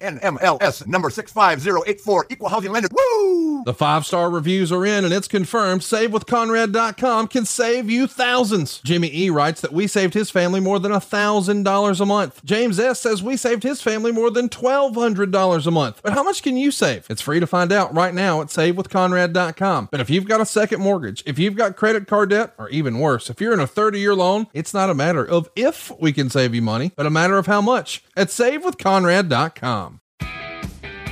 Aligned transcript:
NMLS 0.00 0.86
number 0.86 1.10
65084, 1.10 2.26
equal 2.30 2.48
housing 2.48 2.72
lender. 2.72 2.88
Woo! 2.90 3.62
The 3.64 3.74
five 3.74 4.06
star 4.06 4.30
reviews 4.30 4.72
are 4.72 4.86
in 4.86 5.04
and 5.04 5.12
it's 5.12 5.28
confirmed. 5.28 5.82
SaveWithConrad.com 5.82 7.28
can 7.28 7.44
save 7.44 7.90
you 7.90 8.06
thousands. 8.06 8.80
Jimmy 8.80 9.10
E 9.12 9.30
writes 9.30 9.60
that 9.60 9.72
we 9.72 9.86
saved 9.86 10.14
his 10.14 10.30
family 10.30 10.60
more 10.60 10.78
than 10.78 10.92
$1,000 10.92 12.00
a 12.00 12.06
month. 12.06 12.44
James 12.44 12.78
S 12.78 13.00
says 13.00 13.22
we 13.22 13.36
saved 13.36 13.62
his 13.62 13.82
family 13.82 14.12
more 14.12 14.30
than 14.30 14.48
$1,200 14.48 15.66
a 15.66 15.70
month. 15.70 16.00
But 16.02 16.14
how 16.14 16.22
much 16.22 16.42
can 16.42 16.56
you 16.56 16.70
save? 16.70 17.06
It's 17.10 17.22
free 17.22 17.40
to 17.40 17.46
find 17.46 17.72
out 17.72 17.94
right 17.94 18.14
now 18.14 18.40
at 18.40 18.48
SaveWithConrad.com. 18.48 19.88
But 19.90 20.00
if 20.00 20.08
you've 20.08 20.26
got 20.26 20.40
a 20.40 20.46
second 20.46 20.80
mortgage, 20.80 21.22
if 21.26 21.38
you've 21.38 21.56
got 21.56 21.76
credit 21.76 22.06
card 22.06 22.30
debt, 22.30 22.54
or 22.58 22.68
even 22.70 22.98
worse, 22.98 23.28
if 23.28 23.40
you're 23.40 23.52
in 23.52 23.60
a 23.60 23.66
30 23.66 24.00
year 24.00 24.14
loan, 24.14 24.46
it's 24.54 24.72
not 24.72 24.90
a 24.90 24.94
matter 24.94 25.24
of 25.24 25.50
if 25.54 25.92
we 26.00 26.12
can 26.12 26.30
save 26.30 26.54
you 26.54 26.62
money, 26.62 26.92
but 26.96 27.06
a 27.06 27.10
matter 27.10 27.36
of 27.36 27.46
how 27.46 27.60
much 27.60 28.04
at 28.16 28.28
SaveWithConrad.com. 28.28 29.89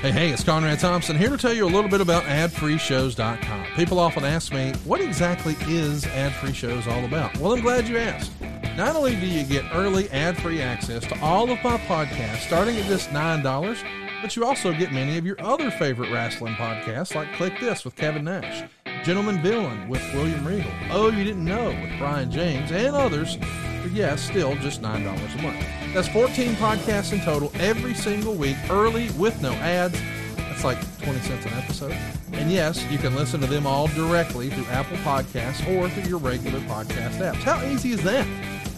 Hey, 0.01 0.13
hey, 0.13 0.31
it's 0.31 0.45
Conrad 0.45 0.79
Thompson 0.79 1.17
here 1.17 1.31
to 1.31 1.37
tell 1.37 1.53
you 1.53 1.65
a 1.65 1.67
little 1.67 1.91
bit 1.91 2.01
about 2.01 2.23
adfreeshows.com. 2.23 3.67
People 3.75 3.99
often 3.99 4.25
ask 4.25 4.53
me, 4.53 4.73
what 4.85 5.01
exactly 5.01 5.57
is 5.63 6.07
Ad 6.07 6.33
Free 6.35 6.53
Shows 6.53 6.87
all 6.87 7.05
about? 7.05 7.37
Well, 7.39 7.53
I'm 7.53 7.61
glad 7.61 7.89
you 7.89 7.99
asked. 7.99 8.31
Not 8.77 8.95
only 8.95 9.17
do 9.17 9.27
you 9.27 9.43
get 9.43 9.65
early 9.75 10.09
ad 10.11 10.41
free 10.41 10.63
access 10.63 11.05
to 11.07 11.21
all 11.21 11.51
of 11.51 11.59
my 11.65 11.79
podcasts 11.79 12.47
starting 12.47 12.77
at 12.77 12.85
just 12.85 13.11
$9, 13.11 14.23
but 14.23 14.37
you 14.37 14.45
also 14.45 14.73
get 14.73 14.93
many 14.93 15.19
of 15.19 15.27
your 15.27 15.35
other 15.41 15.69
favorite 15.69 16.13
wrestling 16.13 16.55
podcasts 16.55 17.17
like 17.17 17.33
Click 17.35 17.59
This 17.59 17.85
with 17.85 17.97
Kevin 17.97 18.23
Nash, 18.23 18.71
Gentleman 19.05 19.41
Villain 19.43 19.89
with 19.89 20.03
William 20.15 20.47
Regal, 20.47 20.71
Oh 20.91 21.11
You 21.11 21.25
Didn't 21.25 21.45
Know 21.45 21.69
with 21.69 21.99
Brian 21.99 22.31
James, 22.31 22.71
and 22.71 22.95
others 22.95 23.37
for, 23.83 23.89
yes, 23.89 24.21
still 24.21 24.55
just 24.57 24.83
$9 24.83 24.95
a 25.39 25.43
month. 25.43 25.67
That's 25.95 26.09
14 26.09 26.53
podcasts 26.55 27.13
in 27.13 27.21
total 27.21 27.51
every 27.59 27.95
single 27.95 28.35
week, 28.35 28.57
early 28.71 29.11
with 29.13 29.41
no 29.41 29.53
ads. 29.53 29.99
That's 30.37 30.65
like 30.65 30.79
20 31.03 31.21
cents 31.21 31.47
an 31.47 31.53
episode. 31.55 31.97
And 32.33 32.51
yes, 32.51 32.85
you 32.91 32.99
can 32.99 33.15
listen 33.15 33.41
to 33.41 33.47
them 33.47 33.67
all 33.67 33.87
directly 33.89 34.51
through 34.51 34.67
Apple 34.67 34.97
Podcasts 34.99 35.67
or 35.75 35.89
through 35.89 36.05
your 36.05 36.19
regular 36.19 36.61
podcast 36.61 37.19
apps. 37.19 37.43
How 37.43 37.65
easy 37.65 37.93
is 37.93 38.03
that? 38.03 38.27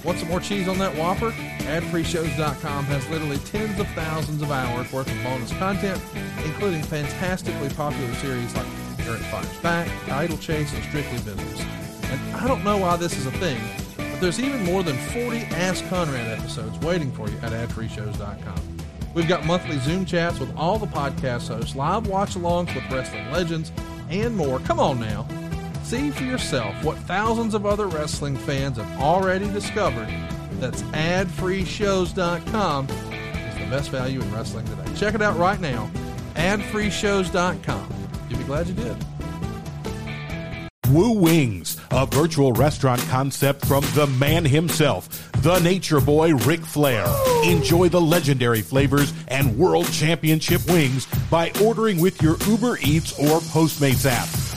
Want 0.04 0.18
some 0.18 0.28
more 0.28 0.40
cheese 0.40 0.66
on 0.66 0.78
that 0.78 0.96
Whopper? 0.96 1.30
AdFreeShows.com 1.30 2.84
has 2.86 3.06
literally 3.10 3.36
tens 3.38 3.78
of 3.78 3.86
thousands 3.88 4.40
of 4.40 4.50
hours 4.50 4.90
worth 4.92 5.10
of 5.10 5.22
bonus 5.22 5.52
content, 5.58 6.00
including 6.44 6.82
fantastically 6.82 7.68
popular 7.70 8.12
series 8.14 8.54
like 8.56 8.66
Eric 9.00 9.20
Fires 9.22 9.58
Back, 9.58 9.88
Idle 10.08 10.38
Chase, 10.38 10.72
and 10.72 10.82
Strictly 10.84 11.18
Business. 11.18 11.60
And 12.04 12.36
I 12.36 12.48
don't 12.48 12.64
know 12.64 12.78
why 12.78 12.96
this 12.96 13.16
is 13.18 13.26
a 13.26 13.32
thing, 13.32 13.60
but 13.96 14.20
there's 14.20 14.40
even 14.40 14.64
more 14.64 14.82
than 14.82 14.96
40 14.96 15.38
Ask 15.54 15.86
Conrad 15.88 16.38
episodes 16.38 16.78
waiting 16.78 17.12
for 17.12 17.28
you 17.28 17.36
at 17.42 17.52
AdFreeShows.com. 17.52 18.78
We've 19.12 19.28
got 19.28 19.44
monthly 19.44 19.78
Zoom 19.80 20.06
chats 20.06 20.38
with 20.38 20.56
all 20.56 20.78
the 20.78 20.86
podcast 20.86 21.48
hosts, 21.48 21.76
live 21.76 22.06
watch 22.06 22.36
alongs 22.36 22.74
with 22.74 22.90
wrestling 22.90 23.30
legends, 23.32 23.70
and 24.08 24.34
more. 24.34 24.60
Come 24.60 24.80
on 24.80 24.98
now. 24.98 25.26
See 25.90 26.10
for 26.12 26.22
yourself 26.22 26.84
what 26.84 26.96
thousands 26.98 27.52
of 27.52 27.66
other 27.66 27.88
wrestling 27.88 28.36
fans 28.36 28.76
have 28.76 29.00
already 29.00 29.52
discovered. 29.52 30.06
That's 30.60 30.82
adfreeshows.com 30.82 32.88
is 32.88 33.58
the 33.58 33.66
best 33.68 33.90
value 33.90 34.20
in 34.20 34.32
wrestling 34.32 34.66
today. 34.66 34.84
Check 34.94 35.16
it 35.16 35.22
out 35.22 35.36
right 35.36 35.58
now. 35.58 35.90
Adfreeshows.com. 36.36 37.92
You'll 38.28 38.38
be 38.38 38.44
glad 38.44 38.68
you 38.68 38.74
did. 38.74 38.96
Woo 40.90 41.18
Wings, 41.18 41.76
a 41.90 42.06
virtual 42.06 42.52
restaurant 42.52 43.00
concept 43.08 43.66
from 43.66 43.82
the 43.96 44.06
man 44.06 44.44
himself, 44.44 45.32
the 45.42 45.58
nature 45.58 46.00
boy 46.00 46.36
Ric 46.36 46.60
Flair. 46.60 47.04
Enjoy 47.42 47.88
the 47.88 48.00
legendary 48.00 48.62
flavors 48.62 49.12
and 49.26 49.58
world 49.58 49.90
championship 49.90 50.64
wings 50.68 51.08
by 51.32 51.50
ordering 51.60 52.00
with 52.00 52.22
your 52.22 52.36
Uber 52.46 52.78
Eats 52.80 53.18
or 53.18 53.40
Postmates 53.40 54.06
app. 54.06 54.49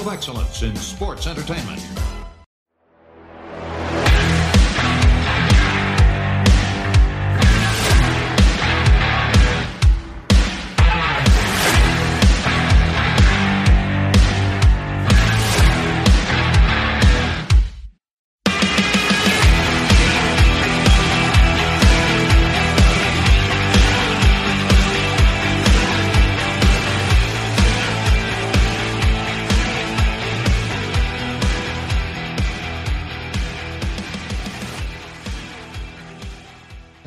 Of 0.00 0.08
excellence 0.08 0.62
in 0.62 0.74
sports 0.76 1.26
entertainment. 1.26 2.11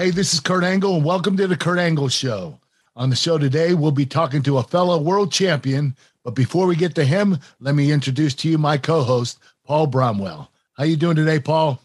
Hey, 0.06 0.12
this 0.12 0.36
is 0.36 0.40
Kurt 0.40 0.64
Angle, 0.64 0.98
and 0.98 1.04
welcome 1.04 1.36
to 1.36 1.48
the 1.48 1.58
Kurt 1.58 1.80
Angle 1.80 2.10
Show. 2.10 2.60
On 2.96 3.10
the 3.10 3.16
show 3.16 3.40
today, 3.40 3.74
we'll 3.74 3.90
be 3.90 4.06
talking 4.06 4.44
to 4.44 4.60
a 4.60 4.64
fellow 4.64 5.00
world 5.00 5.32
champion. 5.32 5.96
But 6.24 6.36
before 6.36 6.68
we 6.68 6.76
get 6.76 6.94
to 6.94 7.04
him, 7.04 7.40
let 7.60 7.74
me 7.74 7.92
introduce 7.92 8.36
to 8.36 8.48
you 8.48 8.60
my 8.60 8.78
co-host, 8.78 9.40
Paul 9.64 9.88
Bromwell. 9.88 10.50
How 10.78 10.84
you 10.84 10.96
doing 10.96 11.16
today, 11.16 11.40
Paul? 11.40 11.82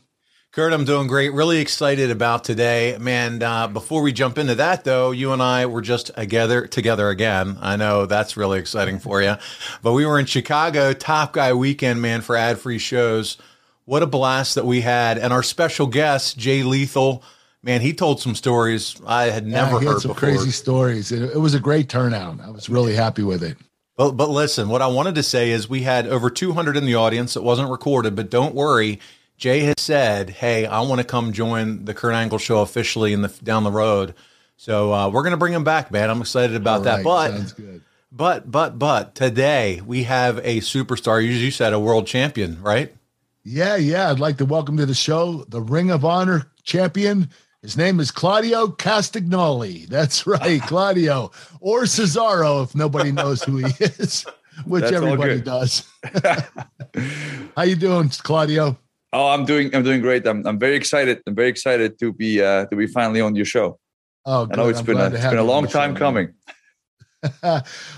Kurt, 0.52 0.74
I'm 0.74 0.84
doing 0.84 1.06
great. 1.06 1.32
Really 1.32 1.60
excited 1.60 2.10
about 2.10 2.44
today, 2.44 2.98
man. 3.00 3.42
Uh, 3.42 3.68
before 3.68 4.02
we 4.02 4.12
jump 4.12 4.36
into 4.36 4.54
that, 4.56 4.84
though, 4.84 5.12
you 5.12 5.32
and 5.32 5.40
I 5.42 5.64
were 5.64 5.80
just 5.80 6.14
together 6.14 6.66
together 6.66 7.08
again. 7.08 7.56
I 7.62 7.76
know 7.76 8.04
that's 8.04 8.36
really 8.36 8.58
exciting 8.58 8.98
for 8.98 9.22
you, 9.22 9.36
but 9.80 9.94
we 9.94 10.04
were 10.04 10.18
in 10.18 10.26
Chicago 10.26 10.92
Top 10.92 11.32
Guy 11.32 11.54
Weekend, 11.54 12.02
man, 12.02 12.20
for 12.20 12.36
ad 12.36 12.58
free 12.58 12.76
shows. 12.76 13.38
What 13.86 14.02
a 14.02 14.06
blast 14.06 14.56
that 14.56 14.66
we 14.66 14.82
had, 14.82 15.16
and 15.16 15.32
our 15.32 15.42
special 15.42 15.86
guest 15.86 16.36
Jay 16.36 16.62
Lethal, 16.62 17.24
man, 17.62 17.80
he 17.80 17.92
told 17.92 18.20
some 18.20 18.34
stories 18.34 19.00
I 19.06 19.24
had 19.24 19.46
never 19.46 19.78
he 19.78 19.86
heard 19.86 19.92
had 19.94 20.02
some 20.02 20.12
before. 20.12 20.28
crazy 20.30 20.50
stories. 20.50 21.12
It, 21.12 21.22
it 21.22 21.38
was 21.38 21.54
a 21.54 21.60
great 21.60 21.88
turnout. 21.88 22.40
I 22.40 22.50
was 22.50 22.68
really 22.68 22.94
happy 22.94 23.22
with 23.22 23.42
it. 23.42 23.56
But 23.96 24.12
but 24.12 24.30
listen, 24.30 24.68
what 24.68 24.82
I 24.82 24.86
wanted 24.86 25.14
to 25.16 25.22
say 25.22 25.50
is 25.50 25.68
we 25.68 25.82
had 25.82 26.06
over 26.06 26.30
200 26.30 26.76
in 26.76 26.86
the 26.86 26.94
audience. 26.94 27.36
It 27.36 27.42
wasn't 27.42 27.70
recorded, 27.70 28.16
but 28.16 28.30
don't 28.30 28.54
worry. 28.54 29.00
Jay 29.36 29.60
has 29.60 29.74
said, 29.78 30.30
"Hey, 30.30 30.66
I 30.66 30.80
want 30.80 31.00
to 31.00 31.06
come 31.06 31.32
join 31.32 31.84
the 31.84 31.94
Kurt 31.94 32.14
Angle 32.14 32.38
Show 32.38 32.60
officially 32.60 33.12
in 33.12 33.22
the 33.22 33.28
down 33.42 33.64
the 33.64 33.70
road." 33.70 34.14
So 34.56 34.92
uh, 34.92 35.08
we're 35.08 35.22
gonna 35.22 35.36
bring 35.38 35.54
him 35.54 35.64
back, 35.64 35.90
man. 35.90 36.10
I'm 36.10 36.20
excited 36.20 36.56
about 36.56 36.84
that. 36.84 37.02
But 37.04 37.30
sounds 37.30 37.52
good. 37.52 37.82
but 38.12 38.50
but 38.50 38.78
but 38.78 39.14
today 39.14 39.80
we 39.84 40.04
have 40.04 40.38
a 40.38 40.60
superstar. 40.60 41.22
You, 41.22 41.30
you 41.30 41.50
said 41.50 41.72
a 41.72 41.80
world 41.80 42.06
champion, 42.06 42.60
right? 42.62 42.94
Yeah, 43.42 43.76
yeah. 43.76 44.10
I'd 44.10 44.20
like 44.20 44.36
to 44.38 44.44
welcome 44.44 44.76
to 44.76 44.86
the 44.86 44.94
show 44.94 45.44
the 45.48 45.60
Ring 45.62 45.90
of 45.90 46.04
Honor 46.04 46.50
champion. 46.62 47.30
His 47.62 47.76
name 47.76 48.00
is 48.00 48.10
Claudio 48.10 48.68
Castagnoli. 48.68 49.86
That's 49.86 50.26
right, 50.26 50.62
Claudio 50.66 51.30
or 51.60 51.82
Cesaro, 51.82 52.64
if 52.64 52.74
nobody 52.74 53.12
knows 53.12 53.42
who 53.42 53.58
he 53.58 53.64
is, 53.84 54.24
which 54.64 54.82
That's 54.82 54.94
everybody 54.94 55.42
does. 55.42 55.86
How 57.56 57.62
you 57.64 57.76
doing, 57.76 58.08
Claudio? 58.08 58.78
Oh, 59.12 59.28
I'm 59.28 59.44
doing 59.44 59.74
I'm 59.74 59.82
doing 59.82 60.00
great. 60.00 60.26
I'm 60.26 60.46
I'm 60.46 60.58
very 60.58 60.74
excited. 60.76 61.20
I'm 61.26 61.34
very 61.34 61.48
excited 61.48 61.98
to 61.98 62.12
be 62.14 62.40
uh 62.42 62.64
to 62.66 62.76
be 62.76 62.86
finally 62.86 63.20
on 63.20 63.36
your 63.36 63.44
show. 63.44 63.78
Oh, 64.24 64.48
I 64.50 64.56
know 64.56 64.64
good. 64.64 64.70
it's 64.70 64.78
I'm 64.80 64.86
been 64.86 64.98
a, 64.98 65.06
it's 65.10 65.24
been 65.24 65.38
a 65.38 65.42
long 65.42 65.64
the 65.64 65.68
show, 65.70 65.78
time 65.80 65.94
coming. 65.94 66.32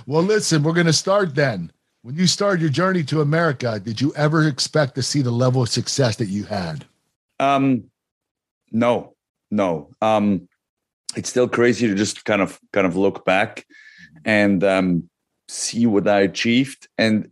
well, 0.07 0.23
listen, 0.23 0.63
we're 0.65 0.73
going 0.73 0.87
to 0.87 0.93
start 0.93 1.35
then. 1.37 1.71
When 2.03 2.17
you 2.17 2.27
started 2.27 2.61
your 2.61 2.71
journey 2.71 3.05
to 3.05 3.21
America, 3.21 3.79
did 3.79 4.01
you 4.01 4.13
ever 4.17 4.49
expect 4.49 4.97
to 4.97 5.03
see 5.05 5.23
the 5.23 5.31
level 5.31 5.63
of 5.63 5.69
success 5.69 6.17
that 6.17 6.27
you 6.27 6.43
had? 6.45 6.85
Um 7.39 7.85
no, 8.73 9.15
no. 9.53 9.91
Um 10.01 10.49
it's 11.15 11.29
still 11.29 11.49
crazy 11.49 11.87
to 11.87 11.95
just 11.95 12.25
kind 12.25 12.43
of 12.43 12.59
kind 12.73 12.87
of 12.87 12.97
look 12.97 13.25
back 13.25 13.65
and 14.25 14.65
um 14.65 15.09
see 15.49 15.87
what 15.87 16.09
I 16.09 16.21
achieved. 16.21 16.89
And 16.99 17.31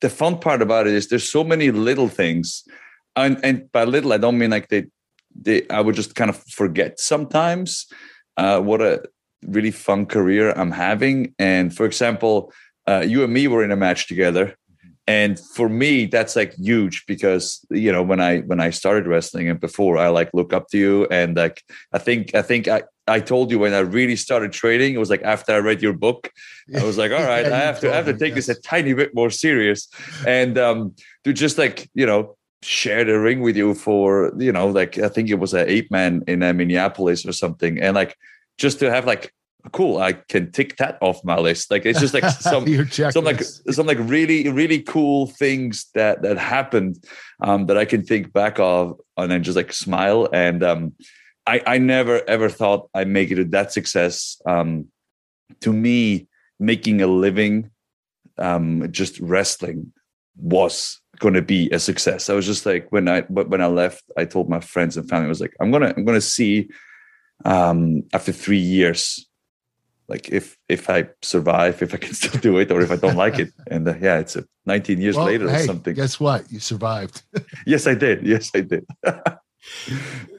the 0.00 0.08
fun 0.08 0.38
part 0.38 0.62
about 0.62 0.86
it 0.86 0.94
is 0.94 1.08
there's 1.08 1.28
so 1.28 1.44
many 1.44 1.70
little 1.70 2.08
things. 2.08 2.64
And, 3.16 3.38
and 3.44 3.70
by 3.72 3.84
little, 3.84 4.12
I 4.12 4.18
don't 4.18 4.38
mean 4.38 4.50
like 4.50 4.68
they, 4.68 4.86
they 5.34 5.68
I 5.68 5.80
would 5.80 5.94
just 5.94 6.14
kind 6.14 6.30
of 6.30 6.42
forget 6.44 6.98
sometimes 6.98 7.86
uh, 8.36 8.60
what 8.60 8.80
a 8.80 9.02
really 9.46 9.70
fun 9.70 10.06
career 10.06 10.52
I'm 10.52 10.70
having. 10.70 11.34
And 11.38 11.74
for 11.74 11.86
example, 11.86 12.52
uh, 12.88 13.04
you 13.06 13.22
and 13.22 13.32
me 13.32 13.46
were 13.46 13.62
in 13.62 13.70
a 13.70 13.76
match 13.76 14.08
together 14.08 14.56
and 15.10 15.40
for 15.56 15.68
me 15.68 16.06
that's 16.06 16.36
like 16.36 16.52
huge 16.54 17.04
because 17.06 17.44
you 17.84 17.90
know 17.94 18.02
when 18.10 18.20
i 18.20 18.32
when 18.50 18.60
i 18.66 18.70
started 18.70 19.04
wrestling 19.06 19.48
and 19.50 19.58
before 19.58 19.94
i 19.98 20.08
like 20.18 20.30
look 20.38 20.52
up 20.52 20.68
to 20.68 20.78
you 20.78 20.94
and 21.10 21.36
like 21.36 21.56
i 21.92 21.98
think 22.06 22.34
i 22.34 22.42
think 22.42 22.68
i 22.68 22.80
I 23.08 23.18
told 23.18 23.50
you 23.50 23.58
when 23.58 23.74
I 23.74 23.80
really 23.80 24.14
started 24.14 24.52
trading, 24.52 24.94
it 24.94 24.98
was 24.98 25.10
like 25.10 25.24
after 25.24 25.50
I 25.52 25.58
read 25.58 25.82
your 25.82 25.92
book, 25.92 26.30
I 26.80 26.84
was 26.84 26.96
like, 26.96 27.10
all 27.10 27.24
right, 27.32 27.44
yeah, 27.44 27.56
I 27.56 27.62
have 27.68 27.80
to 27.80 27.90
I 27.92 27.96
have 27.96 28.04
to 28.04 28.16
take 28.16 28.36
yes. 28.36 28.46
this 28.46 28.56
a 28.56 28.60
tiny 28.60 28.92
bit 28.94 29.16
more 29.20 29.30
serious. 29.30 29.88
And 30.26 30.56
um 30.56 30.94
to 31.24 31.32
just 31.32 31.58
like, 31.58 31.90
you 31.92 32.06
know, 32.06 32.36
share 32.62 33.04
the 33.04 33.18
ring 33.18 33.40
with 33.40 33.56
you 33.56 33.74
for, 33.74 34.32
you 34.38 34.52
know, 34.52 34.68
like 34.68 34.96
I 35.06 35.08
think 35.08 35.28
it 35.28 35.40
was 35.40 35.54
an 35.54 35.68
eight 35.68 35.90
man 35.90 36.22
in 36.28 36.44
uh, 36.44 36.52
Minneapolis 36.52 37.26
or 37.26 37.32
something. 37.32 37.80
And 37.82 37.96
like 37.96 38.16
just 38.58 38.78
to 38.78 38.90
have 38.94 39.06
like 39.06 39.34
cool 39.72 39.98
i 39.98 40.12
can 40.12 40.50
tick 40.50 40.76
that 40.76 40.98
off 41.00 41.24
my 41.24 41.36
list. 41.36 41.70
Like 41.70 41.86
it's 41.86 42.00
just 42.00 42.14
like 42.14 42.24
some, 42.40 42.66
some 43.10 43.24
like 43.24 43.42
some 43.42 43.86
like 43.86 43.98
really 44.00 44.48
really 44.48 44.80
cool 44.80 45.26
things 45.26 45.86
that 45.94 46.22
that 46.22 46.38
happened 46.38 47.04
um 47.42 47.66
that 47.66 47.76
i 47.76 47.84
can 47.84 48.02
think 48.04 48.32
back 48.32 48.58
of 48.58 48.98
and 49.16 49.30
then 49.30 49.42
just 49.42 49.56
like 49.56 49.72
smile. 49.72 50.28
And 50.32 50.62
um 50.62 50.92
i 51.46 51.62
i 51.66 51.78
never 51.78 52.22
ever 52.28 52.48
thought 52.48 52.88
i'd 52.94 53.08
make 53.08 53.30
it 53.30 53.36
to 53.36 53.44
that 53.46 53.72
success. 53.72 54.40
Um 54.46 54.88
to 55.60 55.72
me 55.72 56.28
making 56.58 57.02
a 57.02 57.06
living 57.06 57.70
um 58.38 58.90
just 58.90 59.18
wrestling 59.20 59.92
was 60.36 61.00
going 61.18 61.34
to 61.34 61.42
be 61.42 61.68
a 61.70 61.78
success. 61.78 62.30
I 62.30 62.34
was 62.34 62.46
just 62.46 62.64
like 62.64 62.90
when 62.90 63.08
i 63.08 63.20
when 63.22 63.60
i 63.60 63.66
left 63.66 64.04
i 64.16 64.24
told 64.24 64.48
my 64.48 64.60
friends 64.60 64.96
and 64.96 65.08
family 65.08 65.26
I 65.26 65.28
was 65.28 65.40
like 65.40 65.54
i'm 65.60 65.70
gonna 65.70 65.92
i'm 65.96 66.04
gonna 66.04 66.20
see 66.20 66.70
um 67.44 68.04
after 68.12 68.32
three 68.32 68.58
years 68.58 69.26
like 70.10 70.28
if 70.28 70.58
if 70.68 70.90
I 70.90 71.08
survive, 71.22 71.80
if 71.80 71.94
I 71.94 71.96
can 71.96 72.12
still 72.20 72.38
do 72.40 72.58
it, 72.58 72.70
or 72.70 72.82
if 72.82 72.90
I 72.90 72.96
don't 72.96 73.16
like 73.16 73.38
it. 73.38 73.52
And 73.70 73.88
uh, 73.88 73.94
yeah, 74.00 74.18
it's 74.18 74.34
a 74.34 74.44
19 74.66 75.00
years 75.00 75.16
well, 75.16 75.26
later 75.26 75.48
hey, 75.48 75.62
or 75.62 75.66
something. 75.66 75.94
Guess 75.94 76.18
what? 76.18 76.50
You 76.50 76.58
survived. 76.58 77.22
yes, 77.66 77.86
I 77.86 77.94
did. 77.94 78.26
Yes, 78.26 78.50
I 78.52 78.62
did. 78.62 78.84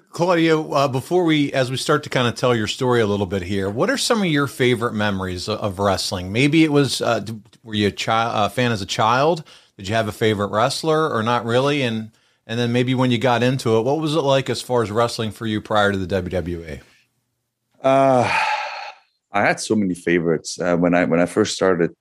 Claudio, 0.09 0.69
uh, 0.73 0.87
before 0.89 1.23
we, 1.23 1.53
as 1.53 1.71
we 1.71 1.77
start 1.77 2.03
to 2.03 2.09
kind 2.09 2.27
of 2.27 2.35
tell 2.35 2.53
your 2.53 2.67
story 2.67 2.99
a 2.99 3.07
little 3.07 3.25
bit 3.25 3.43
here, 3.43 3.69
what 3.69 3.89
are 3.89 3.97
some 3.97 4.19
of 4.19 4.25
your 4.25 4.47
favorite 4.47 4.93
memories 4.93 5.47
of, 5.47 5.59
of 5.59 5.79
wrestling? 5.79 6.33
Maybe 6.33 6.65
it 6.65 6.73
was, 6.73 7.01
uh, 7.01 7.25
were 7.63 7.73
you 7.73 7.87
a 7.87 7.91
child, 7.91 8.35
uh, 8.35 8.49
fan 8.49 8.73
as 8.73 8.81
a 8.81 8.85
child? 8.85 9.45
Did 9.77 9.87
you 9.87 9.95
have 9.95 10.09
a 10.09 10.11
favorite 10.11 10.47
wrestler 10.47 11.09
or 11.09 11.23
not 11.23 11.45
really? 11.45 11.81
And, 11.83 12.11
and 12.45 12.59
then 12.59 12.73
maybe 12.73 12.93
when 12.93 13.11
you 13.11 13.17
got 13.17 13.41
into 13.41 13.77
it, 13.77 13.83
what 13.83 13.99
was 13.99 14.13
it 14.13 14.21
like 14.21 14.49
as 14.49 14.61
far 14.61 14.83
as 14.83 14.91
wrestling 14.91 15.31
for 15.31 15.45
you 15.45 15.61
prior 15.61 15.93
to 15.93 15.97
the 15.97 16.21
WWE? 16.21 16.81
Uh, 17.81 18.50
I 19.31 19.41
had 19.41 19.59
so 19.59 19.75
many 19.75 19.93
favorites 19.93 20.59
uh, 20.59 20.77
when 20.77 20.93
I 20.93 21.05
when 21.05 21.19
I 21.19 21.25
first 21.25 21.55
started. 21.55 21.91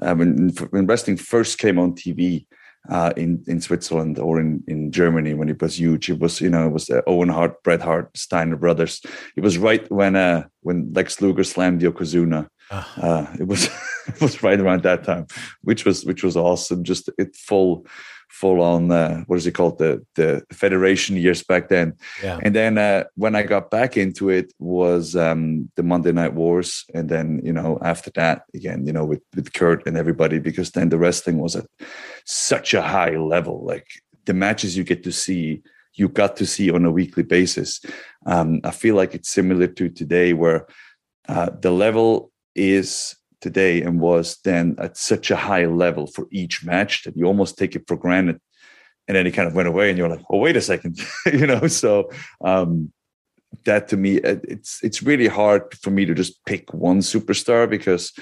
Uh, 0.00 0.14
when 0.14 0.50
when 0.70 0.86
wrestling 0.86 1.16
first 1.16 1.58
came 1.58 1.78
on 1.78 1.94
TV 1.94 2.46
uh, 2.90 3.12
in 3.16 3.42
in 3.46 3.60
Switzerland 3.60 4.18
or 4.18 4.40
in 4.40 4.62
in 4.68 4.92
Germany 4.92 5.34
when 5.34 5.48
it 5.48 5.60
was 5.60 5.78
huge, 5.78 6.10
it 6.10 6.18
was 6.18 6.40
you 6.40 6.50
know 6.50 6.66
it 6.66 6.72
was 6.72 6.90
uh, 6.90 7.00
Owen 7.06 7.30
Hart, 7.30 7.62
Bret 7.62 7.80
Hart, 7.80 8.16
Steiner 8.16 8.56
brothers. 8.56 9.00
It 9.36 9.42
was 9.42 9.58
right 9.58 9.90
when 9.90 10.16
uh, 10.16 10.44
when 10.60 10.92
Lex 10.92 11.20
Luger 11.20 11.44
slammed 11.44 11.80
Yokozuna. 11.80 12.48
Uh, 12.70 13.26
it 13.38 13.46
was 13.46 13.64
it 14.06 14.20
was 14.20 14.42
right 14.42 14.60
around 14.60 14.82
that 14.82 15.04
time, 15.04 15.26
which 15.62 15.84
was 15.84 16.04
which 16.04 16.22
was 16.22 16.36
awesome. 16.36 16.84
Just 16.84 17.10
it 17.18 17.34
full 17.36 17.86
full 18.28 18.60
on 18.60 18.90
uh, 18.90 19.22
what 19.26 19.36
is 19.36 19.46
it 19.46 19.52
called? 19.52 19.78
The 19.78 20.04
the 20.14 20.44
federation 20.52 21.16
years 21.16 21.42
back 21.42 21.68
then. 21.68 21.94
Yeah. 22.22 22.38
and 22.42 22.54
then 22.54 22.78
uh, 22.78 23.04
when 23.14 23.34
i 23.34 23.42
got 23.42 23.70
back 23.70 23.96
into 23.96 24.28
it 24.30 24.52
was 24.58 25.16
um, 25.16 25.70
the 25.76 25.82
monday 25.82 26.12
night 26.12 26.34
wars. 26.34 26.84
And 26.94 27.08
then 27.08 27.40
you 27.44 27.52
know 27.52 27.78
after 27.82 28.10
that 28.12 28.42
again 28.54 28.86
you 28.86 28.92
know 28.92 29.04
with, 29.04 29.22
with 29.34 29.52
kurt 29.52 29.86
and 29.86 29.96
everybody 29.96 30.38
because 30.38 30.72
then 30.72 30.88
the 30.88 30.98
wrestling 30.98 31.38
was 31.38 31.56
at 31.56 31.66
such 32.24 32.74
a 32.74 32.82
high 32.82 33.16
level. 33.16 33.64
Like 33.64 33.86
the 34.24 34.34
matches 34.34 34.76
you 34.76 34.84
get 34.84 35.04
to 35.04 35.12
see 35.12 35.62
you 35.94 36.08
got 36.08 36.36
to 36.36 36.46
see 36.46 36.70
on 36.70 36.84
a 36.84 36.90
weekly 36.90 37.22
basis. 37.22 37.80
Um, 38.26 38.60
i 38.64 38.70
feel 38.70 38.96
like 38.96 39.14
it's 39.14 39.30
similar 39.30 39.68
to 39.68 39.88
today 39.88 40.32
where 40.32 40.66
uh, 41.28 41.50
the 41.60 41.70
level 41.70 42.30
is 42.56 43.16
today 43.40 43.82
and 43.82 44.00
was 44.00 44.38
then 44.44 44.76
at 44.78 44.96
such 44.96 45.30
a 45.30 45.36
high 45.36 45.66
level 45.66 46.06
for 46.06 46.26
each 46.30 46.64
match 46.64 47.04
that 47.04 47.16
you 47.16 47.26
almost 47.26 47.58
take 47.58 47.76
it 47.76 47.84
for 47.86 47.96
granted. 47.96 48.40
And 49.06 49.16
then 49.16 49.26
it 49.26 49.32
kind 49.32 49.46
of 49.46 49.54
went 49.54 49.68
away 49.68 49.88
and 49.88 49.98
you're 49.98 50.08
like 50.08 50.24
oh 50.30 50.38
wait 50.38 50.56
a 50.56 50.60
second 50.60 50.98
you 51.32 51.46
know? 51.46 51.66
So 51.68 52.10
um, 52.40 52.92
that 53.64 53.88
to 53.88 53.96
me 53.96 54.16
it's 54.16 54.82
it's 54.82 55.02
really 55.02 55.28
hard 55.28 55.62
for 55.82 55.90
me 55.90 56.04
to 56.04 56.14
just 56.14 56.44
pick 56.44 56.72
one 56.74 57.00
superstar 57.00 57.68
because 57.68 58.12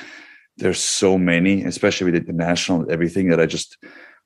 there's 0.57 0.79
so 0.79 1.19
many 1.19 1.65
especially 1.65 2.11
with 2.11 2.23
international 2.23 2.83
and 2.83 2.91
everything 2.91 3.29
that 3.29 3.41
i 3.41 3.47
just 3.47 3.77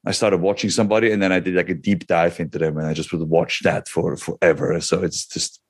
i 0.05 0.13
started 0.13 0.41
watching 0.41 0.69
somebody 0.69 1.11
and 1.11 1.23
then 1.23 1.33
i 1.33 1.41
did 1.41 1.55
like 1.55 1.71
a 1.71 1.75
deep 1.75 2.07
dive 2.07 2.39
into 2.41 2.59
them 2.59 2.77
and 2.77 2.87
i 2.87 2.93
just 2.93 3.13
would 3.13 3.23
watch 3.29 3.61
that 3.63 3.89
for 3.89 4.17
forever. 4.17 4.79
So 4.81 5.03
it's 5.03 5.27
just 5.27 5.61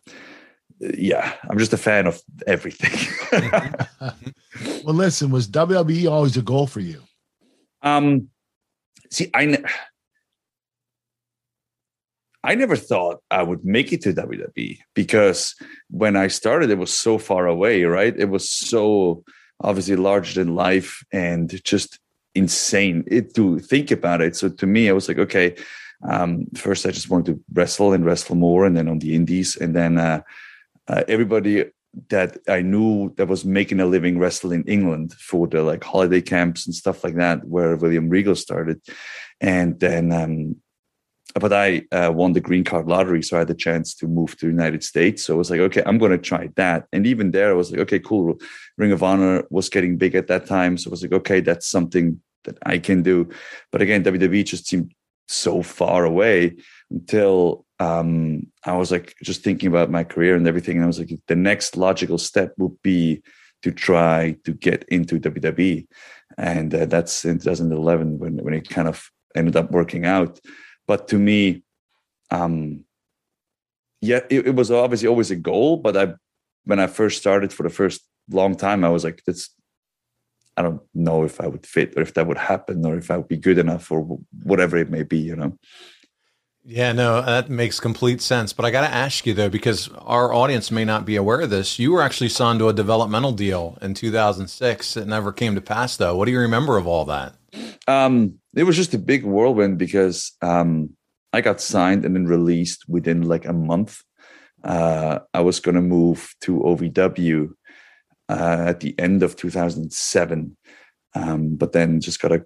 yeah, 0.81 1.35
I'm 1.49 1.59
just 1.59 1.73
a 1.73 1.79
fan 1.79 2.07
of 2.07 2.21
everything. 2.47 2.93
well, 4.85 4.95
listen, 4.95 5.31
was 5.31 5.49
WWE 5.49 6.11
always 6.11 6.37
a 6.37 6.43
goal 6.43 6.67
for 6.67 6.81
you? 6.81 7.03
Um, 7.83 8.29
see, 9.11 9.31
I, 9.35 9.47
ne- 9.47 9.65
I 12.45 12.55
never 12.55 12.77
thought 12.77 13.23
I 13.31 13.43
would 13.43 13.65
make 13.65 13.93
it 13.93 14.03
to 14.03 14.13
WWE 14.13 14.79
because 14.95 15.55
when 15.91 16.17
I 16.17 16.29
started, 16.29 16.71
it 16.71 16.79
was 16.79 16.93
so 16.93 17.19
far 17.19 17.47
away, 17.47 17.85
right? 17.85 18.15
It 18.17 18.31
was 18.31 18.49
so 18.49 19.25
obviously 19.61 19.97
larger 19.97 20.43
than 20.43 20.55
life 20.55 21.05
and 21.13 21.63
just 21.65 21.99
insane 22.35 23.05
it, 23.09 23.35
to 23.35 23.59
think 23.59 23.91
about 23.91 24.21
it. 24.21 24.37
So 24.37 24.49
to 24.49 24.67
me, 24.67 24.89
I 24.89 24.93
was 24.93 25.09
like, 25.09 25.19
okay, 25.19 25.57
um, 26.09 26.47
first 26.55 26.87
I 26.87 26.91
just 26.91 27.11
wanted 27.11 27.35
to 27.35 27.45
wrestle 27.53 27.93
and 27.93 28.05
wrestle 28.05 28.37
more, 28.37 28.65
and 28.65 28.77
then 28.77 28.89
on 28.89 29.01
the 29.01 29.17
indies, 29.17 29.57
and 29.57 29.75
then 29.75 29.99
uh, 29.99 30.23
uh, 30.89 31.05
everybody 31.09 31.67
that 32.11 32.37
I 32.49 32.63
knew 32.63 33.13
that 33.17 33.29
was 33.29 33.45
making 33.45 33.81
a 33.81 33.87
living 33.87 34.19
wrestling 34.19 34.61
in 34.61 34.69
England 34.69 35.15
for 35.15 35.47
the 35.47 35.63
like 35.63 35.83
holiday 35.83 36.21
camps 36.21 36.67
and 36.67 36.75
stuff 36.75 37.03
like 37.05 37.17
that, 37.17 37.47
where 37.47 37.77
William 37.77 38.09
Regal 38.09 38.37
started. 38.37 38.81
And 39.41 39.79
then, 39.81 40.13
um, 40.13 40.57
but 41.35 41.53
I 41.53 41.83
uh, 41.93 42.13
won 42.15 42.33
the 42.33 42.41
green 42.41 42.65
card 42.65 42.87
lottery, 42.87 43.23
so 43.23 43.37
I 43.37 43.41
had 43.41 43.49
the 43.49 43.55
chance 43.55 43.95
to 43.97 44.07
move 44.07 44.37
to 44.37 44.47
the 44.47 44.53
United 44.53 44.83
States. 44.83 45.25
So 45.25 45.35
I 45.35 45.39
was 45.39 45.51
like, 45.51 45.61
okay, 45.61 45.83
I'm 45.87 45.99
going 45.99 46.13
to 46.13 46.19
try 46.19 46.49
that. 46.57 46.87
And 46.93 47.07
even 47.07 47.31
there, 47.31 47.51
I 47.51 47.55
was 47.55 47.71
like, 47.71 47.81
okay, 47.81 47.99
cool. 47.99 48.39
Ring 48.77 48.93
of 48.93 49.03
Honor 49.03 49.45
was 49.51 49.69
getting 49.69 49.97
big 49.97 50.15
at 50.15 50.29
that 50.29 50.47
time, 50.47 50.77
so 50.77 50.91
I 50.91 50.93
was 50.93 51.03
like, 51.03 51.13
okay, 51.13 51.41
that's 51.41 51.67
something 51.67 52.21
that 52.45 52.59
I 52.65 52.79
can 52.79 53.03
do. 53.03 53.29
But 53.73 53.83
again, 53.83 54.05
WWE 54.05 54.45
just 54.45 54.67
seemed 54.67 54.93
so 55.27 55.63
far 55.63 56.05
away 56.05 56.57
until 56.91 57.67
um, 57.81 58.47
I 58.65 58.77
was 58.77 58.91
like 58.91 59.15
just 59.23 59.43
thinking 59.43 59.69
about 59.69 59.91
my 59.91 60.05
career 60.05 60.35
and 60.37 60.49
everything. 60.49 60.77
And 60.77 60.85
I 60.85 60.89
was 60.89 60.99
like, 60.99 61.11
the 61.27 61.37
next 61.37 61.77
logical 61.77 62.19
step 62.19 62.53
would 62.59 62.81
be 62.83 63.23
to 63.63 63.71
try 63.71 64.37
to 64.45 64.53
get 64.53 64.85
into 64.89 65.21
WWE. 65.21 65.87
And 66.37 66.75
uh, 66.75 66.87
that's 66.87 67.25
in 67.25 67.39
2011 67.39 68.19
when, 68.19 68.37
when 68.39 68.55
it 68.55 68.69
kind 68.69 68.89
of 68.89 69.11
ended 69.35 69.57
up 69.57 69.71
working 69.71 70.07
out. 70.07 70.41
But 70.87 71.09
to 71.09 71.19
me, 71.19 71.63
um, 72.31 72.85
yeah, 74.01 74.21
it, 74.31 74.49
it 74.49 74.55
was 74.55 74.71
obviously 74.71 75.09
always 75.09 75.31
a 75.31 75.37
goal. 75.37 75.77
But 75.77 75.97
I, 75.97 76.15
when 76.65 76.81
I 76.81 76.87
first 76.87 77.19
started 77.19 77.53
for 77.53 77.63
the 77.63 77.71
first 77.71 78.03
long 78.31 78.57
time, 78.57 78.85
I 78.85 78.89
was 78.89 79.05
like, 79.05 79.23
that's, 79.25 79.51
I 80.57 80.63
don't 80.63 80.83
know 80.95 81.23
if 81.23 81.41
I 81.41 81.47
would 81.47 81.65
fit 81.65 81.95
or 81.97 82.03
if 82.03 82.15
that 82.15 82.27
would 82.27 82.39
happen 82.39 82.85
or 82.85 82.97
if 82.97 83.11
I 83.11 83.17
would 83.19 83.29
be 83.29 83.37
good 83.37 83.59
enough 83.59 83.93
or 83.93 84.19
whatever 84.43 84.77
it 84.77 84.91
may 84.91 85.05
be, 85.05 85.19
you 85.19 85.37
know. 85.37 85.57
Yeah, 86.71 86.93
no, 86.93 87.23
that 87.23 87.49
makes 87.49 87.81
complete 87.81 88.21
sense. 88.21 88.53
But 88.53 88.67
I 88.67 88.71
got 88.71 88.83
to 88.83 88.95
ask 88.95 89.25
you 89.25 89.33
though, 89.33 89.49
because 89.49 89.89
our 90.03 90.35
audience 90.35 90.71
may 90.71 90.85
not 90.85 91.07
be 91.07 91.17
aware 91.17 91.41
of 91.41 91.49
this. 91.49 91.79
You 91.79 91.93
were 91.93 92.03
actually 92.03 92.29
signed 92.29 92.59
to 92.59 92.69
a 92.69 92.75
developmental 92.75 93.33
deal 93.33 93.79
in 93.81 93.95
2006. 93.95 94.95
It 94.99 95.07
never 95.07 95.33
came 95.33 95.55
to 95.55 95.63
pass, 95.63 95.97
though. 95.97 96.15
What 96.15 96.27
do 96.27 96.33
you 96.33 96.41
remember 96.41 96.77
of 96.77 96.87
all 96.87 97.07
that? 97.07 97.33
Um, 97.87 98.39
it 98.55 98.65
was 98.65 98.77
just 98.77 98.93
a 98.93 98.99
big 98.99 99.25
whirlwind 99.25 99.79
because 99.79 100.33
um, 100.43 100.91
I 101.33 101.41
got 101.41 101.63
signed 101.63 102.05
and 102.05 102.15
then 102.15 102.27
released 102.27 102.87
within 102.87 103.23
like 103.23 103.47
a 103.47 103.55
month. 103.55 104.03
Uh, 104.63 105.21
I 105.33 105.41
was 105.41 105.61
going 105.61 105.77
to 105.77 105.81
move 105.81 106.35
to 106.43 106.61
OVW 106.61 107.51
uh, 108.29 108.65
at 108.69 108.81
the 108.81 108.95
end 108.99 109.23
of 109.23 109.37
2007, 109.37 110.55
um, 111.15 111.57
but 111.57 111.73
then 111.73 112.03
just 112.03 112.21
got 112.21 112.33
a 112.33 112.45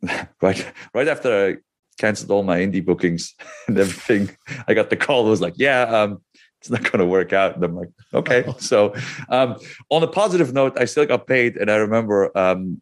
right 0.40 0.64
right 0.94 1.08
after 1.08 1.48
I 1.48 1.56
canceled 1.98 2.30
all 2.30 2.42
my 2.42 2.58
indie 2.58 2.84
bookings 2.84 3.34
and 3.68 3.78
everything. 3.78 4.36
I 4.66 4.74
got 4.74 4.90
the 4.90 4.96
call. 4.96 5.26
It 5.26 5.30
was 5.30 5.40
like, 5.40 5.54
yeah, 5.56 5.82
um, 5.82 6.22
it's 6.60 6.70
not 6.70 6.82
going 6.82 6.98
to 6.98 7.06
work 7.06 7.32
out. 7.32 7.54
And 7.54 7.64
I'm 7.64 7.76
like, 7.76 7.90
okay. 8.12 8.52
so, 8.58 8.94
um, 9.28 9.56
on 9.90 10.02
a 10.02 10.08
positive 10.08 10.52
note, 10.52 10.78
I 10.78 10.86
still 10.86 11.06
got 11.06 11.26
paid, 11.26 11.56
and 11.56 11.70
I 11.70 11.76
remember, 11.76 12.36
um, 12.36 12.80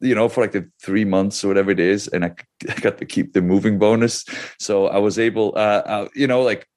you 0.00 0.14
know, 0.14 0.28
for 0.28 0.40
like 0.40 0.52
the 0.52 0.68
three 0.82 1.04
months 1.04 1.44
or 1.44 1.48
whatever 1.48 1.70
it 1.70 1.80
is, 1.80 2.08
and 2.08 2.24
I, 2.24 2.34
I 2.68 2.74
got 2.80 2.98
to 2.98 3.04
keep 3.04 3.32
the 3.32 3.42
moving 3.42 3.78
bonus. 3.78 4.24
So 4.58 4.88
I 4.88 4.98
was 4.98 5.18
able, 5.18 5.52
uh, 5.56 5.82
uh 5.86 6.08
you 6.14 6.26
know, 6.26 6.42
like 6.42 6.68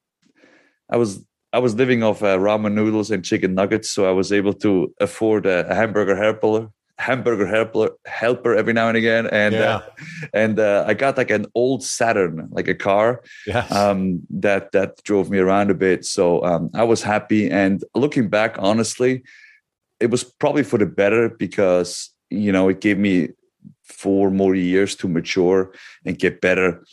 I 0.89 0.97
was 0.97 1.25
I 1.51 1.59
was 1.59 1.73
living 1.73 2.03
off 2.03 2.21
uh, 2.21 2.37
ramen 2.37 2.73
noodles 2.73 3.11
and 3.11 3.23
chicken 3.23 3.55
nuggets, 3.55 3.89
so 3.89 4.07
I 4.07 4.11
was 4.11 4.33
able 4.33 4.53
to 4.55 4.93
afford 4.99 5.45
a, 5.45 5.73
hamburger 5.73 6.15
hair 6.15 6.33
helper 6.33 6.69
hamburger 6.97 7.45
helper 7.45 7.89
helper 8.05 8.55
every 8.55 8.73
now 8.73 8.87
and 8.87 8.97
again. 8.97 9.27
And 9.27 9.55
uh, 9.55 9.57
yeah. 9.57 9.75
uh, 9.75 10.27
and 10.33 10.59
uh, 10.59 10.85
i 10.87 10.93
got 10.93 11.17
like 11.17 11.29
an 11.29 11.45
old 11.53 11.83
saturn 11.83 12.47
like 12.51 12.67
a 12.67 12.75
car 12.75 13.21
yes. 13.45 13.71
um, 13.71 14.21
that 14.29 14.71
that 14.71 15.03
drove 15.03 15.29
me 15.29 15.39
around 15.39 15.71
a 15.71 15.73
bit. 15.73 16.05
So 16.05 16.43
um, 16.43 16.69
i 16.73 16.83
was 16.83 17.03
happy. 17.03 17.49
And 17.49 17.83
looking 17.93 18.29
back 18.29 18.55
honestly 18.59 19.23
it 19.99 20.11
was 20.11 20.23
probably 20.23 20.63
for 20.63 20.77
the 20.77 20.85
better 20.85 21.29
because 21.29 22.11
you 22.29 22.51
know 22.51 22.69
it 22.69 22.81
gave 22.81 22.97
me 22.97 23.29
four 23.83 24.31
more 24.31 24.55
years 24.55 24.95
to 24.95 25.07
mature 25.07 25.73
and 26.05 26.17
get 26.17 26.41
better. 26.41 26.83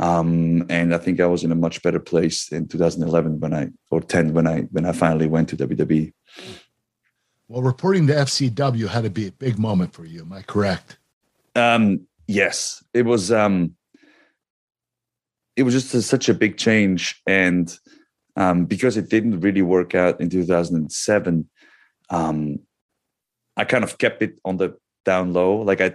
Um, 0.00 0.64
and 0.68 0.94
i 0.94 0.98
think 0.98 1.18
i 1.18 1.26
was 1.26 1.42
in 1.42 1.50
a 1.50 1.56
much 1.56 1.82
better 1.82 1.98
place 1.98 2.52
in 2.52 2.68
2011 2.68 3.40
when 3.40 3.52
i 3.52 3.66
or 3.90 4.00
10 4.00 4.32
when 4.32 4.46
i 4.46 4.60
when 4.70 4.86
i 4.86 4.92
finally 4.92 5.26
went 5.26 5.48
to 5.48 5.56
wwe 5.56 6.12
well, 7.48 7.62
reporting 7.62 8.06
to 8.06 8.14
FCW 8.14 8.88
had 8.88 9.04
to 9.04 9.10
be 9.10 9.26
a 9.26 9.32
big 9.32 9.58
moment 9.58 9.94
for 9.94 10.04
you. 10.04 10.20
Am 10.20 10.32
I 10.32 10.42
correct? 10.42 10.98
Um, 11.56 12.06
yes, 12.26 12.84
it 12.92 13.06
was. 13.06 13.32
Um, 13.32 13.74
it 15.56 15.62
was 15.64 15.74
just 15.74 15.92
a, 15.94 16.02
such 16.02 16.28
a 16.28 16.34
big 16.34 16.56
change, 16.56 17.20
and 17.26 17.76
um, 18.36 18.66
because 18.66 18.96
it 18.96 19.08
didn't 19.08 19.40
really 19.40 19.62
work 19.62 19.94
out 19.94 20.20
in 20.20 20.30
2007, 20.30 21.48
um, 22.10 22.58
I 23.56 23.64
kind 23.64 23.82
of 23.82 23.98
kept 23.98 24.22
it 24.22 24.38
on 24.44 24.58
the 24.58 24.76
down 25.04 25.32
low. 25.32 25.56
Like 25.56 25.80
I, 25.80 25.94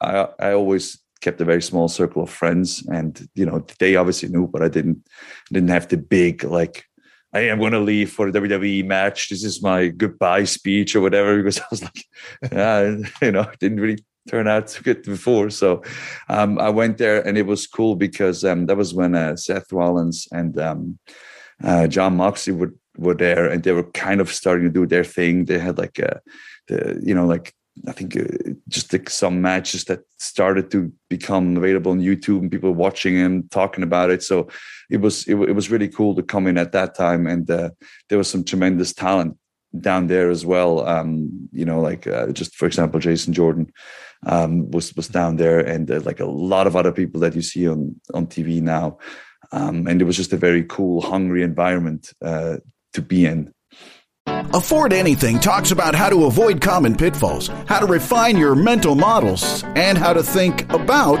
I, 0.00 0.28
I 0.40 0.52
always 0.52 0.98
kept 1.20 1.40
a 1.40 1.44
very 1.44 1.62
small 1.62 1.88
circle 1.88 2.22
of 2.22 2.30
friends, 2.30 2.84
and 2.88 3.28
you 3.34 3.44
know 3.44 3.64
they 3.78 3.94
obviously 3.94 4.30
knew, 4.30 4.46
but 4.46 4.62
I 4.62 4.68
didn't 4.68 5.06
didn't 5.52 5.68
have 5.68 5.86
the 5.88 5.98
big 5.98 6.44
like 6.44 6.86
I 7.34 7.40
am 7.48 7.58
going 7.58 7.72
to 7.72 7.80
leave 7.80 8.12
for 8.12 8.30
the 8.30 8.38
WWE 8.38 8.86
match. 8.86 9.28
This 9.28 9.42
is 9.42 9.60
my 9.60 9.88
goodbye 9.88 10.44
speech 10.44 10.94
or 10.94 11.00
whatever. 11.00 11.36
Because 11.42 11.58
I 11.58 11.66
was 11.70 11.82
like, 11.82 12.04
yeah, 12.52 12.96
you 13.20 13.32
know, 13.32 13.42
it 13.42 13.58
didn't 13.58 13.80
really 13.80 14.04
turn 14.28 14.46
out 14.46 14.68
to 14.68 14.82
good 14.82 15.02
before. 15.02 15.50
So 15.50 15.82
um, 16.28 16.58
I 16.58 16.70
went 16.70 16.98
there 16.98 17.26
and 17.26 17.36
it 17.36 17.46
was 17.46 17.66
cool 17.66 17.96
because 17.96 18.44
um, 18.44 18.66
that 18.66 18.76
was 18.76 18.94
when 18.94 19.14
uh, 19.14 19.36
Seth 19.36 19.72
Rollins 19.72 20.28
and 20.30 20.58
um, 20.58 20.98
uh, 21.62 21.88
Jon 21.88 22.16
Moxley 22.16 22.52
were, 22.52 22.72
were 22.96 23.14
there 23.14 23.50
and 23.50 23.62
they 23.62 23.72
were 23.72 23.90
kind 23.90 24.20
of 24.20 24.32
starting 24.32 24.64
to 24.64 24.72
do 24.72 24.86
their 24.86 25.04
thing. 25.04 25.44
They 25.44 25.58
had 25.58 25.76
like 25.76 25.98
a, 25.98 26.20
the, 26.68 27.00
you 27.04 27.14
know, 27.14 27.26
like 27.26 27.52
I 27.88 27.92
think 27.92 28.16
uh, 28.16 28.52
just 28.68 28.92
like 28.92 29.10
some 29.10 29.42
matches 29.42 29.84
that 29.84 30.00
started 30.18 30.70
to 30.70 30.92
become 31.10 31.56
available 31.56 31.90
on 31.90 32.00
YouTube 32.00 32.38
and 32.38 32.50
people 32.50 32.72
watching 32.72 33.18
and 33.18 33.50
talking 33.50 33.82
about 33.82 34.10
it. 34.10 34.22
So 34.22 34.48
it 34.90 34.98
was 34.98 35.26
it, 35.26 35.34
it 35.34 35.54
was 35.54 35.70
really 35.70 35.88
cool 35.88 36.14
to 36.14 36.22
come 36.22 36.46
in 36.46 36.58
at 36.58 36.72
that 36.72 36.94
time, 36.94 37.26
and 37.26 37.50
uh, 37.50 37.70
there 38.08 38.18
was 38.18 38.28
some 38.28 38.44
tremendous 38.44 38.92
talent 38.92 39.36
down 39.80 40.06
there 40.06 40.30
as 40.30 40.46
well. 40.46 40.86
Um, 40.86 41.48
you 41.52 41.64
know, 41.64 41.80
like 41.80 42.06
uh, 42.06 42.28
just 42.28 42.54
for 42.54 42.66
example, 42.66 43.00
Jason 43.00 43.32
Jordan 43.32 43.72
um, 44.26 44.70
was 44.70 44.94
was 44.94 45.08
down 45.08 45.36
there, 45.36 45.60
and 45.60 45.90
uh, 45.90 46.00
like 46.00 46.20
a 46.20 46.26
lot 46.26 46.66
of 46.66 46.76
other 46.76 46.92
people 46.92 47.20
that 47.20 47.34
you 47.34 47.42
see 47.42 47.68
on 47.68 48.00
on 48.12 48.26
TV 48.26 48.60
now. 48.60 48.98
Um, 49.52 49.86
and 49.86 50.00
it 50.00 50.04
was 50.04 50.16
just 50.16 50.32
a 50.32 50.36
very 50.36 50.64
cool, 50.64 51.00
hungry 51.00 51.42
environment 51.42 52.12
uh, 52.22 52.56
to 52.94 53.02
be 53.02 53.26
in. 53.26 53.52
Afford 54.26 54.92
Anything 54.92 55.38
talks 55.38 55.70
about 55.70 55.94
how 55.94 56.08
to 56.08 56.24
avoid 56.24 56.60
common 56.60 56.96
pitfalls, 56.96 57.48
how 57.66 57.80
to 57.80 57.86
refine 57.86 58.36
your 58.36 58.54
mental 58.54 58.94
models, 58.94 59.62
and 59.76 59.98
how 59.98 60.12
to 60.12 60.22
think 60.22 60.72
about 60.72 61.20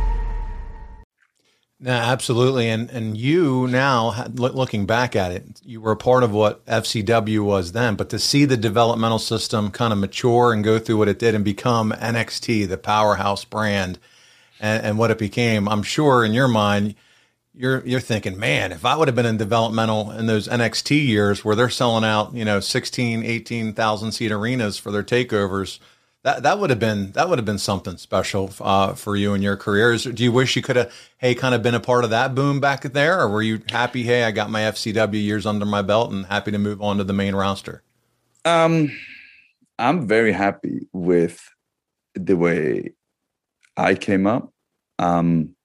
No, 1.83 1.93
absolutely. 1.93 2.69
And 2.69 2.91
and 2.91 3.17
you 3.17 3.65
now 3.67 4.25
looking 4.35 4.85
back 4.85 5.15
at 5.15 5.31
it, 5.31 5.61
you 5.65 5.81
were 5.81 5.93
a 5.93 5.97
part 5.97 6.21
of 6.21 6.31
what 6.31 6.63
FCW 6.67 7.43
was 7.43 7.71
then, 7.71 7.95
but 7.95 8.09
to 8.11 8.19
see 8.19 8.45
the 8.45 8.55
developmental 8.55 9.17
system 9.17 9.71
kind 9.71 9.91
of 9.91 9.97
mature 9.97 10.53
and 10.53 10.63
go 10.63 10.77
through 10.77 10.97
what 10.97 11.07
it 11.09 11.17
did 11.17 11.33
and 11.33 11.43
become 11.43 11.91
NXT, 11.91 12.69
the 12.69 12.77
powerhouse 12.77 13.45
brand, 13.45 13.97
and, 14.59 14.85
and 14.85 14.97
what 14.99 15.09
it 15.09 15.17
became, 15.17 15.67
I'm 15.67 15.81
sure 15.81 16.23
in 16.23 16.33
your 16.33 16.47
mind, 16.47 16.93
you're 17.55 17.83
you're 17.83 17.99
thinking, 17.99 18.37
man, 18.37 18.71
if 18.71 18.85
I 18.85 18.95
would 18.95 19.07
have 19.07 19.15
been 19.15 19.25
in 19.25 19.37
developmental 19.37 20.11
in 20.11 20.27
those 20.27 20.47
NXT 20.47 21.03
years 21.07 21.43
where 21.43 21.55
they're 21.55 21.69
selling 21.69 22.05
out, 22.05 22.35
you 22.35 22.45
know, 22.45 22.59
16, 22.59 23.23
18,000 23.23 24.11
seat 24.11 24.31
arenas 24.31 24.77
for 24.77 24.91
their 24.91 25.03
takeovers, 25.03 25.79
that 26.23 26.43
that 26.43 26.59
would 26.59 26.69
have 26.69 26.79
been 26.79 27.11
that 27.13 27.29
would 27.29 27.39
have 27.39 27.45
been 27.45 27.57
something 27.57 27.97
special 27.97 28.51
uh, 28.61 28.93
for 28.93 29.15
you 29.15 29.33
in 29.33 29.41
your 29.41 29.57
careers. 29.57 30.03
Do 30.03 30.23
you 30.23 30.31
wish 30.31 30.55
you 30.55 30.61
could 30.61 30.75
have 30.75 30.93
hey 31.17 31.33
kind 31.33 31.55
of 31.55 31.63
been 31.63 31.73
a 31.73 31.79
part 31.79 32.03
of 32.03 32.11
that 32.11 32.35
boom 32.35 32.59
back 32.59 32.83
there, 32.83 33.19
or 33.19 33.29
were 33.29 33.41
you 33.41 33.61
happy? 33.69 34.03
Hey, 34.03 34.23
I 34.23 34.31
got 34.31 34.49
my 34.49 34.61
FCW 34.61 35.21
years 35.21 35.45
under 35.45 35.65
my 35.65 35.81
belt 35.81 36.11
and 36.11 36.25
happy 36.25 36.51
to 36.51 36.59
move 36.59 36.81
on 36.81 36.97
to 36.97 37.03
the 37.03 37.13
main 37.13 37.33
roster. 37.33 37.81
Um, 38.45 38.91
I'm 39.79 40.07
very 40.07 40.31
happy 40.31 40.87
with 40.93 41.43
the 42.13 42.37
way 42.37 42.93
I 43.75 43.95
came 43.95 44.27
up. 44.27 44.53
Um, 44.99 45.55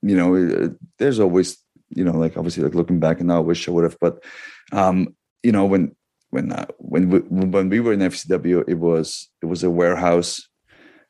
you 0.00 0.16
know, 0.16 0.74
there's 0.98 1.20
always 1.20 1.58
you 1.90 2.04
know 2.04 2.16
like 2.16 2.38
obviously 2.38 2.62
like 2.62 2.74
looking 2.74 3.00
back 3.00 3.18
and 3.18 3.28
now 3.28 3.36
I 3.36 3.40
wish 3.40 3.68
I 3.68 3.70
would 3.70 3.84
have, 3.84 3.98
but 4.00 4.24
um, 4.72 5.14
you 5.42 5.52
know 5.52 5.66
when 5.66 5.94
when 6.36 6.52
uh, 6.52 6.66
when 6.76 7.08
we, 7.10 7.18
when 7.20 7.68
we 7.70 7.80
were 7.80 7.94
in 7.94 8.00
FCW, 8.00 8.64
it 8.68 8.78
was 8.88 9.28
it 9.42 9.46
was 9.46 9.64
a 9.64 9.70
warehouse, 9.70 10.30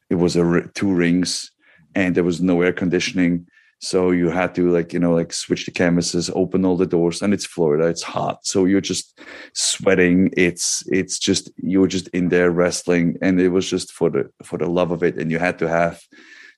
it 0.09 0.18
was 0.25 0.37
a 0.37 0.45
two 0.75 0.92
rings, 0.92 1.50
and 1.95 2.14
there 2.14 2.28
was 2.30 2.40
no 2.40 2.62
air 2.62 2.73
conditioning. 2.73 3.47
So 3.80 4.12
you 4.12 4.30
had 4.30 4.54
to 4.54 4.71
like 4.71 4.92
you 4.95 5.00
know 5.00 5.14
like 5.21 5.33
switch 5.33 5.66
the 5.66 5.73
canvases, 5.73 6.30
open 6.42 6.64
all 6.64 6.76
the 6.76 6.92
doors, 6.97 7.23
and 7.23 7.35
it's 7.35 7.45
Florida, 7.54 7.87
it's 7.88 8.04
hot, 8.04 8.47
so 8.47 8.66
you're 8.66 8.88
just 8.92 9.18
sweating. 9.52 10.30
It's 10.37 10.85
it's 11.00 11.18
just 11.18 11.50
you 11.56 11.80
were 11.80 11.92
just 11.97 12.09
in 12.18 12.28
there 12.28 12.52
wrestling, 12.52 13.18
and 13.21 13.40
it 13.40 13.49
was 13.49 13.68
just 13.68 13.92
for 13.92 14.09
the 14.11 14.30
for 14.45 14.59
the 14.59 14.71
love 14.78 14.92
of 14.92 15.02
it, 15.02 15.16
and 15.18 15.30
you 15.33 15.40
had 15.40 15.59
to 15.59 15.68
have 15.68 16.00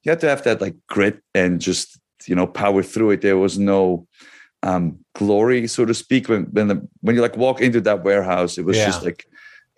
you 0.04 0.10
had 0.12 0.20
to 0.20 0.28
have 0.28 0.44
that 0.44 0.60
like 0.60 0.76
grit 0.88 1.16
and 1.34 1.60
just 1.60 1.98
you 2.26 2.36
know 2.36 2.46
power 2.46 2.82
through 2.82 3.12
it. 3.12 3.22
There 3.22 3.38
was 3.38 3.58
no 3.58 4.06
um, 4.62 4.98
glory, 5.14 5.66
so 5.68 5.84
to 5.84 5.94
speak. 5.94 6.28
When 6.28 6.44
when, 6.44 6.68
the, 6.68 6.88
when 7.00 7.16
you 7.16 7.22
like 7.22 7.36
walk 7.36 7.60
into 7.60 7.80
that 7.82 8.04
warehouse, 8.04 8.58
it 8.58 8.64
was 8.64 8.76
yeah. 8.76 8.86
just 8.86 9.04
like 9.04 9.26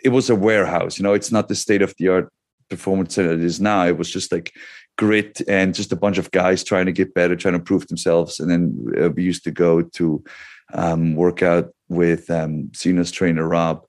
it 0.03 0.11
was 0.11 0.31
a 0.31 0.35
warehouse. 0.35 0.99
You 0.99 1.03
know, 1.03 1.13
it's 1.13 1.33
not 1.33 1.49
the 1.49 1.55
state 1.55 1.83
of 1.83 1.95
the 1.99 2.09
art 2.09 2.33
performance 2.69 3.15
center 3.15 3.33
it 3.33 3.43
is 3.43 3.61
now. 3.61 3.87
It 3.87 3.99
was 3.99 4.11
just 4.11 4.33
like 4.33 4.53
grit 4.97 5.41
and 5.49 5.75
just 5.75 5.93
a 5.93 5.97
bunch 5.97 6.19
of 6.19 6.31
guys 6.31 6.65
trying 6.65 6.87
to 6.87 6.93
get 6.93 7.15
better, 7.15 7.37
trying 7.37 7.55
to 7.55 7.61
prove 7.61 7.89
themselves. 7.89 8.41
And 8.41 8.51
then 8.51 8.87
uh, 9.03 9.11
we 9.11 9.23
used 9.23 9.45
to 9.45 9.51
go 9.51 9.83
to 9.83 10.25
um, 10.73 11.17
work 11.17 11.43
out 11.43 11.71
with 11.89 12.31
um, 12.31 12.71
Cena's 12.75 13.11
trainer 13.11 13.47
Rob 13.47 13.85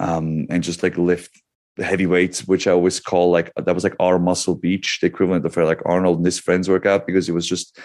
um, 0.00 0.46
and 0.48 0.64
just 0.64 0.82
like 0.82 0.96
lift 0.96 1.30
heavy 1.78 2.06
weights, 2.06 2.46
which 2.46 2.66
I 2.66 2.72
always 2.72 3.00
call 3.00 3.30
like 3.30 3.52
that 3.54 3.74
was 3.74 3.84
like 3.84 3.96
our 4.00 4.18
muscle 4.18 4.54
beach, 4.54 4.98
the 5.00 5.06
equivalent 5.06 5.44
of 5.44 5.56
like 5.56 5.80
Arnold 5.84 6.18
and 6.18 6.26
his 6.26 6.38
friends 6.38 6.68
workout 6.68 7.06
because 7.06 7.28
it 7.28 7.32
was 7.32 7.46
just 7.46 7.78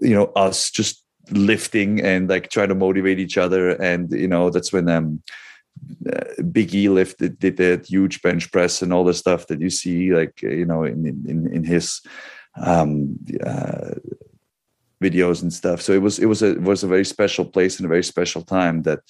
you 0.00 0.14
know 0.14 0.32
us 0.36 0.70
just 0.70 1.04
lifting 1.32 2.00
and 2.00 2.28
like 2.28 2.50
trying 2.50 2.68
to 2.68 2.74
motivate 2.74 3.18
each 3.18 3.38
other. 3.38 3.70
And 3.70 4.10
you 4.12 4.28
know 4.28 4.50
that's 4.50 4.72
when 4.72 4.88
um, 4.88 5.22
uh, 6.12 6.42
Big 6.50 6.74
E 6.74 6.88
lifted 6.88 7.38
did 7.38 7.56
that 7.56 7.86
huge 7.86 8.22
bench 8.22 8.50
press 8.50 8.82
and 8.82 8.92
all 8.92 9.04
the 9.04 9.14
stuff 9.14 9.46
that 9.48 9.60
you 9.60 9.70
see 9.70 10.14
like 10.14 10.42
you 10.42 10.66
know 10.66 10.84
in 10.84 11.06
in 11.06 11.52
in 11.52 11.64
his 11.64 12.00
um, 12.56 13.18
uh, 13.44 13.94
videos 15.02 15.42
and 15.42 15.52
stuff. 15.52 15.82
So 15.82 15.92
it 15.92 16.00
was 16.02 16.18
it 16.18 16.26
was 16.26 16.42
a 16.42 16.52
it 16.52 16.62
was 16.62 16.82
a 16.84 16.88
very 16.88 17.04
special 17.04 17.44
place 17.44 17.78
and 17.78 17.86
a 17.86 17.88
very 17.88 18.04
special 18.04 18.42
time 18.42 18.82
that 18.82 19.00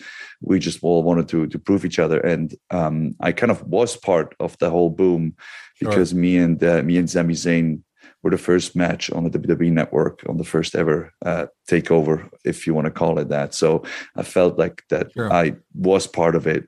we 0.40 0.58
just 0.58 0.82
all 0.82 1.02
wanted 1.02 1.28
to 1.28 1.46
to 1.46 1.58
prove 1.58 1.84
each 1.84 1.98
other. 1.98 2.18
And 2.20 2.54
um, 2.70 3.14
I 3.20 3.32
kind 3.32 3.52
of 3.52 3.62
was 3.62 3.96
part 3.96 4.34
of 4.40 4.56
the 4.58 4.70
whole 4.70 4.90
boom 4.90 5.36
because 5.78 6.10
sure. 6.10 6.18
me 6.18 6.38
and 6.38 6.62
uh, 6.64 6.82
me 6.82 6.96
and 6.96 7.10
Sami 7.10 7.34
Zayn 7.34 7.82
were 8.22 8.30
the 8.30 8.38
first 8.38 8.76
match 8.76 9.10
on 9.10 9.24
the 9.24 9.30
WWE 9.30 9.72
network 9.72 10.22
on 10.28 10.36
the 10.36 10.44
first 10.44 10.74
ever 10.74 11.12
uh, 11.24 11.46
takeover, 11.68 12.28
if 12.44 12.66
you 12.66 12.74
want 12.74 12.84
to 12.84 12.90
call 12.90 13.18
it 13.18 13.28
that. 13.28 13.54
So 13.54 13.82
I 14.16 14.22
felt 14.22 14.58
like 14.58 14.82
that 14.90 15.12
sure. 15.12 15.32
I 15.32 15.56
was 15.74 16.06
part 16.06 16.36
of 16.36 16.46
it, 16.46 16.66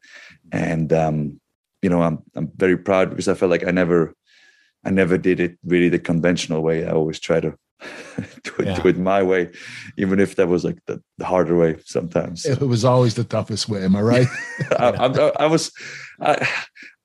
and 0.53 0.93
um, 0.93 1.41
you 1.83 1.91
know 1.91 2.03
I'm 2.03 2.23
I'm 2.35 2.51
very 2.57 2.77
proud 2.77 3.11
because 3.11 3.29
I 3.29 3.35
felt 3.35 3.51
like 3.51 3.67
I 3.67 3.71
never 3.71 4.15
I 4.85 4.91
never 4.91 5.17
did 5.17 5.41
it 5.41 5.59
really 5.65 5.89
the 5.89 5.99
conventional 5.99 6.63
way. 6.63 6.87
I 6.87 6.91
always 6.91 7.21
try 7.21 7.41
to 7.41 7.55
do, 8.43 8.53
it, 8.59 8.67
Yeah. 8.67 8.81
do 8.81 8.89
it 8.89 8.99
my 8.99 9.23
way, 9.23 9.51
even 9.97 10.21
if 10.21 10.37
that 10.37 10.49
was 10.49 10.65
like 10.65 10.79
the, 10.87 11.03
the 11.19 11.25
harder 11.25 11.57
way 11.57 11.77
sometimes. 11.85 12.45
It 12.45 12.61
was 12.61 12.85
always 12.85 13.15
the 13.15 13.25
toughest 13.25 13.69
way. 13.69 13.85
Am 13.85 13.97
I 13.97 14.03
right? 14.03 14.27
I, 14.79 14.89
I, 14.91 15.33
I 15.41 15.47
was. 15.47 15.73
I, 16.21 16.49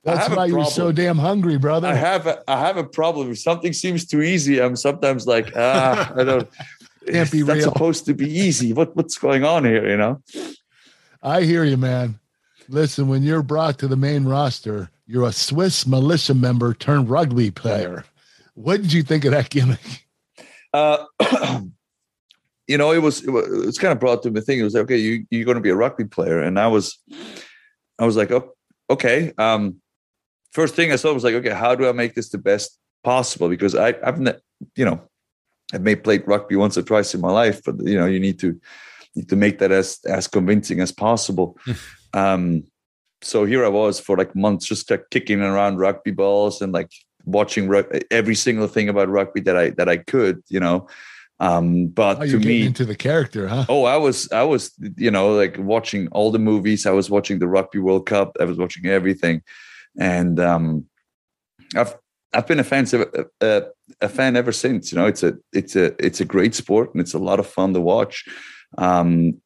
That's 0.04 0.34
why 0.34 0.46
you're 0.46 0.66
so 0.66 0.92
damn 0.92 1.18
hungry, 1.18 1.58
brother. 1.58 1.88
I 1.88 1.94
have 1.94 2.26
a, 2.26 2.42
I 2.50 2.60
have 2.60 2.78
a 2.78 2.84
problem. 2.84 3.32
If 3.32 3.40
something 3.40 3.74
seems 3.74 4.06
too 4.06 4.22
easy, 4.22 4.62
I'm 4.62 4.76
sometimes 4.76 5.28
like, 5.28 5.52
ah, 5.56 6.14
I 6.16 6.24
don't. 6.24 6.50
Can't 7.08 7.32
be 7.32 7.40
it's 7.40 7.50
real. 7.50 7.62
supposed 7.62 8.06
to 8.06 8.14
be 8.14 8.30
easy. 8.30 8.72
What 8.72 8.96
what's 8.96 9.18
going 9.18 9.44
on 9.44 9.66
here? 9.66 9.88
You 9.88 9.98
know. 9.98 10.22
I 11.22 11.42
hear 11.42 11.64
you, 11.64 11.78
man. 11.78 12.20
Listen, 12.68 13.08
when 13.08 13.24
you're 13.24 13.42
brought 13.42 13.80
to 13.80 13.88
the 13.88 13.98
main 13.98 14.26
roster, 14.26 14.92
you're 15.08 15.28
a 15.28 15.32
Swiss 15.32 15.88
militia 15.88 16.36
member 16.36 16.74
turned 16.74 17.10
rugby 17.10 17.50
player. 17.50 18.06
What 18.54 18.82
did 18.82 18.94
you 18.94 19.02
think 19.02 19.26
of 19.26 19.32
that 19.32 19.50
gimmick? 19.50 20.06
Uh, 20.72 21.04
you 22.68 22.78
know, 22.78 22.92
it 22.92 23.02
was 23.02 23.24
it 23.24 23.32
was, 23.32 23.48
it 23.48 23.66
was 23.66 23.78
kind 23.80 23.92
of 23.92 24.00
brought 24.00 24.22
to 24.24 24.32
me 24.32 24.40
thing. 24.42 24.60
It 24.60 24.64
was 24.64 24.76
like, 24.76 24.84
okay, 24.84 24.98
you 24.98 25.26
you're 25.32 25.46
going 25.46 25.56
to 25.56 25.62
be 25.62 25.72
a 25.72 25.76
rugby 25.76 26.06
player, 26.06 26.40
and 26.40 26.60
I 26.60 26.68
was, 26.68 27.00
I 27.98 28.06
was 28.06 28.16
like, 28.16 28.32
oh, 28.32 28.54
okay. 28.90 29.34
Um, 29.38 29.82
first 30.52 30.76
thing 30.76 30.92
I 30.92 30.96
saw 30.96 31.14
was 31.14 31.24
like, 31.24 31.36
okay, 31.36 31.54
how 31.54 31.76
do 31.76 31.88
I 31.88 31.92
make 31.92 32.16
this 32.16 32.30
the 32.30 32.38
best 32.38 32.78
possible? 33.04 33.50
Because 33.50 33.76
I 33.76 33.96
I've 34.04 34.20
you 34.76 34.86
know, 34.86 35.02
I've 35.74 35.82
may 35.82 35.96
played 35.96 36.28
rugby 36.28 36.56
once 36.56 36.78
or 36.78 36.84
twice 36.84 37.14
in 37.14 37.22
my 37.22 37.32
life, 37.32 37.62
but 37.64 37.76
you 37.84 37.98
know, 37.98 38.06
you 38.06 38.20
need 38.20 38.40
to 38.40 38.60
need 39.16 39.30
to 39.30 39.36
make 39.36 39.60
that 39.60 39.72
as 39.72 40.00
as 40.06 40.28
convincing 40.28 40.80
as 40.80 40.92
possible. 40.92 41.58
um, 42.14 42.64
so 43.22 43.46
here 43.46 43.66
I 43.66 43.70
was 43.70 44.00
for 44.00 44.18
like 44.18 44.36
months, 44.36 44.66
just 44.66 44.90
like 44.90 45.10
kicking 45.12 45.42
around 45.42 45.78
rugby 45.78 46.12
balls 46.12 46.62
and 46.62 46.72
like 46.72 46.92
watching 47.26 47.68
rug- 47.68 47.94
every 48.12 48.36
single 48.36 48.68
thing 48.68 48.88
about 48.90 49.10
rugby 49.10 49.42
that 49.42 49.58
I 49.58 49.72
that 49.72 49.90
I 49.90 49.98
could, 49.98 50.42
you 50.50 50.60
know. 50.60 50.88
Um, 51.42 51.88
but 51.88 52.22
Oh, 52.22 52.26
to 52.26 52.40
me, 52.40 52.66
into 52.66 52.86
the 52.86 52.96
character, 52.98 53.48
huh? 53.48 53.66
oh, 53.70 53.86
I 53.86 53.98
was 53.98 54.30
I 54.32 54.44
was 54.44 54.72
you 54.98 55.12
know 55.12 55.36
like 55.36 55.58
watching 55.58 56.08
all 56.10 56.32
the 56.32 56.40
movies. 56.40 56.86
I 56.86 56.92
was 56.92 57.10
watching 57.10 57.40
the 57.40 57.48
Rugby 57.48 57.80
World 57.80 58.06
Cup. 58.06 58.36
I 58.40 58.46
was 58.46 58.58
watching 58.58 58.86
everything, 58.88 59.42
and 59.98 60.40
um, 60.40 60.86
I've 61.76 61.96
I've 62.34 62.48
been 62.48 62.60
a 62.60 62.64
fan 62.64 62.86
a, 62.94 63.26
a, 63.42 63.64
a 64.02 64.10
fan 64.10 64.36
ever 64.36 64.52
since. 64.52 64.92
You 64.92 64.98
know, 64.98 65.06
it's 65.06 65.24
a 65.24 65.38
it's 65.54 65.76
a 65.76 65.94
it's 66.04 66.22
a 66.22 66.26
great 66.26 66.56
sport 66.56 66.94
and 66.94 67.02
it's 67.02 67.14
a 67.14 67.20
lot 67.20 67.40
of 67.40 67.48
fun 67.48 67.74
to 67.74 67.82
watch. 67.82 68.26
Um, 68.78 69.42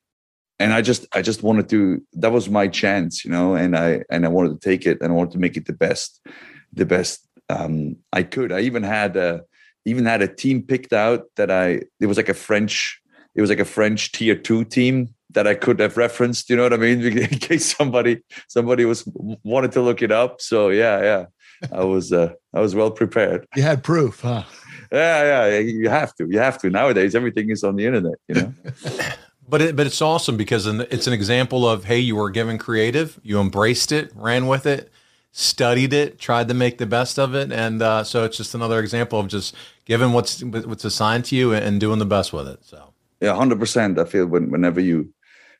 and 0.59 0.73
I 0.73 0.81
just 0.81 1.05
I 1.13 1.21
just 1.21 1.43
wanted 1.43 1.69
to 1.69 2.01
that 2.13 2.31
was 2.31 2.49
my 2.49 2.67
chance, 2.67 3.25
you 3.25 3.31
know, 3.31 3.55
and 3.55 3.75
I 3.75 4.03
and 4.09 4.25
I 4.25 4.29
wanted 4.29 4.59
to 4.59 4.69
take 4.69 4.85
it 4.85 4.99
and 5.01 5.11
I 5.11 5.15
wanted 5.15 5.31
to 5.31 5.39
make 5.39 5.57
it 5.57 5.65
the 5.65 5.73
best, 5.73 6.25
the 6.73 6.85
best 6.85 7.27
um, 7.49 7.97
I 8.11 8.23
could. 8.23 8.51
I 8.51 8.61
even 8.61 8.83
had 8.83 9.15
a 9.17 9.41
even 9.85 10.05
had 10.05 10.21
a 10.21 10.33
team 10.33 10.63
picked 10.63 10.93
out 10.93 11.23
that 11.35 11.51
I 11.51 11.81
it 11.99 12.05
was 12.05 12.17
like 12.17 12.29
a 12.29 12.33
French 12.33 13.01
it 13.35 13.41
was 13.41 13.49
like 13.49 13.59
a 13.59 13.65
French 13.65 14.11
tier 14.11 14.35
two 14.35 14.63
team 14.63 15.13
that 15.31 15.47
I 15.47 15.55
could 15.55 15.79
have 15.79 15.97
referenced. 15.97 16.49
You 16.49 16.55
know 16.55 16.63
what 16.63 16.73
I 16.73 16.77
mean? 16.77 17.01
In 17.17 17.39
case 17.39 17.75
somebody 17.75 18.21
somebody 18.47 18.85
was 18.85 19.07
wanted 19.43 19.71
to 19.73 19.81
look 19.81 20.01
it 20.01 20.11
up. 20.11 20.41
So 20.41 20.69
yeah, 20.69 21.01
yeah, 21.01 21.25
I 21.71 21.83
was 21.83 22.13
uh, 22.13 22.33
I 22.53 22.59
was 22.59 22.75
well 22.75 22.91
prepared. 22.91 23.47
You 23.55 23.63
had 23.63 23.83
proof, 23.83 24.21
huh? 24.21 24.43
Yeah, 24.91 25.47
yeah, 25.47 25.57
you 25.59 25.89
have 25.89 26.13
to. 26.15 26.27
You 26.29 26.39
have 26.39 26.59
to. 26.59 26.69
Nowadays, 26.69 27.15
everything 27.15 27.49
is 27.49 27.63
on 27.63 27.75
the 27.75 27.85
internet. 27.85 28.15
You 28.27 28.35
know. 28.35 28.53
But 29.45 29.61
it, 29.61 29.75
but 29.75 29.85
it's 29.85 30.01
awesome 30.01 30.37
because 30.37 30.65
it's 30.65 31.05
an 31.05 31.11
example 31.13 31.67
of 31.67 31.83
hey, 31.83 31.99
you 31.99 32.15
were 32.15 32.29
given 32.29 32.57
creative, 32.57 33.19
you 33.23 33.41
embraced 33.41 33.91
it, 33.91 34.09
ran 34.15 34.47
with 34.47 34.65
it, 34.65 34.89
studied 35.33 35.91
it, 35.91 36.17
tried 36.17 36.47
to 36.47 36.53
make 36.53 36.77
the 36.77 36.85
best 36.85 37.19
of 37.19 37.35
it, 37.35 37.51
and 37.51 37.81
uh, 37.81 38.05
so 38.05 38.23
it's 38.23 38.37
just 38.37 38.55
another 38.55 38.79
example 38.79 39.19
of 39.19 39.27
just 39.27 39.53
giving 39.83 40.13
what's 40.13 40.41
what's 40.43 40.85
assigned 40.85 41.25
to 41.25 41.35
you 41.35 41.53
and 41.53 41.81
doing 41.81 41.99
the 41.99 42.05
best 42.05 42.31
with 42.31 42.47
it. 42.47 42.63
So 42.63 42.92
yeah, 43.23 43.33
hundred 43.33 43.59
percent. 43.59 43.97
I 43.97 44.03
feel 44.03 44.25
when 44.25 44.51
whenever 44.51 44.81
you 44.81 45.13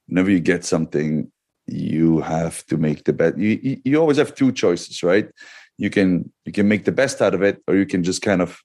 whenever 0.07 0.29
you 0.29 0.41
get 0.41 0.65
something, 0.65 1.31
you 1.65 2.19
have 2.19 2.65
to 2.65 2.75
make 2.75 3.05
the 3.05 3.13
best. 3.13 3.37
You, 3.37 3.81
you 3.85 4.01
always 4.01 4.17
have 4.17 4.35
two 4.35 4.51
choices, 4.51 5.01
right? 5.01 5.29
You 5.77 5.89
can 5.89 6.31
you 6.45 6.51
can 6.51 6.67
make 6.67 6.83
the 6.83 6.91
best 6.91 7.21
out 7.21 7.33
of 7.33 7.41
it, 7.41 7.63
or 7.67 7.75
you 7.75 7.85
can 7.85 8.03
just 8.03 8.21
kind 8.21 8.41
of 8.41 8.61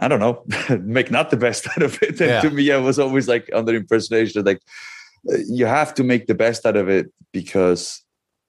I 0.00 0.08
don't 0.08 0.20
know, 0.20 0.42
make 0.80 1.10
not 1.10 1.28
the 1.28 1.36
best 1.36 1.68
out 1.68 1.82
of 1.82 2.02
it. 2.02 2.18
And 2.20 2.30
Yeah. 2.30 2.40
to 2.40 2.50
me, 2.50 2.72
I 2.72 2.78
was 2.78 2.98
always 2.98 3.28
like 3.28 3.50
under 3.52 3.74
impersonation, 3.74 4.42
like 4.44 4.62
uh, 5.30 5.36
you 5.46 5.66
have 5.66 5.92
to 5.94 6.02
make 6.02 6.26
the 6.26 6.34
best 6.34 6.64
out 6.64 6.76
of 6.76 6.88
it 6.88 7.12
because, 7.30 8.02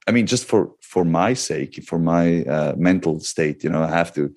I 0.08 0.10
mean, 0.12 0.26
just 0.26 0.46
for 0.46 0.72
for 0.80 1.04
my 1.04 1.34
sake, 1.34 1.84
for 1.84 1.98
my 1.98 2.44
uh, 2.44 2.72
mental 2.78 3.20
state, 3.20 3.62
you 3.62 3.68
know, 3.68 3.82
I 3.82 3.90
have 3.90 4.12
to 4.14 4.32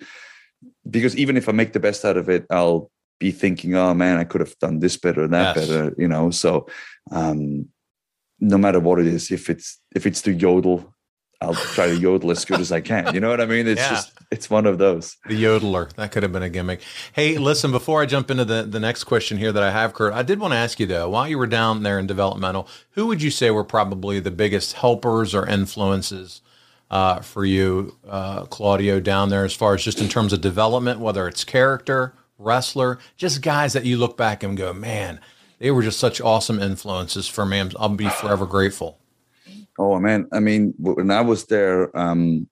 because 0.90 1.16
even 1.16 1.36
if 1.38 1.48
I 1.48 1.52
make 1.52 1.72
the 1.72 1.80
best 1.80 2.04
out 2.04 2.18
of 2.18 2.28
it, 2.28 2.44
I'll 2.50 2.90
be 3.18 3.30
thinking, 3.32 3.74
oh 3.74 3.94
man, 3.94 4.16
I 4.18 4.24
could 4.24 4.40
have 4.40 4.56
done 4.58 4.78
this 4.78 4.96
better, 4.96 5.26
that 5.28 5.56
Yes. 5.56 5.68
better, 5.68 5.94
you 5.98 6.08
know. 6.08 6.30
So, 6.30 6.66
um, 7.10 7.68
no 8.40 8.56
matter 8.58 8.78
what 8.80 9.00
it 9.00 9.06
is, 9.06 9.30
if 9.30 9.50
it's 9.50 9.80
if 9.94 10.06
it's 10.06 10.22
to 10.22 10.32
yodel, 10.32 10.94
I'll 11.40 11.54
try 11.54 11.86
to 11.86 11.96
yodel 11.96 12.30
as 12.30 12.44
good 12.44 12.60
as 12.60 12.70
I 12.72 12.80
can. 12.80 13.14
You 13.14 13.20
know 13.20 13.28
what 13.30 13.40
I 13.40 13.46
mean? 13.46 13.66
It's 13.66 13.80
Yeah. 13.80 13.90
just 13.90 14.12
it's 14.30 14.48
one 14.50 14.66
of 14.66 14.78
those. 14.78 15.16
the 15.26 15.42
yodeler 15.42 15.92
that 15.94 16.12
could 16.12 16.22
have 16.22 16.32
been 16.32 16.42
a 16.42 16.48
gimmick. 16.50 16.82
Hey, 17.12 17.38
listen, 17.38 17.72
before 17.72 18.00
I 18.02 18.06
jump 18.06 18.30
into 18.30 18.44
the 18.44 18.62
the 18.62 18.78
next 18.80 19.04
question 19.04 19.38
here 19.38 19.50
that 19.52 19.62
I 19.62 19.70
have, 19.72 19.94
Kurt, 19.94 20.12
I 20.12 20.22
did 20.22 20.38
want 20.38 20.52
to 20.52 20.58
ask 20.58 20.78
you 20.78 20.86
though, 20.86 21.08
while 21.10 21.26
you 21.28 21.38
were 21.38 21.46
down 21.48 21.82
there 21.82 21.98
in 21.98 22.06
developmental, 22.06 22.68
who 22.90 23.06
would 23.06 23.22
you 23.22 23.30
say 23.30 23.50
were 23.50 23.64
probably 23.64 24.20
the 24.20 24.30
biggest 24.30 24.74
helpers 24.74 25.34
or 25.34 25.46
influences? 25.46 26.40
Uh, 26.90 27.20
for 27.20 27.44
you, 27.44 27.98
uh, 28.08 28.46
Claudio, 28.46 28.98
down 28.98 29.28
there, 29.28 29.44
as 29.44 29.52
far 29.52 29.74
as 29.74 29.84
just 29.84 30.00
in 30.00 30.08
terms 30.08 30.32
of 30.32 30.40
development, 30.40 30.98
whether 31.00 31.28
it's 31.28 31.44
character, 31.44 32.14
wrestler, 32.38 32.98
just 33.16 33.42
guys 33.42 33.72
that 33.72 33.84
you 33.84 33.96
look 33.96 34.16
back 34.16 34.42
and 34.42 34.56
go, 34.56 34.72
man, 34.72 35.20
they 35.58 35.70
were 35.70 35.82
just 35.82 35.98
such 35.98 36.20
awesome 36.20 36.60
influences 36.60 37.28
for 37.28 37.44
me. 37.44 37.70
I'll 37.78 37.88
be 37.88 38.08
forever 38.08 38.46
grateful. 38.46 38.98
Oh 39.78 39.98
man, 40.00 40.28
I 40.32 40.40
mean, 40.40 40.74
when 40.78 41.10
I 41.10 41.20
was 41.20 41.46
there, 41.46 41.96
um, 41.96 42.48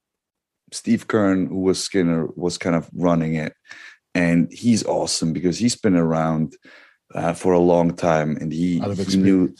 Steve 0.73 1.09
Keirn, 1.09 1.49
who 1.49 1.61
was 1.61 1.83
Skinner, 1.83 2.27
was 2.37 2.59
kind 2.59 2.77
of 2.77 2.89
running 2.95 3.35
it, 3.35 3.55
and 4.15 4.53
he's 4.53 4.85
awesome 4.85 5.33
because 5.33 5.59
he's 5.59 5.77
been 5.77 5.97
around 5.97 6.57
uh, 7.15 7.33
for 7.33 7.53
a 7.53 7.59
long 7.59 7.95
time, 7.95 8.37
and 8.37 8.53
he, 8.53 8.81
he 8.81 9.17
knew, 9.17 9.55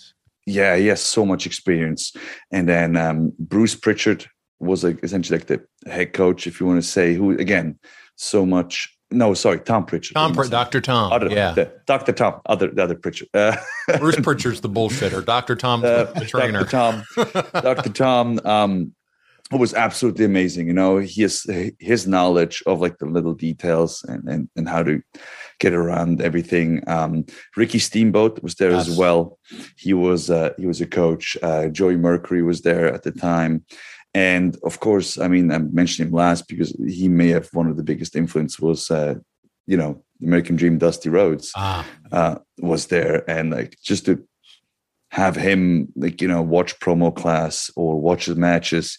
yeah, 0.47 0.77
he 0.77 0.87
has 0.89 1.01
so 1.01 1.25
much 1.25 1.47
experience. 1.47 2.13
And 2.51 2.69
then 2.69 2.97
um, 2.97 3.33
Bruce 3.39 3.75
Pritchard 3.75 4.27
was 4.59 4.83
like 4.83 5.03
essentially 5.03 5.39
like 5.39 5.49
the 5.49 5.65
head 5.91 6.13
coach, 6.13 6.47
if 6.47 6.61
you 6.61 6.67
want 6.67 6.83
to 6.83 6.89
say, 6.89 7.15
who 7.15 7.37
again, 7.39 7.79
so 8.17 8.47
much. 8.47 8.96
No, 9.13 9.35
sorry, 9.35 9.61
Tom 9.61 9.87
Pritchard. 9.87 10.15
Tom, 10.17 10.23
What 10.23 10.31
am 10.31 10.33
I 10.33 10.37
Pr- 10.37 10.43
saying? 10.43 10.51
Dr. 10.51 10.81
Tom, 10.81 11.13
Other, 11.13 11.29
yeah. 11.31 11.53
the- 11.53 11.73
Dr. 11.87 12.13
Tom, 12.13 12.41
other 12.47 12.71
the 12.73 12.83
other 12.83 12.97
Pritchard. 12.97 13.29
Uh, 13.33 13.57
Bruce 13.99 14.17
Pritchard's 14.21 14.61
the 14.61 14.69
bullshitter. 14.69 15.25
Dr. 15.25 15.55
Tom's 15.55 15.85
uh, 15.85 16.05
the, 16.13 16.21
the 16.21 16.27
trainer. 16.27 16.65
Dr. 16.65 17.05
Tom, 17.15 17.53
Dr. 17.63 17.91
Tom, 17.91 18.41
um, 18.45 18.93
was 19.53 19.75
absolutely 19.75 20.25
amazing. 20.25 20.67
You 20.67 20.73
know, 20.73 20.97
his 20.99 21.47
his 21.79 22.09
knowledge 22.09 22.65
of 22.67 22.81
like 22.81 22.99
the 22.99 23.07
little 23.07 23.33
details 23.35 24.05
and 24.09 24.29
and, 24.29 24.49
and 24.57 24.69
how 24.69 24.83
to 24.83 25.01
get 25.61 25.73
around 25.73 26.21
everything. 26.21 26.83
Um, 26.89 27.25
Ricky 27.57 27.79
Steamboat 27.79 28.43
was 28.43 28.57
there 28.57 28.73
Yes. 28.73 28.89
as 28.89 28.99
well. 28.99 29.39
He 29.77 29.95
was 29.95 30.31
uh, 30.31 30.51
he 30.59 30.67
was 30.67 30.81
a 30.81 30.87
coach. 30.87 31.37
Uh, 31.45 31.69
Joey 31.69 31.97
Mercury 31.97 32.43
was 32.43 32.63
there 32.63 32.93
at 32.93 33.05
the 33.05 33.13
time. 33.13 33.65
And 34.17 34.57
of 34.63 34.81
course, 34.81 35.19
I 35.19 35.29
mean, 35.29 35.53
I 35.53 35.59
mentioned 35.59 36.09
him 36.09 36.15
last 36.15 36.49
because 36.49 36.71
he 36.87 37.07
may 37.07 37.29
have 37.29 37.51
one 37.53 37.67
of 37.67 37.77
the 37.77 37.83
biggest 37.83 38.17
influence 38.17 38.59
was, 38.59 38.91
uh, 38.91 39.17
you 39.67 39.77
know, 39.77 40.03
American 40.23 40.57
Dream, 40.57 40.79
Dusty 40.79 41.11
Rhodes 41.11 41.53
Ah, 41.55 41.87
uh, 42.11 42.39
was 42.57 42.87
there, 42.87 43.29
and 43.29 43.51
like 43.51 43.77
just 43.83 44.07
to 44.07 44.27
have 45.11 45.37
him 45.37 45.93
like 45.97 46.23
you 46.23 46.29
know 46.29 46.41
watch 46.41 46.81
promo 46.81 47.15
class 47.15 47.71
or 47.77 48.01
watch 48.01 48.25
his 48.25 48.37
matches, 48.37 48.97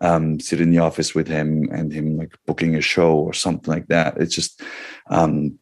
um, 0.00 0.40
sit 0.40 0.60
in 0.60 0.72
the 0.72 0.80
office 0.80 1.14
with 1.14 1.28
him 1.28 1.68
and 1.70 1.92
him 1.92 2.16
like 2.16 2.34
booking 2.44 2.74
a 2.74 2.80
show 2.80 3.12
or 3.14 3.32
something 3.32 3.72
like 3.72 3.86
that. 3.86 4.16
It's 4.16 4.34
just 4.34 4.62
um, 5.08 5.60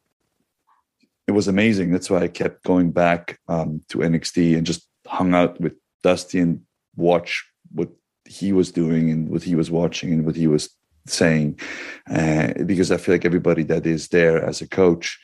it 1.27 1.33
was 1.33 1.47
amazing. 1.47 1.91
That's 1.91 2.09
why 2.09 2.21
I 2.21 2.29
kept 2.29 2.65
going 2.65 2.91
back 2.91 3.39
um, 3.49 3.83
to 3.91 3.99
NXT 3.99 4.57
and 4.57 4.67
just 4.67 4.89
hung 5.07 5.35
out 5.35 5.61
with 5.61 5.75
Dusty 6.03 6.39
and 6.39 6.63
watch 6.97 7.45
what 7.71 7.91
he 8.27 8.53
was 8.53 8.73
doing 8.73 9.11
and 9.11 9.29
what 9.29 9.43
he 9.43 9.55
was 9.55 9.71
watching 9.71 10.13
and 10.13 10.25
what 10.25 10.37
he 10.37 10.47
was 10.47 10.71
saying, 11.07 11.59
uh, 12.11 12.53
because 12.65 12.91
I 12.91 12.97
feel 12.97 13.15
like 13.15 13.25
everybody 13.25 13.63
that 13.65 13.87
is 13.87 14.09
there 14.09 14.43
as 14.45 14.61
a 14.61 14.69
coach 14.69 15.19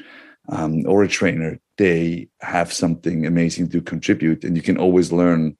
um, 0.48 0.84
or 0.86 1.02
a 1.02 1.08
trainer, 1.08 1.58
they 1.78 2.28
have 2.40 2.72
something 2.72 3.26
amazing 3.26 3.68
to 3.70 3.80
contribute, 3.80 4.44
and 4.44 4.56
you 4.56 4.62
can 4.62 4.76
always 4.76 5.12
learn 5.12 5.56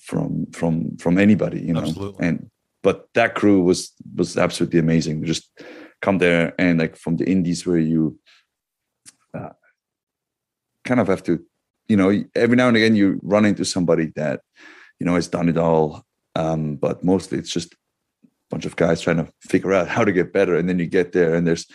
from 0.00 0.46
from 0.52 0.96
from 0.98 1.18
anybody, 1.18 1.60
you 1.60 1.72
know. 1.72 1.80
Absolutely. 1.80 2.26
And 2.26 2.50
but 2.82 3.08
that 3.14 3.34
crew 3.34 3.62
was 3.62 3.92
was 4.14 4.36
absolutely 4.36 4.78
amazing. 4.78 5.24
Just 5.24 5.50
come 6.00 6.18
there 6.18 6.54
and 6.58 6.78
like 6.78 6.96
from 6.96 7.16
the 7.16 7.28
indies 7.28 7.66
where 7.66 7.78
you 7.78 8.18
uh, 9.34 9.50
kind 10.84 11.00
of 11.00 11.08
have 11.08 11.22
to, 11.24 11.44
you 11.88 11.96
know, 11.96 12.24
every 12.34 12.56
now 12.56 12.68
and 12.68 12.76
again 12.76 12.96
you 12.96 13.20
run 13.22 13.44
into 13.44 13.64
somebody 13.64 14.06
that 14.16 14.40
you 14.98 15.06
know 15.06 15.14
has 15.14 15.28
done 15.28 15.48
it 15.48 15.56
all, 15.56 16.04
um, 16.38 16.76
but 16.76 17.02
mostly 17.02 17.38
it's 17.38 17.52
just 17.52 17.74
a 17.74 18.28
bunch 18.50 18.64
of 18.64 18.76
guys 18.76 19.00
trying 19.00 19.16
to 19.16 19.28
figure 19.40 19.72
out 19.72 19.88
how 19.88 20.04
to 20.04 20.12
get 20.12 20.32
better, 20.32 20.56
and 20.56 20.68
then 20.68 20.78
you 20.78 20.86
get 20.86 21.12
there 21.12 21.34
and 21.34 21.46
there's 21.46 21.66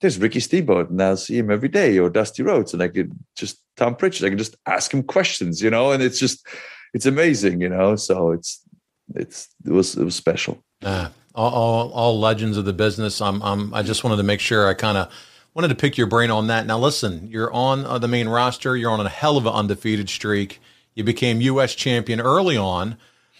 there's 0.00 0.18
Ricky 0.18 0.40
Steamboat, 0.40 0.90
and 0.90 1.02
I'll 1.02 1.16
see 1.16 1.36
him 1.36 1.50
every 1.50 1.68
day, 1.68 1.98
or 1.98 2.08
Dusty 2.08 2.42
Rhodes, 2.42 2.72
and 2.72 2.82
I 2.82 2.88
could 2.88 3.12
just 3.36 3.62
Tom 3.76 3.96
Pritchard, 3.96 4.26
I 4.26 4.30
can 4.30 4.38
just 4.38 4.56
ask 4.66 4.92
him 4.92 5.02
questions, 5.02 5.62
you 5.62 5.70
know, 5.70 5.92
and 5.92 6.02
it's 6.02 6.18
just 6.18 6.46
it's 6.94 7.06
amazing, 7.06 7.60
you 7.60 7.68
know. 7.68 7.96
So 7.96 8.32
it's 8.32 8.60
it's 9.14 9.48
it 9.64 9.72
was 9.72 9.96
it 9.96 10.04
was 10.04 10.14
special. 10.14 10.62
Uh, 10.82 11.10
all, 11.34 11.52
all, 11.52 11.92
all 11.92 12.20
legends 12.20 12.56
of 12.56 12.64
the 12.64 12.72
business. 12.72 13.20
I'm, 13.20 13.42
I'm 13.42 13.72
I 13.74 13.82
just 13.82 14.02
wanted 14.02 14.16
to 14.16 14.22
make 14.22 14.40
sure 14.40 14.68
I 14.68 14.74
kind 14.74 14.98
of 14.98 15.12
wanted 15.54 15.68
to 15.68 15.74
pick 15.74 15.96
your 15.96 16.06
brain 16.06 16.30
on 16.30 16.46
that. 16.48 16.66
Now 16.66 16.78
listen, 16.78 17.28
you're 17.30 17.52
on 17.52 17.84
uh, 17.84 17.98
the 17.98 18.08
main 18.08 18.28
roster. 18.28 18.76
You're 18.76 18.90
on 18.90 19.04
a 19.04 19.08
hell 19.08 19.36
of 19.36 19.46
an 19.46 19.52
undefeated 19.52 20.08
streak. 20.08 20.60
You 20.94 21.04
became 21.04 21.40
U.S. 21.40 21.74
champion 21.74 22.20
early 22.20 22.56
on. 22.56 22.96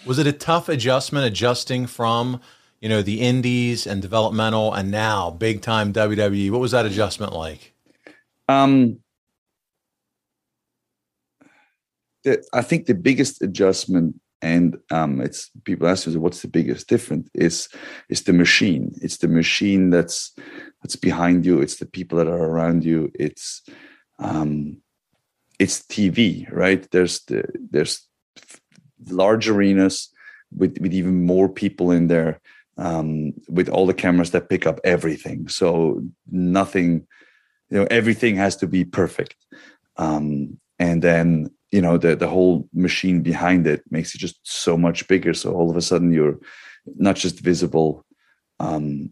Was 0.06 0.18
it 0.18 0.26
a 0.26 0.32
tough 0.32 0.68
adjustment 0.68 1.26
adjusting 1.26 1.86
from 1.86 2.40
you 2.80 2.88
know 2.88 3.02
the 3.02 3.20
indies 3.20 3.86
and 3.86 4.00
developmental 4.00 4.72
and 4.72 4.90
now 4.90 5.30
big 5.30 5.60
time 5.62 5.92
WWE? 5.92 6.50
What 6.50 6.60
was 6.60 6.72
that 6.72 6.86
adjustment 6.86 7.32
like? 7.32 7.74
Um, 8.48 8.98
I 12.52 12.62
think 12.62 12.86
the 12.86 12.94
biggest 12.94 13.42
adjustment 13.42 14.20
and 14.42 14.78
um, 14.90 15.20
it's 15.20 15.50
people 15.64 15.86
ask 15.86 16.06
me 16.06 16.16
what's 16.16 16.42
the 16.42 16.48
biggest 16.48 16.88
difference 16.88 17.28
is 17.34 17.68
is 18.08 18.22
the 18.22 18.32
machine 18.32 18.94
it's 19.02 19.18
the 19.18 19.28
machine 19.28 19.90
that's 19.90 20.34
that's 20.82 20.96
behind 20.96 21.44
you 21.44 21.60
it's 21.60 21.76
the 21.76 21.86
people 21.86 22.18
that 22.18 22.26
are 22.26 22.44
around 22.44 22.84
you 22.84 23.10
it's 23.14 23.62
um, 24.18 24.78
it's 25.58 25.80
tv 25.80 26.50
right 26.50 26.90
there's 26.90 27.20
the 27.24 27.44
there's 27.70 28.06
large 29.08 29.48
arenas 29.48 30.08
with 30.56 30.78
with 30.80 30.92
even 30.92 31.24
more 31.24 31.48
people 31.48 31.90
in 31.90 32.08
there 32.08 32.40
um, 32.76 33.32
with 33.48 33.68
all 33.68 33.86
the 33.86 33.94
cameras 33.94 34.30
that 34.30 34.48
pick 34.48 34.66
up 34.66 34.80
everything. 34.84 35.48
So 35.48 36.02
nothing 36.30 37.06
you 37.70 37.78
know 37.78 37.86
everything 37.90 38.36
has 38.36 38.56
to 38.56 38.66
be 38.66 38.84
perfect. 38.84 39.36
Um, 39.96 40.58
and 40.78 41.02
then 41.02 41.50
you 41.70 41.80
know 41.80 41.98
the 41.98 42.16
the 42.16 42.28
whole 42.28 42.68
machine 42.72 43.22
behind 43.22 43.66
it 43.66 43.82
makes 43.90 44.14
it 44.14 44.18
just 44.18 44.38
so 44.42 44.76
much 44.76 45.06
bigger. 45.08 45.34
So 45.34 45.52
all 45.52 45.70
of 45.70 45.76
a 45.76 45.82
sudden 45.82 46.12
you're 46.12 46.38
not 46.96 47.16
just 47.16 47.40
visible 47.40 48.04
um, 48.58 49.10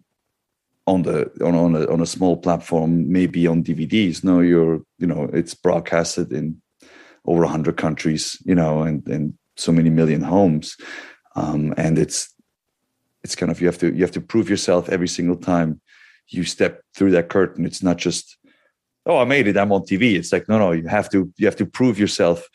on 0.88 1.02
the 1.02 1.30
on, 1.44 1.54
on 1.54 1.76
a 1.76 1.86
on 1.92 2.00
a 2.00 2.06
small 2.06 2.36
platform 2.36 3.12
maybe 3.12 3.46
on 3.46 3.62
dvds 3.62 4.24
no 4.24 4.40
you're 4.40 4.80
you 4.98 5.06
know 5.06 5.28
it's 5.34 5.54
broadcasted 5.54 6.32
in 6.32 6.60
over 7.26 7.42
100 7.42 7.76
countries 7.76 8.40
you 8.46 8.54
know 8.54 8.82
and 8.82 9.06
and 9.06 9.34
so 9.58 9.72
many 9.72 9.90
million 9.90 10.22
homes 10.22 10.76
um, 11.36 11.74
and 11.76 11.98
it's 11.98 12.34
it's 13.22 13.34
kind 13.34 13.50
of 13.52 13.60
you 13.60 13.66
have 13.66 13.78
to 13.78 13.92
you 13.94 14.02
have 14.02 14.12
to 14.12 14.20
prove 14.20 14.48
yourself 14.48 14.88
every 14.88 15.08
single 15.08 15.36
time 15.36 15.80
you 16.28 16.44
step 16.44 16.82
through 16.94 17.10
that 17.10 17.28
curtain 17.28 17.66
it's 17.66 17.82
not 17.82 17.98
just 17.98 18.38
oh, 19.08 19.16
I 19.16 19.24
made 19.24 19.48
it. 19.48 19.56
I'm 19.56 19.72
on 19.72 19.82
TV. 19.82 20.14
It's 20.14 20.32
like, 20.32 20.48
no, 20.48 20.58
no, 20.58 20.72
you 20.72 20.86
have 20.86 21.08
to, 21.10 21.32
you 21.38 21.46
have 21.46 21.56
to 21.56 21.66
prove 21.66 21.98
yourself 21.98 22.46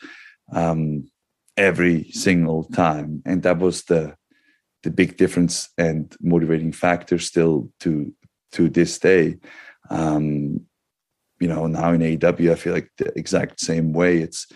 um, 0.52 1.10
every 1.56 2.10
single 2.12 2.64
time. 2.64 3.22
And 3.26 3.42
that 3.42 3.58
was 3.58 3.82
the, 3.82 4.16
the 4.84 4.90
big 4.90 5.16
difference 5.16 5.68
and 5.76 6.14
motivating 6.20 6.72
factor 6.72 7.18
still 7.18 7.70
to, 7.80 8.14
to 8.52 8.70
this 8.70 8.98
day. 8.98 9.38
Um, 9.90 10.60
you 11.40 11.48
know, 11.48 11.66
now 11.66 11.92
in 11.92 12.00
AEW, 12.00 12.52
I 12.52 12.54
feel 12.54 12.72
like 12.72 12.90
the 12.98 13.12
exact 13.18 13.60
same 13.60 13.92
way. 13.92 14.18
It's 14.18 14.46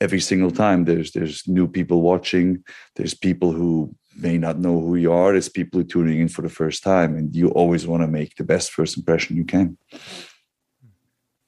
every 0.00 0.20
single 0.20 0.50
time 0.50 0.84
there's, 0.84 1.12
there's 1.12 1.46
new 1.46 1.68
people 1.68 2.02
watching. 2.02 2.64
There's 2.96 3.14
people 3.14 3.52
who 3.52 3.94
may 4.16 4.38
not 4.38 4.58
know 4.58 4.80
who 4.80 4.96
you 4.96 5.12
are. 5.12 5.32
There's 5.32 5.48
people 5.48 5.84
tuning 5.84 6.20
in 6.20 6.28
for 6.28 6.42
the 6.42 6.48
first 6.48 6.82
time 6.82 7.16
and 7.16 7.34
you 7.34 7.48
always 7.50 7.86
want 7.86 8.02
to 8.02 8.06
make 8.06 8.36
the 8.36 8.44
best 8.44 8.72
first 8.72 8.96
impression 8.96 9.36
you 9.36 9.44
can. 9.44 9.76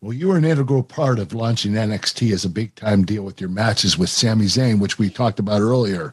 Well, 0.01 0.13
you 0.13 0.29
were 0.29 0.37
an 0.37 0.45
integral 0.45 0.83
part 0.83 1.21
of 1.21 1.33
launching 1.33 1.73
NXT 1.73 2.33
as 2.33 2.45
a 2.45 2.49
big 2.49 2.75
time 2.75 3.05
deal 3.05 3.23
with 3.23 3.41
your 3.41 3.51
matches 3.51 3.97
with 3.97 4.11
Sami 4.11 4.47
Zayn, 4.47 4.81
which 4.81 4.99
we 4.99 5.09
talked 5.09 5.39
about 5.39 5.61
earlier. 5.61 6.13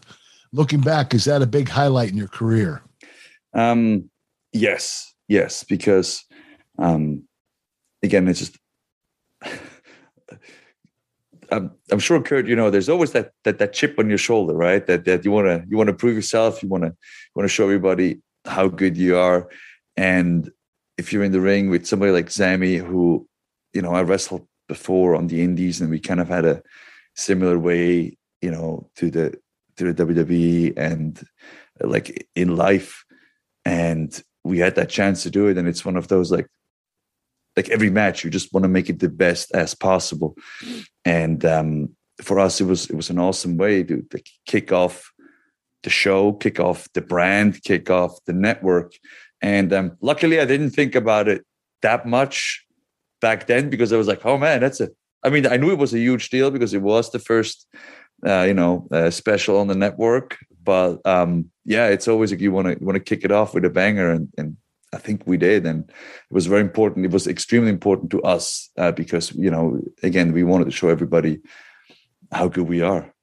Looking 0.53 0.79
back, 0.79 1.13
is 1.13 1.25
that 1.25 1.41
a 1.41 1.47
big 1.47 1.69
highlight 1.69 2.09
in 2.09 2.17
your 2.17 2.27
career? 2.27 2.83
Um, 3.53 4.11
yes, 4.53 5.11
yes, 5.27 5.63
because 5.63 6.23
um, 6.77 7.23
again, 8.03 8.27
it's 8.27 8.39
just 8.39 8.57
I'm, 11.51 11.71
I'm 11.91 11.99
sure, 11.99 12.21
Kurt. 12.21 12.47
You 12.47 12.55
know, 12.55 12.69
there's 12.69 12.89
always 12.89 13.11
that 13.13 13.31
that 13.43 13.59
that 13.59 13.73
chip 13.73 13.97
on 13.97 14.09
your 14.09 14.17
shoulder, 14.17 14.53
right? 14.53 14.85
That 14.85 15.05
that 15.05 15.25
you 15.25 15.31
want 15.31 15.47
to 15.47 15.65
you 15.69 15.77
want 15.77 15.87
to 15.87 15.93
prove 15.93 16.15
yourself. 16.15 16.61
You 16.61 16.69
want 16.69 16.83
to 16.83 16.95
want 17.35 17.45
to 17.45 17.53
show 17.53 17.63
everybody 17.63 18.19
how 18.45 18.67
good 18.67 18.97
you 18.97 19.17
are, 19.17 19.49
and 19.97 20.51
if 20.97 21.11
you're 21.13 21.23
in 21.23 21.31
the 21.31 21.41
ring 21.41 21.69
with 21.69 21.87
somebody 21.87 22.11
like 22.11 22.29
Sami, 22.29 22.75
who 22.75 23.27
you 23.73 23.81
know, 23.81 23.93
I 23.93 24.01
wrestled 24.01 24.47
before 24.67 25.15
on 25.15 25.27
the 25.27 25.41
indies 25.41 25.81
and 25.81 25.89
we 25.89 25.99
kind 25.99 26.19
of 26.19 26.27
had 26.27 26.45
a 26.45 26.61
similar 27.15 27.57
way, 27.57 28.17
you 28.41 28.51
know, 28.51 28.89
to 28.95 29.09
the 29.09 29.39
to 29.77 29.93
the 29.93 30.05
WWE 30.05 30.73
and 30.77 31.21
like 31.81 32.27
in 32.35 32.55
life. 32.55 33.05
And 33.65 34.21
we 34.43 34.59
had 34.59 34.75
that 34.75 34.89
chance 34.89 35.23
to 35.23 35.29
do 35.29 35.47
it. 35.47 35.57
And 35.57 35.67
it's 35.67 35.85
one 35.85 35.97
of 35.97 36.07
those 36.07 36.31
like 36.31 36.47
like 37.59 37.69
every 37.69 37.91
match, 38.01 38.23
you 38.23 38.29
just 38.29 38.51
want 38.53 38.63
to 38.63 38.75
make 38.77 38.89
it 38.89 38.99
the 38.99 39.13
best 39.25 39.45
as 39.63 39.71
possible. 39.75 40.31
And 41.05 41.39
um 41.45 41.69
for 42.27 42.37
us 42.45 42.53
it 42.61 42.67
was 42.71 42.81
it 42.91 42.95
was 43.01 43.09
an 43.09 43.19
awesome 43.27 43.55
way 43.63 43.75
to, 43.89 43.95
to 44.11 44.17
kick 44.51 44.67
off 44.71 44.95
the 45.83 45.89
show, 45.89 46.21
kick 46.45 46.57
off 46.59 46.79
the 46.93 47.01
brand, 47.01 47.49
kick 47.63 47.89
off 47.89 48.11
the 48.25 48.33
network. 48.47 48.89
And 49.41 49.71
um, 49.77 49.87
luckily 50.01 50.37
I 50.39 50.45
didn't 50.45 50.71
think 50.71 50.95
about 50.95 51.27
it 51.33 51.41
that 51.81 52.05
much 52.05 52.65
back 53.21 53.47
then 53.47 53.69
because 53.69 53.91
I 53.93 53.97
was 53.97 54.07
like, 54.07 54.25
oh 54.25 54.37
man, 54.37 54.61
that's 54.61 54.79
a. 54.79 54.89
I 55.23 55.29
mean, 55.29 55.45
I 55.45 55.57
knew 55.57 55.71
it 55.71 55.77
was 55.77 55.93
a 55.93 55.99
huge 55.99 56.29
deal 56.29 56.49
because 56.49 56.73
it 56.73 56.81
was 56.81 57.11
the 57.11 57.19
first, 57.19 57.67
uh, 58.25 58.43
you 58.43 58.53
know, 58.53 58.87
uh, 58.91 59.09
special 59.09 59.57
on 59.57 59.67
the 59.67 59.75
network. 59.75 60.37
But 60.63 61.05
um, 61.05 61.51
yeah, 61.65 61.87
it's 61.87 62.07
always 62.07 62.31
like 62.31 62.39
you 62.39 62.51
want 62.51 62.67
to 62.67 62.83
want 62.83 62.95
to 62.95 63.03
kick 63.03 63.25
it 63.25 63.31
off 63.31 63.53
with 63.53 63.65
a 63.65 63.69
banger, 63.69 64.11
and, 64.11 64.29
and 64.37 64.57
I 64.91 64.97
think 64.97 65.23
we 65.25 65.37
did, 65.37 65.65
and 65.65 65.87
it 65.89 66.33
was 66.33 66.47
very 66.47 66.61
important. 66.61 67.05
It 67.05 67.11
was 67.11 67.27
extremely 67.27 67.69
important 67.69 68.11
to 68.11 68.21
us 68.23 68.69
uh, 68.77 68.91
because 68.91 69.33
you 69.35 69.51
know, 69.51 69.81
again, 70.03 70.33
we 70.33 70.43
wanted 70.43 70.65
to 70.65 70.71
show 70.71 70.89
everybody 70.89 71.41
how 72.31 72.47
good 72.47 72.67
we 72.67 72.81
are. 72.81 73.13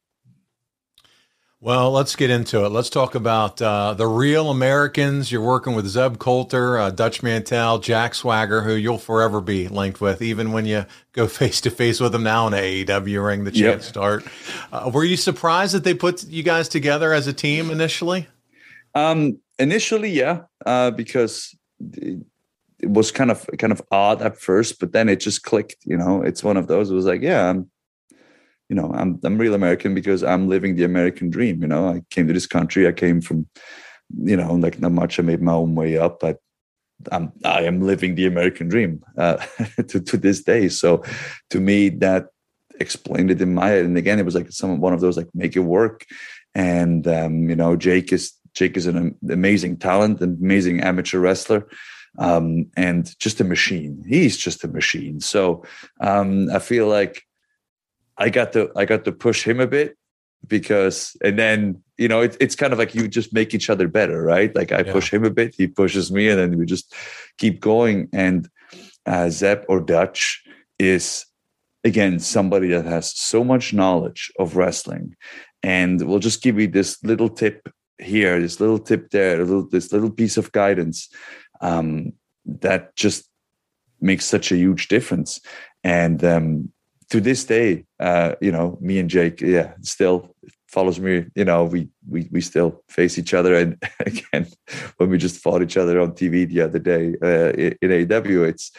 Well, 1.59 1.91
let's 1.91 2.15
get 2.15 2.29
into 2.29 2.65
it. 2.67 2.69
Let's 2.69 2.91
talk 2.91 3.15
about 3.15 3.63
uh, 3.63 3.95
the 3.95 4.07
real 4.07 4.51
Americans. 4.51 5.33
You're 5.33 5.41
working 5.41 5.75
with 5.75 5.87
Zeb 5.87 6.19
Colter, 6.19 6.79
uh, 6.79 6.91
Dutch 6.91 7.23
Mantell, 7.23 7.79
Jack 7.79 8.15
Swagger, 8.15 8.63
who 8.63 8.75
you'll 8.75 8.99
forever 8.99 9.41
be 9.41 9.67
linked 9.67 10.01
with, 10.01 10.21
even 10.21 10.53
when 10.53 10.67
you 10.67 10.85
go 11.13 11.27
face 11.27 11.63
to 11.63 11.71
face 11.71 11.99
with 11.99 12.13
them 12.13 12.23
now 12.23 12.47
in 12.47 12.53
AEW 12.53 13.27
ring 13.27 13.45
the 13.45 13.51
chance 13.51 13.63
yep. 13.63 13.83
start. 13.83 14.25
Uh, 14.71 14.91
were 14.93 15.03
you 15.03 15.17
surprised 15.17 15.75
that 15.75 15.83
they 15.83 15.95
put 15.95 16.25
you 16.25 16.43
guys 16.43 16.69
together 16.69 17.13
as 17.13 17.27
a 17.27 17.33
team 17.33 17.71
initially? 17.71 18.29
Um, 18.95 19.41
initially, 19.59 20.11
yeah, 20.11 20.43
uh, 20.65 20.91
because 20.91 21.57
it, 21.95 22.25
it 22.81 22.91
was 22.91 23.11
kind 23.11 23.31
of 23.31 23.49
kind 23.59 23.73
of 23.73 23.83
odd 23.91 24.23
at 24.23 24.39
first, 24.39 24.79
but 24.81 24.93
then 24.93 25.09
it 25.09 25.21
just 25.21 25.43
clicked. 25.43 25.77
You 25.85 25.97
know, 25.97 26.23
it's 26.23 26.45
one 26.45 26.57
of 26.57 26.67
those. 26.67 26.91
It 26.91 26.95
was 26.95 27.07
like, 27.07 27.23
yeah, 27.23 27.49
I'm 27.49 27.71
you 28.69 28.75
know 28.75 28.93
i'm 28.95 29.19
i'm 29.25 29.39
real 29.39 29.55
american 29.55 29.95
because 29.95 30.23
i'm 30.25 30.49
living 30.49 30.75
the 30.75 30.85
american 30.85 31.31
dream 31.31 31.63
you 31.63 31.69
know 31.69 31.89
i 31.89 32.03
came 32.11 32.27
to 32.27 32.33
this 32.33 32.47
country 32.47 32.87
i 32.87 32.93
came 32.93 33.21
from 33.21 33.47
you 34.23 34.37
know 34.37 34.55
like 34.55 34.81
not 34.81 34.93
much 34.93 35.19
i 35.19 35.23
made 35.23 35.43
my 35.43 35.53
own 35.53 35.75
way 35.75 35.97
up 35.97 36.21
but 36.21 36.39
i'm 37.13 37.33
i 37.45 37.63
am 37.63 37.81
living 37.81 38.15
the 38.15 38.27
american 38.27 38.69
dream 38.69 39.03
uh, 39.19 39.37
to, 39.89 40.01
to 40.01 40.17
this 40.17 40.43
day 40.43 40.69
so 40.69 41.03
to 41.51 41.61
me 41.61 41.89
that 41.89 42.27
explained 42.81 43.31
it 43.31 43.41
in 43.41 43.55
my 43.55 43.69
head 43.69 43.85
and 43.85 43.97
again 43.97 44.19
it 44.19 44.25
was 44.25 44.35
like 44.35 44.51
some 44.51 44.81
one 44.81 44.93
of 44.93 45.01
those 45.01 45.17
like 45.17 45.29
make 45.35 45.57
it 45.57 45.61
work 45.61 46.05
and 46.55 47.07
um, 47.07 47.49
you 47.49 47.57
know 47.57 47.77
jake 47.77 48.13
is 48.13 48.33
jake 48.57 48.77
is 48.77 48.87
an 48.87 49.17
amazing 49.31 49.77
talent 49.77 50.21
an 50.21 50.37
amazing 50.41 50.81
amateur 50.81 51.21
wrestler 51.21 51.67
um, 52.19 52.67
and 52.77 53.19
just 53.19 53.41
a 53.41 53.45
machine. 53.45 54.05
He's 54.07 54.37
just 54.37 54.65
a 54.65 54.69
machine. 54.69 55.21
So 55.21 55.65
um, 56.01 56.51
i 56.51 56.59
feel 56.59 56.87
like 56.89 57.23
I 58.19 58.31
got 58.31 58.53
to 58.55 58.71
I 58.77 58.85
got 58.85 59.05
to 59.05 59.13
push 59.13 59.47
him 59.47 59.61
a 59.61 59.67
bit 59.67 59.97
because 60.47 61.17
and 61.23 61.39
then 61.39 61.83
you 61.99 62.09
know 62.09 62.21
it, 62.21 62.37
it's 62.41 62.57
kind 62.57 62.73
of 62.73 62.79
like 62.79 62.95
you 62.95 63.09
just 63.09 63.33
make 63.35 63.55
each 63.55 63.69
other 63.69 63.89
better 63.89 64.23
right? 64.23 64.55
Like 64.55 64.73
i 64.73 64.81
yeah. 64.81 64.93
push 64.93 65.13
him 65.13 65.25
a 65.25 65.31
bit 65.31 65.55
he 65.57 65.67
pushes 65.67 66.11
me 66.11 66.29
and 66.29 66.39
then 66.39 66.59
we 66.59 66.67
just 66.67 66.95
keep 67.39 67.61
going. 67.61 68.09
And 68.13 68.49
uh, 69.05 69.29
zeb 69.31 69.65
or 69.69 69.81
dutch 69.81 70.43
is 70.79 71.27
again 71.85 72.19
somebody 72.19 72.69
that 72.69 72.87
has 72.87 73.15
so 73.17 73.45
much 73.45 73.73
knowledge 73.73 74.33
of 74.39 74.57
wrestling. 74.57 75.17
And 75.63 76.01
we'll 76.07 76.21
just 76.21 76.43
give 76.43 76.61
you 76.61 76.69
this 76.69 77.03
little 77.03 77.29
tip 77.29 77.69
here 77.99 78.41
this 78.41 78.61
little 78.61 78.79
tip 78.79 79.11
there 79.11 79.39
little, 79.39 79.69
this 79.69 79.93
little 79.93 80.11
piece 80.11 80.37
of 80.37 80.53
guidance 80.53 81.09
um, 81.61 82.13
that 82.45 82.95
just 82.97 83.29
makes 84.01 84.25
such 84.25 84.53
a 84.53 84.57
huge 84.57 84.89
difference 84.89 85.41
and 85.83 86.23
um, 86.25 86.73
to 87.11 87.21
this 87.21 87.45
day, 87.45 87.85
uh, 88.01 88.35
you 88.41 88.51
know, 88.51 88.79
me 88.81 88.99
and 88.99 89.09
Jake, 89.09 89.41
yeah, 89.41 89.75
still 89.83 90.35
follows 90.69 90.99
me, 90.99 91.27
you 91.35 91.45
know, 91.45 91.65
we 91.65 91.89
we 92.09 92.29
we 92.33 92.41
still 92.41 92.83
face 92.89 93.19
each 93.19 93.33
other. 93.35 93.55
And 93.55 93.81
again, 94.01 94.49
when 94.97 95.11
we 95.11 95.19
just 95.19 95.43
fought 95.43 95.63
each 95.63 95.77
other 95.77 96.01
on 96.01 96.13
TV 96.13 96.49
the 96.49 96.63
other 96.63 96.79
day 96.79 97.15
uh, 97.23 97.51
in 97.53 97.91
AEW, 97.91 98.49
it's 98.49 98.73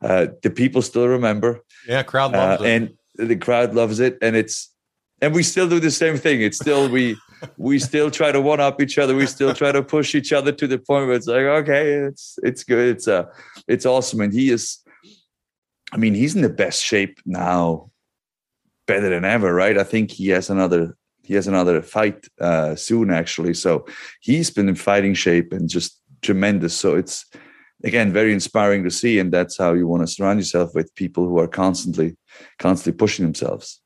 uh, 0.00 0.26
the 0.42 0.50
people 0.50 0.82
still 0.82 1.08
remember. 1.08 1.60
Yeah, 1.86 2.02
crowd 2.02 2.32
loves 2.32 2.62
uh, 2.62 2.64
it. 2.64 2.70
and 2.70 3.28
the 3.28 3.36
crowd 3.36 3.74
loves 3.74 4.00
it, 4.00 4.18
and 4.22 4.36
it's 4.36 4.70
and 5.20 5.34
we 5.34 5.42
still 5.42 5.68
do 5.68 5.80
the 5.80 5.90
same 5.90 6.16
thing. 6.16 6.42
It's 6.42 6.58
still 6.58 6.88
we 6.88 7.16
we 7.56 7.78
still 7.78 8.10
try 8.10 8.32
to 8.32 8.40
one 8.40 8.60
up 8.60 8.80
each 8.80 8.98
other. 8.98 9.14
We 9.14 9.26
still 9.26 9.54
try 9.54 9.72
to 9.72 9.82
push 9.82 10.14
each 10.14 10.32
other 10.32 10.52
to 10.52 10.66
the 10.66 10.78
point 10.78 11.06
where 11.06 11.16
it's 11.16 11.26
like, 11.26 11.46
okay, 11.62 11.92
it's 11.92 12.38
it's 12.42 12.64
good. 12.64 12.96
It's 12.96 13.08
uh 13.08 13.24
it's 13.68 13.86
awesome. 13.86 14.20
And 14.20 14.32
he 14.32 14.50
is 14.50 14.78
I 15.92 15.98
mean, 15.98 16.14
he's 16.14 16.34
in 16.34 16.42
the 16.42 16.48
best 16.48 16.82
shape 16.82 17.18
now, 17.26 17.90
better 18.86 19.10
than 19.10 19.24
ever, 19.24 19.52
right? 19.52 19.76
I 19.76 19.84
think 19.84 20.10
he 20.10 20.28
has 20.28 20.50
another 20.50 20.96
he 21.24 21.34
has 21.34 21.46
another 21.46 21.82
fight 21.82 22.26
uh 22.40 22.74
soon 22.76 23.10
actually. 23.10 23.54
So 23.54 23.86
he's 24.20 24.50
been 24.50 24.68
in 24.68 24.74
fighting 24.74 25.14
shape 25.14 25.52
and 25.52 25.68
just 25.68 26.00
tremendous. 26.22 26.74
So 26.74 26.94
it's 26.94 27.26
again 27.84 28.12
very 28.12 28.32
inspiring 28.32 28.84
to 28.84 28.90
see. 28.90 29.18
And 29.18 29.32
that's 29.32 29.58
how 29.58 29.74
you 29.74 29.86
want 29.86 30.02
to 30.02 30.06
surround 30.06 30.38
yourself 30.38 30.74
with 30.74 30.94
people 30.94 31.28
who 31.28 31.38
are 31.38 31.48
constantly, 31.48 32.16
constantly 32.58 32.96
pushing 32.96 33.24
themselves. 33.24 33.81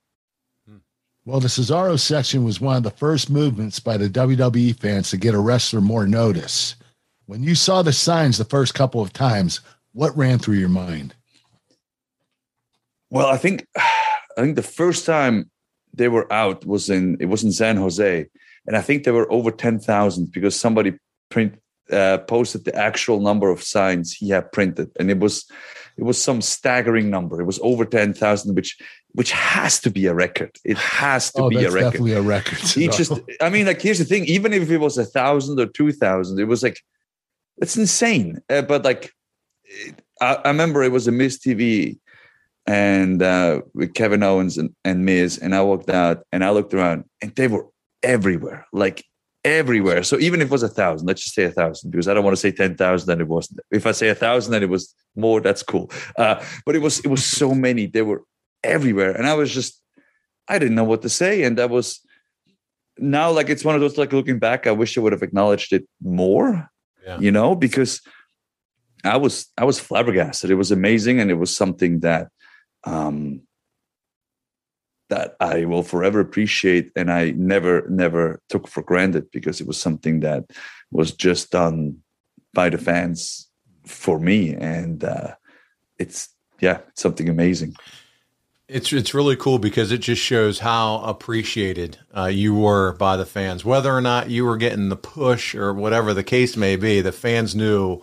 Well, 1.27 1.41
the 1.41 1.49
Cesaro 1.49 1.99
section 1.99 2.45
was 2.45 2.61
one 2.61 2.77
of 2.77 2.85
the 2.85 2.91
first 2.93 3.29
movements 3.31 3.81
by 3.81 3.97
the 3.97 4.09
WWE 4.09 4.79
fans 4.79 5.11
to 5.11 5.17
get 5.17 5.35
a 5.35 5.41
wrestler 5.41 5.81
more 5.81 6.07
notice. 6.07 6.77
When 7.27 7.43
you 7.43 7.57
saw 7.57 7.83
the 7.83 7.93
signs 7.93 8.39
the 8.39 8.45
first 8.45 8.75
couple 8.75 9.03
of 9.03 9.13
times, 9.13 9.59
what 9.91 10.17
ran 10.17 10.39
through 10.39 10.59
your 10.59 10.69
mind? 10.69 11.17
Well, 13.11 13.27
I 13.27 13.39
think 13.39 13.67
I 13.77 14.41
think 14.41 14.55
the 14.55 14.63
first 14.63 15.05
time 15.05 15.51
they 15.93 16.07
were 16.07 16.33
out 16.33 16.65
was 16.65 16.89
in 16.89 17.17
it 17.19 17.27
was 17.27 17.43
in 17.43 17.51
San 17.51 17.77
Jose, 17.77 18.27
and 18.69 18.77
I 18.77 18.81
think 18.81 19.03
there 19.03 19.15
were 19.15 19.31
over 19.33 19.51
ten 19.51 19.81
thousand 19.81 20.31
because 20.31 20.55
somebody 20.55 20.95
print 21.29 21.59
uh, 21.91 22.19
posted 22.19 22.67
the 22.67 22.77
actual 22.77 23.19
number 23.19 23.51
of 23.51 23.65
signs 23.65 24.13
he 24.13 24.29
had 24.29 24.53
printed, 24.53 24.93
and 25.01 25.11
it 25.11 25.19
was 25.19 25.45
it 25.97 26.05
was 26.05 26.23
some 26.23 26.43
staggering 26.43 27.11
number. 27.11 27.41
It 27.41 27.45
was 27.45 27.59
over 27.63 27.85
ten 27.85 28.13
thousand, 28.13 28.55
which 28.55 28.77
which 29.13 29.33
has 29.33 29.81
to 29.81 29.91
be 29.91 30.07
a 30.07 30.15
record. 30.15 30.57
It 30.65 30.77
has 30.79 31.33
to 31.33 31.43
oh, 31.43 31.49
be 31.49 31.65
a 31.65 31.71
record. 31.71 31.93
definitely 31.93 32.13
a 32.13 32.23
record. 32.23 32.59
He 32.59 32.89
just, 32.89 33.13
I 33.41 33.49
mean, 33.49 33.67
like 33.67 33.81
here's 33.81 33.99
the 33.99 34.05
thing: 34.05 34.25
even 34.27 34.53
if 34.53 34.71
it 34.71 34.79
was 34.79 34.99
a 34.99 35.05
thousand 35.05 35.59
or 35.59 35.67
two 35.67 35.93
thousand, 35.93 36.39
it 36.39 36.45
was 36.45 36.63
like 36.63 36.81
it's 37.59 37.77
insane. 37.77 38.43
Uh, 38.51 38.63
but 38.63 38.85
like, 38.85 39.13
it, 39.65 40.03
I, 40.21 40.35
I 40.35 40.49
remember 40.49 40.83
it 40.83 40.93
was 40.93 41.09
a 41.09 41.13
Miz 41.13 41.39
TV 41.39 41.99
and 42.67 43.23
uh, 43.23 43.63
with 43.75 43.95
Kevin 43.95 44.23
Owens 44.23 44.59
and, 44.59 44.75
and 44.85 45.05
Miz, 45.05 45.39
and 45.39 45.55
I 45.55 45.63
walked 45.63 45.89
out 45.89 46.25
and 46.33 46.45
I 46.45 46.51
looked 46.51 46.75
around, 46.75 47.05
and 47.23 47.35
they 47.35 47.49
were 47.49 47.67
everywhere, 48.03 48.67
like 48.73 49.05
everywhere. 49.47 50.03
So 50.03 50.19
even 50.19 50.41
if 50.41 50.49
it 50.49 50.51
was 50.51 50.65
a 50.65 50.69
thousand, 50.69 51.07
let's 51.07 51.23
just 51.23 51.35
say 51.35 51.45
a 51.45 51.51
thousand, 51.51 51.91
because 51.91 52.09
I 52.09 52.15
don't 52.15 52.25
want 52.25 52.37
to 52.37 52.41
say 52.41 52.51
ten 52.51 52.77
thousand, 52.77 53.11
and 53.13 53.21
it 53.21 53.29
wasn't. 53.29 53.61
If 53.71 53.87
I 53.87 53.93
say 53.93 54.09
a 54.09 54.15
thousand, 54.15 54.53
then 54.53 54.63
it 54.63 54.69
was 54.69 54.95
more. 55.15 55.41
That's 55.41 55.63
cool. 55.63 55.91
Uh, 56.19 56.43
but 56.67 56.75
it 56.75 56.81
was 56.81 56.99
it 57.01 57.09
was 57.09 57.25
so 57.25 57.55
many. 57.55 57.87
They 57.87 58.03
were 58.03 58.23
everywhere, 58.63 59.13
and 59.13 59.27
I 59.27 59.35
was 59.35 59.55
just 59.55 59.81
I 60.49 60.59
didn't 60.59 60.75
know 60.75 60.85
what 60.85 61.03
to 61.03 61.09
say, 61.09 61.45
and 61.45 61.57
that 61.59 61.71
was 61.71 62.01
now 62.99 63.31
like 63.31 63.49
it's 63.49 63.65
one 63.65 63.77
of 63.77 63.81
those 63.81 63.97
like 63.97 64.13
looking 64.13 64.39
back. 64.39 64.67
I 64.67 64.73
wish 64.73 64.99
I 64.99 65.01
would 65.01 65.13
have 65.13 65.23
acknowledged 65.23 65.73
it 65.73 65.87
more. 66.03 66.69
Yeah. 67.07 67.21
You 67.21 67.31
know, 67.31 67.55
because 67.55 68.01
I 69.05 69.17
was 69.17 69.47
I 69.57 69.65
was 69.65 69.79
flabbergasted. 69.79 70.51
It 70.51 70.57
was 70.57 70.73
amazing, 70.73 71.21
and 71.21 71.31
it 71.31 71.39
was 71.39 71.57
something 71.57 72.01
that 72.01 72.29
um, 72.85 73.43
that 75.09 75.37
I 75.41 75.65
will 75.65 75.83
forever 75.83 76.21
appreciate, 76.21 76.91
and 76.97 77.11
I 77.11 77.31
never 77.33 77.89
never 77.89 78.41
took 78.49 78.69
for 78.69 78.83
granted 78.83 79.31
because 79.31 79.61
it 79.61 79.67
was 79.67 79.81
something 79.81 80.21
that 80.21 80.45
was 80.91 81.13
just 81.13 81.51
done 81.51 81.99
by 82.53 82.71
the 82.71 82.79
fans 82.79 83.49
for 83.85 84.19
me, 84.19 84.55
and 84.55 85.05
uh, 85.05 85.35
it's 85.99 86.29
yeah, 86.61 86.81
it's 86.89 87.03
something 87.03 87.29
amazing. 87.29 87.77
It's 88.69 88.93
it's 88.93 89.15
really 89.15 89.37
cool 89.37 89.59
because 89.59 89.93
it 89.93 89.99
just 89.99 90.23
shows 90.23 90.59
how 90.59 90.99
appreciated 90.99 91.99
uh, 92.17 92.27
you 92.27 92.55
were 92.55 92.95
by 92.95 93.17
the 93.17 93.27
fans, 93.27 93.65
whether 93.65 93.93
or 93.93 94.01
not 94.01 94.31
you 94.31 94.45
were 94.45 94.57
getting 94.57 94.89
the 94.89 94.97
push 94.97 95.55
or 95.55 95.73
whatever 95.73 96.13
the 96.13 96.25
case 96.25 96.57
may 96.57 96.75
be. 96.75 97.01
The 97.01 97.13
fans 97.13 97.55
knew 97.55 98.01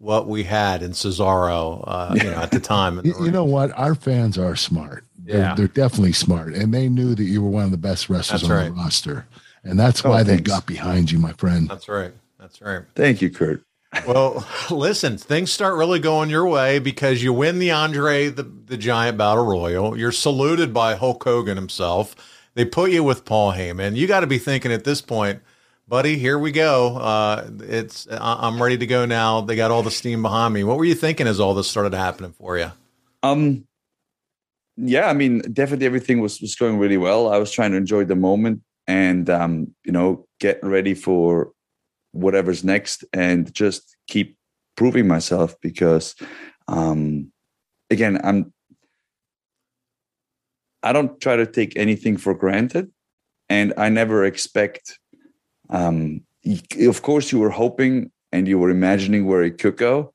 what 0.00 0.26
we 0.26 0.42
had 0.44 0.82
in 0.82 0.92
Cesaro, 0.92 1.84
uh, 1.86 2.14
you 2.16 2.24
know, 2.24 2.38
at 2.38 2.50
the 2.50 2.58
time. 2.58 3.00
You, 3.04 3.14
you 3.26 3.30
know 3.30 3.44
what? 3.44 3.70
Our 3.78 3.94
fans 3.94 4.38
are 4.38 4.56
smart. 4.56 5.04
They're, 5.18 5.36
Yeah. 5.38 5.54
they're 5.54 5.68
definitely 5.68 6.14
smart, 6.14 6.54
and 6.54 6.72
they 6.74 6.88
knew 6.88 7.14
that 7.14 7.22
you 7.24 7.42
were 7.42 7.50
one 7.50 7.64
of 7.64 7.70
the 7.70 7.76
best 7.76 8.08
wrestlers 8.08 8.40
That's 8.40 8.50
on 8.50 8.56
right. 8.56 8.64
the 8.64 8.72
roster, 8.72 9.26
and 9.62 9.78
that's 9.78 10.02
Oh, 10.04 10.10
why 10.10 10.22
they 10.22 10.38
got 10.38 10.64
behind 10.66 11.12
you, 11.12 11.18
my 11.18 11.32
friend. 11.34 11.68
That's 11.68 11.86
right. 11.88 12.12
That's 12.38 12.60
right. 12.62 12.82
Thank 12.94 13.20
you, 13.20 13.28
Kurt. 13.30 13.62
Well, 14.06 14.46
listen, 14.70 15.18
things 15.18 15.52
start 15.52 15.76
really 15.76 15.98
going 15.98 16.30
your 16.30 16.46
way 16.46 16.78
because 16.78 17.22
you 17.22 17.32
win 17.34 17.58
the 17.58 17.70
Andre 17.72 18.28
the, 18.28 18.44
the 18.44 18.76
Giant 18.78 19.18
Battle 19.18 19.44
Royal. 19.44 19.98
You're 19.98 20.12
saluted 20.12 20.72
by 20.72 20.94
Hulk 20.94 21.22
Hogan 21.22 21.56
himself. 21.56 22.14
They 22.54 22.64
put 22.64 22.90
you 22.92 23.04
with 23.04 23.24
Paul 23.26 23.52
Heyman. 23.52 23.96
You 23.96 24.06
got 24.06 24.20
to 24.20 24.26
be 24.28 24.38
thinking 24.38 24.72
at 24.72 24.84
this 24.84 25.02
point, 25.02 25.40
buddy, 25.90 26.16
here 26.16 26.38
we 26.38 26.52
go. 26.52 26.96
Uh, 26.96 27.50
it's 27.58 28.06
I- 28.08 28.46
I'm 28.46 28.62
ready 28.62 28.78
to 28.78 28.86
go 28.86 29.04
now. 29.04 29.40
They 29.40 29.56
got 29.56 29.72
all 29.72 29.82
the 29.82 29.90
steam 29.90 30.22
behind 30.22 30.54
me. 30.54 30.62
What 30.62 30.78
were 30.78 30.84
you 30.84 30.94
thinking 30.94 31.26
as 31.26 31.40
all 31.40 31.52
this 31.52 31.68
started 31.68 31.92
happening 31.92 32.32
for 32.32 32.56
you? 32.56 32.70
Um, 33.24 33.66
yeah, 34.76 35.08
I 35.08 35.12
mean, 35.12 35.40
definitely 35.52 35.86
everything 35.86 36.20
was 36.20 36.40
was 36.40 36.54
going 36.54 36.78
really 36.78 36.96
well. 36.96 37.30
I 37.30 37.38
was 37.38 37.50
trying 37.50 37.72
to 37.72 37.76
enjoy 37.76 38.04
the 38.04 38.14
moment 38.14 38.62
and 38.86 39.28
um, 39.28 39.74
you 39.84 39.90
know, 39.92 40.26
getting 40.38 40.70
ready 40.70 40.94
for 40.94 41.50
whatever's 42.12 42.64
next 42.64 43.04
and 43.12 43.52
just 43.52 43.96
keep 44.06 44.36
proving 44.76 45.06
myself 45.08 45.54
because 45.60 46.14
um 46.68 47.32
again, 47.90 48.20
I'm 48.22 48.52
I 50.84 50.92
don't 50.92 51.20
try 51.20 51.34
to 51.34 51.46
take 51.46 51.76
anything 51.76 52.16
for 52.16 52.32
granted 52.32 52.90
and 53.48 53.74
I 53.76 53.88
never 53.88 54.24
expect 54.24 54.99
um 55.70 56.20
of 56.88 57.02
course 57.02 57.32
you 57.32 57.38
were 57.38 57.50
hoping 57.50 58.10
and 58.32 58.46
you 58.46 58.58
were 58.58 58.70
imagining 58.70 59.26
where 59.26 59.42
it 59.42 59.58
could 59.58 59.76
go 59.76 60.12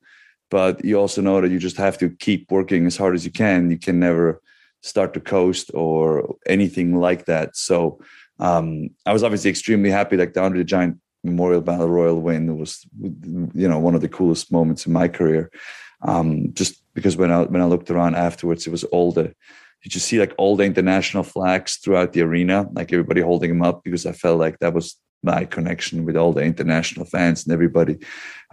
but 0.50 0.84
you 0.84 0.98
also 0.98 1.20
know 1.20 1.40
that 1.40 1.50
you 1.50 1.58
just 1.58 1.76
have 1.76 1.98
to 1.98 2.10
keep 2.10 2.50
working 2.50 2.86
as 2.86 2.96
hard 2.96 3.14
as 3.14 3.24
you 3.24 3.32
can. 3.32 3.70
You 3.70 3.78
can 3.78 3.98
never 3.98 4.40
start 4.80 5.14
to 5.14 5.20
coast 5.20 5.70
or 5.74 6.36
anything 6.46 6.98
like 7.00 7.26
that. 7.26 7.56
So 7.56 8.00
um, 8.38 8.90
i 9.06 9.14
was 9.14 9.24
obviously 9.24 9.48
extremely 9.50 9.90
happy 9.90 10.14
like 10.14 10.34
the 10.34 10.42
andre 10.42 10.58
the 10.58 10.64
giant 10.64 11.00
memorial 11.24 11.62
battle 11.62 11.88
royal 11.88 12.20
win 12.20 12.58
was 12.58 12.86
you 13.00 13.66
know 13.66 13.78
one 13.78 13.94
of 13.94 14.02
the 14.02 14.10
coolest 14.10 14.52
moments 14.52 14.86
in 14.86 14.92
my 14.92 15.08
career. 15.08 15.50
Um, 16.02 16.52
just 16.52 16.82
because 16.92 17.16
when 17.16 17.32
i 17.32 17.42
when 17.42 17.62
i 17.62 17.64
looked 17.64 17.90
around 17.90 18.14
afterwards 18.14 18.66
it 18.66 18.70
was 18.70 18.84
all 18.84 19.10
the 19.10 19.34
you 19.82 19.90
just 19.90 20.06
see 20.06 20.20
like 20.20 20.34
all 20.36 20.54
the 20.56 20.64
international 20.64 21.22
flags 21.22 21.76
throughout 21.76 22.12
the 22.12 22.20
arena 22.20 22.66
like 22.74 22.92
everybody 22.92 23.22
holding 23.22 23.50
them 23.50 23.62
up 23.62 23.82
because 23.82 24.04
i 24.04 24.12
felt 24.12 24.38
like 24.38 24.58
that 24.58 24.74
was 24.74 24.96
my 25.22 25.44
connection 25.44 26.04
with 26.04 26.16
all 26.16 26.32
the 26.32 26.42
international 26.42 27.06
fans 27.06 27.44
and 27.44 27.52
everybody. 27.52 27.98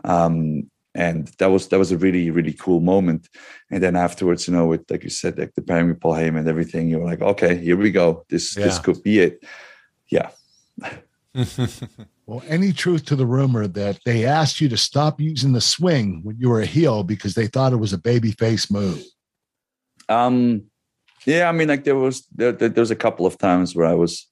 Um, 0.04 0.70
and 0.96 1.28
that 1.40 1.48
was 1.48 1.70
that 1.70 1.80
was 1.80 1.92
a 1.92 1.98
really 1.98 2.30
really 2.30 2.54
cool 2.54 2.80
moment. 2.80 3.28
And 3.72 3.82
then 3.82 3.96
afterwards 3.96 4.48
you 4.48 4.54
know 4.54 4.68
with 4.68 4.90
like 4.92 5.04
you 5.04 5.10
said 5.10 5.40
like 5.40 5.56
the 5.56 5.64
pairing 5.64 5.88
with 5.88 6.00
paul 6.00 6.14
heyman 6.14 6.40
and 6.40 6.48
everything 6.48 6.88
you 6.88 7.00
were 7.00 7.06
like 7.06 7.22
okay 7.22 7.58
here 7.58 7.78
we 7.78 7.92
go. 7.92 8.26
This 8.30 8.54
this 8.54 8.80
could 8.80 9.02
be 9.04 9.20
it. 9.20 9.44
Yeah. 10.10 10.30
Well, 12.26 12.42
any 12.48 12.72
truth 12.72 13.04
to 13.08 13.18
the 13.18 13.26
rumor 13.26 13.68
that 13.68 14.00
they 14.06 14.24
asked 14.24 14.62
you 14.62 14.70
to 14.70 14.78
stop 14.78 15.20
using 15.20 15.52
the 15.52 15.60
swing 15.60 16.22
when 16.24 16.38
you 16.40 16.48
were 16.48 16.62
a 16.62 16.66
heel 16.66 17.04
because 17.04 17.34
they 17.34 17.48
thought 17.48 17.74
it 17.74 17.82
was 17.82 17.92
a 17.92 17.98
babyface 17.98 18.72
move? 18.72 19.04
um 20.10 20.64
yeah 21.26 21.48
i 21.48 21.52
mean 21.52 21.68
like 21.68 21.84
there 21.84 21.96
was 21.96 22.26
there, 22.34 22.52
there 22.52 22.72
was 22.76 22.92
a 22.92 22.96
couple 22.96 23.26
of 23.26 23.38
times 23.38 23.76
where 23.76 23.86
i 23.86 23.94
was 23.94 24.28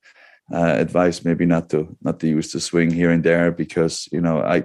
uh, 0.54 0.76
advised 0.78 1.26
maybe 1.26 1.46
not 1.46 1.70
to 1.70 1.96
not 2.02 2.20
to 2.20 2.28
use 2.28 2.52
the 2.52 2.60
swing 2.60 2.92
here 2.92 3.12
and 3.12 3.24
there 3.24 3.52
because 3.52 4.08
you 4.12 4.22
know 4.22 4.42
i 4.42 4.64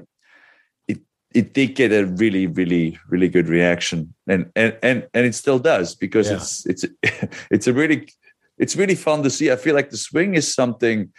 it 0.88 0.98
it 1.34 1.54
did 1.54 1.74
get 1.74 1.92
a 1.92 2.04
really 2.06 2.46
really 2.46 2.98
really 3.08 3.28
good 3.28 3.48
reaction 3.48 4.14
and 4.26 4.50
and 4.56 4.76
and, 4.82 5.06
and 5.14 5.26
it 5.26 5.34
still 5.34 5.58
does 5.58 5.94
because 5.94 6.28
Yeah. 6.30 6.36
it's 6.36 6.66
it's 6.66 6.84
it's 7.50 7.66
a 7.66 7.72
really 7.72 8.08
it's 8.58 8.76
really 8.76 8.94
fun 8.96 9.22
to 9.22 9.30
see 9.30 9.50
i 9.52 9.56
feel 9.56 9.74
like 9.74 9.90
the 9.90 9.96
swing 9.96 10.34
is 10.34 10.52
something 10.52 11.12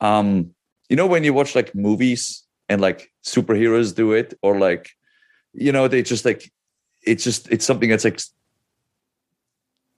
um 0.00 0.50
you 0.88 0.96
know 0.96 1.06
when 1.06 1.24
you 1.24 1.32
watch 1.32 1.54
like 1.54 1.74
movies 1.74 2.44
and 2.68 2.80
like 2.80 3.10
superheroes 3.24 3.94
do 3.94 4.12
it 4.12 4.34
or 4.42 4.58
like 4.58 4.90
you 5.52 5.72
know 5.72 5.88
they 5.88 6.02
just 6.02 6.24
like 6.24 6.50
it's 7.06 7.24
just 7.24 7.50
it's 7.50 7.64
something 7.64 7.90
that's 7.90 8.04
like 8.04 8.20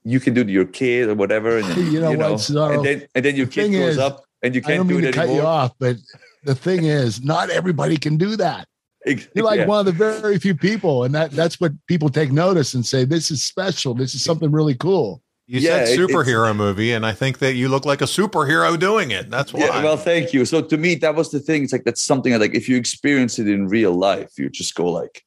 you 0.05 0.19
can 0.19 0.33
do 0.33 0.43
to 0.43 0.51
your 0.51 0.65
kid 0.65 1.09
or 1.09 1.15
whatever 1.15 1.57
and 1.57 1.67
You 1.91 1.99
know 1.99 2.11
what, 2.11 2.33
Cesaro? 2.39 2.75
and 2.75 2.85
then 2.85 3.07
and 3.15 3.25
then 3.25 3.35
your 3.35 3.47
The 3.47 3.51
kid 3.51 3.61
thing 3.63 3.71
grows 3.73 3.89
is, 3.93 3.97
up 3.97 4.23
and 4.43 4.53
you 4.55 4.61
can't 4.61 4.77
don't 4.77 4.87
do 4.87 4.95
mean 4.95 5.03
it 5.05 5.07
to 5.07 5.13
cut 5.13 5.23
anymore 5.23 5.41
you 5.41 5.47
off, 5.47 5.71
but 5.79 5.97
the 6.43 6.55
thing 6.55 6.85
is, 6.99 7.21
not 7.23 7.49
everybody 7.49 7.97
can 7.97 8.15
do 8.17 8.35
that. 8.37 8.67
Ex- 9.07 9.27
You're 9.35 9.45
like 9.45 9.59
yeah. 9.59 9.65
one 9.67 9.79
of 9.79 9.85
the 9.85 9.91
very 9.91 10.39
few 10.39 10.55
people, 10.55 11.03
and 11.03 11.13
that 11.13 11.31
that's 11.31 11.59
what 11.59 11.71
people 11.87 12.09
take 12.09 12.31
notice 12.31 12.73
and 12.73 12.83
say, 12.85 13.03
"This 13.05 13.29
is 13.29 13.43
special. 13.43 13.93
This 13.93 14.15
is 14.15 14.23
something 14.23 14.51
really 14.51 14.73
cool." 14.75 15.21
You 15.47 15.59
Yeah, 15.59 15.85
said 15.85 15.89
it- 15.89 15.99
superhero 15.99 16.55
movie, 16.55 16.91
and 16.91 17.05
I 17.05 17.11
think 17.13 17.37
that 17.37 17.53
you 17.53 17.69
look 17.69 17.85
like 17.85 18.01
a 18.01 18.05
superhero 18.05 18.79
doing 18.79 19.11
it. 19.11 19.29
That's 19.29 19.53
why. 19.53 19.59
Yeah, 19.61 19.83
well, 19.83 19.95
thank 19.97 20.33
you. 20.33 20.43
So 20.45 20.59
to 20.61 20.77
me, 20.77 20.95
that 20.95 21.13
was 21.13 21.29
the 21.29 21.39
thing. 21.39 21.63
It's 21.63 21.71
like 21.71 21.83
that's 21.83 22.01
something 22.01 22.31
that, 22.31 22.39
like 22.41 22.55
if 22.55 22.67
you 22.67 22.77
experience 22.77 23.37
it 23.37 23.47
in 23.47 23.67
real 23.67 23.93
life, 23.93 24.31
you 24.39 24.49
just 24.49 24.73
go 24.73 24.87
like, 24.91 25.23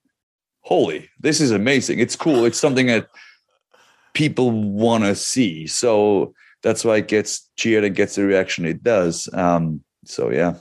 "Holy, 0.62 1.08
this 1.20 1.40
is 1.40 1.52
amazing! 1.52 2.00
It's 2.00 2.16
cool. 2.16 2.44
It's 2.46 2.58
something 2.58 2.86
that 2.88 3.06
people 4.18 4.50
want 4.50 5.04
to 5.04 5.14
see." 5.14 5.66
So 5.66 6.34
that's 6.62 6.84
why 6.84 6.96
it 6.96 7.08
gets 7.08 7.48
cheered 7.56 7.84
and 7.84 7.94
gets 7.96 8.16
the 8.16 8.24
reaction 8.24 8.66
it 8.66 8.82
does. 8.82 9.28
Um, 9.32 9.82
so 10.04 10.30
yeah, 10.30 10.54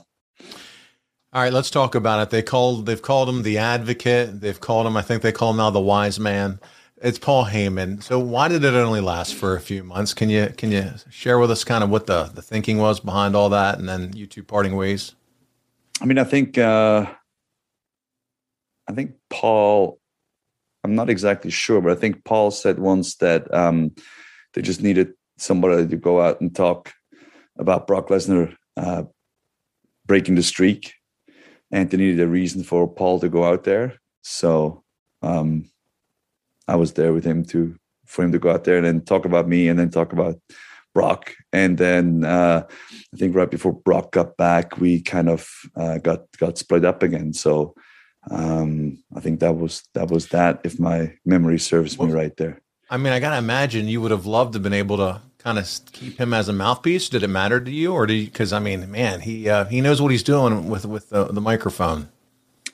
All 1.32 1.42
right, 1.42 1.52
let's 1.52 1.70
talk 1.70 1.94
about 1.94 2.22
it. 2.22 2.30
They 2.30 2.42
called 2.42 2.86
they've 2.86 3.02
called 3.02 3.28
him 3.28 3.42
the 3.42 3.58
advocate. 3.58 4.40
They've 4.40 4.60
called 4.60 4.86
him, 4.86 4.96
I 4.96 5.02
think 5.02 5.22
they 5.22 5.32
call 5.32 5.50
him 5.50 5.56
now 5.58 5.70
the 5.70 5.80
wise 5.80 6.18
man. 6.20 6.60
It's 7.00 7.18
Paul 7.18 7.46
Heyman. 7.46 8.02
So 8.02 8.18
why 8.18 8.48
did 8.48 8.64
it 8.64 8.74
only 8.74 9.00
last 9.00 9.34
for 9.34 9.54
a 9.54 9.60
few 9.60 9.84
months? 9.84 10.14
Can 10.14 10.30
you 10.30 10.52
can 10.56 10.72
you 10.72 10.92
share 11.10 11.38
with 11.38 11.50
us 11.50 11.64
kind 11.64 11.84
of 11.84 11.90
what 11.90 12.06
the, 12.06 12.24
the 12.24 12.42
thinking 12.42 12.78
was 12.78 13.00
behind 13.00 13.36
all 13.36 13.50
that 13.50 13.78
and 13.78 13.88
then 13.88 14.12
you 14.16 14.26
two 14.26 14.42
parting 14.42 14.74
ways? 14.74 15.14
I 16.00 16.06
mean, 16.06 16.18
I 16.18 16.24
think 16.24 16.58
uh, 16.58 17.06
I 18.88 18.92
think 18.92 19.14
Paul. 19.30 20.00
I'm 20.88 20.94
not 20.94 21.10
exactly 21.10 21.50
sure, 21.50 21.82
but 21.82 21.92
I 21.92 22.00
think 22.00 22.24
Paul 22.24 22.50
said 22.50 22.78
once 22.78 23.16
that 23.16 23.52
um, 23.52 23.94
they 24.54 24.62
just 24.62 24.82
needed 24.82 25.12
somebody 25.36 25.86
to 25.86 25.96
go 25.96 26.22
out 26.22 26.40
and 26.40 26.54
talk 26.56 26.94
about 27.58 27.86
Brock 27.86 28.08
Lesnar 28.08 28.56
uh, 28.78 29.02
breaking 30.06 30.36
the 30.36 30.42
streak, 30.42 30.94
and 31.70 31.90
they 31.90 31.98
needed 31.98 32.20
a 32.20 32.26
reason 32.26 32.62
for 32.64 32.88
Paul 32.88 33.20
to 33.20 33.28
go 33.28 33.44
out 33.44 33.64
there. 33.64 34.00
So 34.22 34.82
um, 35.20 35.68
I 36.66 36.76
was 36.76 36.94
there 36.94 37.12
with 37.12 37.24
him 37.24 37.44
to 37.46 37.76
for 38.06 38.24
him 38.24 38.32
to 38.32 38.38
go 38.38 38.50
out 38.50 38.64
there 38.64 38.78
and 38.78 38.86
then 38.86 39.02
talk 39.02 39.26
about 39.26 39.46
me 39.46 39.68
and 39.68 39.78
then 39.78 39.90
talk 39.90 40.14
about 40.14 40.40
Brock. 40.94 41.34
And 41.52 41.76
then 41.76 42.24
uh, 42.24 42.62
I 43.12 43.16
think 43.18 43.36
right 43.36 43.50
before 43.50 43.74
Brock 43.74 44.12
got 44.12 44.38
back, 44.38 44.78
we 44.78 45.02
kind 45.02 45.28
of 45.28 45.46
uh, 45.76 45.98
got 45.98 46.20
got 46.38 46.56
split 46.56 46.86
up 46.86 47.02
again. 47.02 47.34
So 47.34 47.74
um, 48.30 49.02
I 49.14 49.20
think 49.20 49.40
that 49.40 49.56
was 49.56 49.82
that 49.94 50.10
was 50.10 50.28
that. 50.28 50.60
If 50.64 50.78
my 50.78 51.14
memory 51.24 51.58
serves 51.58 51.98
me 51.98 52.10
right 52.12 52.36
there. 52.36 52.60
I 52.90 52.96
mean, 52.96 53.12
I 53.12 53.20
got 53.20 53.30
to 53.30 53.38
imagine 53.38 53.86
you 53.88 54.00
would 54.00 54.10
have 54.10 54.26
loved 54.26 54.52
to 54.52 54.56
have 54.56 54.62
been 54.62 54.72
able 54.72 54.96
to 54.96 55.20
kind 55.38 55.58
of 55.58 55.68
keep 55.92 56.18
him 56.18 56.32
as 56.32 56.48
a 56.48 56.52
mouthpiece. 56.52 57.08
Did 57.08 57.22
it 57.22 57.28
matter 57.28 57.60
to 57.60 57.70
you 57.70 57.92
or 57.92 58.06
do 58.06 58.14
you, 58.14 58.30
cuz 58.30 58.52
I 58.52 58.58
mean, 58.58 58.90
man, 58.90 59.20
he 59.20 59.48
uh, 59.48 59.64
he 59.66 59.80
knows 59.80 60.00
what 60.00 60.10
he's 60.10 60.22
doing 60.22 60.68
with 60.68 60.84
with 60.86 61.10
the, 61.10 61.24
the 61.24 61.40
microphone. 61.40 62.08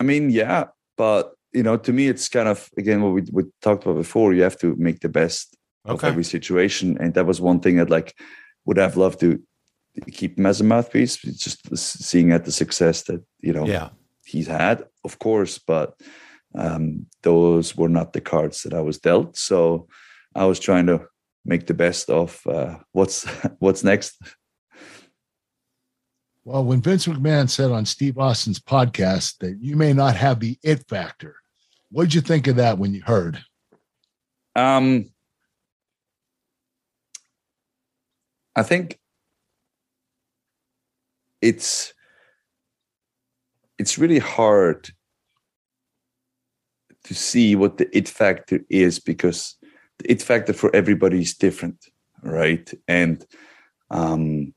I 0.00 0.04
mean, 0.04 0.30
yeah, 0.30 0.66
but 0.96 1.34
you 1.52 1.62
know, 1.62 1.76
to 1.76 1.92
me, 1.92 2.08
it's 2.08 2.28
kind 2.28 2.48
of 2.48 2.70
again 2.76 3.02
what 3.02 3.12
we, 3.12 3.22
we 3.32 3.44
talked 3.60 3.84
about 3.84 3.96
before. 3.96 4.32
You 4.34 4.42
have 4.42 4.58
to 4.58 4.74
make 4.76 5.00
the 5.00 5.08
best 5.08 5.56
of 5.84 6.02
every 6.02 6.24
situation, 6.24 6.96
and 6.98 7.14
that 7.14 7.26
was 7.26 7.40
one 7.40 7.60
thing 7.60 7.76
that 7.76 7.90
like 7.90 8.14
would 8.64 8.78
have 8.78 8.96
loved 8.96 9.20
to 9.20 9.40
keep 10.10 10.38
him 10.38 10.46
as 10.46 10.60
a 10.60 10.64
mouthpiece. 10.64 11.16
Just 11.16 11.76
seeing 11.76 12.32
at 12.32 12.44
the 12.44 12.52
success 12.52 13.02
that 13.02 13.22
you 13.40 13.52
know 13.52 13.66
Yeah. 13.66 13.90
He's 14.24 14.46
had, 14.46 14.84
of 15.04 15.18
course, 15.18 15.58
but 15.58 15.94
um, 16.54 17.06
those 17.22 17.76
were 17.76 17.88
not 17.88 18.12
the 18.12 18.20
cards 18.20 18.62
that 18.62 18.74
I 18.74 18.80
was 18.80 18.98
dealt. 18.98 19.36
So 19.36 19.88
I 20.34 20.44
was 20.46 20.60
trying 20.60 20.86
to 20.86 21.06
make 21.44 21.66
the 21.66 21.74
best 21.74 22.10
of 22.10 22.40
uh, 22.46 22.76
what's 22.92 23.24
what's 23.58 23.84
next. 23.84 24.20
Well, 26.44 26.64
when 26.64 26.82
Vince 26.82 27.06
McMahon 27.06 27.48
said 27.48 27.70
on 27.70 27.86
Steve 27.86 28.18
Austin's 28.18 28.60
podcast 28.60 29.38
that 29.38 29.56
you 29.60 29.76
may 29.76 29.94
not 29.94 30.14
have 30.16 30.40
the 30.40 30.58
it 30.62 30.86
factor, 30.88 31.36
what 31.90 32.04
did 32.04 32.14
you 32.14 32.20
think 32.20 32.46
of 32.46 32.56
that 32.56 32.78
when 32.78 32.92
you 32.92 33.02
heard? 33.02 33.42
Um, 34.54 35.06
I 38.54 38.62
think 38.62 38.98
it's 41.40 41.92
it's 43.84 43.98
really 43.98 44.18
hard 44.18 44.88
to 47.04 47.12
see 47.12 47.54
what 47.54 47.76
the 47.76 47.86
it 47.94 48.08
factor 48.08 48.60
is 48.70 48.98
because 48.98 49.56
the 49.98 50.10
it 50.10 50.22
factor 50.22 50.54
for 50.54 50.74
everybody 50.74 51.20
is 51.20 51.34
different, 51.34 51.78
right? 52.22 52.72
And 52.88 53.22
um, 53.90 54.54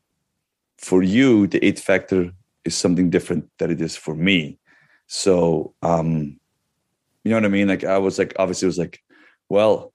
for 0.78 1.04
you, 1.04 1.46
the 1.46 1.60
it 1.70 1.78
factor 1.78 2.32
is 2.63 2.74
something 2.78 3.10
different 3.10 3.50
than 3.60 3.70
it 3.70 3.82
is 3.82 3.98
for 3.98 4.16
me. 4.16 4.60
So, 5.08 5.74
um, 5.82 6.40
you 7.26 7.32
know 7.32 7.36
what 7.36 7.52
I 7.52 7.58
mean? 7.58 7.68
Like 7.68 7.84
I 7.84 7.98
was 7.98 8.18
like, 8.18 8.34
obviously, 8.40 8.68
it 8.68 8.74
was 8.76 8.78
like, 8.78 9.02
well, 9.50 9.92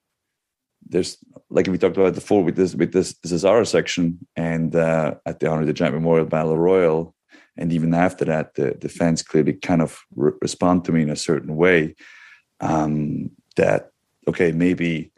there's 0.86 1.16
like 1.48 1.68
we 1.68 1.78
talked 1.78 1.96
about 1.96 2.14
before 2.14 2.44
with 2.44 2.56
this 2.56 2.74
with 2.74 2.92
this 2.92 3.14
Cesaro 3.24 3.66
section 3.66 4.18
and 4.36 4.76
uh, 4.76 5.14
at 5.24 5.40
the 5.40 5.48
Andre 5.48 5.64
the 5.64 5.72
Giant 5.72 5.94
Memorial 5.94 6.26
Battle 6.26 6.58
Royal, 6.58 7.14
and 7.56 7.72
even 7.72 7.94
after 7.94 8.24
that, 8.24 8.54
the, 8.54 8.76
the 8.80 8.88
fans 8.88 9.22
clearly 9.22 9.52
kind 9.52 9.82
of 9.82 10.00
re- 10.14 10.32
respond 10.40 10.84
to 10.84 10.92
me 10.92 11.02
in 11.02 11.10
a 11.10 11.16
certain 11.16 11.56
way. 11.56 11.94
Um, 12.60 13.30
that 13.56 13.90
okay, 14.28 14.52
maybe 14.52 15.12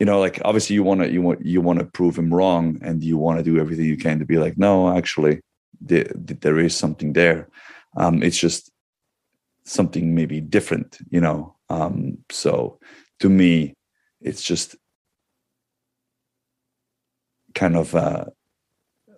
you 0.00 0.06
know, 0.06 0.18
like 0.18 0.40
obviously 0.44 0.74
you 0.74 0.82
want 0.82 1.00
to 1.02 1.10
you 1.10 1.22
want 1.22 1.44
you 1.44 1.60
want 1.60 1.78
to 1.78 1.84
prove 1.84 2.18
him 2.18 2.34
wrong, 2.34 2.78
and 2.82 3.02
you 3.02 3.16
want 3.16 3.38
to 3.38 3.44
do 3.44 3.58
everything 3.58 3.86
you 3.86 3.96
can 3.96 4.18
to 4.18 4.24
be 4.24 4.38
like, 4.38 4.58
no, 4.58 4.96
actually, 4.96 5.40
the, 5.80 6.06
the, 6.14 6.34
there 6.34 6.58
is 6.58 6.76
something 6.76 7.12
there. 7.12 7.48
Um, 7.96 8.22
it's 8.22 8.38
just 8.38 8.70
something 9.64 10.14
maybe 10.14 10.40
different, 10.40 10.98
you 11.10 11.20
know. 11.20 11.54
Um, 11.70 12.18
so 12.30 12.78
to 13.20 13.28
me, 13.28 13.74
it's 14.20 14.42
just 14.42 14.76
kind 17.54 17.76
of 17.76 17.94
uh, 17.94 18.26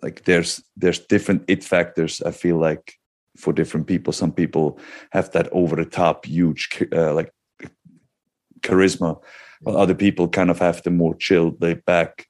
like 0.01 0.23
there's 0.25 0.61
there's 0.75 0.99
different 0.99 1.43
it 1.47 1.63
factors. 1.63 2.21
I 2.21 2.31
feel 2.31 2.57
like 2.57 2.93
for 3.37 3.53
different 3.53 3.87
people, 3.87 4.13
some 4.13 4.31
people 4.31 4.79
have 5.11 5.31
that 5.31 5.47
over 5.51 5.75
the 5.75 5.85
top 5.85 6.25
huge 6.25 6.69
uh, 6.91 7.13
like 7.13 7.31
charisma, 8.61 9.21
while 9.61 9.77
other 9.77 9.95
people 9.95 10.27
kind 10.27 10.49
of 10.49 10.59
have 10.59 10.81
the 10.83 10.91
more 10.91 11.15
chilled, 11.15 11.61
laid 11.61 11.85
back 11.85 12.27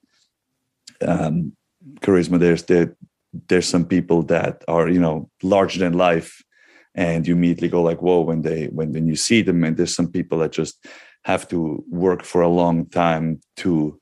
um, 1.00 1.52
charisma. 2.00 2.38
There's 2.38 2.64
there 2.64 2.96
there's 3.48 3.68
some 3.68 3.84
people 3.84 4.22
that 4.24 4.64
are 4.68 4.88
you 4.88 5.00
know 5.00 5.30
larger 5.42 5.78
than 5.78 5.92
life 5.92 6.42
and 6.94 7.26
you 7.26 7.34
immediately 7.34 7.68
go 7.68 7.82
like 7.82 8.02
whoa 8.02 8.20
when 8.20 8.42
they 8.42 8.66
when, 8.66 8.92
when 8.92 9.06
you 9.06 9.16
see 9.16 9.42
them 9.42 9.62
and 9.64 9.76
there's 9.76 9.94
some 9.94 10.10
people 10.10 10.38
that 10.38 10.52
just 10.52 10.84
have 11.24 11.46
to 11.48 11.84
work 11.88 12.24
for 12.24 12.42
a 12.42 12.48
long 12.48 12.86
time 12.86 13.40
to 13.56 13.98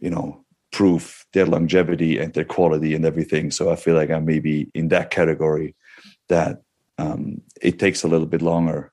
you 0.00 0.10
know 0.10 0.44
prove 0.72 1.26
their 1.32 1.46
longevity 1.46 2.18
and 2.18 2.32
their 2.34 2.44
quality 2.44 2.94
and 2.94 3.04
everything 3.04 3.50
so 3.50 3.70
i 3.70 3.76
feel 3.76 3.94
like 3.94 4.10
i'm 4.10 4.24
maybe 4.24 4.70
in 4.74 4.88
that 4.88 5.10
category 5.10 5.74
that 6.28 6.62
um, 6.98 7.40
it 7.60 7.78
takes 7.78 8.02
a 8.04 8.08
little 8.08 8.26
bit 8.26 8.42
longer 8.42 8.92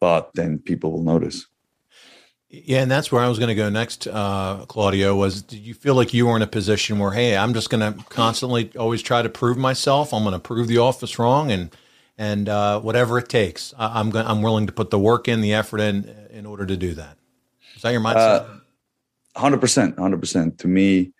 but 0.00 0.30
then 0.34 0.58
people 0.58 0.92
will 0.92 1.02
notice 1.02 1.46
Yeah, 2.48 2.82
and 2.82 2.90
that's 2.90 3.10
where 3.10 3.22
I 3.22 3.28
was 3.28 3.38
going 3.38 3.48
to 3.48 3.56
go 3.56 3.68
next, 3.70 4.06
uh, 4.06 4.64
Claudio. 4.68 5.16
Was 5.16 5.42
did 5.42 5.66
you 5.66 5.74
feel 5.74 5.96
like 5.96 6.14
you 6.14 6.26
were 6.26 6.36
in 6.36 6.42
a 6.42 6.46
position 6.46 6.98
where, 7.00 7.10
hey, 7.10 7.36
I'm 7.36 7.52
just 7.52 7.70
going 7.70 7.82
to 7.82 8.02
constantly 8.04 8.70
always 8.78 9.02
try 9.02 9.20
to 9.20 9.28
prove 9.28 9.58
myself. 9.58 10.14
I'm 10.14 10.22
going 10.22 10.32
to 10.32 10.38
prove 10.38 10.68
the 10.68 10.78
office 10.78 11.18
wrong, 11.18 11.50
and 11.50 11.74
and 12.16 12.48
uh, 12.48 12.80
whatever 12.80 13.18
it 13.18 13.28
takes, 13.28 13.74
I, 13.76 13.98
I'm 13.98 14.10
going. 14.10 14.26
I'm 14.26 14.42
willing 14.42 14.66
to 14.68 14.72
put 14.72 14.90
the 14.90 14.98
work 14.98 15.26
in, 15.26 15.40
the 15.40 15.54
effort 15.54 15.80
in, 15.80 16.08
in 16.30 16.46
order 16.46 16.64
to 16.66 16.76
do 16.76 16.94
that. 16.94 17.18
Is 17.74 17.82
that 17.82 17.90
your 17.90 18.00
mindset? 18.00 18.42
Uh, 18.42 18.46
Hundred 19.36 19.60
percent, 19.60 19.98
hundred 19.98 20.20
percent. 20.20 20.58
To 20.60 20.68
me, 20.68 21.12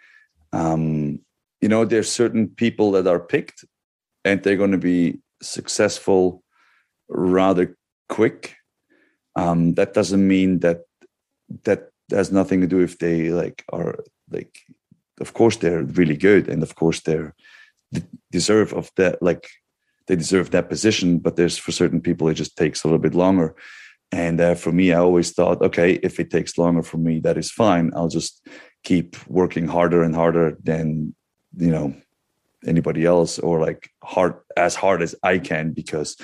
um, 0.57 1.21
you 1.61 1.69
know, 1.69 1.85
there's 1.85 2.11
certain 2.11 2.49
people 2.49 2.93
that 2.93 3.07
are 3.07 3.21
picked, 3.21 3.65
and 4.25 4.43
they're 4.43 4.57
going 4.57 4.73
to 4.73 4.79
be 4.95 5.19
successful 5.43 6.43
rather 7.09 7.77
quick. 8.09 8.57
Um, 9.37 9.75
that 9.75 9.93
doesn't 9.93 10.27
mean 10.27 10.61
that 10.61 10.81
that 11.65 11.91
has 12.11 12.33
nothing 12.33 12.61
to 12.63 12.67
do 12.67 12.81
if 12.81 12.99
they 12.99 13.31
like 13.31 13.65
are 13.73 13.97
like. 14.31 14.59
Of 15.19 15.33
course, 15.33 15.57
they're 15.57 15.83
really 15.83 16.17
good, 16.17 16.49
and 16.49 16.63
of 16.63 16.75
course, 16.75 17.01
they're 17.01 17.35
they 17.93 18.03
deserve 18.31 18.73
of 18.73 18.91
that. 18.97 19.23
Like 19.23 19.49
they 20.07 20.17
deserve 20.17 20.51
that 20.51 20.69
position, 20.69 21.19
but 21.19 21.37
there's 21.37 21.59
for 21.59 21.73
certain 21.73 22.01
people 22.01 22.29
it 22.29 22.35
just 22.35 22.57
takes 22.57 22.85
a 22.85 22.87
little 22.87 23.05
bit 23.07 23.15
longer. 23.15 23.55
And 24.13 24.41
uh, 24.41 24.55
for 24.55 24.73
me, 24.73 24.93
I 24.93 24.99
always 24.99 25.33
thought, 25.33 25.61
okay, 25.63 25.95
if 26.03 26.21
it 26.21 26.31
takes 26.31 26.59
longer 26.59 26.83
for 26.83 26.99
me, 26.99 27.21
that 27.21 27.37
is 27.37 27.51
fine. 27.51 27.91
I'll 27.97 28.09
just 28.09 28.47
keep 28.87 29.17
working 29.29 29.67
harder 29.67 30.03
and 30.07 30.15
harder 30.15 30.57
than 30.63 31.13
you 31.59 31.71
know 31.71 31.95
anybody 32.67 33.05
else, 33.05 33.39
or 33.39 33.61
like 33.61 33.91
hard 34.03 34.35
as 34.57 34.75
hard 34.83 35.03
as 35.03 35.15
I 35.23 35.39
can. 35.39 35.73
Because 35.73 36.17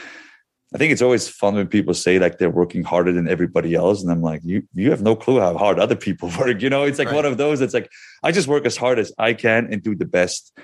I 0.75 0.79
think 0.79 0.93
it's 0.93 1.03
always 1.03 1.29
fun 1.29 1.55
when 1.57 1.67
people 1.67 1.93
say 1.95 2.19
like 2.19 2.39
they're 2.39 2.59
working 2.63 2.85
harder 2.85 3.13
than 3.13 3.29
everybody 3.29 3.75
else, 3.75 4.03
and 4.03 4.11
I'm 4.13 4.23
like, 4.23 4.43
you 4.45 4.63
you 4.75 4.91
have 4.91 5.03
no 5.03 5.15
clue 5.17 5.41
how 5.41 5.59
hard 5.59 5.79
other 5.79 5.97
people 5.97 6.31
work. 6.39 6.63
You 6.63 6.71
know, 6.71 6.85
it's 6.85 6.99
like 7.01 7.09
Right. 7.09 7.17
one 7.23 7.27
of 7.33 7.37
those. 7.37 7.61
It's 7.61 7.75
like 7.75 7.91
I 8.23 8.31
just 8.33 8.49
work 8.49 8.65
as 8.65 8.77
hard 8.77 8.99
as 8.99 9.13
I 9.19 9.35
can 9.35 9.69
and 9.73 9.83
do 9.83 9.95
the 9.95 10.11
best 10.19 10.57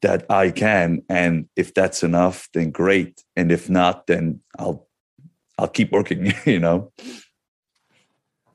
that 0.00 0.24
I 0.30 0.50
can, 0.50 1.02
and 1.08 1.48
if 1.54 1.74
that's 1.74 2.02
enough, 2.02 2.48
then 2.54 2.70
great. 2.72 3.22
And 3.36 3.52
if 3.52 3.68
not, 3.70 4.06
then 4.06 4.40
I'll 4.58 4.88
I'll 5.58 5.68
keep 5.78 5.92
working. 5.92 6.32
You 6.46 6.60
know. 6.66 6.90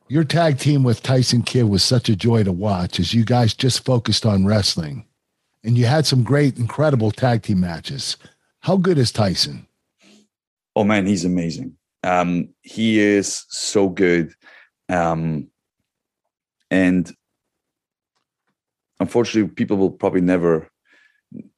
Your 0.09 0.23
tag 0.23 0.57
team 0.57 0.83
with 0.83 1.03
Tyson 1.03 1.41
Kidd 1.41 1.65
was 1.65 1.83
such 1.83 2.07
a 2.07 2.15
joy 2.15 2.43
to 2.43 2.51
watch 2.53 2.97
as 2.97 3.13
you 3.13 3.25
guys 3.25 3.53
just 3.53 3.83
focused 3.83 4.25
on 4.25 4.45
wrestling. 4.45 5.05
And 5.65 5.77
you 5.77 5.85
had 5.85 6.05
some 6.05 6.23
great, 6.23 6.57
incredible 6.57 7.11
tag 7.11 7.43
team 7.43 7.59
matches. 7.59 8.15
How 8.61 8.77
good 8.77 8.97
is 8.97 9.11
Tyson? 9.11 9.67
Oh 10.77 10.85
man, 10.85 11.05
he's 11.05 11.25
amazing. 11.25 11.75
Um, 12.03 12.49
he 12.61 12.99
is 12.99 13.43
so 13.49 13.89
good. 13.89 14.33
Um, 14.87 15.49
and 16.71 17.13
unfortunately, 19.01 19.53
people 19.55 19.75
will 19.75 19.91
probably 19.91 20.21
never, 20.21 20.69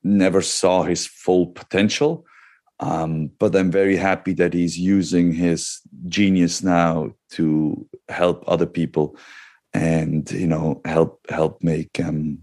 never 0.01 0.41
saw 0.41 0.81
his 0.81 1.05
full 1.05 1.47
potential. 1.47 2.25
Um, 2.79 3.31
but 3.39 3.55
I'm 3.55 3.71
very 3.71 3.97
happy 3.97 4.33
that 4.33 4.53
he's 4.53 4.77
using 4.77 5.33
his 5.33 5.81
genius 6.07 6.63
now 6.63 7.13
to 7.31 7.87
help 8.07 8.43
other 8.47 8.65
people 8.65 9.17
and 9.73 10.29
you 10.31 10.47
know 10.47 10.81
help 10.85 11.19
help 11.29 11.61
make 11.63 11.99
um, 11.99 12.39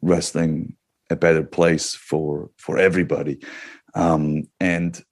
wrestling 0.00 0.76
a 1.10 1.16
better 1.16 1.42
place 1.42 1.94
for 1.94 2.50
for 2.56 2.78
everybody. 2.78 3.38
Um, 3.94 4.48
and 4.58 5.02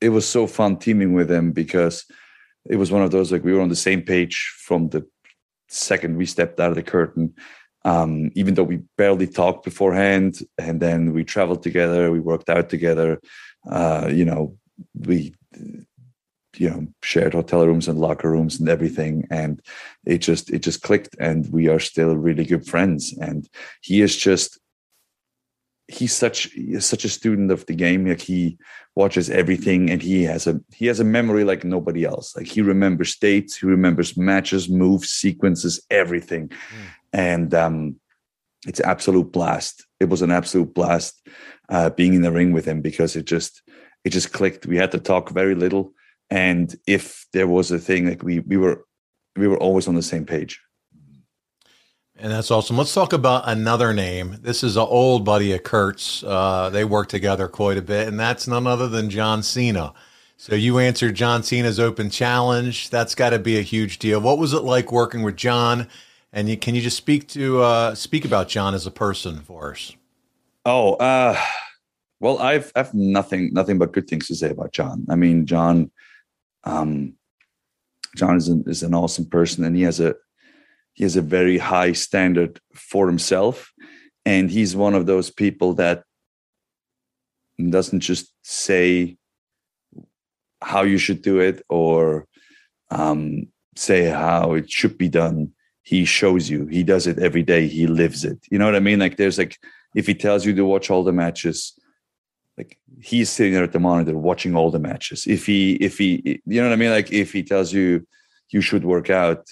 it 0.00 0.08
was 0.08 0.26
so 0.26 0.46
fun 0.46 0.78
teaming 0.78 1.12
with 1.12 1.30
him 1.30 1.52
because 1.52 2.06
it 2.68 2.76
was 2.76 2.90
one 2.90 3.02
of 3.02 3.10
those 3.10 3.30
like 3.30 3.44
we 3.44 3.52
were 3.52 3.60
on 3.60 3.68
the 3.68 3.76
same 3.76 4.02
page 4.02 4.52
from 4.58 4.88
the 4.88 5.06
second 5.68 6.16
we 6.16 6.26
stepped 6.26 6.58
out 6.58 6.70
of 6.70 6.74
the 6.74 6.82
curtain 6.82 7.32
um, 7.84 8.30
even 8.34 8.54
though 8.54 8.62
we 8.62 8.80
barely 8.96 9.26
talked 9.26 9.64
beforehand 9.64 10.40
and 10.58 10.80
then 10.80 11.12
we 11.12 11.24
traveled 11.24 11.62
together 11.62 12.10
we 12.10 12.20
worked 12.20 12.50
out 12.50 12.68
together 12.68 13.20
uh, 13.70 14.08
you 14.12 14.24
know 14.24 14.56
we 14.94 15.34
you 16.56 16.68
know 16.68 16.86
shared 17.02 17.34
hotel 17.34 17.66
rooms 17.66 17.88
and 17.88 17.98
locker 17.98 18.30
rooms 18.30 18.58
and 18.58 18.68
everything 18.68 19.26
and 19.30 19.62
it 20.04 20.18
just 20.18 20.50
it 20.50 20.60
just 20.60 20.82
clicked 20.82 21.16
and 21.18 21.50
we 21.52 21.68
are 21.68 21.78
still 21.78 22.16
really 22.16 22.44
good 22.44 22.66
friends. 22.66 23.16
And 23.20 23.48
he 23.80 24.00
is 24.00 24.16
just 24.16 24.58
he's 25.88 26.14
such 26.14 26.44
he's 26.52 26.86
such 26.86 27.04
a 27.04 27.08
student 27.08 27.50
of 27.50 27.66
the 27.66 27.74
game 27.74 28.06
like 28.06 28.20
he 28.20 28.58
watches 28.94 29.30
everything 29.30 29.90
and 29.90 30.02
he 30.02 30.24
has 30.24 30.46
a 30.46 30.60
he 30.74 30.86
has 30.86 31.00
a 31.00 31.04
memory 31.04 31.44
like 31.44 31.64
nobody 31.64 32.04
else. 32.04 32.36
Like 32.36 32.46
he 32.46 32.62
remembers 32.62 33.16
dates 33.16 33.56
he 33.56 33.66
remembers 33.66 34.16
matches 34.16 34.68
moves 34.68 35.10
sequences 35.10 35.80
everything. 35.90 36.48
Mm. 36.48 36.86
And 37.12 37.54
um 37.54 37.96
it's 38.66 38.80
absolute 38.80 39.32
blast 39.32 39.86
it 40.00 40.08
was 40.08 40.22
an 40.22 40.30
absolute 40.30 40.74
blast 40.74 41.26
uh 41.68 41.90
being 41.90 42.14
in 42.14 42.22
the 42.22 42.32
ring 42.32 42.52
with 42.52 42.64
him 42.64 42.80
because 42.80 43.16
it 43.16 43.24
just 43.24 43.62
it 44.04 44.10
just 44.10 44.32
clicked 44.32 44.66
we 44.66 44.76
had 44.76 44.92
to 44.92 44.98
talk 44.98 45.30
very 45.30 45.54
little 45.54 45.92
and 46.30 46.76
if 46.86 47.26
there 47.32 47.48
was 47.48 47.70
a 47.70 47.78
thing 47.78 48.08
like 48.08 48.22
we 48.22 48.40
we 48.40 48.56
were 48.56 48.84
we 49.36 49.48
were 49.48 49.58
always 49.58 49.88
on 49.88 49.94
the 49.94 50.02
same 50.02 50.24
page 50.24 50.60
and 52.22 52.30
that's 52.30 52.50
awesome. 52.50 52.76
Let's 52.76 52.92
talk 52.92 53.14
about 53.14 53.48
another 53.48 53.94
name. 53.94 54.36
This 54.42 54.62
is 54.62 54.76
an 54.76 54.86
old 54.86 55.24
buddy 55.24 55.54
of 55.54 55.62
Kurt's. 55.62 56.22
Uh, 56.22 56.68
they 56.68 56.84
work 56.84 57.08
together 57.08 57.48
quite 57.48 57.78
a 57.78 57.82
bit, 57.82 58.08
and 58.08 58.20
that's 58.20 58.46
none 58.46 58.66
other 58.66 58.88
than 58.88 59.08
John 59.08 59.42
Cena. 59.42 59.94
So 60.36 60.54
you 60.54 60.78
answered 60.78 61.14
John 61.14 61.42
Cena's 61.42 61.80
open 61.80 62.10
challenge. 62.10 62.90
That's 62.90 63.14
got 63.14 63.30
to 63.30 63.38
be 63.38 63.58
a 63.58 63.62
huge 63.62 63.98
deal. 63.98 64.20
What 64.20 64.36
was 64.36 64.52
it 64.52 64.64
like 64.64 64.92
working 64.92 65.22
with 65.22 65.36
John? 65.36 65.88
And 66.32 66.48
you, 66.48 66.56
can 66.56 66.74
you 66.74 66.80
just 66.80 66.96
speak 66.96 67.28
to 67.28 67.60
uh, 67.60 67.94
speak 67.94 68.24
about 68.24 68.48
John 68.48 68.74
as 68.74 68.86
a 68.86 68.90
person 68.90 69.40
for 69.40 69.72
us? 69.72 69.94
Oh, 70.64 70.94
uh, 70.94 71.40
well, 72.20 72.38
I've 72.38 72.70
I've 72.76 72.94
nothing 72.94 73.52
nothing 73.52 73.78
but 73.78 73.92
good 73.92 74.06
things 74.06 74.28
to 74.28 74.34
say 74.34 74.50
about 74.50 74.72
John. 74.72 75.06
I 75.10 75.16
mean, 75.16 75.46
John, 75.46 75.90
um, 76.64 77.14
John 78.16 78.36
is 78.36 78.48
an, 78.48 78.64
is 78.66 78.82
an 78.82 78.94
awesome 78.94 79.26
person, 79.26 79.64
and 79.64 79.74
he 79.74 79.82
has 79.82 79.98
a 79.98 80.14
he 80.94 81.04
has 81.04 81.16
a 81.16 81.22
very 81.22 81.58
high 81.58 81.92
standard 81.92 82.60
for 82.74 83.06
himself 83.06 83.72
and 84.24 84.50
he's 84.50 84.76
one 84.76 84.94
of 84.94 85.06
those 85.06 85.30
people 85.30 85.74
that 85.74 86.04
doesn't 87.70 88.00
just 88.00 88.32
say 88.42 89.16
how 90.62 90.82
you 90.82 90.98
should 90.98 91.22
do 91.22 91.40
it 91.40 91.64
or 91.68 92.26
um, 92.90 93.46
say 93.76 94.04
how 94.04 94.54
it 94.54 94.70
should 94.70 94.98
be 94.98 95.08
done 95.08 95.52
he 95.82 96.04
shows 96.04 96.50
you 96.50 96.66
he 96.66 96.82
does 96.82 97.06
it 97.06 97.18
every 97.18 97.42
day 97.42 97.66
he 97.66 97.86
lives 97.86 98.24
it 98.24 98.38
you 98.50 98.58
know 98.58 98.64
what 98.64 98.76
i 98.76 98.80
mean 98.80 98.98
like 98.98 99.16
there's 99.16 99.38
like 99.38 99.58
if 99.94 100.06
he 100.06 100.14
tells 100.14 100.44
you 100.46 100.54
to 100.54 100.64
watch 100.64 100.90
all 100.90 101.04
the 101.04 101.12
matches 101.12 101.78
like 102.58 102.78
he's 103.00 103.30
sitting 103.30 103.54
there 103.54 103.64
at 103.64 103.72
the 103.72 103.80
monitor 103.80 104.16
watching 104.16 104.54
all 104.54 104.70
the 104.70 104.78
matches 104.78 105.26
if 105.26 105.46
he 105.46 105.72
if 105.74 105.98
he 105.98 106.40
you 106.46 106.60
know 106.60 106.68
what 106.68 106.72
i 106.72 106.76
mean 106.76 106.90
like 106.90 107.12
if 107.12 107.32
he 107.32 107.42
tells 107.42 107.72
you 107.72 108.06
you 108.50 108.60
should 108.60 108.84
work 108.84 109.10
out 109.10 109.46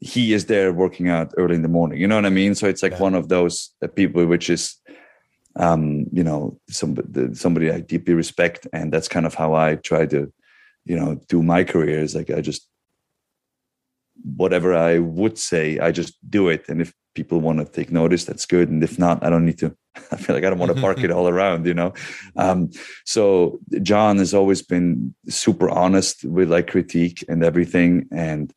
he 0.00 0.32
is 0.34 0.46
there 0.46 0.72
working 0.72 1.08
out 1.08 1.32
early 1.36 1.54
in 1.54 1.62
the 1.62 1.68
morning. 1.68 2.00
You 2.00 2.06
know 2.06 2.16
what 2.16 2.26
I 2.26 2.30
mean? 2.30 2.54
So 2.54 2.66
it's 2.66 2.82
like 2.82 2.92
yeah. 2.92 3.00
one 3.00 3.14
of 3.14 3.28
those 3.28 3.74
uh, 3.82 3.88
people 3.88 4.26
which 4.26 4.50
is, 4.50 4.76
um, 5.56 6.06
you 6.12 6.22
know, 6.22 6.58
somebody 6.68 7.34
somebody 7.34 7.70
I 7.70 7.80
deeply 7.80 8.14
respect, 8.14 8.66
and 8.72 8.92
that's 8.92 9.08
kind 9.08 9.24
of 9.24 9.34
how 9.34 9.54
I 9.54 9.76
try 9.76 10.04
to, 10.06 10.30
you 10.84 10.96
know, 10.96 11.18
do 11.28 11.42
my 11.42 11.64
career. 11.64 12.00
Is 12.00 12.14
like 12.14 12.30
I 12.30 12.42
just 12.42 12.68
whatever 14.24 14.74
I 14.74 14.98
would 14.98 15.38
say, 15.38 15.78
I 15.78 15.92
just 15.92 16.14
do 16.28 16.48
it, 16.48 16.68
and 16.68 16.80
if 16.80 16.92
people 17.14 17.40
want 17.40 17.58
to 17.58 17.64
take 17.64 17.90
notice, 17.90 18.24
that's 18.24 18.46
good, 18.46 18.68
and 18.68 18.82
if 18.82 18.98
not, 18.98 19.24
I 19.24 19.30
don't 19.30 19.46
need 19.46 19.58
to. 19.58 19.76
I 20.12 20.16
feel 20.16 20.36
like 20.36 20.44
I 20.44 20.50
don't 20.50 20.58
want 20.58 20.74
to 20.74 20.80
park 20.80 21.02
it 21.02 21.10
all 21.16 21.28
around, 21.28 21.66
you 21.66 21.74
know. 21.74 21.94
Um, 22.36 22.70
so 23.04 23.58
John 23.82 24.18
has 24.18 24.34
always 24.34 24.62
been 24.62 25.14
super 25.28 25.70
honest 25.70 26.24
with 26.24 26.50
like 26.50 26.68
critique 26.68 27.24
and 27.28 27.42
everything, 27.42 28.08
and 28.12 28.52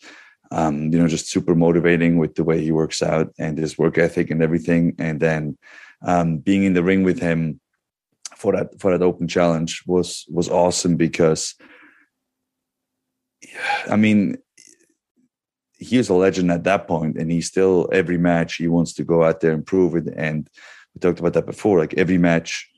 um, 0.51 0.91
you 0.91 0.99
know, 0.99 1.07
just 1.07 1.29
super 1.29 1.55
motivating 1.55 2.17
with 2.17 2.35
the 2.35 2.43
way 2.43 2.61
he 2.61 2.71
works 2.71 3.01
out 3.01 3.31
and 3.37 3.57
his 3.57 3.77
work 3.77 3.97
ethic 3.97 4.31
and 4.31 4.41
everything. 4.41 4.95
And 4.97 5.19
then 5.19 5.57
um, 6.01 6.37
being 6.37 6.63
in 6.63 6.73
the 6.73 6.83
ring 6.83 7.03
with 7.03 7.19
him 7.19 7.59
for 8.35 8.53
that 8.53 8.79
for 8.79 8.91
that 8.91 9.03
open 9.03 9.27
challenge 9.27 9.83
was 9.85 10.25
was 10.29 10.49
awesome 10.49 10.95
because, 10.95 11.55
I 13.89 13.95
mean, 13.95 14.37
he 15.79 15.97
was 15.97 16.09
a 16.09 16.13
legend 16.13 16.51
at 16.51 16.65
that 16.65 16.87
point, 16.87 17.17
and 17.17 17.31
he 17.31 17.41
still 17.41 17.89
every 17.91 18.17
match 18.17 18.55
he 18.55 18.67
wants 18.67 18.93
to 18.93 19.03
go 19.03 19.23
out 19.23 19.39
there 19.39 19.53
and 19.53 19.65
prove 19.65 19.95
it. 19.95 20.13
And 20.15 20.49
we 20.93 20.99
talked 20.99 21.19
about 21.19 21.33
that 21.33 21.45
before. 21.45 21.79
Like 21.79 21.93
every 21.95 22.17
match, 22.17 22.69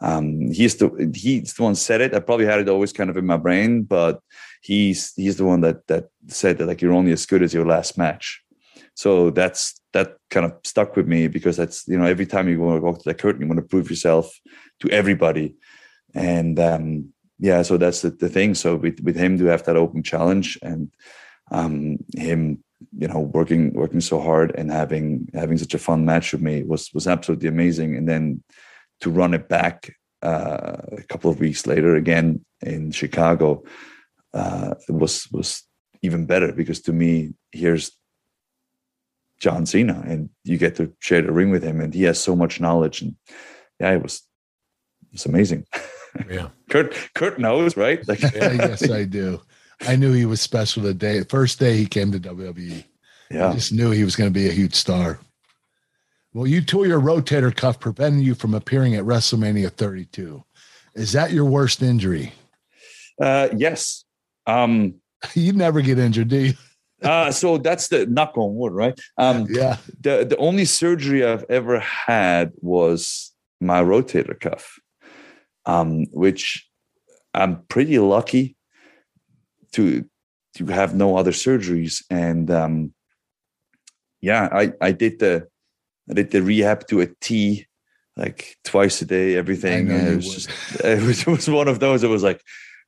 um, 0.00 0.52
he's 0.52 0.76
the 0.76 1.10
he's 1.14 1.54
the 1.54 1.62
one 1.62 1.74
said 1.74 2.00
it. 2.00 2.14
I 2.14 2.20
probably 2.20 2.46
had 2.46 2.60
it 2.60 2.68
always 2.68 2.92
kind 2.92 3.10
of 3.10 3.16
in 3.16 3.26
my 3.26 3.36
brain, 3.36 3.82
but 3.82 4.20
he's 4.62 5.12
he's 5.16 5.36
the 5.36 5.44
one 5.44 5.60
that 5.62 5.86
that 5.88 6.08
said 6.28 6.58
that 6.58 6.66
like 6.66 6.80
you're 6.80 6.92
only 6.92 7.12
as 7.12 7.26
good 7.26 7.42
as 7.42 7.52
your 7.52 7.66
last 7.66 7.98
match. 7.98 8.40
So 8.94 9.30
that's 9.30 9.80
that 9.92 10.16
kind 10.30 10.46
of 10.46 10.52
stuck 10.62 10.94
with 10.94 11.08
me 11.08 11.26
because 11.26 11.56
that's 11.56 11.86
you 11.88 11.98
know 11.98 12.06
every 12.06 12.26
time 12.26 12.48
you 12.48 12.60
want 12.60 12.78
to 12.78 12.84
walk 12.84 12.98
to 12.98 13.08
the 13.08 13.14
curtain, 13.14 13.42
you 13.42 13.48
want 13.48 13.58
to 13.58 13.66
prove 13.66 13.90
yourself 13.90 14.32
to 14.80 14.90
everybody, 14.90 15.56
and 16.14 16.60
um, 16.60 17.12
yeah, 17.40 17.62
so 17.62 17.76
that's 17.76 18.02
the, 18.02 18.10
the 18.10 18.28
thing. 18.28 18.54
So 18.54 18.76
with 18.76 19.00
with 19.00 19.16
him 19.16 19.38
to 19.38 19.46
have 19.46 19.64
that 19.64 19.76
open 19.76 20.04
challenge 20.04 20.56
and 20.62 20.90
um, 21.54 21.98
him 22.16 22.62
you 22.98 23.08
know 23.08 23.20
working 23.20 23.72
working 23.72 24.00
so 24.00 24.20
hard 24.20 24.54
and 24.58 24.70
having 24.70 25.28
having 25.34 25.56
such 25.56 25.74
a 25.74 25.78
fun 25.78 26.04
match 26.04 26.32
with 26.32 26.42
me 26.42 26.62
was 26.62 26.92
was 26.92 27.06
absolutely 27.06 27.48
amazing. 27.48 27.96
And 27.96 28.08
then 28.08 28.42
to 29.00 29.10
run 29.10 29.34
it 29.34 29.48
back 29.48 29.94
uh, 30.22 30.76
a 30.92 31.04
couple 31.08 31.30
of 31.30 31.40
weeks 31.40 31.66
later 31.66 31.94
again 31.94 32.44
in 32.60 32.90
Chicago 32.90 33.62
uh, 34.32 34.74
was 34.88 35.28
was 35.30 35.62
even 36.02 36.26
better 36.26 36.52
because 36.52 36.80
to 36.82 36.92
me 36.92 37.34
here's 37.52 37.92
John 39.40 39.64
Cena 39.66 40.02
and 40.06 40.30
you 40.44 40.58
get 40.58 40.74
to 40.76 40.92
share 41.00 41.22
the 41.22 41.32
ring 41.32 41.50
with 41.50 41.62
him 41.62 41.80
and 41.80 41.94
he 41.94 42.02
has 42.04 42.20
so 42.20 42.34
much 42.34 42.60
knowledge. 42.60 43.00
And 43.02 43.14
yeah 43.80 43.92
it 43.92 44.02
was 44.02 44.22
it's 45.12 45.26
amazing. 45.26 45.66
Yeah. 46.30 46.50
Kurt 46.70 46.94
Kurt 47.16 47.40
knows 47.40 47.76
right? 47.76 48.00
Like 48.08 48.22
yeah, 48.22 48.52
yes 48.52 48.88
I 48.88 49.02
do 49.02 49.40
I 49.86 49.96
knew 49.96 50.12
he 50.12 50.26
was 50.26 50.40
special 50.40 50.82
the 50.82 50.94
day 50.94 51.22
first 51.24 51.58
day 51.58 51.76
he 51.76 51.86
came 51.86 52.12
to 52.12 52.20
WWE 52.20 52.84
yeah 53.30 53.50
I 53.50 53.52
just 53.54 53.72
knew 53.72 53.90
he 53.90 54.04
was 54.04 54.16
going 54.16 54.30
to 54.30 54.34
be 54.34 54.48
a 54.48 54.52
huge 54.52 54.74
star 54.74 55.18
well 56.32 56.46
you 56.46 56.60
tore 56.60 56.86
your 56.86 57.00
rotator 57.00 57.54
cuff 57.54 57.80
preventing 57.80 58.22
you 58.22 58.34
from 58.34 58.54
appearing 58.54 58.94
at 58.94 59.04
WrestleMania 59.04 59.70
32 59.70 60.42
is 60.94 61.12
that 61.12 61.32
your 61.32 61.44
worst 61.44 61.82
injury 61.82 62.32
uh 63.20 63.48
yes 63.56 64.04
um, 64.46 64.94
you 65.34 65.52
never 65.52 65.80
get 65.80 65.98
injured, 65.98 66.28
do 66.28 66.36
you? 66.36 66.54
uh, 67.02 67.30
so 67.30 67.58
that's 67.58 67.88
the 67.88 68.06
knock 68.06 68.36
on 68.36 68.54
wood, 68.54 68.72
right? 68.72 68.98
Um, 69.18 69.46
yeah. 69.50 69.78
The 70.00 70.24
the 70.24 70.36
only 70.36 70.64
surgery 70.64 71.24
I've 71.24 71.44
ever 71.48 71.78
had 71.78 72.52
was 72.60 73.32
my 73.60 73.82
rotator 73.82 74.38
cuff, 74.38 74.78
um, 75.66 76.04
which 76.12 76.68
I'm 77.32 77.62
pretty 77.68 77.98
lucky 77.98 78.56
to 79.74 80.04
to 80.56 80.66
have 80.66 80.94
no 80.94 81.16
other 81.16 81.32
surgeries. 81.32 82.02
And 82.10 82.50
um, 82.50 82.94
yeah, 84.20 84.48
I 84.52 84.72
I 84.80 84.92
did 84.92 85.18
the 85.18 85.46
I 86.10 86.14
did 86.14 86.30
the 86.30 86.42
rehab 86.42 86.86
to 86.88 87.00
a 87.00 87.08
T, 87.20 87.66
like 88.16 88.56
twice 88.64 89.02
a 89.02 89.06
day, 89.06 89.36
everything. 89.36 89.90
it 89.90 90.16
was 90.16 90.34
just 90.34 90.50
it 90.84 91.02
was, 91.02 91.20
it 91.22 91.26
was 91.26 91.48
one 91.48 91.68
of 91.68 91.80
those. 91.80 92.02
It 92.02 92.08
was 92.08 92.22
like 92.22 92.40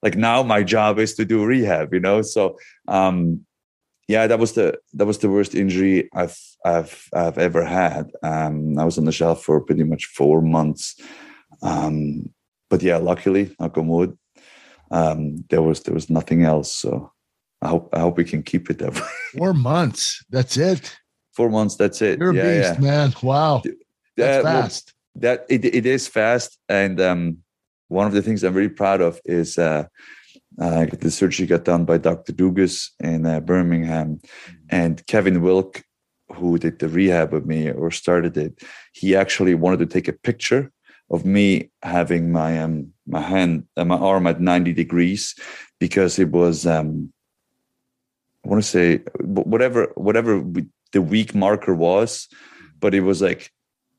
like 0.02 0.16
now 0.16 0.42
my 0.42 0.62
job 0.62 0.98
is 0.98 1.14
to 1.14 1.24
do 1.24 1.42
rehab 1.42 1.94
you 1.94 1.98
know 1.98 2.20
so 2.20 2.58
um 2.86 3.46
yeah, 4.08 4.26
that 4.26 4.38
was 4.38 4.52
the 4.52 4.78
that 4.94 5.06
was 5.06 5.18
the 5.18 5.28
worst 5.28 5.54
injury 5.54 6.08
I've 6.14 6.38
I've 6.64 7.08
I've 7.12 7.38
ever 7.38 7.64
had. 7.64 8.10
Um, 8.22 8.78
I 8.78 8.84
was 8.84 8.98
on 8.98 9.04
the 9.04 9.12
shelf 9.12 9.42
for 9.42 9.60
pretty 9.60 9.82
much 9.82 10.06
four 10.06 10.40
months. 10.40 11.00
Um, 11.62 12.32
but 12.70 12.82
yeah, 12.82 12.98
luckily, 12.98 13.54
knock 13.58 13.76
on 13.78 13.88
wood, 13.88 14.16
um, 14.90 15.44
there 15.50 15.62
was 15.62 15.82
there 15.82 15.94
was 15.94 16.08
nothing 16.10 16.44
else. 16.44 16.72
So 16.72 17.12
I 17.62 17.68
hope 17.68 17.90
I 17.92 18.00
hope 18.00 18.16
we 18.16 18.24
can 18.24 18.42
keep 18.42 18.70
it 18.70 18.78
that 18.78 18.94
way. 18.94 19.00
Four 19.38 19.54
months. 19.54 20.24
That's 20.30 20.56
it. 20.56 20.96
Four 21.34 21.50
months. 21.50 21.76
That's 21.76 22.00
it. 22.02 22.18
You're 22.18 22.30
a 22.30 22.34
yeah, 22.34 22.68
beast, 22.68 22.80
yeah. 22.80 22.86
man. 22.90 23.14
Wow. 23.22 23.62
That's 24.16 24.38
Uh, 24.38 24.42
well, 24.44 24.62
fast. 24.62 24.94
that 25.16 25.44
it, 25.48 25.64
it 25.64 25.84
is 25.86 26.08
fast 26.08 26.58
and 26.68 27.00
um, 27.00 27.38
one 27.88 28.06
of 28.06 28.12
the 28.12 28.22
things 28.22 28.42
i'm 28.42 28.54
really 28.54 28.68
proud 28.68 29.00
of 29.00 29.20
is 29.24 29.58
uh, 29.58 29.84
uh, 30.60 30.86
the 31.00 31.10
surgery 31.10 31.46
got 31.46 31.64
done 31.64 31.84
by 31.84 31.98
dr 31.98 32.32
dugas 32.32 32.88
in 33.00 33.26
uh, 33.26 33.40
birmingham 33.40 34.20
and 34.70 35.06
kevin 35.06 35.42
wilk 35.42 35.82
who 36.34 36.58
did 36.58 36.78
the 36.78 36.88
rehab 36.88 37.32
with 37.32 37.44
me 37.46 37.70
or 37.70 37.90
started 37.90 38.36
it 38.36 38.62
he 38.92 39.14
actually 39.14 39.54
wanted 39.54 39.78
to 39.78 39.86
take 39.86 40.08
a 40.08 40.12
picture 40.12 40.72
of 41.10 41.24
me 41.24 41.70
having 41.82 42.32
my 42.32 42.60
um, 42.60 42.92
my 43.06 43.20
hand 43.20 43.66
uh, 43.76 43.84
my 43.84 43.96
arm 43.96 44.26
at 44.26 44.40
90 44.40 44.72
degrees 44.72 45.34
because 45.78 46.18
it 46.18 46.30
was 46.30 46.66
um, 46.66 47.12
i 48.44 48.48
want 48.48 48.62
to 48.62 48.68
say 48.68 48.98
whatever 49.20 49.92
whatever 49.94 50.40
we, 50.40 50.66
the 50.92 51.02
week 51.02 51.34
marker 51.34 51.74
was 51.74 52.28
but 52.80 52.94
it 52.94 53.00
was 53.00 53.22
like 53.22 53.52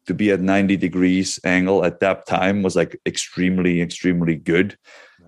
to 0.07 0.13
be 0.13 0.31
at 0.31 0.39
90 0.39 0.77
degrees 0.77 1.39
angle 1.43 1.83
at 1.85 1.99
that 1.99 2.25
time 2.25 2.63
was 2.63 2.75
like 2.75 2.99
extremely 3.05 3.81
extremely 3.81 4.35
good. 4.35 4.77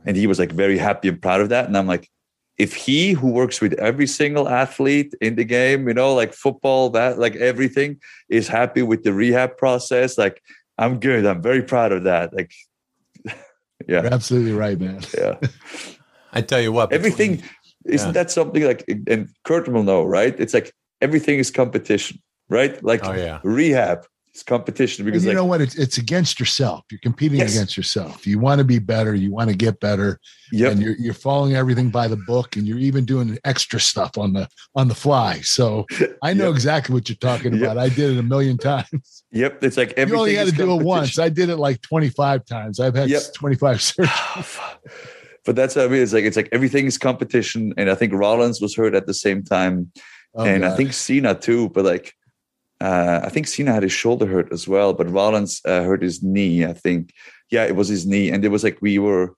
And 0.06 0.16
he 0.16 0.28
was 0.28 0.40
like 0.40 0.54
very 0.54 0.78
happy 0.78 1.10
and 1.10 1.22
proud 1.22 1.42
of 1.42 1.50
that. 1.50 1.66
And 1.66 1.78
i'm 1.78 1.88
like 1.88 2.10
if 2.58 2.76
he 2.76 3.14
who 3.14 3.32
works 3.32 3.62
with 3.62 3.74
every 3.74 4.06
single 4.06 4.50
athlete 4.50 5.14
in 5.22 5.36
the 5.36 5.46
game 5.46 5.88
you 5.88 5.94
know 5.94 6.14
like 6.14 6.34
football 6.34 6.90
that 6.90 7.18
like 7.18 7.36
everything 7.38 7.98
is 8.28 8.48
happy 8.50 8.82
with 8.82 9.04
the 9.04 9.14
rehab 9.14 9.58
process 9.58 10.18
like 10.18 10.44
i'm 10.80 11.00
good 11.00 11.26
i'm 11.28 11.42
very 11.42 11.62
proud 11.62 11.92
of 11.92 12.04
that 12.04 12.34
like 12.34 12.52
yeah 13.26 13.34
You're 13.88 14.14
absolutely 14.14 14.54
right, 14.54 14.80
man. 14.80 15.02
yeah 15.16 15.36
I 16.32 16.42
tell 16.42 16.62
you 16.62 16.72
what, 16.72 16.94
everything 16.94 17.42
isn't 17.86 18.10
yeah. 18.10 18.14
that 18.14 18.30
something 18.32 18.64
like 18.64 18.84
and 19.08 19.30
kurt 19.44 19.68
will 19.68 19.84
know 19.84 20.04
right 20.04 20.36
it's 20.40 20.54
like 20.54 20.72
everything 21.02 21.40
is 21.40 21.50
competition 21.52 22.20
right 22.50 22.82
like 22.84 23.04
Oh, 23.04 23.14
yeah. 23.14 23.40
rehab 23.44 24.06
is 24.40 24.44
competition 24.44 25.04
And 25.04 25.12
because 25.12 25.24
you 25.24 25.30
like 25.30 25.36
know 25.38 25.46
what? 25.46 25.62
It's, 25.62 25.76
it's 25.76 25.98
against 25.98 26.40
yourself. 26.40 26.84
You're 26.90 27.00
competing 27.02 27.40
Yes. 27.40 27.54
against 27.54 27.78
yourself. 27.78 28.26
You 28.26 28.40
want 28.40 28.60
to 28.60 28.66
be 28.66 28.80
better. 28.80 29.14
You 29.14 29.32
want 29.32 29.50
to 29.50 29.56
get 29.56 29.80
better. 29.80 30.20
Yep. 30.52 30.72
And 30.72 30.82
you're, 30.82 30.96
you're 30.98 31.14
following 31.14 31.56
everything 31.56 31.90
by 31.90 32.08
the 32.08 32.18
book 32.18 32.56
and 32.56 32.68
you're 32.68 32.80
even 32.80 33.06
doing 33.06 33.38
extra 33.46 33.80
stuff 33.80 34.18
on 34.18 34.34
the 34.34 34.48
on 34.76 34.88
the 34.88 34.96
fly. 34.96 35.42
So 35.42 35.86
I 36.24 36.34
know 36.34 36.48
Yep. 36.48 36.54
exactly 36.56 36.94
what 36.94 37.08
you're 37.10 37.18
talking 37.18 37.54
Yep. 37.54 37.62
about. 37.62 37.78
I 37.78 37.90
did 37.90 38.12
it 38.16 38.20
a 38.20 38.24
million 38.24 38.58
times. 38.58 39.24
Yep, 39.32 39.64
it's 39.64 39.78
like 39.78 39.90
You 39.90 39.96
everything. 39.98 40.20
only 40.20 40.36
had 40.36 40.48
to 40.48 40.54
do 40.54 40.74
it 40.80 40.84
once. 40.84 41.20
I 41.20 41.30
did 41.30 41.50
it 41.50 41.58
like 41.58 41.82
25 41.82 42.46
times. 42.46 42.80
I've 42.80 42.96
had 42.96 43.10
Yep. 43.10 43.22
25 43.36 43.78
surgeries. 43.80 44.60
but 45.46 45.56
that's 45.56 45.76
what 45.76 45.86
I 45.86 45.88
mean. 45.88 46.02
It's 46.02 46.14
like 46.14 46.24
it's 46.24 46.36
like 46.38 46.50
everything 46.52 46.86
is 46.88 46.98
competition, 46.98 47.74
and 47.78 47.90
I 47.90 47.96
think 47.96 48.14
Rollins 48.14 48.60
was 48.62 48.76
hurt 48.76 48.96
at 48.96 49.06
the 49.06 49.14
same 49.14 49.44
time, 49.44 49.92
Oh, 50.36 50.46
and 50.46 50.64
I 50.66 50.76
think 50.76 50.94
Cena 50.94 51.34
too. 51.36 51.70
But 51.70 51.86
like, 51.86 52.14
uh, 52.82 53.22
I 53.24 53.30
think 53.30 53.48
Cena 53.48 53.74
had 53.74 53.84
his 53.84 53.92
shoulder 53.92 54.26
hurt 54.26 54.52
as 54.52 54.68
well, 54.68 54.94
but 54.94 55.10
Rollins 55.10 55.62
uh, 55.66 55.84
hurt 55.84 56.02
his 56.02 56.24
knee. 56.24 56.66
I 56.66 56.74
think, 56.74 57.14
yeah, 57.52 57.66
it 57.66 57.76
was 57.76 57.88
his 57.88 58.06
knee, 58.06 58.30
and 58.32 58.44
it 58.46 58.50
was 58.50 58.64
like 58.64 58.78
we 58.82 59.00
were 59.00 59.36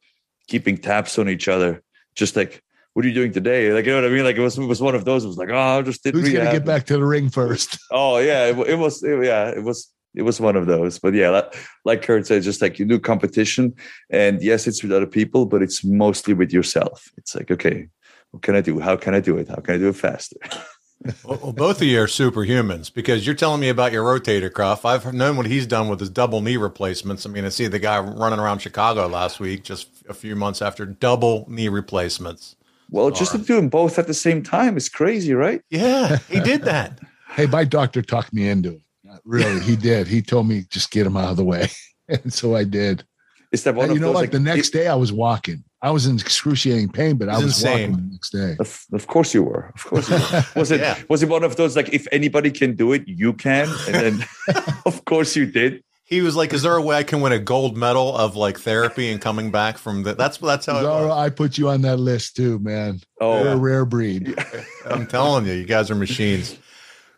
keeping 0.48 0.78
tabs 0.78 1.18
on 1.18 1.30
each 1.30 1.48
other, 1.48 1.82
just 2.16 2.36
like. 2.36 2.62
What 2.94 3.06
are 3.06 3.08
you 3.08 3.14
doing 3.14 3.32
today? 3.32 3.72
Like 3.72 3.86
you 3.86 3.92
know 3.94 4.02
what 4.02 4.12
I 4.12 4.14
mean? 4.14 4.26
Like 4.26 4.36
it 4.36 4.42
was 4.42 4.58
it 4.58 4.66
was 4.66 4.82
one 4.82 4.96
of 4.96 5.06
those. 5.06 5.24
It 5.24 5.28
was 5.28 5.38
like, 5.38 5.48
oh, 5.50 5.58
I 5.80 5.82
just 5.82 6.04
did. 6.04 6.14
Who's 6.14 6.30
going 6.30 6.46
to 6.46 6.52
get 6.52 6.66
back 6.66 6.86
to 6.88 6.98
the 6.98 7.06
ring 7.06 7.30
first? 7.30 7.78
Oh 7.90 8.18
yeah, 8.18 8.48
it, 8.48 8.58
it 8.68 8.76
was 8.76 9.02
it- 9.02 9.24
yeah, 9.24 9.48
it 9.48 9.64
was 9.64 9.90
it 10.14 10.24
was 10.24 10.42
one 10.42 10.58
of 10.58 10.66
those. 10.66 11.00
But 11.00 11.14
yeah, 11.14 11.30
like, 11.30 11.56
like 11.86 12.02
Kurt 12.02 12.28
said, 12.28 12.44
just 12.44 12.62
like 12.62 12.80
you 12.80 12.86
do 12.86 13.00
competition, 13.00 13.74
and 14.10 14.42
yes, 14.42 14.68
it's 14.68 14.84
with 14.84 14.92
other 14.92 15.08
people, 15.08 15.46
but 15.46 15.62
it's 15.62 15.86
mostly 15.86 16.34
with 16.34 16.52
yourself. 16.52 17.08
It's 17.16 17.34
like, 17.34 17.50
okay, 17.50 17.88
what 18.32 18.44
can 18.44 18.56
I 18.58 18.62
do? 18.62 18.78
How 18.82 18.98
can 18.98 19.14
I 19.14 19.22
do 19.22 19.38
it? 19.38 19.48
How 19.48 19.56
can 19.62 19.76
I 19.76 19.78
do 19.78 19.88
it 19.88 19.96
faster? 19.96 20.36
Well, 21.24 21.40
well, 21.42 21.54
both 21.54 21.78
of 21.82 21.88
you 21.88 22.00
are 22.02 22.06
superhumans 22.08 22.94
because 22.94 23.26
you're 23.26 23.36
telling 23.36 23.60
me 23.60 23.70
about 23.70 23.92
your 23.92 24.04
rotator 24.04 24.54
cuff. 24.54 24.86
I've 24.86 25.14
known 25.14 25.36
what 25.38 25.48
he's 25.48 25.66
done 25.66 25.88
with 25.90 26.00
his 26.00 26.10
double 26.10 26.42
knee 26.42 26.58
replacements. 26.58 27.26
I 27.26 27.30
mean, 27.30 27.44
I 27.46 27.50
see 27.50 27.68
the 27.68 27.80
guy 27.80 28.00
running 28.00 28.40
around 28.40 28.60
Chicago 28.60 29.08
last 29.08 29.40
week, 29.40 29.64
just 29.64 29.88
a 30.08 30.14
few 30.14 30.36
months 30.36 30.62
after 30.62 30.86
double 30.86 31.46
knee 31.50 31.70
replacements. 31.70 32.56
Well, 32.90 33.10
just 33.10 33.32
to 33.32 33.38
do 33.38 33.56
them 33.56 33.70
both 33.70 33.98
at 33.98 34.08
the 34.08 34.14
same 34.14 34.44
time 34.44 34.78
is 34.78 34.90
crazy, 34.90 35.34
right? 35.34 35.62
Yeah, 35.70 36.18
he 36.30 36.40
did 36.40 36.62
that. 36.66 37.00
Hey, 37.32 37.46
my 37.46 37.64
doctor 37.64 38.02
talked 38.02 38.34
me 38.34 38.48
into 38.50 38.74
it. 38.74 38.82
Really, 39.26 39.60
he 39.62 39.76
did. 39.76 40.08
He 40.08 40.22
told 40.22 40.48
me 40.48 40.66
just 40.70 40.92
get 40.92 41.08
him 41.08 41.18
out 41.18 41.32
of 41.32 41.38
the 41.38 41.44
way, 41.46 41.70
and 42.10 42.32
so 42.34 42.56
I 42.56 42.64
did. 42.64 43.04
Is 43.52 43.64
that 43.64 43.76
one 43.76 43.86
And 43.86 43.92
of 43.92 43.96
you 43.98 44.02
know 44.02 44.08
those? 44.08 44.16
what? 44.16 44.22
like, 44.22 44.32
the 44.32 44.40
next 44.40 44.70
it- 44.70 44.74
day, 44.74 44.88
I 44.88 44.96
was 44.96 45.12
walking. 45.12 45.64
I 45.84 45.90
was 45.90 46.06
in 46.06 46.16
excruciating 46.20 46.90
pain, 46.90 47.18
but 47.18 47.28
I 47.30 47.36
was 47.38 47.46
insane. 47.46 47.92
walking 47.92 48.06
the 48.06 48.12
next 48.12 48.30
day. 48.30 48.56
Of, 48.60 48.86
of 48.94 49.08
course 49.08 49.34
you 49.34 49.44
were. 49.44 49.72
Of 49.74 49.84
course 49.86 50.10
you 50.10 50.16
were. 50.16 50.46
Was 50.56 50.72
it 50.72 50.80
Yeah. 50.82 50.98
was 51.10 51.24
it 51.24 51.30
one 51.30 51.44
of 51.44 51.56
those 51.56 51.76
like 51.76 51.90
if 51.90 52.08
anybody 52.12 52.52
can 52.52 52.76
do 52.76 52.94
it, 52.94 53.04
you 53.08 53.34
can? 53.34 53.68
And 53.88 53.96
then 53.96 54.26
of 54.86 55.06
course 55.06 55.36
you 55.36 55.46
did. 55.48 55.84
He 56.06 56.20
was 56.22 56.36
like, 56.36 56.52
"Is 56.54 56.62
there 56.64 56.76
a 56.76 56.82
way 56.82 56.98
I 56.98 57.04
can 57.04 57.22
win 57.22 57.32
a 57.32 57.40
gold 57.40 57.78
medal 57.78 58.16
of 58.18 58.36
like 58.36 58.60
therapy 58.60 59.10
and 59.12 59.22
coming 59.22 59.50
back 59.50 59.78
from 59.78 60.04
that?" 60.04 60.18
That's 60.18 60.38
that's 60.40 60.66
how 60.66 60.78
it 60.80 60.84
Zara, 60.84 61.08
was. 61.08 61.18
I 61.18 61.30
put 61.30 61.58
you 61.58 61.70
on 61.70 61.82
that 61.84 61.98
list 61.98 62.36
too, 62.36 62.60
man. 62.60 63.00
Oh, 63.22 63.42
You're 63.44 63.54
a 63.54 63.58
rare 63.58 63.86
breed. 63.86 64.36
I'm 64.86 65.08
telling 65.08 65.46
you, 65.48 65.54
you 65.54 65.64
guys 65.66 65.90
are 65.90 65.96
machines. 65.96 66.58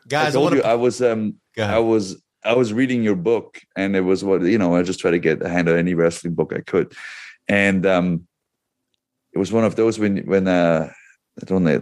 Guys, 0.07 0.27
I 0.27 0.31
told 0.31 0.51
wanna- 0.51 0.55
you 0.57 0.61
I 0.61 0.75
was 0.75 1.01
um 1.01 1.35
I 1.57 1.79
was 1.79 2.21
I 2.45 2.53
was 2.53 2.71
reading 2.71 3.03
your 3.03 3.15
book 3.15 3.59
and 3.75 3.95
it 3.95 4.01
was 4.01 4.23
what 4.23 4.41
you 4.43 4.57
know 4.59 4.75
I 4.75 4.83
just 4.83 4.99
try 4.99 5.09
to 5.11 5.19
get 5.19 5.41
a 5.41 5.49
hand 5.49 5.67
on 5.69 5.75
any 5.77 5.95
wrestling 5.95 6.35
book 6.35 6.53
I 6.55 6.61
could, 6.61 6.93
and 7.47 7.85
um, 7.87 8.27
it 9.33 9.39
was 9.39 9.51
one 9.51 9.65
of 9.65 9.75
those 9.75 9.99
when 9.99 10.17
when 10.25 10.47
uh, 10.47 10.89
I 11.41 11.45
don't 11.45 11.63
know 11.63 11.81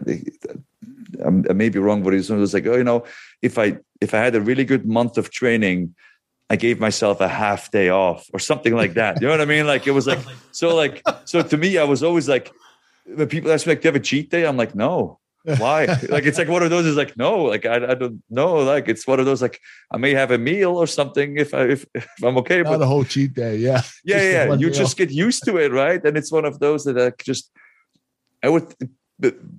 I'm- 1.24 1.45
may 1.58 1.70
be 1.70 1.80
wrong, 1.80 2.04
but 2.04 2.14
it 2.14 2.18
was, 2.18 2.30
it 2.30 2.36
was 2.36 2.54
like 2.54 2.66
oh 2.68 2.78
you 2.78 2.84
know 2.84 3.04
if 3.41 3.58
I 3.58 3.78
if 3.99 4.14
I 4.14 4.18
had 4.18 4.36
a 4.36 4.41
really 4.41 4.66
good 4.66 4.86
month 4.86 5.18
of 5.18 5.30
training. 5.30 5.95
I 6.52 6.58
gave 6.58 6.82
myself 6.82 7.22
a 7.22 7.30
half 7.30 7.72
day 7.72 7.88
off 7.88 8.28
or 8.34 8.39
something 8.39 8.76
like 8.76 8.95
that. 8.95 9.22
You 9.22 9.28
know 9.28 9.32
what 9.32 9.39
I 9.39 9.45
mean? 9.45 9.66
Like 9.66 9.88
it 9.88 9.91
was 9.91 10.06
like 10.06 10.20
so 10.52 10.76
like 10.76 11.02
so 11.24 11.41
to 11.41 11.56
me, 11.56 11.78
I 11.78 11.86
was 11.86 12.04
always 12.04 12.28
like 12.28 12.52
when 13.06 13.30
people 13.30 13.54
ask 13.54 13.66
me 13.66 13.72
like, 13.72 13.82
do 13.82 13.88
you 13.88 13.93
have 13.93 14.02
a 14.02 14.04
cheat 14.04 14.30
day? 14.30 14.45
I'm 14.45 14.58
like, 14.58 14.76
no. 14.76 15.20
Why? 15.44 15.86
like 16.10 16.26
it's 16.26 16.38
like 16.38 16.48
one 16.48 16.64
of 16.64 16.70
those 16.70 16.86
is 16.86 16.96
like, 16.96 17.18
no, 17.18 17.44
like 17.44 17.66
I, 17.66 17.76
I 17.76 17.96
don't 17.96 18.22
know. 18.30 18.58
Like 18.58 18.88
it's 18.88 19.08
one 19.08 19.20
of 19.20 19.26
those 19.26 19.42
like 19.42 19.60
I 19.92 19.98
may 19.98 20.12
have 20.12 20.32
a 20.32 20.38
meal 20.38 20.78
or 20.78 20.88
something 20.88 21.38
if 21.38 21.54
I 21.54 21.64
if, 21.64 21.86
if 21.96 22.08
I'm 22.24 22.38
okay. 22.38 22.62
Not 22.62 22.72
But 22.72 22.82
a 22.84 22.86
whole 22.86 23.04
cheat 23.04 23.34
day. 23.34 23.58
Yeah. 23.58 23.82
yeah, 24.06 24.18
Just 24.18 24.32
yeah, 24.32 24.54
you 24.56 24.70
just 24.70 24.98
get 24.98 25.12
used 25.12 25.44
to 25.46 25.58
it, 25.58 25.72
right? 25.72 26.04
And 26.04 26.18
it's 26.18 26.32
one 26.32 26.46
of 26.46 26.60
those 26.60 26.84
that 26.86 26.98
I 26.98 27.12
just 27.24 27.52
I 28.44 28.50
would 28.50 28.74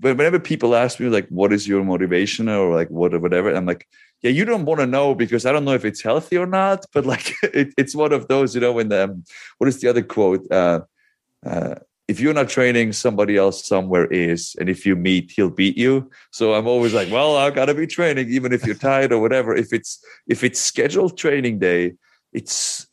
whenever 0.00 0.40
people 0.40 0.74
ask 0.74 0.98
me 0.98 1.08
like 1.08 1.28
what 1.28 1.52
is 1.52 1.68
your 1.68 1.84
motivation 1.84 2.48
or 2.48 2.74
like 2.74 2.88
what 2.88 3.14
or 3.14 3.20
whatever, 3.20 3.54
I'm 3.54 3.66
like, 3.66 3.86
yeah, 4.22 4.30
you 4.30 4.44
don't 4.44 4.64
want 4.64 4.80
to 4.80 4.86
know 4.86 5.14
because 5.14 5.46
I 5.46 5.52
don't 5.52 5.64
know 5.64 5.74
if 5.74 5.84
it's 5.84 6.02
healthy 6.02 6.36
or 6.36 6.46
not. 6.46 6.84
But 6.92 7.06
like 7.06 7.32
it, 7.42 7.72
it's 7.78 7.94
one 7.94 8.12
of 8.12 8.28
those, 8.28 8.54
you 8.54 8.60
know, 8.60 8.72
when 8.72 8.88
the 8.88 9.04
um, 9.04 9.24
what 9.58 9.68
is 9.68 9.80
the 9.80 9.88
other 9.88 10.02
quote? 10.02 10.50
Uh 10.50 10.80
uh 11.44 11.76
if 12.08 12.20
you're 12.20 12.34
not 12.34 12.48
training, 12.48 12.92
somebody 12.92 13.36
else 13.36 13.66
somewhere 13.66 14.06
is, 14.06 14.56
and 14.58 14.68
if 14.68 14.84
you 14.84 14.96
meet, 14.96 15.32
he'll 15.34 15.50
beat 15.50 15.76
you. 15.76 16.10
So 16.30 16.54
I'm 16.54 16.66
always 16.66 16.92
like, 16.92 17.10
well, 17.10 17.36
I've 17.36 17.54
gotta 17.54 17.74
be 17.74 17.86
training, 17.86 18.28
even 18.28 18.52
if 18.52 18.66
you're 18.66 18.74
tired 18.74 19.12
or 19.12 19.20
whatever. 19.20 19.54
If 19.54 19.72
it's 19.72 20.04
if 20.26 20.42
it's 20.44 20.60
scheduled 20.60 21.16
training 21.16 21.58
day, 21.58 21.94
it's 22.32 22.86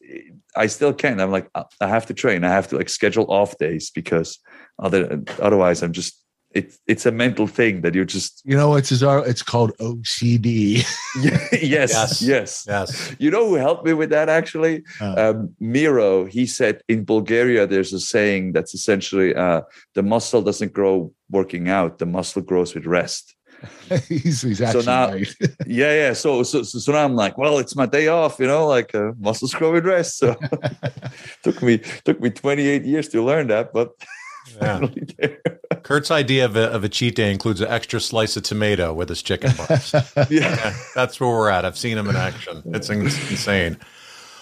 I 0.56 0.68
still 0.68 0.94
can. 0.94 1.20
I'm 1.20 1.32
like, 1.32 1.50
I 1.56 1.88
have 1.88 2.06
to 2.08 2.14
train. 2.14 2.44
I 2.44 2.50
have 2.50 2.68
to 2.70 2.78
like 2.78 2.90
schedule 2.90 3.26
off 3.32 3.58
days 3.58 3.90
because 3.90 4.40
other 4.78 5.24
otherwise 5.40 5.82
I'm 5.82 5.94
just 5.94 6.24
it's 6.52 6.80
it's 6.88 7.06
a 7.06 7.12
mental 7.12 7.46
thing 7.48 7.82
that 7.82 7.94
you're 7.94 8.06
just 8.06 8.42
You 8.44 8.58
know, 8.58 8.76
it's 8.76 8.92
Cesaro, 8.92 9.26
it's 9.28 9.44
called 9.44 9.72
OCD. 9.78 10.84
yes 11.22 11.92
Yes. 11.94 12.22
yes 12.22 12.66
yes. 12.68 13.16
You 13.20 13.30
know 13.32 13.48
who 13.48 13.56
helped 13.56 13.86
me 13.86 13.94
with 13.94 14.10
that 14.10 14.30
actually? 14.30 14.84
Uh. 15.00 15.14
Um, 15.24 15.56
Miro. 15.60 16.26
He 16.26 16.46
said 16.48 16.82
in 16.88 17.04
Bulgaria 17.06 17.68
there's 17.68 17.94
a 17.94 18.00
saying 18.00 18.54
that's 18.54 18.74
essentially 18.74 19.36
uh, 19.36 19.62
the 19.96 20.04
muscle 20.04 20.42
doesn't 20.42 20.74
grow 20.74 21.12
working 21.30 21.70
out, 21.70 22.00
the 22.00 22.06
muscle 22.06 22.42
grows 22.42 22.74
with 22.74 22.86
rest. 22.86 23.36
he's, 24.08 24.42
he's 24.42 24.62
actually 24.62 24.86
now- 24.86 25.10
right. 25.12 25.36
yeah, 25.68 25.94
yeah. 25.94 26.14
So, 26.14 26.44
so, 26.44 26.64
so, 26.64 26.80
so 26.80 26.92
now 26.94 27.04
I'm 27.04 27.16
like, 27.16 27.38
well, 27.38 27.60
it's 27.60 27.76
my 27.76 27.86
day 27.86 28.08
off, 28.08 28.40
you 28.40 28.48
know, 28.48 28.66
like 28.66 28.96
uh, 28.96 29.12
muscles 29.20 29.54
grow 29.54 29.74
with 29.74 29.86
rest. 29.86 30.18
So 30.18 30.36
took 31.44 31.62
me 31.62 31.80
took 32.06 32.20
me 32.22 32.30
28 32.30 32.86
years 32.86 33.10
to 33.10 33.24
learn 33.24 33.48
that, 33.48 33.74
but 33.74 33.90
Yeah. 34.62 34.88
Kurt's 35.84 36.12
idea 36.12 36.46
of 36.46 36.56
a, 36.56 36.72
of 36.72 36.84
a 36.84 36.90
cheat 36.90 37.16
day 37.16 37.32
includes 37.32 37.62
an 37.62 37.70
extra 37.70 38.00
slice 38.00 38.36
of 38.38 38.44
tomato 38.44 38.94
with 38.94 39.10
his 39.10 39.22
chicken 39.22 39.52
bars. 39.56 39.94
yeah. 40.16 40.26
Yeah, 40.30 40.76
that's 40.96 41.20
where 41.20 41.30
we're 41.30 41.50
at. 41.50 41.66
I've 41.66 41.78
seen 41.78 41.98
him 41.98 42.10
in 42.10 42.16
action. 42.16 42.62
It's 42.66 42.90
insane. 42.90 43.78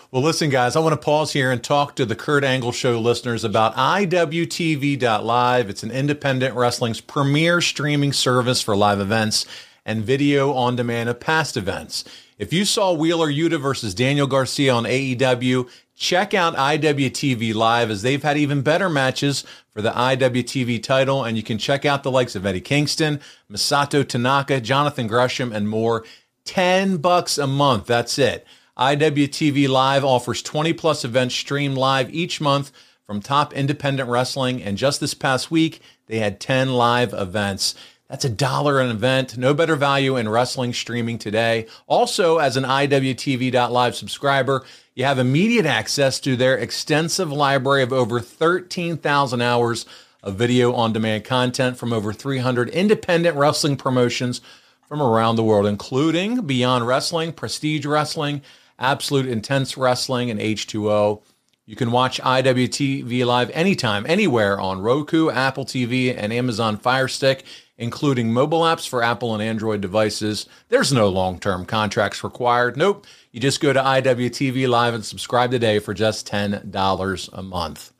Well, 0.09 0.23
listen, 0.23 0.49
guys, 0.49 0.75
I 0.77 0.79
want 0.79 0.93
to 0.93 1.03
pause 1.03 1.33
here 1.33 1.51
and 1.51 1.61
talk 1.61 1.95
to 1.97 2.05
the 2.05 2.15
Kurt 2.15 2.45
Angle 2.45 2.71
Show 2.71 2.97
listeners 2.99 3.43
about 3.43 3.75
IWTV.live. 3.75 5.69
It's 5.69 5.83
an 5.83 5.91
independent 5.91 6.55
wrestling's 6.55 7.01
premier 7.01 7.59
streaming 7.59 8.13
service 8.13 8.61
for 8.61 8.75
live 8.75 9.01
events 9.01 9.45
and 9.85 10.03
video 10.03 10.53
on 10.53 10.77
demand 10.77 11.09
of 11.09 11.19
past 11.19 11.57
events. 11.57 12.05
If 12.37 12.53
you 12.53 12.65
saw 12.65 12.93
Wheeler 12.93 13.29
Yuta 13.29 13.59
versus 13.59 13.93
Daniel 13.93 14.27
Garcia 14.27 14.73
on 14.73 14.83
AEW, 14.85 15.69
check 15.97 16.33
out 16.35 16.55
IWTV 16.55 17.53
Live 17.55 17.89
as 17.89 18.03
they've 18.03 18.21
had 18.21 18.37
even 18.37 18.61
better 18.61 18.87
matches 18.87 19.43
for 19.73 19.81
the 19.81 19.91
IWTV 19.91 20.81
title. 20.81 21.23
And 21.23 21.35
you 21.35 21.43
can 21.43 21.57
check 21.57 21.85
out 21.85 22.03
the 22.03 22.11
likes 22.11 22.35
of 22.35 22.45
Eddie 22.45 22.61
Kingston, 22.61 23.19
Masato 23.51 24.07
Tanaka, 24.07 24.61
Jonathan 24.61 25.07
Gresham, 25.07 25.51
and 25.51 25.67
more. 25.67 26.05
10 26.45 26.97
bucks 26.97 27.37
a 27.37 27.47
month. 27.47 27.87
That's 27.87 28.17
it. 28.17 28.45
IWTV 28.77 29.67
Live 29.67 30.05
offers 30.05 30.41
20 30.43 30.71
plus 30.73 31.03
events 31.03 31.35
streamed 31.35 31.77
live 31.77 32.13
each 32.13 32.39
month 32.39 32.71
from 33.05 33.19
top 33.19 33.53
independent 33.53 34.07
wrestling. 34.07 34.61
And 34.61 34.77
just 34.77 35.01
this 35.01 35.15
past 35.15 35.49
week, 35.49 35.81
they 36.05 36.19
had 36.19 36.39
10 36.39 36.73
live 36.73 37.11
events. 37.13 37.73
That's 38.09 38.25
a 38.25 38.29
dollar 38.29 38.79
an 38.79 38.89
event. 38.89 39.37
No 39.37 39.53
better 39.53 39.75
value 39.75 40.15
in 40.15 40.29
wrestling 40.29 40.73
streaming 40.73 41.17
today. 41.17 41.67
Also, 41.87 42.37
as 42.37 42.55
an 42.55 42.63
IWTV.live 42.63 43.95
subscriber, 43.95 44.63
you 44.95 45.03
have 45.03 45.19
immediate 45.19 45.65
access 45.65 46.19
to 46.21 46.37
their 46.37 46.57
extensive 46.57 47.31
library 47.31 47.83
of 47.83 47.91
over 47.91 48.21
13,000 48.21 49.41
hours 49.41 49.85
of 50.23 50.35
video 50.35 50.73
on 50.73 50.93
demand 50.93 51.25
content 51.25 51.77
from 51.77 51.91
over 51.91 52.13
300 52.13 52.69
independent 52.69 53.35
wrestling 53.35 53.75
promotions 53.75 54.39
from 54.87 55.01
around 55.01 55.35
the 55.35 55.43
world, 55.43 55.65
including 55.65 56.45
Beyond 56.47 56.87
Wrestling, 56.87 57.33
Prestige 57.33 57.85
Wrestling, 57.85 58.41
Absolute 58.79 59.27
Intense 59.27 59.77
Wrestling, 59.77 60.31
and 60.31 60.39
H2O. 60.39 61.21
You 61.65 61.75
can 61.75 61.91
watch 61.91 62.21
IWTV 62.21 63.25
Live 63.25 63.49
anytime, 63.49 64.05
anywhere 64.07 64.57
on 64.61 64.79
Roku, 64.79 65.29
Apple 65.29 65.65
TV, 65.65 66.15
and 66.17 66.31
Amazon 66.31 66.77
Fire 66.77 67.09
Stick 67.09 67.43
including 67.77 68.33
mobile 68.33 68.61
apps 68.61 68.87
for 68.87 69.03
Apple 69.03 69.33
and 69.33 69.43
Android 69.43 69.81
devices. 69.81 70.47
There's 70.69 70.91
no 70.91 71.09
long 71.09 71.39
term 71.39 71.65
contracts 71.65 72.23
required. 72.23 72.77
Nope. 72.77 73.05
You 73.31 73.39
just 73.39 73.61
go 73.61 73.71
to 73.71 73.79
IWTV 73.79 74.67
Live 74.67 74.93
and 74.93 75.05
subscribe 75.05 75.51
today 75.51 75.79
for 75.79 75.93
just 75.93 76.27
$10 76.27 77.29
a 77.33 77.43
month. 77.43 77.93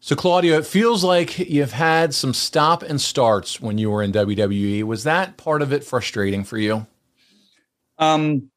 So, 0.00 0.16
Claudio, 0.16 0.58
it 0.58 0.66
feels 0.66 1.04
like 1.04 1.38
you've 1.38 1.72
had 1.72 2.12
some 2.12 2.34
stop 2.34 2.82
and 2.82 3.00
starts 3.00 3.60
when 3.60 3.78
you 3.78 3.88
were 3.88 4.02
in 4.02 4.10
WWE. 4.10 4.82
Was 4.82 5.04
that 5.04 5.36
part 5.36 5.62
of 5.62 5.72
it 5.72 5.84
frustrating 5.84 6.42
for 6.42 6.58
you? 6.58 6.88
Um, 7.98 8.50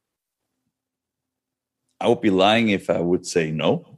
I 1.99 2.07
would 2.07 2.21
be 2.21 2.31
lying 2.31 2.69
if 2.69 2.89
I 2.89 2.99
would 2.99 3.27
say 3.27 3.51
no, 3.51 3.97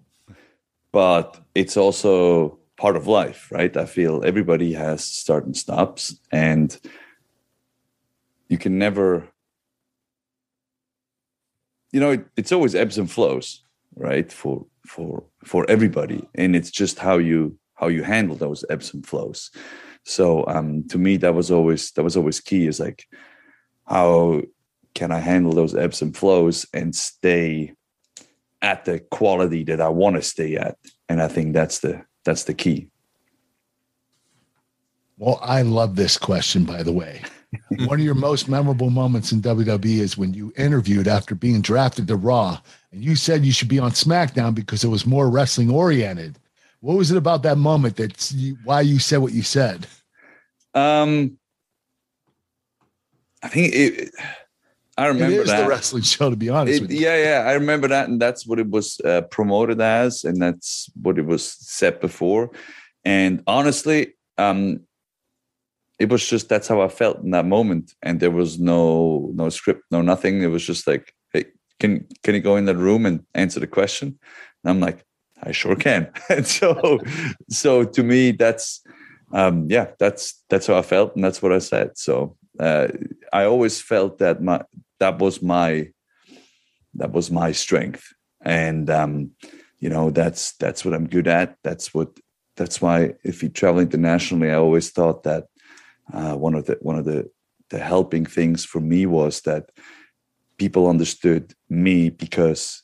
but 0.91 1.39
it's 1.55 1.77
also 1.77 2.56
part 2.77 2.95
of 2.95 3.07
life, 3.07 3.51
right? 3.51 3.75
I 3.75 3.85
feel 3.85 4.23
everybody 4.23 4.73
has 4.73 5.03
start 5.03 5.45
and 5.45 5.57
stops, 5.57 6.19
and 6.31 6.77
you 8.47 8.57
can 8.57 8.77
never, 8.77 9.27
you 11.91 11.99
know, 11.99 12.11
it, 12.11 12.25
it's 12.37 12.51
always 12.51 12.75
ebbs 12.75 12.97
and 12.97 13.11
flows, 13.11 13.63
right? 13.95 14.31
For 14.31 14.65
for 14.85 15.23
for 15.43 15.65
everybody, 15.69 16.27
and 16.35 16.55
it's 16.55 16.71
just 16.71 16.99
how 16.99 17.17
you 17.17 17.57
how 17.73 17.87
you 17.87 18.03
handle 18.03 18.35
those 18.35 18.63
ebbs 18.69 18.93
and 18.93 19.05
flows. 19.05 19.51
So 20.05 20.45
um, 20.47 20.87
to 20.87 20.97
me, 20.97 21.17
that 21.17 21.35
was 21.35 21.51
always 21.51 21.91
that 21.91 22.03
was 22.03 22.15
always 22.15 22.39
key. 22.39 22.67
Is 22.67 22.79
like 22.79 23.05
how 23.85 24.43
can 24.93 25.11
I 25.11 25.19
handle 25.19 25.53
those 25.53 25.75
ebbs 25.75 26.01
and 26.01 26.15
flows 26.15 26.65
and 26.73 26.95
stay 26.95 27.73
at 28.61 28.85
the 28.85 28.99
quality 28.99 29.63
that 29.65 29.81
I 29.81 29.89
want 29.89 30.15
to 30.15 30.21
stay 30.21 30.55
at? 30.55 30.77
And 31.09 31.21
I 31.21 31.27
think 31.27 31.53
that's 31.53 31.79
the 31.79 32.03
that's 32.27 32.43
the 32.43 32.53
key. 32.53 32.89
Well, 35.17 35.39
I 35.41 35.61
love 35.61 35.95
this 35.95 36.17
question, 36.17 36.65
by 36.65 36.83
the 36.83 36.91
way. 36.91 37.21
One 37.85 37.99
of 37.99 38.05
your 38.05 38.15
most 38.15 38.49
memorable 38.49 38.89
moments 38.89 39.31
in 39.31 39.41
WWE 39.41 39.99
is 39.99 40.17
when 40.17 40.33
you 40.33 40.51
interviewed 40.57 41.07
after 41.07 41.35
being 41.35 41.61
drafted 41.61 42.05
to 42.09 42.17
Raw, 42.17 42.59
and 42.91 43.01
you 43.01 43.15
said 43.15 43.45
you 43.45 43.53
should 43.53 43.69
be 43.69 43.79
on 43.79 43.91
SmackDown 43.91 44.53
because 44.53 44.83
it 44.83 44.89
was 44.89 45.05
more 45.05 45.29
wrestling 45.29 45.71
oriented. 45.71 46.37
What 46.81 46.97
was 46.97 47.11
it 47.11 47.17
about 47.17 47.43
that 47.43 47.57
moment 47.57 47.95
that's 47.95 48.35
why 48.65 48.81
you 48.81 48.99
said 48.99 49.19
what 49.19 49.31
you 49.31 49.41
said? 49.41 49.87
Um, 50.73 51.37
I 53.41 53.47
think 53.47 53.73
it. 53.73 54.13
I 54.97 55.07
remember 55.07 55.35
it 55.35 55.41
is 55.41 55.47
that 55.47 55.63
the 55.63 55.69
wrestling 55.69 56.03
show. 56.03 56.29
To 56.29 56.35
be 56.35 56.49
honest, 56.49 56.77
It- 56.77 56.81
with 56.81 56.91
you. 56.91 56.99
yeah, 56.99 57.17
yeah, 57.17 57.49
I 57.49 57.53
remember 57.53 57.87
that, 57.87 58.09
and 58.09 58.19
that's 58.19 58.47
what 58.47 58.59
it 58.59 58.69
was 58.69 58.99
uh, 59.05 59.21
promoted 59.21 59.79
as, 59.79 60.23
and 60.23 60.41
that's 60.41 60.89
what 61.01 61.19
it 61.19 61.25
was 61.25 61.43
said 61.45 61.99
before. 61.99 62.51
And 63.05 63.43
honestly, 63.45 64.15
um, 64.37 64.81
it 65.99 66.09
was 66.09 66.27
just 66.27 66.49
that's 66.49 66.67
how 66.67 66.81
I 66.81 66.89
felt 66.89 67.23
in 67.23 67.31
that 67.31 67.45
moment, 67.45 67.93
and 68.01 68.19
there 68.19 68.31
was 68.31 68.59
no 68.59 69.31
no 69.33 69.49
script, 69.49 69.83
no 69.91 70.01
nothing. 70.01 70.41
It 70.41 70.47
was 70.47 70.65
just 70.65 70.87
like, 70.87 71.13
hey, 71.33 71.45
can 71.79 72.07
can 72.23 72.35
you 72.35 72.41
go 72.41 72.55
in 72.55 72.65
that 72.65 72.75
room 72.75 73.05
and 73.05 73.23
answer 73.33 73.59
the 73.59 73.67
question? 73.67 74.19
And 74.63 74.69
I'm 74.71 74.79
like, 74.79 75.05
I 75.43 75.51
sure 75.51 75.75
can. 75.75 76.11
and 76.29 76.45
so, 76.45 76.99
so 77.49 77.83
to 77.83 78.03
me, 78.03 78.31
that's 78.31 78.81
um, 79.31 79.67
yeah, 79.69 79.87
that's 79.99 80.43
that's 80.49 80.67
how 80.67 80.77
I 80.77 80.81
felt, 80.81 81.15
and 81.15 81.23
that's 81.23 81.41
what 81.41 81.51
I 81.51 81.59
said. 81.59 81.97
So 81.97 82.35
uh, 82.59 82.87
I 83.31 83.45
always 83.45 83.81
felt 83.81 84.17
that 84.19 84.41
my 84.41 84.63
that 84.99 85.19
was 85.19 85.41
my 85.41 85.89
that 86.95 87.11
was 87.11 87.29
my 87.31 87.51
strength. 87.51 88.13
And 88.41 88.89
um 88.89 89.31
you 89.79 89.89
know 89.89 90.09
that's 90.09 90.53
that's 90.53 90.83
what 90.83 90.93
i'm 90.93 91.07
good 91.07 91.27
at. 91.27 91.57
That's 91.63 91.93
what 91.93 92.09
that's 92.55 92.81
why 92.81 93.13
if 93.23 93.43
you 93.43 93.49
travel 93.49 93.81
internationally 93.81 94.49
i 94.49 94.55
always 94.55 94.89
thought 94.89 95.23
that 95.23 95.45
uh, 96.11 96.35
one 96.35 96.55
of 96.55 96.65
the 96.65 96.77
one 96.81 96.97
of 96.97 97.05
the 97.05 97.29
the 97.69 97.79
helping 97.79 98.25
things 98.25 98.65
for 98.65 98.79
me 98.79 99.05
was 99.05 99.41
that 99.41 99.69
people 100.57 100.89
understood 100.89 101.53
me 101.69 102.09
because 102.09 102.81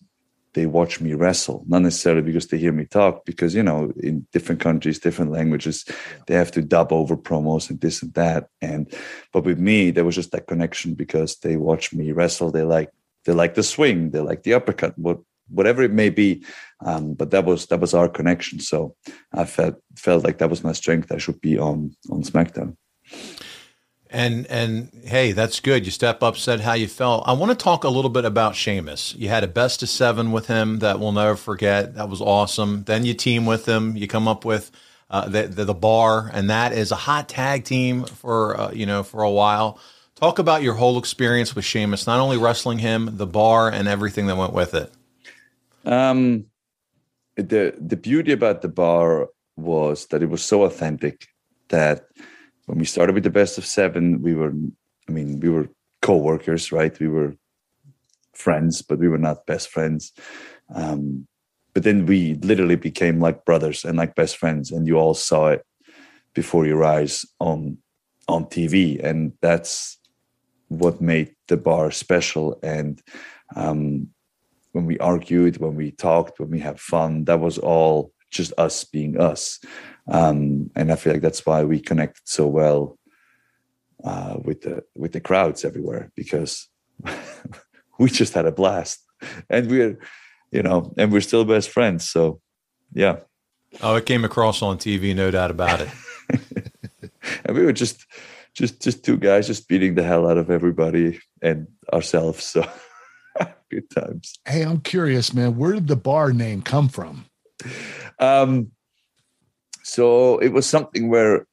they 0.54 0.66
watch 0.66 1.02
me 1.02 1.14
wrestle. 1.14 1.64
Not 1.68 1.82
necessarily 1.82 2.22
because 2.22 2.48
they 2.48 2.58
hear 2.58 2.72
me 2.72 2.86
talk 2.86 3.26
because 3.26 3.56
you 3.56 3.64
know 3.64 3.92
in 3.98 4.26
different 4.32 4.62
countries 4.62 5.00
different 5.00 5.32
languages 5.32 5.86
they 6.28 6.36
have 6.36 6.52
to 6.52 6.62
dub 6.62 6.92
over 6.92 7.18
promos 7.18 7.70
and 7.70 7.80
this 7.82 8.02
and 8.02 8.14
that. 8.14 8.48
And 8.62 8.94
but 9.32 9.44
with 9.44 9.60
me 9.60 9.92
there 9.92 10.06
was 10.06 10.16
just 10.16 10.32
that 10.32 10.48
connection 10.48 10.94
because 10.94 11.38
they 11.38 11.58
watch 11.58 11.94
me 11.94 12.12
wrestle. 12.12 12.52
They 12.52 12.64
like 12.64 12.92
they 13.26 13.34
like 13.34 13.56
the 13.56 13.64
swing. 13.64 14.12
They 14.12 14.20
like 14.20 14.44
the 14.44 14.54
uppercut 14.54 14.98
what 14.98 15.20
whatever 15.50 15.84
it 15.84 15.92
may 15.92 16.10
be. 16.10 16.44
Um, 16.86 17.14
but 17.14 17.32
that 17.32 17.46
was 17.46 17.68
that 17.68 17.80
was 17.80 17.94
our 17.94 18.10
connection. 18.10 18.60
So 18.60 18.96
i 19.34 19.46
felt 19.46 19.76
felt 19.96 20.24
like 20.24 20.38
that 20.38 20.50
was 20.50 20.64
my 20.64 20.74
strength. 20.74 21.12
I 21.12 21.18
should 21.18 21.42
be 21.42 21.58
on 21.58 21.96
on 22.10 22.24
smackdown 22.24 22.76
And 24.14 24.46
and 24.46 24.92
hey, 25.06 25.32
that's 25.32 25.60
good. 25.60 25.86
You 25.86 25.92
step 25.92 26.22
up, 26.22 26.38
said 26.38 26.60
how 26.60 26.74
you 26.74 26.88
felt. 26.88 27.24
I 27.28 27.34
want 27.34 27.52
to 27.52 27.56
talk 27.56 27.84
a 27.84 27.90
little 27.90 28.12
bit 28.12 28.26
about 28.26 28.56
Sheamus. 28.56 29.16
You 29.16 29.28
had 29.28 29.44
a 29.44 29.48
best 29.48 29.82
of 29.82 29.90
seven 29.90 30.32
with 30.32 30.46
him 30.46 30.80
that 30.80 31.00
we'll 31.00 31.12
never 31.12 31.36
forget. 31.36 31.96
That 31.96 32.10
was 32.10 32.22
awesome. 32.22 32.84
Then 32.84 33.06
you 33.06 33.16
team 33.16 33.48
with 33.48 33.66
him. 33.66 33.98
You 33.98 34.08
come 34.08 34.28
up 34.28 34.46
with 34.46 34.70
uh, 35.10 35.28
the, 35.28 35.48
the 35.48 35.66
the 35.66 35.74
bar, 35.74 36.30
and 36.32 36.52
that 36.52 36.74
is 36.74 36.92
a 36.92 36.96
hot 36.96 37.28
tag 37.28 37.64
team 37.64 38.04
for 38.04 38.60
uh, 38.60 38.72
you 38.72 38.86
know 38.86 39.02
for 39.02 39.24
a 39.24 39.32
while. 39.32 39.80
Talk 40.14 40.38
about 40.38 40.62
your 40.62 40.76
whole 40.76 41.00
experience 41.00 41.56
with 41.56 41.66
Sheamus, 41.66 42.06
not 42.06 42.20
only 42.20 42.38
wrestling 42.38 42.78
him, 42.78 43.18
the 43.18 43.26
bar, 43.26 43.70
and 43.70 43.88
everything 43.88 44.28
that 44.28 44.38
went 44.38 44.54
with 44.54 44.76
it. 44.76 44.94
Um, 45.86 46.46
the 47.36 47.76
the 47.80 47.98
beauty 47.98 48.32
about 48.32 48.62
the 48.62 48.70
bar 48.70 49.30
was 49.58 50.06
that 50.08 50.22
it 50.22 50.30
was 50.30 50.44
so 50.44 50.64
authentic 50.64 51.28
that 51.70 52.06
when 52.66 52.78
we 52.78 52.86
started 52.86 53.14
with 53.14 53.24
the 53.24 53.30
best 53.30 53.58
of 53.58 53.66
seven, 53.66 54.22
we 54.22 54.34
were, 54.34 54.54
I 55.08 55.12
mean, 55.12 55.40
we 55.40 55.50
were 55.50 55.70
co-workers, 56.02 56.72
right? 56.72 56.98
We 57.00 57.08
were 57.08 57.36
friends, 58.34 58.82
but 58.82 59.00
we 59.00 59.08
were 59.08 59.18
not 59.18 59.46
best 59.46 59.70
friends. 59.70 60.12
Um, 60.74 61.28
but 61.74 61.84
then 61.84 62.06
we 62.06 62.36
literally 62.36 62.76
became 62.76 63.20
like 63.20 63.46
brothers 63.46 63.84
and 63.84 63.98
like 63.98 64.16
best 64.16 64.38
friends, 64.38 64.72
and 64.72 64.88
you 64.88 64.98
all 64.98 65.14
saw 65.14 65.48
it 65.48 65.66
before 66.34 66.66
your 66.66 66.84
eyes 66.84 67.26
on 67.40 67.78
on 68.28 68.46
TV, 68.46 69.04
and 69.04 69.34
that's 69.42 69.98
what 70.70 71.02
made 71.02 71.36
the 71.48 71.58
bar 71.58 71.92
special. 71.92 72.60
And 72.64 73.02
um, 73.56 74.10
when 74.72 74.86
we 74.86 74.98
argued, 75.00 75.58
when 75.58 75.76
we 75.76 75.92
talked, 75.92 76.40
when 76.40 76.50
we 76.50 76.60
had 76.60 76.80
fun, 76.80 77.26
that 77.26 77.40
was 77.40 77.58
all 77.58 78.13
just 78.34 78.54
us 78.58 78.84
being 78.84 79.20
us. 79.20 79.60
Um, 80.08 80.70
and 80.76 80.92
I 80.92 80.96
feel 80.96 81.14
like 81.14 81.22
that's 81.22 81.46
why 81.46 81.64
we 81.64 81.80
connected 81.80 82.22
so 82.26 82.48
well 82.48 82.98
uh, 84.04 84.38
with 84.44 84.62
the 84.62 84.84
with 84.96 85.14
the 85.14 85.22
crowds 85.22 85.64
everywhere 85.64 86.12
because 86.16 86.68
we 88.00 88.10
just 88.10 88.34
had 88.34 88.46
a 88.46 88.52
blast, 88.52 89.00
and 89.50 89.70
we're 89.70 90.00
you 90.52 90.62
know, 90.62 90.94
and 90.98 91.12
we're 91.12 91.22
still 91.22 91.46
best 91.46 91.70
friends. 91.70 92.10
So 92.10 92.42
yeah, 92.94 93.20
Oh, 93.82 93.96
it 93.96 94.06
came 94.06 94.26
across 94.26 94.62
on 94.62 94.78
TV, 94.78 95.16
no 95.16 95.32
doubt 95.32 95.52
about 95.52 95.82
it. 95.82 95.90
and 97.46 97.56
we 97.56 97.64
were 97.64 97.74
just 97.74 98.06
just 98.54 98.82
just 98.82 99.04
two 99.04 99.18
guys 99.18 99.48
just 99.48 99.68
beating 99.68 99.96
the 99.96 100.04
hell 100.04 100.28
out 100.28 100.38
of 100.38 100.52
everybody 100.52 101.20
and 101.42 101.68
ourselves. 101.92 102.44
So 102.44 102.70
Good 103.72 103.90
times. 103.90 104.36
Hey, 104.48 104.62
I'm 104.62 104.82
curious, 104.82 105.34
man. 105.34 105.58
Where 105.58 105.74
did 105.74 105.88
the 105.88 105.96
bar 105.96 106.32
name 106.32 106.62
come 106.62 106.90
from? 106.90 107.26
Um, 108.20 108.72
so 109.84 110.38
it 110.40 110.50
was 110.50 110.66
something 110.66 111.10
where 111.10 111.46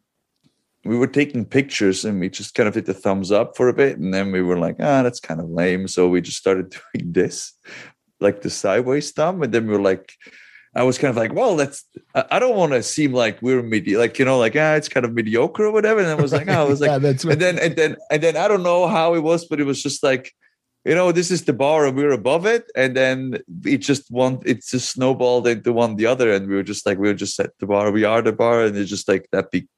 we 0.84 0.96
were 0.96 1.06
taking 1.06 1.44
pictures 1.44 2.04
and 2.04 2.20
we 2.20 2.30
just 2.30 2.54
kind 2.54 2.66
of 2.68 2.74
did 2.74 2.86
the 2.86 2.94
thumbs 2.94 3.30
up 3.30 3.56
for 3.56 3.68
a 3.68 3.74
bit, 3.74 3.98
and 3.98 4.14
then 4.14 4.32
we 4.32 4.42
were 4.42 4.58
like, 4.58 4.76
ah, 4.80 5.02
that's 5.02 5.20
kind 5.20 5.40
of 5.40 5.50
lame. 5.50 5.88
So 5.88 6.08
we 6.08 6.20
just 6.20 6.38
started 6.38 6.70
doing 6.94 7.12
this, 7.12 7.52
like 8.20 8.42
the 8.42 8.50
sideways 8.50 9.10
thumb, 9.12 9.42
and 9.42 9.52
then 9.52 9.66
we 9.66 9.72
were 9.72 9.82
like. 9.82 10.12
I 10.72 10.84
was 10.84 10.98
kind 10.98 11.10
of 11.10 11.16
like, 11.16 11.32
well, 11.32 11.56
that's. 11.56 11.84
I 12.14 12.38
don't 12.38 12.54
want 12.54 12.70
to 12.70 12.82
seem 12.84 13.12
like 13.12 13.42
we're 13.42 13.60
medi, 13.60 13.96
like 13.96 14.20
you 14.20 14.24
know, 14.24 14.38
like 14.38 14.54
ah, 14.54 14.74
it's 14.74 14.88
kind 14.88 15.04
of 15.04 15.12
mediocre 15.12 15.64
or 15.64 15.72
whatever. 15.72 15.98
And 15.98 16.08
I 16.08 16.14
was 16.14 16.32
like, 16.32 16.46
oh, 16.46 16.52
I 16.52 16.62
was 16.62 16.80
like, 16.80 16.90
Yeah, 16.90 16.98
that's 16.98 17.24
and 17.24 17.40
then 17.40 17.58
and 17.58 17.74
then 17.74 17.96
and 18.08 18.22
then 18.22 18.36
I 18.36 18.46
don't 18.46 18.62
know 18.62 18.86
how 18.86 19.14
it 19.14 19.18
was, 19.24 19.46
but 19.46 19.58
it 19.58 19.64
was 19.64 19.82
just 19.82 20.04
like, 20.04 20.32
you 20.84 20.94
know, 20.94 21.12
this 21.12 21.30
is 21.30 21.44
the 21.44 21.52
bar 21.52 21.86
and 21.86 21.96
we're 21.96 22.12
above 22.12 22.46
it, 22.46 22.70
and 22.74 22.96
then 22.96 23.38
it 23.64 23.78
just 23.78 24.10
one, 24.10 24.40
it 24.46 24.64
just 24.64 24.90
snowballed 24.90 25.46
into 25.46 25.72
one 25.72 25.96
the 25.96 26.06
other, 26.06 26.32
and 26.32 26.48
we 26.48 26.54
were 26.54 26.62
just 26.62 26.86
like, 26.86 26.98
we 26.98 27.08
were 27.08 27.14
just 27.14 27.38
at 27.38 27.50
the 27.58 27.66
bar, 27.66 27.90
we 27.90 28.04
are 28.04 28.22
the 28.22 28.32
bar, 28.32 28.64
and 28.64 28.76
it's 28.76 28.90
just 28.90 29.08
like 29.08 29.28
that. 29.32 29.50
Be 29.50 29.68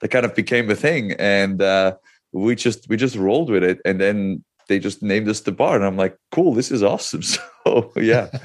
that 0.00 0.08
kind 0.08 0.24
of 0.24 0.34
became 0.34 0.70
a 0.70 0.74
thing, 0.74 1.12
and 1.12 1.60
uh, 1.60 1.96
we 2.32 2.54
just 2.54 2.88
we 2.88 2.96
just 2.96 3.16
rolled 3.16 3.50
with 3.50 3.62
it, 3.62 3.80
and 3.84 4.00
then 4.00 4.42
they 4.68 4.78
just 4.78 5.02
named 5.02 5.28
us 5.28 5.40
the 5.40 5.52
bar, 5.52 5.76
and 5.76 5.84
I'm 5.84 5.96
like, 5.96 6.16
cool, 6.30 6.54
this 6.54 6.70
is 6.70 6.82
awesome. 6.82 7.22
So 7.66 7.92
yeah. 7.94 8.30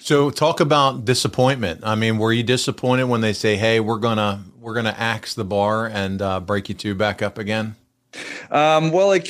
So 0.00 0.30
talk 0.30 0.60
about 0.60 1.04
disappointment. 1.04 1.80
I 1.84 1.94
mean, 1.94 2.18
were 2.18 2.32
you 2.32 2.42
disappointed 2.42 3.04
when 3.04 3.20
they 3.20 3.32
say, 3.32 3.56
"Hey, 3.56 3.78
we're 3.78 3.98
gonna 3.98 4.42
we're 4.58 4.74
gonna 4.74 4.94
axe 4.98 5.34
the 5.34 5.44
bar 5.44 5.86
and 5.86 6.20
uh, 6.20 6.40
break 6.40 6.68
you 6.68 6.74
two 6.74 6.94
back 6.94 7.22
up 7.22 7.38
again"? 7.38 7.76
Um, 8.50 8.92
well, 8.92 9.08
like 9.08 9.28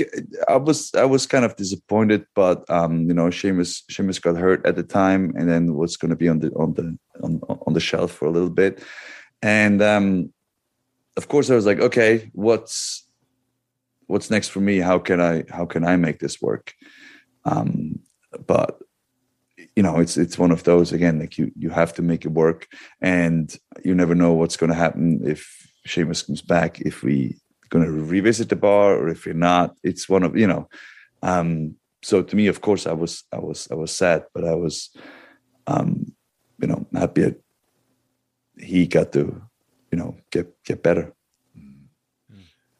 I 0.49 0.57
was, 0.57 0.93
I 0.95 1.05
was 1.05 1.27
kind 1.27 1.45
of 1.45 1.57
disappointed, 1.57 2.27
but 2.35 2.69
um, 2.69 3.07
you 3.09 3.15
know, 3.15 3.31
Sheamus, 3.31 3.85
Sheamus 3.89 4.19
got 4.19 4.37
hurt 4.37 4.65
at 4.67 4.77
the 4.77 4.83
time, 4.83 5.33
and 5.37 5.49
then 5.49 5.75
was 5.75 5.97
going 5.97 6.11
to 6.11 6.17
be 6.17 6.29
on 6.29 6.41
the 6.41 6.51
on 6.55 6.75
the 6.75 6.99
on, 7.23 7.41
on 7.67 7.73
the 7.75 7.81
shelf 7.81 8.13
for 8.13 8.27
a 8.27 8.31
little 8.31 8.51
bit, 8.51 8.83
and 9.43 9.81
um, 9.83 10.33
of 11.17 11.29
course, 11.29 11.51
I 11.51 11.55
was 11.55 11.67
like, 11.67 11.79
okay, 11.79 12.31
what's 12.33 13.07
what's 14.07 14.31
next 14.31 14.49
for 14.49 14.61
me? 14.61 14.79
How 14.79 14.99
can 14.99 15.21
I 15.21 15.45
how 15.51 15.67
can 15.67 15.85
I 15.85 15.97
make 15.97 16.19
this 16.19 16.41
work? 16.41 16.75
Um, 17.45 18.01
but 18.47 18.79
you 19.77 19.83
know, 19.83 19.99
it's 19.99 20.17
it's 20.17 20.39
one 20.39 20.51
of 20.51 20.65
those 20.65 20.93
again, 20.93 21.19
like 21.19 21.39
you 21.39 21.51
you 21.57 21.71
have 21.71 21.95
to 21.95 22.03
make 22.03 22.25
it 22.25 22.33
work, 22.33 22.67
and 23.01 23.55
you 23.85 23.95
never 23.95 24.15
know 24.15 24.33
what's 24.33 24.57
going 24.57 24.71
to 24.71 24.77
happen 24.77 25.21
if 25.25 25.71
Sheamus 25.85 26.23
comes 26.23 26.43
back, 26.43 26.81
if 26.81 27.03
we 27.03 27.37
going 27.73 27.85
to 27.85 27.91
revisit 27.91 28.51
the 28.51 28.57
bar 28.57 28.95
or 28.99 29.09
if 29.09 29.25
you're 29.25 29.35
not 29.35 29.75
it's 29.83 30.07
one 30.07 30.23
of 30.23 30.37
you 30.37 30.47
know 30.47 30.69
um 31.23 31.75
so 32.03 32.23
to 32.23 32.37
me 32.37 32.47
of 32.47 32.61
course 32.61 32.87
i 32.87 32.93
was 32.93 33.25
i 33.33 33.39
was 33.39 33.67
i 33.71 33.75
was 33.75 33.91
sad 33.91 34.25
but 34.35 34.45
i 34.45 34.55
was 34.55 34.91
um 35.67 36.13
you 36.61 36.69
know 36.69 36.87
happy 36.93 37.23
that 37.23 37.43
he 38.59 38.87
got 38.87 39.11
to 39.11 39.41
you 39.91 39.99
know 39.99 40.15
get 40.31 40.47
get 40.65 40.83
better 40.83 41.13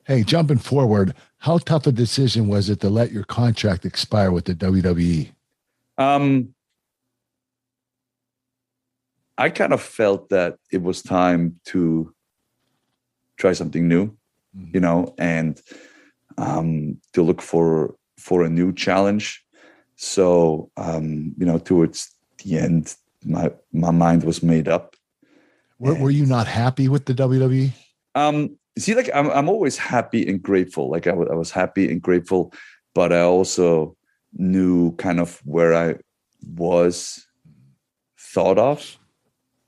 Hey, 0.05 0.25
jumping 0.25 0.59
forward, 0.59 1.15
how 1.39 1.59
tough 1.59 1.87
a 1.87 1.93
decision 1.93 2.49
was 2.49 2.69
it 2.69 2.81
to 2.81 2.91
let 2.91 3.13
your 3.13 3.23
contract 3.23 3.85
expire 3.87 4.33
with 4.33 4.47
the? 4.47 4.55
WWE? 4.55 5.31
um 5.99 6.55
i 9.39 9.49
kind 9.51 9.73
of 9.73 9.81
felt 9.81 10.29
that 10.31 10.57
it 10.71 10.83
was 10.83 11.03
time 11.03 11.61
to 11.67 12.15
try 13.37 13.53
something 13.53 13.87
new 13.89 14.17
you 14.55 14.81
know 14.81 15.15
and 15.19 15.61
um 16.39 16.99
to 17.13 17.23
look 17.23 17.43
for 17.43 17.95
for 18.19 18.45
a 18.45 18.51
new 18.51 18.73
challenge. 18.73 19.45
So 19.97 20.71
um 20.77 21.35
you 21.39 21.47
know 21.47 21.59
towards 21.59 22.15
the 22.45 22.59
end 22.59 22.95
my 23.25 23.53
my 23.73 23.91
mind 23.91 24.25
was 24.25 24.43
made 24.43 24.69
up. 24.69 24.97
Were, 25.79 25.95
were 25.95 26.11
you 26.11 26.27
not 26.27 26.47
happy 26.47 26.89
with 26.89 27.07
the? 27.07 27.15
WWE? 27.15 27.73
um 28.15 28.57
see 28.79 28.95
like 28.95 29.11
i'm, 29.15 29.31
I'm 29.31 29.49
always 29.49 29.79
happy 29.79 30.29
and 30.29 30.43
grateful. 30.43 30.91
Like 30.91 31.07
I 31.07 31.13
wa- 31.13 31.31
I 31.31 31.35
was 31.35 31.51
happy 31.51 31.91
and 31.91 32.01
grateful 32.01 32.53
but 32.95 33.13
i 33.13 33.21
also 33.21 33.97
knew 34.35 34.93
kind 34.97 35.21
of 35.21 35.41
where 35.45 35.75
i 35.75 35.97
was 36.57 37.27
thought 38.19 38.59
of. 38.59 38.99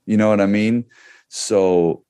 You 0.05 0.17
know 0.17 0.29
what 0.29 0.41
i 0.41 0.45
mean? 0.45 0.85
So 1.29 2.04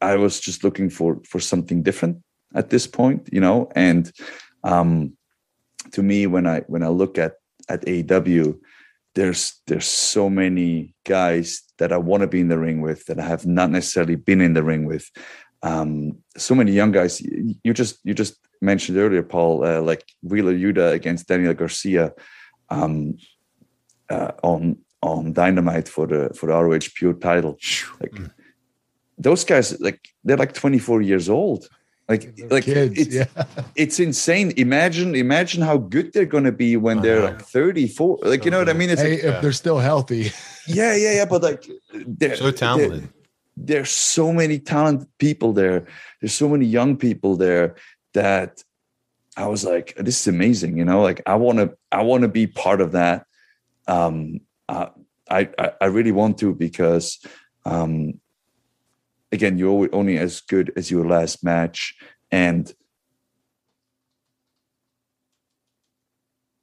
i 0.00 0.16
was 0.16 0.40
just 0.40 0.64
looking 0.64 0.90
for 0.90 1.20
for 1.24 1.40
something 1.40 1.82
different 1.82 2.22
at 2.54 2.70
this 2.70 2.86
point 2.86 3.28
you 3.32 3.40
know 3.40 3.68
and 3.74 4.12
um 4.64 5.12
to 5.92 6.02
me 6.02 6.26
when 6.26 6.46
i 6.46 6.60
when 6.66 6.82
i 6.82 6.88
look 6.88 7.18
at 7.18 7.34
at 7.68 7.84
AEW 7.84 8.58
there's 9.14 9.60
there's 9.66 9.86
so 9.86 10.30
many 10.30 10.94
guys 11.04 11.62
that 11.78 11.92
I 11.92 11.96
want 11.96 12.20
to 12.20 12.26
be 12.26 12.40
in 12.40 12.48
the 12.48 12.58
ring 12.58 12.80
with 12.80 13.06
that 13.06 13.18
I 13.18 13.26
have 13.26 13.46
not 13.46 13.70
necessarily 13.70 14.14
been 14.14 14.40
in 14.40 14.52
the 14.52 14.62
ring 14.62 14.84
with. 14.84 15.10
Um, 15.62 16.18
so 16.36 16.54
many 16.54 16.70
young 16.72 16.92
guys. 16.92 17.20
You 17.20 17.54
you 17.64 17.74
just 17.74 17.98
you 18.04 18.14
just 18.14 18.36
mentioned 18.60 18.96
earlier, 18.96 19.24
Paul, 19.24 19.64
uh, 19.64 19.80
like 19.80 20.04
Wheeler 20.22 20.54
Yuta 20.54 20.92
against 20.92 21.26
Daniel 21.26 21.54
Garcia 21.54 22.12
um, 22.70 23.16
uh, 24.08 24.32
on 24.42 24.78
on 25.02 25.32
Dynamite 25.32 25.88
for 25.88 26.06
the 26.06 26.30
for 26.34 26.46
the 26.46 26.54
ROH 26.54 26.88
Pure 26.94 27.14
title. 27.14 27.58
Like 28.00 28.14
those 29.18 29.44
guys, 29.44 29.78
like 29.80 30.00
they're 30.24 30.36
like 30.36 30.54
24 30.54 31.02
years 31.02 31.28
old. 31.28 31.68
Like 32.08 32.38
like 32.48 32.64
kids, 32.64 32.98
it's 32.98 33.14
yeah. 33.14 33.44
it's 33.76 34.00
insane. 34.00 34.54
Imagine 34.56 35.14
imagine 35.14 35.62
how 35.62 35.76
good 35.76 36.14
they're 36.14 36.24
going 36.24 36.44
to 36.44 36.52
be 36.52 36.74
when 36.78 37.02
they're 37.02 37.22
like 37.22 37.42
34. 37.42 38.20
Like 38.22 38.46
you 38.46 38.50
know 38.50 38.60
what 38.60 38.70
I 38.70 38.72
mean? 38.72 38.88
It's 38.88 39.02
Hey, 39.02 39.16
like, 39.16 39.24
if 39.24 39.42
they're 39.42 39.52
still 39.52 39.78
healthy. 39.78 40.32
yeah, 40.66 40.96
yeah, 40.96 41.12
yeah. 41.12 41.24
But 41.26 41.42
like, 41.42 41.68
they're 41.92 42.36
So 42.36 42.50
talented. 42.50 43.02
They're, 43.02 43.08
there's 43.58 43.90
so 43.90 44.32
many 44.32 44.58
talented 44.58 45.08
people 45.18 45.52
there. 45.52 45.86
There's 46.20 46.32
so 46.32 46.48
many 46.48 46.64
young 46.64 46.96
people 46.96 47.36
there 47.36 47.76
that 48.14 48.62
I 49.36 49.46
was 49.46 49.64
like, 49.64 49.94
this 49.96 50.20
is 50.20 50.28
amazing. 50.28 50.78
You 50.78 50.84
know, 50.84 51.02
like 51.02 51.20
I 51.26 51.34
want 51.34 51.58
to, 51.58 51.76
I 51.92 52.02
want 52.02 52.22
to 52.22 52.28
be 52.28 52.46
part 52.46 52.80
of 52.80 52.92
that. 52.92 53.26
Um, 53.86 54.40
uh, 54.68 54.86
I, 55.30 55.48
I, 55.58 55.72
I 55.80 55.86
really 55.86 56.12
want 56.12 56.38
to 56.38 56.54
because, 56.54 57.18
um, 57.64 58.20
again, 59.32 59.58
you're 59.58 59.88
only 59.94 60.18
as 60.18 60.40
good 60.40 60.72
as 60.76 60.90
your 60.90 61.06
last 61.06 61.44
match, 61.44 61.94
and 62.30 62.72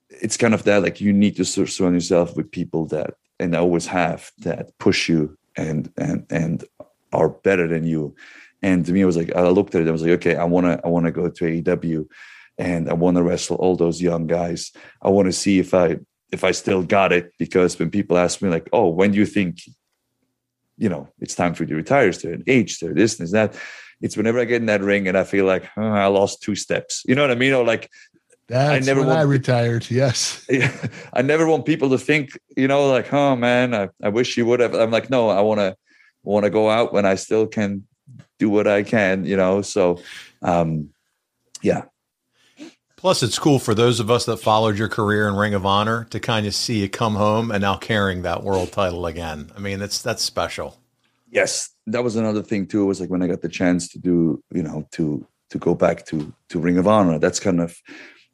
it's 0.09 0.37
kind 0.37 0.53
of 0.53 0.63
that 0.63 0.81
like 0.81 1.01
you 1.01 1.11
need 1.11 1.35
to 1.35 1.45
surround 1.45 1.95
yourself 1.95 2.35
with 2.37 2.51
people 2.51 2.85
that 2.85 3.15
and 3.39 3.55
I 3.55 3.59
always 3.59 3.87
have 3.87 4.31
that 4.39 4.77
push 4.79 5.09
you 5.09 5.37
and 5.55 5.91
and 5.97 6.25
and 6.29 6.63
are 7.11 7.29
better 7.29 7.67
than 7.67 7.85
you. 7.85 8.15
And 8.61 8.85
to 8.85 8.91
me, 8.93 9.01
it 9.01 9.05
was 9.05 9.17
like 9.17 9.35
I 9.35 9.47
looked 9.49 9.75
at 9.75 9.81
it. 9.81 9.87
I 9.87 9.91
was 9.91 10.01
like, 10.01 10.11
okay, 10.11 10.35
I 10.35 10.45
want 10.45 10.65
to 10.65 10.81
I 10.85 10.87
want 10.89 11.05
to 11.05 11.11
go 11.11 11.29
to 11.29 11.61
AEW, 11.61 12.07
and 12.57 12.89
I 12.89 12.93
want 12.93 13.17
to 13.17 13.23
wrestle 13.23 13.57
all 13.57 13.75
those 13.75 14.01
young 14.01 14.27
guys. 14.27 14.71
I 15.01 15.09
want 15.09 15.27
to 15.27 15.33
see 15.33 15.59
if 15.59 15.73
I 15.73 15.97
if 16.31 16.43
I 16.43 16.51
still 16.51 16.83
got 16.83 17.13
it 17.13 17.33
because 17.37 17.77
when 17.77 17.91
people 17.91 18.17
ask 18.17 18.41
me 18.41 18.49
like, 18.49 18.69
oh, 18.73 18.89
when 18.89 19.11
do 19.11 19.17
you 19.17 19.25
think, 19.25 19.59
you 20.77 20.89
know, 20.89 21.07
it's 21.19 21.35
time 21.35 21.53
for 21.53 21.63
you 21.63 21.69
to 21.69 21.75
retire? 21.75 22.09
Is 22.09 22.21
there 22.21 22.33
an 22.33 22.43
age? 22.47 22.79
There 22.79 22.93
this 22.93 23.19
and 23.19 23.29
that. 23.29 23.55
It's 24.01 24.17
whenever 24.17 24.39
I 24.39 24.45
get 24.45 24.57
in 24.61 24.65
that 24.67 24.81
ring 24.81 25.07
and 25.07 25.17
I 25.17 25.23
feel 25.23 25.45
like 25.45 25.63
"Huh, 25.75 25.81
I 25.81 26.07
lost 26.07 26.41
two 26.43 26.55
steps. 26.55 27.03
You 27.07 27.15
know 27.15 27.21
what 27.21 27.31
I 27.31 27.35
mean? 27.35 27.53
Or 27.53 27.63
like 27.63 27.89
That's 28.47 28.85
never 28.85 28.99
when 29.01 29.09
I 29.09 29.15
want- 29.19 29.29
retired. 29.29 29.89
Yes. 29.89 30.45
I 31.13 31.21
never 31.21 31.47
want 31.47 31.65
people 31.65 31.89
to 31.91 31.97
think, 31.97 32.37
you 32.57 32.67
know, 32.67 32.89
like, 32.89 33.11
oh 33.13 33.35
man, 33.35 33.73
I, 33.73 33.89
I 34.03 34.09
wish 34.09 34.37
you 34.37 34.45
would 34.47 34.59
have. 34.59 34.73
I'm 34.75 34.91
like, 34.91 35.09
no, 35.09 35.29
I 35.29 35.41
want 35.41 35.59
to 35.59 35.75
want 36.23 36.43
to 36.43 36.49
go 36.49 36.69
out 36.69 36.91
when 36.93 37.05
I 37.05 37.15
still 37.15 37.47
can 37.47 37.87
do 38.37 38.49
what 38.49 38.67
I 38.67 38.83
can, 38.83 39.23
you 39.25 39.37
know. 39.37 39.61
So, 39.61 40.01
um, 40.41 40.89
yeah, 41.61 41.83
Plus, 42.97 43.21
it's 43.21 43.37
cool 43.37 43.59
for 43.59 43.75
those 43.75 43.99
of 43.99 44.09
us 44.09 44.25
that 44.25 44.37
followed 44.37 44.77
your 44.77 44.87
career 44.87 45.27
in 45.27 45.35
Ring 45.35 45.53
of 45.53 45.65
Honor 45.65 46.05
to 46.11 46.19
kind 46.19 46.45
of 46.47 46.55
see 46.55 46.79
you 46.81 46.89
come 46.89 47.15
home 47.15 47.51
and 47.51 47.61
now 47.61 47.75
carrying 47.77 48.21
that 48.23 48.43
world 48.43 48.71
title 48.71 49.05
again. 49.05 49.51
I 49.55 49.59
mean, 49.59 49.79
that's 49.79 50.01
that's 50.01 50.23
special. 50.23 50.79
yes, 51.29 51.69
that 51.87 52.03
was 52.03 52.15
another 52.15 52.41
thing 52.41 52.65
too. 52.67 52.85
Was 52.85 52.99
like 53.01 53.09
when 53.09 53.21
I 53.21 53.27
got 53.27 53.41
the 53.41 53.49
chance 53.49 53.89
to 53.89 53.99
do, 53.99 54.41
you 54.51 54.63
know, 54.63 54.87
to 54.93 55.27
to 55.51 55.57
go 55.59 55.75
back 55.75 56.05
to 56.07 56.33
to 56.49 56.59
Ring 56.59 56.77
of 56.77 56.87
Honor. 56.87 57.19
That's 57.19 57.39
kind 57.39 57.59
of 57.61 57.75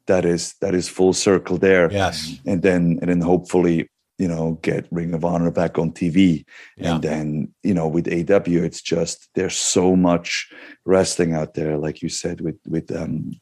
that 0.06 0.24
is 0.24 0.54
that 0.60 0.74
is 0.74 0.88
full 0.88 1.12
circle 1.12 1.58
there. 1.58 1.90
Yes. 1.92 2.38
and 2.46 2.62
then 2.62 2.98
and 3.02 3.10
then 3.10 3.20
hopefully 3.20 3.88
you 4.18 4.28
know 4.28 4.58
get 4.62 4.86
ring 4.90 5.14
of 5.14 5.24
honor 5.24 5.50
back 5.50 5.78
on 5.78 5.90
tv 5.90 6.44
Yeah. 6.76 6.94
and 6.94 7.02
then 7.02 7.54
you 7.62 7.72
know 7.74 7.88
with 7.88 8.06
AEW 8.06 8.62
it's 8.62 8.82
just 8.82 9.28
there's 9.34 9.56
so 9.56 9.96
much 9.96 10.52
wrestling 10.84 11.32
out 11.34 11.54
there 11.54 11.78
like 11.78 12.02
you 12.02 12.08
said 12.10 12.40
with 12.42 12.56
with 12.68 12.94
um 12.94 13.40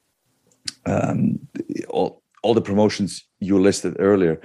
um 0.87 1.39
all, 1.89 2.23
all 2.43 2.55
the 2.55 2.63
promotions 2.63 3.25
you 3.41 3.59
listed 3.59 3.97
earlier 3.99 4.41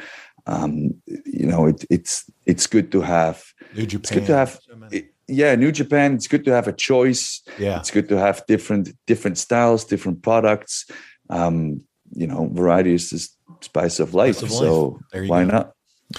um 0.47 0.93
you 1.25 1.47
know 1.47 1.67
it, 1.67 1.85
it's 1.89 2.29
it's 2.45 2.67
good 2.67 2.91
to 2.91 3.01
have 3.01 3.43
New 3.75 3.83
it's 3.83 3.91
Japan. 3.93 4.17
good 4.19 4.25
to 4.27 4.35
have 4.35 4.59
it- 4.91 5.11
yeah 5.27 5.55
new 5.55 5.71
japan 5.71 6.13
it's 6.13 6.27
good 6.27 6.45
to 6.45 6.51
have 6.51 6.67
a 6.67 6.73
choice 6.73 7.41
Yeah. 7.57 7.79
it's 7.79 7.89
good 7.89 8.07
to 8.09 8.17
have 8.19 8.43
different 8.47 8.89
different 9.07 9.37
styles 9.39 9.83
different 9.85 10.21
products 10.21 10.85
um 11.29 11.81
you 12.13 12.27
know 12.27 12.47
variety 12.53 12.93
is 12.93 13.09
the 13.09 13.19
spice 13.61 13.99
of 13.99 14.13
life. 14.13 14.35
Spice 14.37 14.51
of 14.51 14.51
so 14.51 14.85
life. 14.87 15.01
There 15.11 15.25
why 15.25 15.43
go. 15.45 15.51
not? 15.51 15.71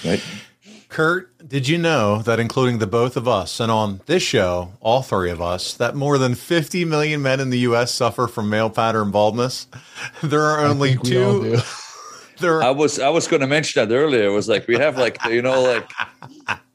Right. 0.03 0.21
Kurt, 0.89 1.47
did 1.47 1.67
you 1.67 1.77
know 1.77 2.21
that 2.21 2.39
including 2.39 2.77
the 2.79 2.87
both 2.87 3.17
of 3.17 3.27
us 3.27 3.59
and 3.59 3.71
on 3.71 4.01
this 4.05 4.23
show, 4.23 4.73
all 4.79 5.01
three 5.01 5.29
of 5.29 5.41
us, 5.41 5.73
that 5.73 5.95
more 5.95 6.17
than 6.17 6.33
50 6.33 6.85
million 6.85 7.21
men 7.21 7.39
in 7.39 7.49
the 7.49 7.59
U.S. 7.59 7.91
suffer 7.91 8.27
from 8.27 8.49
male 8.49 8.69
pattern 8.69 9.11
baldness? 9.11 9.67
There 10.23 10.41
are 10.43 10.65
only 10.65 10.91
think 10.91 11.03
two. 11.03 11.55
do. 11.55 11.61
There 12.39 12.61
I 12.61 12.69
was 12.69 12.99
I 12.99 13.09
was 13.09 13.27
going 13.27 13.39
to 13.41 13.47
mention 13.47 13.89
that 13.89 13.91
earlier. 13.95 14.25
It 14.25 14.29
was 14.31 14.47
like 14.47 14.67
we 14.67 14.75
have 14.77 14.95
like 14.95 15.17
you 15.25 15.41
know 15.41 15.59
like 15.63 15.89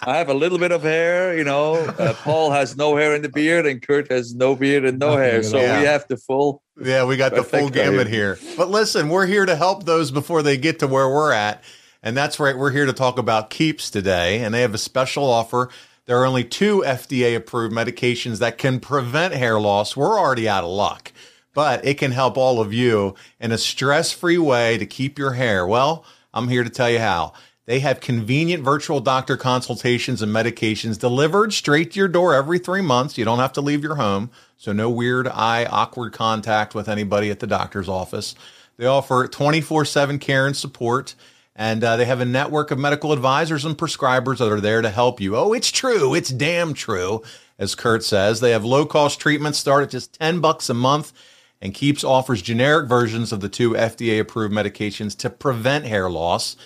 I 0.00 0.16
have 0.16 0.28
a 0.28 0.34
little 0.34 0.58
bit 0.58 0.72
of 0.72 0.82
hair. 0.82 1.38
You 1.38 1.44
know, 1.44 1.74
uh, 1.76 2.14
Paul 2.14 2.50
has 2.50 2.76
no 2.76 2.96
hair 2.96 3.14
in 3.14 3.22
the 3.22 3.28
beard, 3.28 3.64
and 3.66 3.80
Kurt 3.80 4.10
has 4.10 4.34
no 4.34 4.56
beard 4.56 4.84
and 4.84 4.98
no 4.98 5.16
hair. 5.16 5.44
So 5.44 5.60
Yeah. 5.60 5.78
we 5.78 5.86
have 5.86 6.04
the 6.08 6.16
full. 6.16 6.62
Yeah, 6.82 7.04
we 7.04 7.16
got 7.16 7.32
the 7.36 7.44
full 7.44 7.68
gamut 7.70 8.08
here. 8.08 8.40
But 8.56 8.70
listen, 8.70 9.08
we're 9.08 9.26
here 9.26 9.46
to 9.46 9.54
help 9.54 9.84
those 9.84 10.10
before 10.10 10.42
they 10.42 10.56
get 10.56 10.80
to 10.80 10.88
where 10.88 11.08
we're 11.08 11.30
at. 11.32 11.62
And 12.03 12.16
that's 12.16 12.40
right. 12.40 12.57
We're 12.57 12.72
here 12.72 12.86
to 12.86 12.92
talk 12.92 13.18
about 13.18 13.50
Keeps 13.50 13.90
today. 13.90 14.42
And 14.42 14.53
they 14.53 14.62
have 14.62 14.74
a 14.74 14.78
special 14.78 15.24
offer. 15.24 15.68
There 16.07 16.20
are 16.20 16.26
only 16.26 16.42
two 16.42 16.82
FDA 16.84 17.36
approved 17.36 17.74
medications 17.74 18.40
that 18.40 18.59
can 18.59 18.80
prevent 18.80 19.34
hair 19.34 19.61
loss. 19.61 19.96
We're 19.96 20.18
already 20.18 20.48
out 20.48 20.64
of 20.64 20.70
luck, 20.70 21.12
but 21.55 21.84
it 21.84 21.98
can 21.98 22.11
help 22.11 22.36
all 22.36 22.61
of 22.61 22.72
you 22.72 23.14
in 23.38 23.53
a 23.53 23.59
stress 23.59 24.11
free 24.11 24.38
way 24.38 24.78
to 24.78 24.86
keep 24.86 25.16
your 25.16 25.34
hair. 25.34 25.64
Well, 25.64 26.05
I'm 26.34 26.48
here 26.48 26.64
to 26.64 26.70
tell 26.70 26.90
you 26.90 26.98
how. 26.98 27.34
They 27.66 27.78
have 27.78 28.00
convenient 28.00 28.64
virtual 28.64 28.98
doctor 28.98 29.36
consultations 29.36 30.20
and 30.20 30.34
medications 30.34 30.98
delivered 30.98 31.53
straight 31.53 31.92
to 31.92 32.00
your 32.00 32.09
door 32.09 32.34
every 32.34 32.59
three 32.59 32.82
months. 32.82 33.16
You 33.16 33.24
don't 33.24 33.38
have 33.38 33.53
to 33.53 33.61
leave 33.61 33.84
your 33.84 33.94
home. 33.94 34.30
So, 34.57 34.72
no 34.72 34.90
weird 34.90 35.28
eye, 35.28 35.66
awkward 35.66 36.12
contact 36.12 36.74
with 36.74 36.88
anybody 36.88 37.30
at 37.30 37.38
the 37.38 37.46
doctor's 37.46 37.88
office. 37.88 38.34
They 38.76 38.86
offer 38.86 39.28
24 39.28 39.84
7 39.84 40.18
care 40.18 40.46
and 40.46 40.57
support. 40.57 41.14
And 41.55 41.84
uh, 41.84 41.96
they 41.96 42.07
have 42.07 42.20
a 42.20 42.24
network 42.24 42.70
of 42.70 42.78
medical 42.78 43.12
advisors 43.12 43.64
and 43.64 43.76
prescribers 43.76 44.38
that 44.38 44.50
are 44.50 44.61
there 44.61 44.80
to 44.80 44.88
help 44.88 45.20
you. 45.20 45.36
Oh, 45.36 45.53
it's 45.53 45.70
true. 45.70 46.14
It's 46.14 46.30
damn 46.30 46.72
true. 46.72 47.22
As 47.59 47.74
Kurt 47.74 48.03
says, 48.03 48.40
they 48.40 48.53
have 48.53 48.64
low 48.64 48.86
cost 48.86 49.20
treatments 49.20 49.59
start 49.59 49.82
at 49.82 49.90
just 49.90 50.18
10 50.18 50.40
bucks 50.40 50.70
a 50.70 50.74
month 50.74 51.12
and 51.61 51.72
Keeps 51.72 52.03
offers 52.03 52.42
generic 52.42 52.88
versions 52.88 53.32
of 53.32 53.40
the 53.40 53.48
two 53.48 53.70
FDA 53.70 54.18
approved 54.18 54.53
medications 54.53 55.16
to 55.18 55.30
prevent 55.30 55.84
hair 55.84 56.11
loss. 56.11 56.57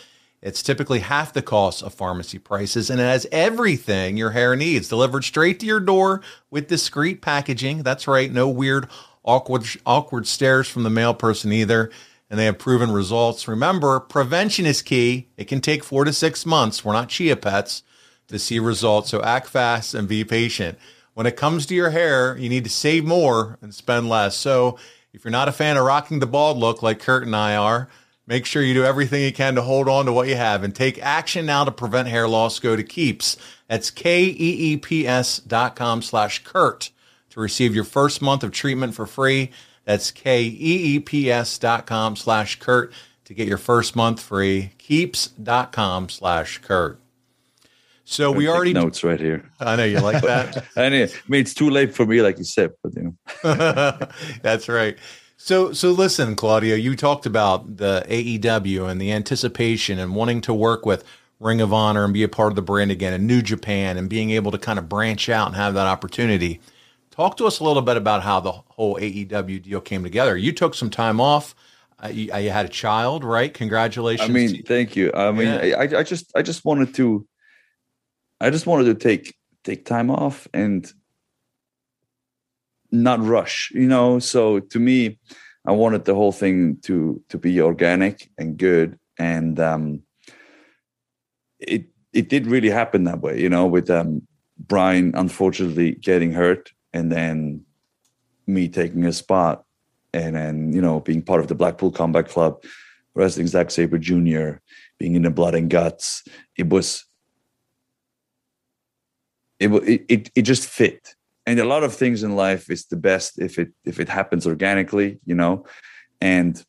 It's 0.40 0.62
typically 0.62 1.00
half 1.00 1.32
the 1.32 1.42
cost 1.42 1.82
of 1.82 1.92
pharmacy 1.92 2.38
prices 2.38 2.88
and 2.88 3.00
it 3.00 3.04
has 3.04 3.26
everything 3.30 4.16
your 4.16 4.30
hair 4.30 4.56
needs 4.56 4.88
delivered 4.88 5.24
straight 5.24 5.60
to 5.60 5.66
your 5.66 5.80
door 5.80 6.22
with 6.50 6.68
discreet 6.68 7.20
packaging. 7.20 7.82
That's 7.82 8.08
right, 8.08 8.32
no 8.32 8.48
weird 8.48 8.88
awkward 9.26 9.66
awkward 9.84 10.26
stares 10.26 10.68
from 10.68 10.84
the 10.84 10.90
mail 10.90 11.12
person 11.12 11.52
either. 11.52 11.90
And 12.28 12.38
they 12.38 12.46
have 12.46 12.58
proven 12.58 12.90
results. 12.90 13.46
Remember, 13.46 14.00
prevention 14.00 14.66
is 14.66 14.82
key. 14.82 15.28
It 15.36 15.44
can 15.44 15.60
take 15.60 15.84
4 15.84 16.04
to 16.04 16.12
6 16.12 16.46
months. 16.46 16.84
We're 16.84 16.92
not 16.92 17.08
chia 17.08 17.36
pets 17.36 17.82
to 18.28 18.38
see 18.38 18.58
results, 18.58 19.10
so 19.10 19.22
act 19.22 19.46
fast 19.48 19.94
and 19.94 20.08
be 20.08 20.24
patient. 20.24 20.78
When 21.14 21.26
it 21.26 21.36
comes 21.36 21.66
to 21.66 21.74
your 21.74 21.90
hair, 21.90 22.36
you 22.36 22.48
need 22.48 22.64
to 22.64 22.70
save 22.70 23.04
more 23.04 23.58
and 23.62 23.74
spend 23.74 24.08
less. 24.08 24.36
So, 24.36 24.78
if 25.12 25.24
you're 25.24 25.30
not 25.30 25.48
a 25.48 25.52
fan 25.52 25.76
of 25.76 25.84
rocking 25.84 26.18
the 26.18 26.26
bald 26.26 26.58
look 26.58 26.82
like 26.82 26.98
Kurt 26.98 27.22
and 27.22 27.34
I 27.34 27.56
are, 27.56 27.88
Make 28.28 28.44
sure 28.44 28.60
you 28.62 28.74
do 28.74 28.84
everything 28.84 29.22
you 29.22 29.32
can 29.32 29.54
to 29.54 29.62
hold 29.62 29.88
on 29.88 30.06
to 30.06 30.12
what 30.12 30.26
you 30.26 30.34
have 30.34 30.64
and 30.64 30.74
take 30.74 30.98
action 31.00 31.46
now 31.46 31.64
to 31.64 31.70
prevent 31.70 32.08
hair 32.08 32.26
loss. 32.26 32.58
Go 32.58 32.74
to 32.74 32.82
Keeps. 32.82 33.36
That's 33.68 33.90
K-E-E-P-S 33.90 35.38
dot 35.38 35.76
com 35.76 36.02
slash 36.02 36.42
Kurt 36.42 36.90
to 37.30 37.40
receive 37.40 37.72
your 37.74 37.84
first 37.84 38.20
month 38.20 38.42
of 38.42 38.50
treatment 38.50 38.96
for 38.96 39.06
free. 39.06 39.52
That's 39.86 40.10
K-E-E-P-S 40.10 41.58
dot 41.58 41.86
com 41.86 42.16
slash 42.16 42.58
Kurt 42.58 42.92
to 43.24 43.32
get 43.32 43.48
your 43.48 43.56
first 43.56 43.96
month 43.96 44.20
free. 44.20 44.72
Keeps 44.76 45.28
dot 45.28 45.72
com 45.72 46.08
slash 46.08 46.58
Kurt. 46.58 47.00
So 48.04 48.30
we 48.30 48.48
already 48.48 48.72
notes 48.72 49.02
right 49.02 49.18
here. 49.18 49.50
I 49.58 49.74
know 49.74 49.84
you 49.84 50.00
like 50.00 50.22
that. 50.22 50.64
I 50.76 50.90
mean, 50.90 51.08
I 51.08 51.12
mean, 51.28 51.40
it's 51.40 51.54
too 51.54 51.70
late 51.70 51.94
for 51.94 52.06
me, 52.06 52.22
like 52.22 52.38
you 52.38 52.44
said, 52.44 52.72
but 52.82 52.94
you 52.94 53.16
know. 53.42 53.98
That's 54.42 54.68
right. 54.68 54.96
So, 55.36 55.72
so 55.72 55.90
listen, 55.90 56.36
Claudio, 56.36 56.76
you 56.76 56.94
talked 56.94 57.26
about 57.26 57.78
the 57.78 58.04
AEW 58.08 58.88
and 58.88 59.00
the 59.00 59.12
anticipation 59.12 59.98
and 59.98 60.14
wanting 60.14 60.40
to 60.42 60.54
work 60.54 60.86
with 60.86 61.04
Ring 61.40 61.60
of 61.60 61.72
Honor 61.72 62.04
and 62.04 62.14
be 62.14 62.22
a 62.22 62.28
part 62.28 62.52
of 62.52 62.56
the 62.56 62.62
brand 62.62 62.90
again 62.90 63.12
and 63.12 63.26
New 63.26 63.42
Japan 63.42 63.98
and 63.98 64.08
being 64.08 64.30
able 64.30 64.50
to 64.52 64.58
kind 64.58 64.78
of 64.78 64.88
branch 64.88 65.28
out 65.28 65.48
and 65.48 65.56
have 65.56 65.74
that 65.74 65.86
opportunity. 65.86 66.60
Talk 67.16 67.38
to 67.38 67.46
us 67.46 67.60
a 67.60 67.64
little 67.64 67.80
bit 67.80 67.96
about 67.96 68.22
how 68.22 68.40
the 68.40 68.52
whole 68.52 68.96
AEW 68.96 69.62
deal 69.62 69.80
came 69.80 70.02
together. 70.02 70.36
You 70.36 70.52
took 70.52 70.74
some 70.74 70.90
time 70.90 71.18
off. 71.18 71.54
Uh, 71.98 72.08
you, 72.08 72.24
you 72.36 72.50
had 72.50 72.66
a 72.66 72.68
child, 72.68 73.24
right? 73.24 73.52
Congratulations. 73.54 74.28
I 74.28 74.32
mean, 74.32 74.62
thank 74.64 74.94
you. 74.96 75.10
I 75.14 75.30
mean, 75.32 75.46
Yeah. 75.46 75.76
I, 75.78 76.00
I 76.00 76.02
just, 76.02 76.30
I 76.36 76.42
just 76.42 76.66
wanted 76.66 76.94
to, 76.96 77.26
I 78.38 78.50
just 78.50 78.66
wanted 78.66 78.84
to 78.84 78.94
take 78.94 79.34
take 79.64 79.86
time 79.86 80.10
off 80.10 80.46
and 80.52 80.92
not 82.92 83.20
rush, 83.20 83.72
you 83.74 83.88
know. 83.88 84.18
So 84.18 84.60
to 84.60 84.78
me, 84.78 85.18
I 85.66 85.72
wanted 85.72 86.04
the 86.04 86.14
whole 86.14 86.32
thing 86.32 86.76
to 86.82 87.22
to 87.30 87.38
be 87.38 87.62
organic 87.62 88.30
and 88.36 88.58
good, 88.58 88.98
and 89.18 89.58
um, 89.58 90.02
it 91.58 91.86
it 92.12 92.28
did 92.28 92.46
really 92.46 92.70
happen 92.70 93.04
that 93.04 93.22
way, 93.22 93.40
you 93.40 93.48
know, 93.48 93.66
with 93.66 93.88
um, 93.88 94.22
Bryan 94.58 95.12
unfortunately 95.14 95.92
getting 95.92 96.32
hurt, 96.32 96.72
and 96.96 97.12
then 97.12 97.64
me 98.46 98.68
taking 98.68 99.04
a 99.04 99.12
spot, 99.12 99.64
and 100.14 100.34
then 100.34 100.72
you 100.72 100.80
know 100.80 101.00
being 101.00 101.22
part 101.22 101.40
of 101.40 101.48
the 101.48 101.54
Blackpool 101.54 101.90
Combat 101.90 102.26
Club, 102.26 102.62
wrestling 103.14 103.46
Zack 103.46 103.70
Sabre 103.70 103.98
Jr., 103.98 104.58
being 104.98 105.14
in 105.14 105.22
the 105.22 105.30
Blood 105.30 105.54
and 105.54 105.68
Guts. 105.68 106.24
It 106.56 106.70
was 106.70 107.04
it 109.60 109.68
wa- 109.68 109.86
it 109.86 110.06
it, 110.08 110.30
it 110.34 110.42
just 110.42 110.66
fit. 110.66 111.14
And 111.48 111.60
a 111.60 111.64
lot 111.64 111.84
of 111.84 111.94
things 111.94 112.22
in 112.22 112.34
life 112.34 112.70
is 112.70 112.86
the 112.86 112.96
best 112.96 113.38
if 113.38 113.58
it 113.58 113.72
if 113.84 114.00
it 114.00 114.08
happens 114.08 114.46
organically, 114.46 115.20
you 115.26 115.34
know, 115.34 115.66
and 116.20 116.64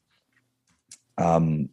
um 1.18 1.70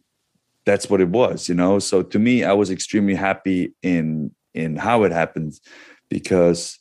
that's 0.65 0.89
what 0.89 1.01
it 1.01 1.09
was, 1.09 1.47
you 1.49 1.55
know. 1.55 1.77
So 1.77 2.01
to 2.01 2.17
me, 2.17 2.43
I 2.43 2.53
was 2.53 2.71
extremely 2.71 3.15
happy 3.15 3.73
in 3.83 4.31
in 4.53 4.77
how 4.77 5.03
it 5.03 5.11
happened 5.11 5.59
because 6.09 6.79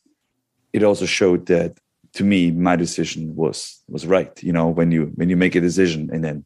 it 0.75 0.83
also 0.83 1.07
showed 1.07 1.47
that 1.47 1.79
to 2.13 2.25
me 2.25 2.51
my 2.51 2.77
decision 2.77 3.35
was 3.35 3.83
was 3.89 4.07
right 4.07 4.43
you 4.43 4.53
know 4.53 4.69
when 4.69 4.91
you 4.91 5.03
when 5.15 5.31
you 5.31 5.37
make 5.37 5.55
a 5.55 5.61
decision 5.61 6.11
and 6.13 6.23
then 6.23 6.45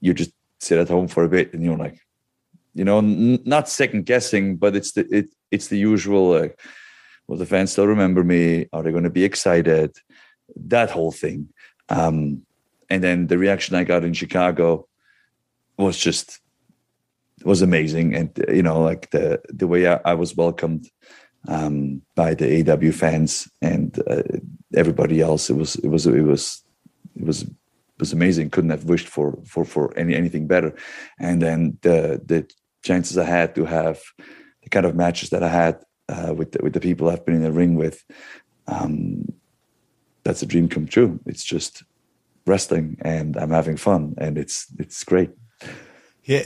you 0.00 0.12
just 0.14 0.32
sit 0.60 0.78
at 0.78 0.88
home 0.88 1.06
for 1.06 1.22
a 1.22 1.28
bit 1.28 1.52
and 1.52 1.62
you're 1.62 1.76
like 1.76 1.98
you 2.74 2.84
know 2.84 2.98
n- 2.98 3.42
not 3.44 3.68
second 3.68 4.06
guessing 4.06 4.56
but 4.56 4.74
it's 4.74 4.92
the 4.92 5.06
it, 5.18 5.26
it's 5.50 5.68
the 5.68 5.78
usual 5.78 6.30
like 6.40 6.58
will 7.26 7.36
the 7.36 7.46
fans 7.46 7.72
still 7.72 7.86
remember 7.86 8.24
me. 8.24 8.66
Are 8.72 8.82
they 8.82 8.90
going 8.90 9.04
to 9.04 9.10
be 9.10 9.24
excited? 9.24 9.94
That 10.56 10.90
whole 10.90 11.12
thing. 11.12 11.48
Um 11.88 12.42
and 12.90 13.04
then 13.04 13.26
the 13.26 13.36
reaction 13.36 13.76
i 13.76 13.84
got 13.84 14.02
in 14.02 14.14
chicago 14.14 14.88
was 15.76 15.98
just 15.98 16.40
was 17.44 17.60
amazing. 17.62 18.14
And 18.14 18.30
you 18.48 18.62
know 18.62 18.80
like 18.80 19.10
the 19.10 19.40
the 19.60 19.66
way 19.66 19.86
i, 19.86 20.00
I 20.04 20.14
was 20.14 20.34
welcomed 20.34 20.88
um 21.46 22.02
by 22.14 22.34
the 22.34 22.44
AEW 22.44 22.92
fans 22.92 23.48
and 23.62 23.98
uh, 24.06 24.22
everybody 24.74 25.20
else. 25.20 25.50
It 25.50 25.56
was 25.56 25.76
it 25.76 25.88
was 25.88 26.06
it 26.06 26.22
was 26.22 26.62
it 27.16 27.24
was 27.24 27.42
it 27.42 28.00
was 28.00 28.12
amazing. 28.12 28.50
Couldn't 28.50 28.70
have 28.70 28.84
wished 28.84 29.08
for 29.08 29.38
for 29.44 29.64
for 29.64 29.96
any 29.96 30.14
anything 30.14 30.46
better. 30.46 30.74
And 31.18 31.40
then 31.40 31.78
the 31.82 32.20
the 32.24 32.48
chances 32.82 33.18
i 33.18 33.24
had 33.24 33.54
to 33.54 33.64
have 33.64 34.00
the 34.62 34.70
kind 34.70 34.86
of 34.86 34.94
matches 34.94 35.30
that 35.30 35.42
i 35.42 35.48
had 35.48 35.82
uh, 36.08 36.32
with 36.34 36.52
the, 36.52 36.60
with 36.62 36.72
the 36.72 36.80
people 36.80 37.08
i've 37.08 37.24
been 37.26 37.34
in 37.34 37.42
the 37.42 37.52
ring 37.52 37.74
with 37.74 38.04
um 38.66 39.24
that's 40.24 40.42
a 40.42 40.46
dream 40.46 40.68
come 40.68 40.86
true. 40.86 41.20
It's 41.24 41.44
just 41.44 41.84
wrestling 42.46 42.96
and 43.02 43.36
i'm 43.36 43.50
having 43.50 43.76
fun 43.76 44.14
and 44.18 44.38
it's 44.38 44.66
it's 44.78 45.04
great. 45.04 45.30
Yeah. 46.24 46.44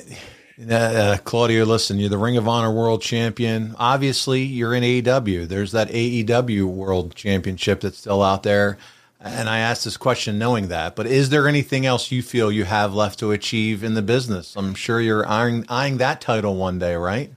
Uh, 0.58 0.74
uh, 0.74 1.16
Claudio, 1.18 1.64
listen, 1.64 1.98
you're 1.98 2.08
the 2.08 2.18
Ring 2.18 2.36
of 2.36 2.46
Honor 2.46 2.72
World 2.72 3.02
Champion. 3.02 3.74
Obviously, 3.78 4.42
you're 4.42 4.74
in 4.74 4.82
AEW. 4.82 5.48
There's 5.48 5.72
that 5.72 5.88
AEW 5.88 6.64
World 6.64 7.14
Championship 7.14 7.80
that's 7.80 7.98
still 7.98 8.22
out 8.22 8.42
there. 8.42 8.78
And 9.20 9.48
I 9.48 9.58
asked 9.58 9.84
this 9.84 9.96
question 9.96 10.38
knowing 10.38 10.68
that, 10.68 10.96
but 10.96 11.06
is 11.06 11.30
there 11.30 11.46
anything 11.46 11.86
else 11.86 12.10
you 12.10 12.22
feel 12.22 12.50
you 12.50 12.64
have 12.64 12.92
left 12.92 13.20
to 13.20 13.30
achieve 13.30 13.84
in 13.84 13.94
the 13.94 14.02
business? 14.02 14.56
I'm 14.56 14.74
sure 14.74 15.00
you're 15.00 15.26
eyeing, 15.26 15.64
eyeing 15.68 15.98
that 15.98 16.20
title 16.20 16.56
one 16.56 16.80
day, 16.80 16.96
right? 16.96 17.32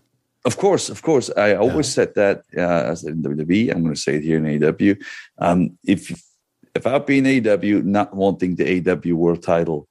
Of 0.45 0.57
course, 0.57 0.89
of 0.89 1.01
course. 1.01 1.29
I 1.35 1.55
always 1.55 1.91
said 1.91 2.13
that 2.15 2.43
uh, 2.55 2.61
as 2.61 3.03
in 3.03 3.21
WWE. 3.23 3.71
I'm 3.71 3.83
going 3.83 3.95
to 3.95 3.99
say 3.99 4.15
it 4.15 4.23
here 4.23 4.37
in 4.37 4.59
AEW. 4.59 5.03
Um, 5.39 5.77
if 5.83 6.11
if 6.75 6.85
I'd 6.85 7.05
be 7.05 7.19
in 7.19 7.25
AEW 7.25 7.83
not 7.83 8.13
wanting 8.13 8.55
the 8.55 8.81
AEW 8.81 9.13
World 9.13 9.41
Title, 9.41 9.87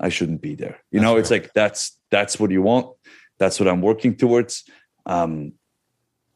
I 0.00 0.08
shouldn't 0.08 0.40
be 0.40 0.54
there. 0.54 0.78
You 0.90 1.00
know, 1.00 1.16
it's 1.16 1.30
like 1.30 1.52
that's 1.52 1.97
that's 2.10 2.38
what 2.38 2.50
you 2.50 2.62
want. 2.62 2.94
That's 3.38 3.60
what 3.60 3.68
I'm 3.68 3.82
working 3.82 4.16
towards. 4.16 4.64
Um, 5.06 5.52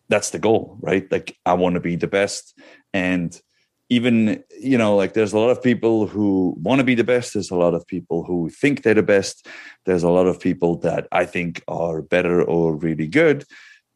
that's 0.09 0.31
the 0.31 0.39
goal, 0.39 0.79
right? 0.81 1.11
Like 1.11 1.37
I 1.47 1.55
want 1.55 1.75
to 1.75 1.81
be 1.81 1.97
the 1.97 2.07
best, 2.07 2.59
and 2.93 3.41
even 3.93 4.43
you 4.59 4.79
know 4.79 4.97
like 4.97 5.13
there's 5.13 5.35
a 5.35 5.39
lot 5.39 5.51
of 5.51 5.63
people 5.63 6.07
who 6.07 6.57
want 6.63 6.79
to 6.79 6.85
be 6.85 6.95
the 6.95 7.05
best 7.05 7.35
there's 7.35 7.51
a 7.51 7.63
lot 7.65 7.75
of 7.75 7.87
people 7.87 8.25
who 8.25 8.49
think 8.49 8.83
they're 8.83 9.03
the 9.03 9.03
best 9.03 9.47
there's 9.85 10.03
a 10.03 10.09
lot 10.09 10.27
of 10.27 10.41
people 10.41 10.79
that 10.79 11.07
i 11.13 11.27
think 11.27 11.63
are 11.69 12.01
better 12.01 12.43
or 12.43 12.75
really 12.75 13.07
good 13.07 13.45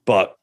but 0.05 0.37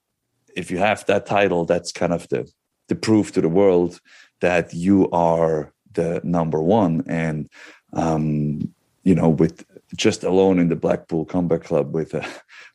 if 0.56 0.72
you 0.72 0.80
have 0.80 1.06
that 1.06 1.28
title 1.28 1.66
that's 1.66 1.92
kind 1.92 2.14
of 2.14 2.28
the 2.30 2.52
the 2.88 2.96
proof 2.96 3.32
to 3.32 3.42
the 3.42 3.56
world 3.62 4.00
that 4.42 4.74
you 4.74 5.08
are 5.12 5.72
the 5.92 6.20
number 6.24 6.62
one 6.62 7.04
and 7.08 7.48
um 7.94 8.74
you 9.04 9.14
know 9.14 9.30
with 9.30 9.66
just 9.96 10.24
alone 10.24 10.60
in 10.60 10.70
the 10.70 10.76
blackpool 10.76 11.26
combat 11.26 11.64
club 11.64 11.94
with 11.94 12.14
uh, 12.16 12.28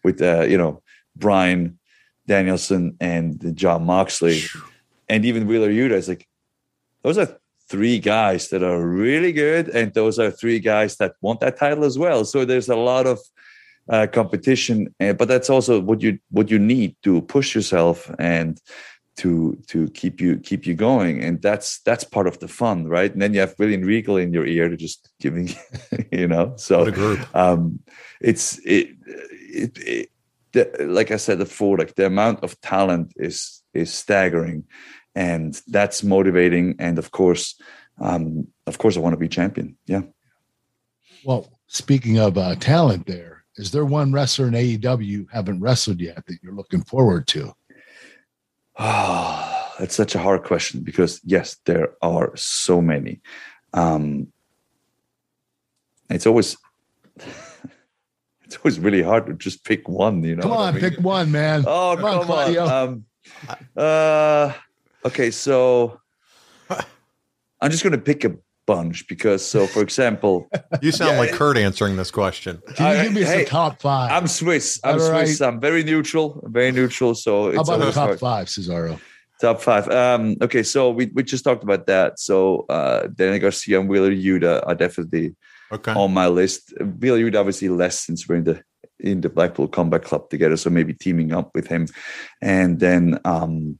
with 0.05 0.21
uh, 0.23 0.43
you 0.43 0.59
know 0.59 0.83
bryan 1.17 1.79
danielson 2.27 2.97
and 3.01 3.57
jon 3.57 3.85
moxley 3.85 4.43
and 5.09 5.25
even 5.25 5.47
wheeler 5.47 5.71
yuta 5.71 5.93
it's 5.93 6.09
like 6.09 6.29
those 7.03 7.19
are 7.19 7.39
three 7.69 7.99
guys 7.99 8.49
that 8.49 8.63
are 8.63 8.87
really 8.87 9.33
good, 9.33 9.69
and 9.69 9.93
those 9.95 10.19
are 10.19 10.31
three 10.31 10.59
guys 10.59 10.97
that 10.97 11.15
want 11.21 11.41
that 11.41 11.59
title 11.59 11.85
as 11.85 11.99
well. 11.99 12.25
So 12.25 12.45
there's 12.45 12.69
a 12.69 12.77
lot 12.77 13.07
of 13.07 13.19
uh, 13.89 14.07
competition, 14.13 14.95
uh, 15.01 15.13
but 15.13 15.29
that's 15.29 15.51
also 15.51 15.81
what 15.81 16.03
you 16.03 16.19
what 16.31 16.51
you 16.51 16.59
need 16.59 16.97
to 17.03 17.23
push 17.23 17.55
yourself 17.55 18.11
and 18.19 18.61
to 19.19 19.57
to 19.69 19.89
keep 19.91 20.21
you 20.21 20.39
keep 20.39 20.67
you 20.67 20.75
going, 20.75 21.23
and 21.23 21.41
that's 21.43 21.81
that's 21.81 22.05
part 22.05 22.27
of 22.27 22.39
the 22.39 22.49
fun, 22.49 22.87
right? 22.87 23.13
And 23.13 23.21
then 23.21 23.35
you 23.35 23.41
have 23.41 23.55
William 23.59 23.83
Regal 23.83 24.17
in 24.17 24.33
your 24.33 24.47
ear 24.47 24.69
to 24.69 24.77
just 24.77 25.09
giving, 25.21 25.51
you 26.13 26.29
know. 26.29 26.55
So 26.57 26.93
um, 27.35 27.81
it's 28.21 28.59
it, 28.65 28.91
it, 29.07 29.79
it 29.79 30.09
the, 30.53 30.87
like 30.89 31.11
I 31.11 31.17
said 31.17 31.39
before, 31.39 31.79
like 31.79 31.95
the 31.95 32.07
amount 32.07 32.43
of 32.43 32.61
talent 32.61 33.13
is 33.17 33.63
is 33.75 33.93
staggering 33.93 34.65
and 35.19 35.61
that's 35.67 36.05
motivating. 36.05 36.77
And 36.79 36.97
of 36.97 37.11
course, 37.11 37.61
um, 38.01 38.47
of 38.69 38.79
course, 38.79 38.97
I 38.97 39.01
want 39.01 39.15
to 39.15 39.19
be 39.19 39.29
champion. 39.29 39.77
Yeah. 39.87 40.03
Well, 41.25 41.51
speaking 41.67 42.19
of 42.19 42.39
uh, 42.39 42.55
talent, 42.55 43.07
there 43.07 43.45
is 43.57 43.73
there 43.73 43.85
one 43.85 44.13
wrestler 44.13 44.47
in 44.47 44.55
AEW 44.55 45.05
you 45.05 45.27
haven't 45.33 45.61
wrestled 45.61 46.01
yet 46.01 46.25
that 46.27 46.39
you're 46.43 46.55
looking 46.55 46.85
forward 46.85 47.27
to? 47.29 47.53
Oh, 48.79 49.75
that's 49.79 49.95
such 49.95 50.15
a 50.15 50.19
hard 50.19 50.45
question 50.45 50.81
because 50.81 51.21
yes, 51.25 51.57
there 51.65 51.95
are 52.03 52.37
so 52.37 52.81
many. 52.81 53.21
Um, 53.75 54.33
it's 56.09 56.27
always 56.27 56.57
it's 58.45 58.57
always 58.57 58.79
really 58.79 59.03
hard 59.03 59.27
to 59.27 59.35
just 59.35 59.65
pick 59.65 59.89
one. 59.89 60.23
You 60.23 60.37
know, 60.37 60.43
come 60.43 60.53
on, 60.53 60.69
I 60.69 60.73
mean? 60.73 60.81
pick 60.81 61.01
one, 61.01 61.31
man. 61.33 61.65
Oh, 61.67 61.97
come, 61.99 62.27
come 62.27 62.31
on. 62.31 62.57
Um, 62.59 63.05
uh, 63.77 64.53
Okay, 65.05 65.31
so 65.31 66.01
I'm 67.61 67.71
just 67.71 67.83
going 67.83 67.93
to 67.93 67.99
pick 67.99 68.25
a 68.25 68.37
bunch 68.69 69.09
because, 69.09 69.45
so 69.45 69.67
for 69.67 69.83
example, 69.83 70.49
you 70.83 70.93
sound 70.93 71.13
yeah, 71.13 71.19
like 71.19 71.33
Kurt 71.33 71.57
answering 71.57 71.97
this 71.97 72.13
question. 72.13 72.63
Can 72.77 72.97
you 72.97 73.03
give 73.05 73.13
me 73.15 73.23
hey, 73.23 73.39
some 73.39 73.47
top 73.47 73.81
five? 73.81 74.13
I'm 74.13 74.29
Swiss. 74.29 74.79
I'm 74.85 75.01
All 75.01 75.01
Swiss. 75.01 75.41
Right. 75.41 75.49
I'm 75.49 75.59
very 75.59 75.83
neutral. 75.83 76.41
very 76.45 76.71
neutral. 76.71 77.15
So 77.15 77.53
how 77.55 77.63
about 77.63 77.81
the 77.81 77.87
top 77.87 78.09
hard. 78.09 78.21
five, 78.21 78.47
Cesaro? 78.47 79.01
Top 79.41 79.63
five. 79.63 79.89
Um, 79.89 80.37
okay, 80.43 80.63
so 80.63 80.91
we, 80.91 81.07
we 81.15 81.23
just 81.23 81.45
talked 81.45 81.65
about 81.65 81.87
that. 81.87 82.21
So 82.21 82.67
uh, 82.69 83.07
Danny 83.07 83.39
Garcia 83.39 83.81
and 83.81 83.89
Wheeler 83.89 84.13
Yuta 84.13 84.63
are 84.67 84.75
definitely 84.75 85.35
okay. 85.73 85.93
on 85.93 86.13
my 86.13 86.29
list. 86.29 86.75
Wheeler 87.01 87.19
Yuta 87.19 87.41
obviously 87.41 87.71
less 87.71 87.99
since 87.99 88.29
we're 88.29 88.37
in 88.37 88.45
the 88.45 88.63
in 89.01 89.21
the 89.21 89.29
Blackpool 89.29 89.69
Combat 89.69 90.03
Club 90.03 90.29
together, 90.29 90.57
so 90.57 90.71
maybe 90.71 90.93
teaming 90.93 91.33
up 91.33 91.53
with 91.55 91.69
him, 91.69 91.87
and 92.43 92.81
then 92.81 93.21
um, 93.25 93.79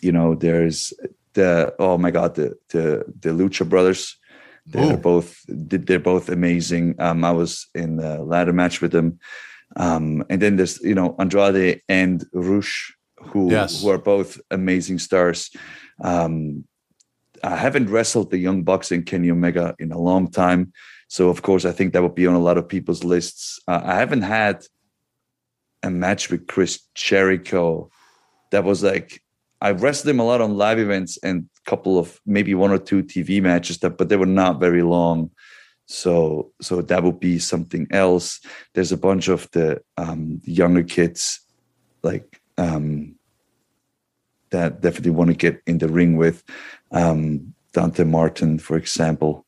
you 0.00 0.12
know, 0.12 0.34
there's 0.34 0.92
the 1.34 1.74
oh 1.78 1.98
my 1.98 2.10
god, 2.10 2.34
the 2.34 2.56
the 2.70 3.04
the 3.20 3.30
Lucha 3.30 3.68
Brothers. 3.68 4.16
They're 4.66 4.94
Ooh. 4.94 4.96
both 4.96 5.44
they're 5.46 5.98
both 5.98 6.28
amazing. 6.28 6.94
Um, 6.98 7.22
I 7.24 7.32
was 7.32 7.68
in 7.74 7.96
the 7.96 8.22
ladder 8.22 8.52
match 8.52 8.80
with 8.80 8.92
them, 8.92 9.18
um, 9.76 10.24
and 10.30 10.40
then 10.40 10.56
there's 10.56 10.80
you 10.80 10.94
know 10.94 11.14
Andrade 11.18 11.82
and 11.88 12.24
Rush, 12.32 12.96
who 13.20 13.50
yes. 13.50 13.82
who 13.82 13.90
are 13.90 13.98
both 13.98 14.40
amazing 14.50 14.98
stars. 15.00 15.50
Um, 16.02 16.64
I 17.42 17.56
haven't 17.56 17.90
wrestled 17.90 18.30
the 18.30 18.38
Young 18.38 18.62
Bucks 18.62 18.90
and 18.90 19.04
Kenny 19.04 19.30
Omega 19.30 19.74
in 19.78 19.92
a 19.92 19.98
long 19.98 20.30
time, 20.30 20.72
so 21.08 21.28
of 21.28 21.42
course 21.42 21.66
I 21.66 21.72
think 21.72 21.92
that 21.92 22.02
would 22.02 22.14
be 22.14 22.26
on 22.26 22.34
a 22.34 22.38
lot 22.38 22.56
of 22.56 22.66
people's 22.66 23.04
lists. 23.04 23.60
Uh, 23.68 23.82
I 23.84 23.96
haven't 23.96 24.22
had 24.22 24.64
a 25.82 25.90
match 25.90 26.30
with 26.30 26.46
Chris 26.46 26.80
Jericho 26.94 27.90
that 28.50 28.64
was 28.64 28.82
like 28.82 29.23
I've 29.64 29.82
wrestled 29.82 30.10
him 30.10 30.20
a 30.20 30.24
lot 30.26 30.42
on 30.42 30.58
live 30.58 30.78
events 30.78 31.16
and 31.22 31.48
a 31.66 31.70
couple 31.70 31.98
of 31.98 32.20
maybe 32.26 32.54
one 32.54 32.70
or 32.70 32.76
two 32.76 33.02
TV 33.02 33.40
matches 33.40 33.78
that, 33.78 33.96
but 33.96 34.10
they 34.10 34.16
were 34.16 34.26
not 34.26 34.60
very 34.60 34.82
long. 34.82 35.30
So, 35.86 36.52
so 36.60 36.82
that 36.82 37.02
would 37.02 37.18
be 37.18 37.38
something 37.38 37.86
else. 37.90 38.40
There's 38.74 38.92
a 38.92 38.98
bunch 38.98 39.28
of 39.28 39.50
the 39.52 39.80
um, 39.96 40.42
younger 40.44 40.82
kids, 40.82 41.40
like 42.02 42.42
um, 42.58 43.14
that 44.50 44.82
definitely 44.82 45.12
want 45.12 45.30
to 45.30 45.36
get 45.36 45.62
in 45.66 45.78
the 45.78 45.88
ring 45.88 46.18
with 46.18 46.44
um, 46.92 47.54
Dante 47.72 48.04
Martin, 48.04 48.58
for 48.58 48.76
example. 48.76 49.46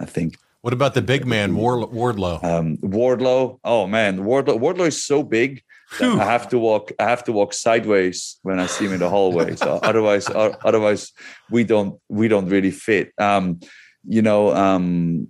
I 0.00 0.06
think. 0.06 0.38
What 0.62 0.72
about 0.72 0.94
the 0.94 1.02
big 1.02 1.24
man, 1.24 1.54
Wardlow? 1.54 2.42
Um, 2.42 2.78
Wardlow. 2.78 3.60
Oh 3.62 3.86
man, 3.86 4.18
Wardlow. 4.24 4.58
Wardlow 4.58 4.88
is 4.88 5.04
so 5.04 5.22
big 5.22 5.62
I 6.00 6.24
have 6.24 6.48
to 6.48 6.58
walk. 6.58 6.92
I 6.98 7.04
have 7.04 7.24
to 7.24 7.32
walk 7.32 7.52
sideways 7.52 8.38
when 8.42 8.58
I 8.58 8.66
see 8.66 8.86
him 8.86 8.92
in 8.92 9.00
the 9.00 9.08
hallway. 9.08 9.56
So 9.56 9.78
otherwise, 9.82 10.28
otherwise, 10.28 11.12
we 11.50 11.64
don't 11.64 12.00
we 12.08 12.28
don't 12.28 12.48
really 12.48 12.70
fit. 12.70 13.12
Um, 13.18 13.60
you 14.04 14.22
know, 14.22 14.54
um, 14.54 15.28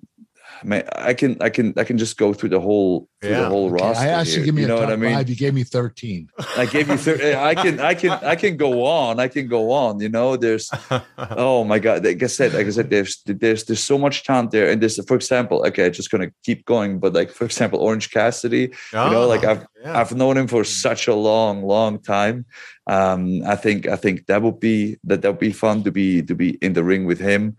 I 0.71 1.15
can 1.15 1.37
I 1.41 1.49
can 1.49 1.75
I 1.77 1.85
can 1.85 1.99
just 1.99 2.17
go 2.17 2.33
through 2.33 2.51
the 2.51 2.61
whole 2.61 3.09
through 3.21 3.31
yeah. 3.31 3.41
the 3.41 3.49
whole 3.49 3.73
okay, 3.73 3.85
roster. 3.85 4.05
I 4.05 4.09
asked 4.09 4.31
here. 4.31 4.41
you 4.41 4.45
give 4.45 4.55
me 4.55 4.63
you 4.63 4.69
know 4.69 4.77
what 4.77 4.93
I 4.93 4.97
mean? 4.97 5.15
five. 5.15 5.29
You 5.29 5.37
gave 5.37 5.55
me 5.55 5.65
thirteen. 5.65 6.29
I 6.57 6.67
gave 6.67 6.89
you. 6.89 6.97
30, 6.97 7.35
I 7.35 7.55
can 7.55 7.81
I 7.81 7.95
can 7.95 8.11
I 8.11 8.37
can 8.37 8.57
go 8.57 8.85
on. 8.85 9.19
I 9.19 9.29
can 9.29 9.49
go 9.49 9.73
on. 9.73 10.01
You 10.01 10.09
know, 10.09 10.37
there's 10.37 10.71
oh 11.19 11.65
my 11.65 11.79
god. 11.79 12.05
Like 12.05 12.23
I 12.23 12.27
said, 12.27 12.55
like 12.55 12.67
I 12.67 12.71
said, 12.71 12.91
there's 12.91 13.23
there's 13.27 13.65
there's 13.65 13.83
so 13.83 13.99
much 13.99 14.25
talent 14.25 14.51
there. 14.51 14.71
And 14.71 14.81
there's 14.81 15.03
for 15.05 15.17
example, 15.17 15.67
okay, 15.67 15.87
I'm 15.87 15.93
just 15.93 16.11
gonna 16.11 16.31
keep 16.45 16.65
going. 16.65 16.99
But 16.99 17.13
like 17.13 17.31
for 17.31 17.45
example, 17.45 17.81
Orange 17.81 18.11
Cassidy. 18.11 18.73
Oh, 18.93 19.07
you 19.07 19.13
know, 19.13 19.27
like 19.27 19.45
I've 19.45 19.67
yeah. 19.83 19.99
I've 19.99 20.15
known 20.15 20.37
him 20.37 20.47
for 20.47 20.65
such 20.65 21.09
a 21.09 21.15
long 21.15 21.63
long 21.63 22.01
time. 22.01 22.47
Um, 22.87 23.43
I 23.47 23.57
think 23.57 23.89
I 23.89 23.97
think 23.97 24.27
that 24.27 24.43
would 24.43 24.61
be 24.61 24.99
that 25.05 25.23
that 25.23 25.31
would 25.33 25.41
be 25.41 25.53
fun 25.53 25.83
to 25.85 25.91
be 25.91 26.23
to 26.23 26.35
be 26.35 26.51
in 26.63 26.75
the 26.75 26.85
ring 26.85 27.05
with 27.05 27.19
him. 27.19 27.57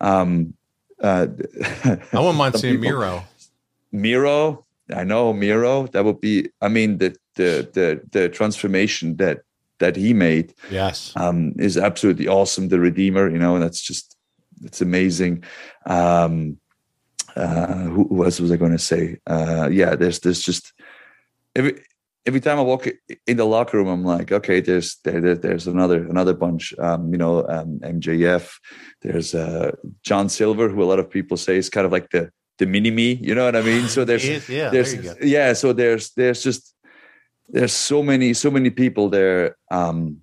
Um, 0.00 0.54
uh, 1.02 1.26
I 1.84 1.98
wouldn't 2.12 2.36
mind 2.36 2.58
seeing 2.58 2.80
people, 2.80 2.90
Miro. 2.90 3.24
Miro, 3.92 4.64
I 4.94 5.04
know 5.04 5.32
Miro. 5.32 5.86
That 5.88 6.04
would 6.04 6.20
be. 6.20 6.50
I 6.60 6.68
mean, 6.68 6.98
the 6.98 7.16
the 7.34 7.68
the 7.72 8.00
the 8.10 8.28
transformation 8.28 9.16
that 9.16 9.40
that 9.78 9.96
he 9.96 10.14
made, 10.14 10.54
yes, 10.70 11.12
um, 11.16 11.54
is 11.58 11.76
absolutely 11.76 12.28
awesome. 12.28 12.68
The 12.68 12.80
Redeemer, 12.80 13.30
you 13.30 13.38
know, 13.38 13.58
that's 13.58 13.80
just 13.80 14.16
it's 14.64 14.80
amazing. 14.80 15.44
Um, 15.84 16.58
uh, 17.34 17.84
who, 17.84 18.08
who 18.08 18.24
else 18.24 18.40
was 18.40 18.50
I 18.50 18.56
going 18.56 18.72
to 18.72 18.78
say? 18.78 19.18
Uh, 19.26 19.68
yeah, 19.70 19.94
there's 19.94 20.20
there's 20.20 20.40
just 20.40 20.72
every 21.54 21.82
every 22.26 22.40
time 22.40 22.58
I 22.58 22.62
walk 22.62 22.88
in 23.26 23.36
the 23.36 23.44
locker 23.44 23.78
room, 23.78 23.88
I'm 23.88 24.04
like, 24.04 24.32
okay, 24.32 24.60
there's 24.60 24.96
there, 25.04 25.34
there's 25.34 25.66
another 25.66 26.06
another 26.06 26.34
bunch. 26.34 26.74
Um, 26.78 27.12
you 27.12 27.18
know, 27.18 27.46
um, 27.48 27.78
MJF. 27.82 28.52
There's 29.02 29.34
uh, 29.34 29.72
John 30.02 30.28
Silver, 30.28 30.68
who 30.68 30.82
a 30.82 30.84
lot 30.84 30.98
of 30.98 31.08
people 31.08 31.36
say 31.36 31.56
is 31.56 31.70
kind 31.70 31.86
of 31.86 31.92
like 31.92 32.10
the 32.10 32.30
the 32.58 32.66
mini 32.66 32.90
me. 32.90 33.14
You 33.14 33.34
know 33.34 33.44
what 33.44 33.56
I 33.56 33.62
mean? 33.62 33.88
So 33.88 34.04
there's 34.08 34.24
is, 34.24 34.48
yeah, 34.48 34.70
there's 34.70 34.94
there 34.94 35.24
yeah. 35.24 35.52
So 35.52 35.72
there's 35.72 36.10
there's 36.10 36.42
just 36.42 36.74
there's 37.48 37.72
so 37.72 38.02
many 38.02 38.34
so 38.34 38.50
many 38.50 38.70
people 38.70 39.08
there 39.08 39.56
um, 39.70 40.18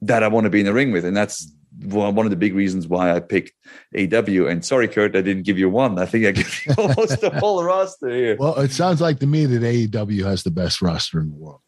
that 0.00 0.22
I 0.22 0.28
want 0.28 0.44
to 0.44 0.50
be 0.50 0.60
in 0.60 0.66
the 0.66 0.72
ring 0.72 0.92
with, 0.92 1.04
and 1.04 1.16
that's 1.16 1.52
one 1.84 2.26
of 2.26 2.30
the 2.30 2.36
big 2.36 2.54
reasons 2.54 2.86
why 2.86 3.14
I 3.14 3.20
picked 3.20 3.52
AEW. 3.94 4.50
And 4.50 4.64
sorry, 4.64 4.88
Kurt, 4.88 5.16
I 5.16 5.22
didn't 5.22 5.44
give 5.44 5.58
you 5.58 5.68
one. 5.68 5.98
I 5.98 6.06
think 6.06 6.26
I 6.26 6.32
gave 6.32 6.66
you 6.66 6.74
almost 6.78 7.20
the 7.20 7.30
whole 7.30 7.62
roster 7.64 8.10
here. 8.10 8.36
Well, 8.38 8.58
it 8.58 8.72
sounds 8.72 9.00
like 9.00 9.20
to 9.20 9.26
me 9.26 9.46
that 9.46 9.62
AEW 9.62 10.24
has 10.24 10.42
the 10.42 10.50
best 10.50 10.82
roster 10.82 11.20
in 11.20 11.30
the 11.30 11.36
world. 11.36 11.60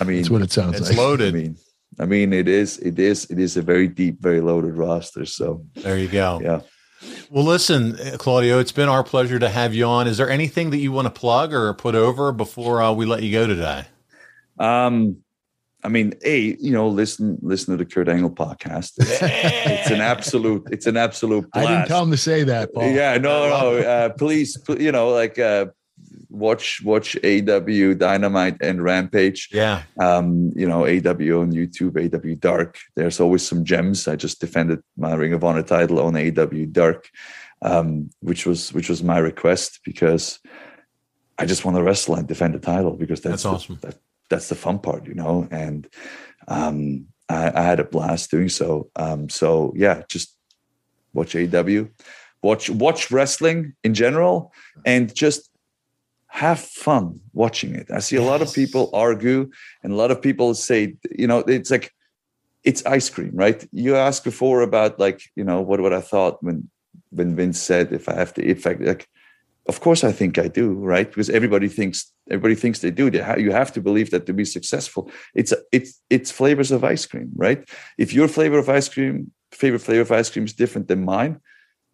I 0.00 0.04
mean, 0.04 0.18
that's 0.18 0.30
what 0.30 0.42
it 0.42 0.52
sounds 0.52 0.78
it's 0.78 0.88
like. 0.88 0.98
loaded. 0.98 1.34
I 1.34 1.38
mean, 1.38 1.56
I 1.98 2.06
mean, 2.06 2.32
it 2.32 2.48
is, 2.48 2.78
it 2.78 2.98
is, 2.98 3.26
it 3.30 3.38
is 3.38 3.56
a 3.56 3.62
very 3.62 3.88
deep, 3.88 4.20
very 4.20 4.40
loaded 4.40 4.74
roster. 4.74 5.26
So 5.26 5.64
there 5.74 5.98
you 5.98 6.08
go. 6.08 6.40
Yeah. 6.42 6.60
Well, 7.30 7.44
listen, 7.44 7.96
Claudio, 8.18 8.58
it's 8.58 8.72
been 8.72 8.88
our 8.88 9.02
pleasure 9.02 9.38
to 9.38 9.48
have 9.48 9.74
you 9.74 9.86
on. 9.86 10.06
Is 10.06 10.18
there 10.18 10.28
anything 10.28 10.70
that 10.70 10.78
you 10.78 10.92
want 10.92 11.06
to 11.06 11.10
plug 11.10 11.52
or 11.52 11.72
put 11.74 11.94
over 11.94 12.32
before 12.32 12.82
uh, 12.82 12.92
we 12.92 13.06
let 13.06 13.22
you 13.22 13.32
go 13.32 13.46
today? 13.46 13.84
Um, 14.58 15.18
I 15.82 15.88
mean, 15.88 16.14
a 16.24 16.56
you 16.60 16.72
know, 16.72 16.88
listen 16.88 17.38
listen 17.42 17.76
to 17.76 17.84
the 17.84 17.90
Kurt 17.90 18.08
Angle 18.08 18.30
podcast. 18.30 18.92
It's, 18.98 19.18
it's 19.22 19.90
an 19.90 20.00
absolute, 20.00 20.68
it's 20.70 20.86
an 20.86 20.96
absolute. 20.96 21.50
Blast. 21.52 21.68
I 21.68 21.74
didn't 21.74 21.88
tell 21.88 22.02
him 22.02 22.10
to 22.10 22.16
say 22.16 22.42
that. 22.44 22.74
Paul. 22.74 22.90
Yeah, 22.90 23.16
no, 23.16 23.48
no. 23.48 23.78
Uh, 23.78 24.08
please, 24.10 24.58
you 24.78 24.92
know, 24.92 25.10
like 25.10 25.38
uh, 25.38 25.66
watch 26.28 26.82
watch 26.84 27.16
AEW 27.22 27.98
Dynamite 27.98 28.56
and 28.60 28.82
Rampage. 28.82 29.48
Yeah. 29.52 29.82
Um, 30.00 30.52
you 30.54 30.66
know, 30.66 30.82
AEW 30.82 31.40
on 31.40 31.52
YouTube, 31.52 31.92
AEW 31.92 32.38
Dark. 32.38 32.78
There's 32.96 33.20
always 33.20 33.46
some 33.46 33.64
gems. 33.64 34.08
I 34.08 34.16
just 34.16 34.40
defended 34.40 34.80
my 34.96 35.14
Ring 35.14 35.32
of 35.32 35.44
Honor 35.44 35.62
title 35.62 36.00
on 36.00 36.14
AEW 36.14 36.72
Dark, 36.72 37.08
um, 37.62 38.10
which 38.20 38.46
was 38.46 38.72
which 38.72 38.88
was 38.88 39.02
my 39.02 39.18
request 39.18 39.80
because 39.84 40.40
I 41.38 41.46
just 41.46 41.64
want 41.64 41.76
to 41.76 41.82
wrestle 41.82 42.16
and 42.16 42.28
defend 42.28 42.54
the 42.54 42.58
title 42.58 42.92
because 42.92 43.20
that's, 43.22 43.44
That's 43.44 43.46
awesome. 43.46 43.78
The, 43.80 43.88
that, 43.88 43.98
that's 44.30 44.48
the 44.48 44.54
fun 44.54 44.78
part, 44.78 45.06
you 45.06 45.14
know. 45.14 45.46
And 45.50 45.88
um, 46.48 47.06
I, 47.28 47.52
I 47.54 47.62
had 47.62 47.80
a 47.80 47.84
blast 47.84 48.30
doing 48.30 48.48
so. 48.48 48.90
Um, 48.96 49.28
so 49.28 49.72
yeah, 49.76 50.02
just 50.08 50.36
watch 51.12 51.34
AEW, 51.34 51.90
watch 52.42 52.70
watch 52.70 53.10
wrestling 53.10 53.74
in 53.84 53.94
general, 53.94 54.52
and 54.86 55.14
just 55.14 55.50
have 56.28 56.60
fun 56.60 57.20
watching 57.32 57.74
it. 57.74 57.90
I 57.90 57.98
see 57.98 58.16
a 58.16 58.22
lot 58.22 58.40
of 58.40 58.54
people 58.54 58.88
argue, 58.94 59.50
and 59.82 59.92
a 59.92 59.96
lot 59.96 60.10
of 60.10 60.22
people 60.22 60.54
say, 60.54 60.96
you 61.10 61.26
know, 61.26 61.40
it's 61.40 61.70
like 61.70 61.92
it's 62.64 62.84
ice 62.86 63.10
cream, 63.10 63.32
right? 63.34 63.66
You 63.72 63.96
asked 63.96 64.24
before 64.24 64.62
about 64.62 64.98
like, 64.98 65.22
you 65.34 65.44
know, 65.44 65.60
what 65.60 65.80
what 65.80 65.92
I 65.92 66.00
thought 66.00 66.42
when 66.42 66.70
when 67.10 67.36
Vince 67.36 67.60
said 67.60 67.92
if 67.92 68.08
I 68.08 68.14
have 68.14 68.32
to, 68.34 68.44
if 68.44 68.66
I 68.66 68.72
like, 68.74 69.08
of 69.66 69.80
course 69.80 70.04
I 70.04 70.12
think 70.12 70.38
I 70.38 70.48
do, 70.48 70.74
right? 70.74 71.08
Because 71.08 71.30
everybody 71.30 71.68
thinks 71.68 72.12
everybody 72.30 72.54
thinks 72.54 72.78
they 72.78 72.90
do. 72.90 73.10
You 73.38 73.52
have 73.52 73.72
to 73.72 73.80
believe 73.80 74.10
that 74.10 74.26
to 74.26 74.32
be 74.32 74.44
successful, 74.44 75.10
it's 75.34 75.52
it's 75.72 76.00
it's 76.10 76.30
flavors 76.30 76.70
of 76.70 76.84
ice 76.84 77.06
cream, 77.06 77.30
right? 77.34 77.68
If 77.98 78.12
your 78.12 78.28
flavor 78.28 78.58
of 78.58 78.68
ice 78.68 78.88
cream, 78.88 79.32
favorite 79.52 79.80
flavor 79.80 80.02
of 80.02 80.12
ice 80.12 80.30
cream 80.30 80.44
is 80.44 80.52
different 80.52 80.88
than 80.88 81.04
mine, 81.04 81.40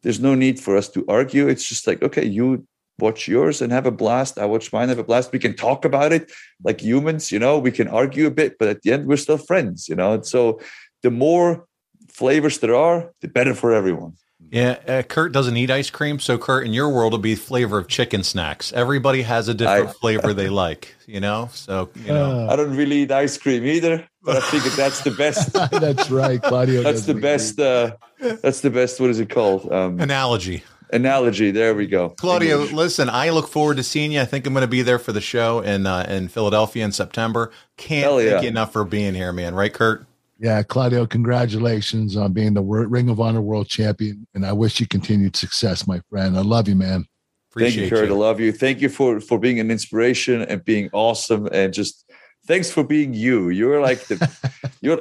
there's 0.02 0.20
no 0.20 0.34
need 0.34 0.60
for 0.60 0.76
us 0.76 0.88
to 0.90 1.04
argue. 1.08 1.48
It's 1.48 1.68
just 1.68 1.86
like, 1.86 2.02
okay, 2.02 2.24
you 2.24 2.66
watch 2.98 3.28
yours 3.28 3.60
and 3.60 3.72
have 3.72 3.86
a 3.86 3.90
blast. 3.90 4.38
I 4.38 4.46
watch 4.46 4.72
mine, 4.72 4.88
have 4.88 4.98
a 4.98 5.04
blast. 5.04 5.32
We 5.32 5.38
can 5.38 5.54
talk 5.54 5.84
about 5.84 6.12
it 6.12 6.30
like 6.64 6.80
humans, 6.80 7.30
you 7.32 7.38
know, 7.38 7.58
we 7.58 7.70
can 7.70 7.88
argue 7.88 8.26
a 8.26 8.30
bit, 8.30 8.58
but 8.58 8.68
at 8.68 8.82
the 8.82 8.92
end, 8.92 9.06
we're 9.06 9.16
still 9.16 9.38
friends, 9.38 9.88
you 9.88 9.96
know. 9.96 10.14
And 10.14 10.26
so 10.26 10.60
the 11.02 11.10
more 11.10 11.66
flavors 12.08 12.58
there 12.58 12.74
are, 12.74 13.12
the 13.20 13.28
better 13.28 13.54
for 13.54 13.72
everyone. 13.72 14.14
Yeah, 14.50 14.78
uh, 14.86 15.02
Kurt 15.02 15.32
doesn't 15.32 15.56
eat 15.56 15.70
ice 15.70 15.90
cream, 15.90 16.18
so 16.20 16.38
Kurt, 16.38 16.66
in 16.66 16.72
your 16.72 16.88
world, 16.88 17.12
it'll 17.12 17.18
be 17.22 17.34
flavor 17.34 17.78
of 17.78 17.88
chicken 17.88 18.22
snacks. 18.22 18.72
Everybody 18.72 19.22
has 19.22 19.48
a 19.48 19.54
different 19.54 19.88
I- 19.88 19.92
flavor 20.00 20.32
they 20.32 20.48
like, 20.48 20.94
you 21.06 21.20
know. 21.20 21.48
So 21.52 21.90
you 21.96 22.12
know, 22.12 22.46
Uh, 22.48 22.52
I 22.52 22.56
don't 22.56 22.76
really 22.76 23.02
eat 23.02 23.12
ice 23.12 23.36
cream 23.38 23.64
either, 23.66 24.06
but 24.22 24.36
I 24.36 24.40
think 24.50 24.64
that's 24.76 25.02
the 25.02 25.10
best. 25.10 25.52
that's 25.70 26.10
right, 26.10 26.40
Claudio. 26.42 26.82
that's 26.82 27.06
the 27.06 27.14
best. 27.14 27.58
Uh, 27.58 27.96
that's 28.20 28.60
the 28.60 28.70
best. 28.70 29.00
What 29.00 29.10
is 29.10 29.20
it 29.20 29.30
called? 29.30 29.70
Um, 29.72 30.00
analogy. 30.00 30.62
analogy. 30.92 31.50
There 31.50 31.74
we 31.74 31.86
go. 31.86 32.10
Claudio, 32.10 32.56
English. 32.60 32.72
listen, 32.72 33.10
I 33.10 33.30
look 33.30 33.48
forward 33.48 33.76
to 33.78 33.82
seeing 33.82 34.12
you. 34.12 34.20
I 34.20 34.24
think 34.24 34.46
I'm 34.46 34.52
going 34.52 34.62
to 34.62 34.68
be 34.68 34.82
there 34.82 34.98
for 35.00 35.12
the 35.12 35.20
show 35.20 35.60
in 35.60 35.86
uh, 35.86 36.06
in 36.08 36.28
Philadelphia 36.28 36.84
in 36.84 36.92
September. 36.92 37.50
Can't 37.76 38.04
Hell 38.04 38.18
thank 38.18 38.42
you 38.42 38.48
enough 38.48 38.72
for 38.72 38.84
being 38.84 39.14
here, 39.14 39.32
man. 39.32 39.54
Right, 39.54 39.72
Kurt? 39.72 40.06
Yeah, 40.38 40.62
Claudio, 40.62 41.06
congratulations 41.06 42.16
on 42.16 42.32
being 42.32 42.54
the 42.54 42.62
Ring 42.62 43.08
of 43.08 43.20
Honor 43.20 43.40
World 43.40 43.68
Champion, 43.68 44.26
and 44.34 44.44
I 44.44 44.52
wish 44.52 44.80
you 44.80 44.86
continued 44.86 45.34
success, 45.34 45.86
my 45.86 46.00
friend. 46.10 46.36
I 46.36 46.42
love 46.42 46.68
you, 46.68 46.74
man. 46.74 47.06
Thank 47.54 47.68
Appreciate 47.70 47.84
you, 47.84 47.90
Kurt. 47.90 48.10
I 48.10 48.12
love 48.12 48.38
you. 48.38 48.52
Thank 48.52 48.82
you 48.82 48.90
for 48.90 49.18
for 49.18 49.38
being 49.38 49.58
an 49.60 49.70
inspiration 49.70 50.42
and 50.42 50.62
being 50.62 50.90
awesome 50.92 51.48
and 51.52 51.72
just 51.72 52.04
thanks 52.46 52.70
for 52.70 52.84
being 52.84 53.14
you. 53.14 53.48
You're 53.48 53.80
like 53.80 54.00
the 54.08 54.70
you're 54.82 55.00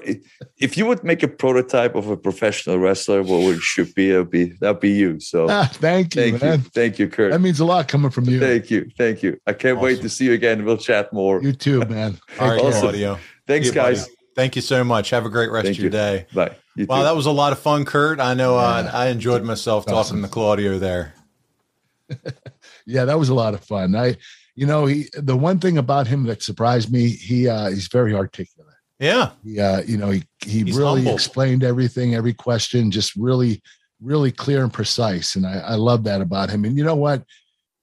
if 0.57 0.77
you 0.77 0.85
would 0.85 1.03
make 1.03 1.21
a 1.21 1.27
prototype 1.27 1.95
of 1.95 2.09
a 2.09 2.15
professional 2.15 2.79
wrestler, 2.79 3.23
what 3.23 3.41
would 3.41 3.57
it 3.57 3.61
should 3.61 3.93
be? 3.93 4.11
That'd 4.11 4.29
be 4.29 4.45
that'd 4.61 4.79
be 4.79 4.91
you. 4.91 5.19
So 5.19 5.47
Ah, 5.49 5.69
thank 5.73 6.15
you, 6.15 6.37
thank 6.37 6.63
you. 6.63 6.69
Thank 6.71 6.97
you, 6.99 7.09
Kurt. 7.09 7.33
That 7.33 7.41
means 7.41 7.59
a 7.59 7.65
lot 7.65 7.89
coming 7.89 8.09
from 8.09 8.23
you. 8.25 8.39
Thank 8.39 8.71
you. 8.71 8.89
Thank 8.97 9.21
you. 9.21 9.37
I 9.45 9.51
can't 9.51 9.81
wait 9.81 10.01
to 10.01 10.07
see 10.07 10.25
you 10.25 10.33
again. 10.33 10.63
We'll 10.63 10.77
chat 10.77 11.11
more. 11.11 11.41
You 11.41 11.51
too, 11.51 11.79
man. 11.89 12.17
All 12.39 12.49
right, 12.51 12.61
Awesome. 12.61 12.81
Claudio. 12.81 13.19
Thanks, 13.47 13.67
See 13.67 13.75
you, 13.75 13.81
buddy. 13.81 13.99
Guys. 14.35 14.43
Thank 14.43 14.55
you 14.55 14.61
so 14.61 14.83
much. 14.83 15.09
Have 15.11 15.25
a 15.25 15.29
great 15.29 15.51
rest 15.51 15.65
Thank 15.65 15.77
of 15.77 15.83
your 15.83 15.85
you. 15.85 15.89
day. 15.91 16.25
Bye. 16.33 16.55
You 16.75 16.85
Wow, 16.87 16.97
too. 16.97 17.03
that 17.03 17.15
was 17.15 17.25
a 17.25 17.31
lot 17.31 17.51
of 17.53 17.59
fun, 17.59 17.85
Kurt. 17.85 18.19
I 18.19 18.33
know 18.33 18.57
uh, 18.57 18.83
Yeah. 18.85 18.91
I 18.97 19.07
enjoyed 19.07 19.43
myself 19.43 19.85
Awesome. 19.87 20.17
talking 20.17 20.21
to 20.23 20.29
Claudio 20.29 20.77
there. 20.79 21.13
Yeah, 22.87 23.05
that 23.05 23.17
was 23.17 23.29
a 23.29 23.33
lot 23.33 23.55
of 23.55 23.61
fun. 23.63 23.95
I, 23.95 24.15
you 24.55 24.67
know, 24.67 24.85
he 24.85 25.07
the 25.15 25.35
one 25.35 25.57
thing 25.59 25.79
about 25.79 26.05
him 26.05 26.23
that 26.25 26.43
surprised 26.43 26.91
me, 26.91 27.09
he 27.09 27.47
uh 27.47 27.69
he's 27.71 27.87
very 27.87 28.13
articulate. 28.13 28.75
Yeah. 28.99 29.31
He 29.43 29.59
uh, 29.59 29.81
you 29.81 29.97
know, 29.97 30.11
he 30.11 30.23
he 30.45 30.63
He's 30.63 30.77
really 30.77 31.01
humble. 31.01 31.15
explained 31.15 31.63
everything, 31.63 32.13
every 32.13 32.33
question, 32.35 32.91
just 32.91 33.15
really, 33.15 33.59
really 34.01 34.31
clear 34.31 34.61
and 34.63 34.71
precise. 34.71 35.35
And 35.35 35.47
I, 35.47 35.57
I 35.59 35.75
love 35.75 36.03
that 36.03 36.21
about 36.21 36.51
him. 36.51 36.63
And 36.63 36.77
you 36.77 36.83
know 36.83 36.95
what? 36.95 37.23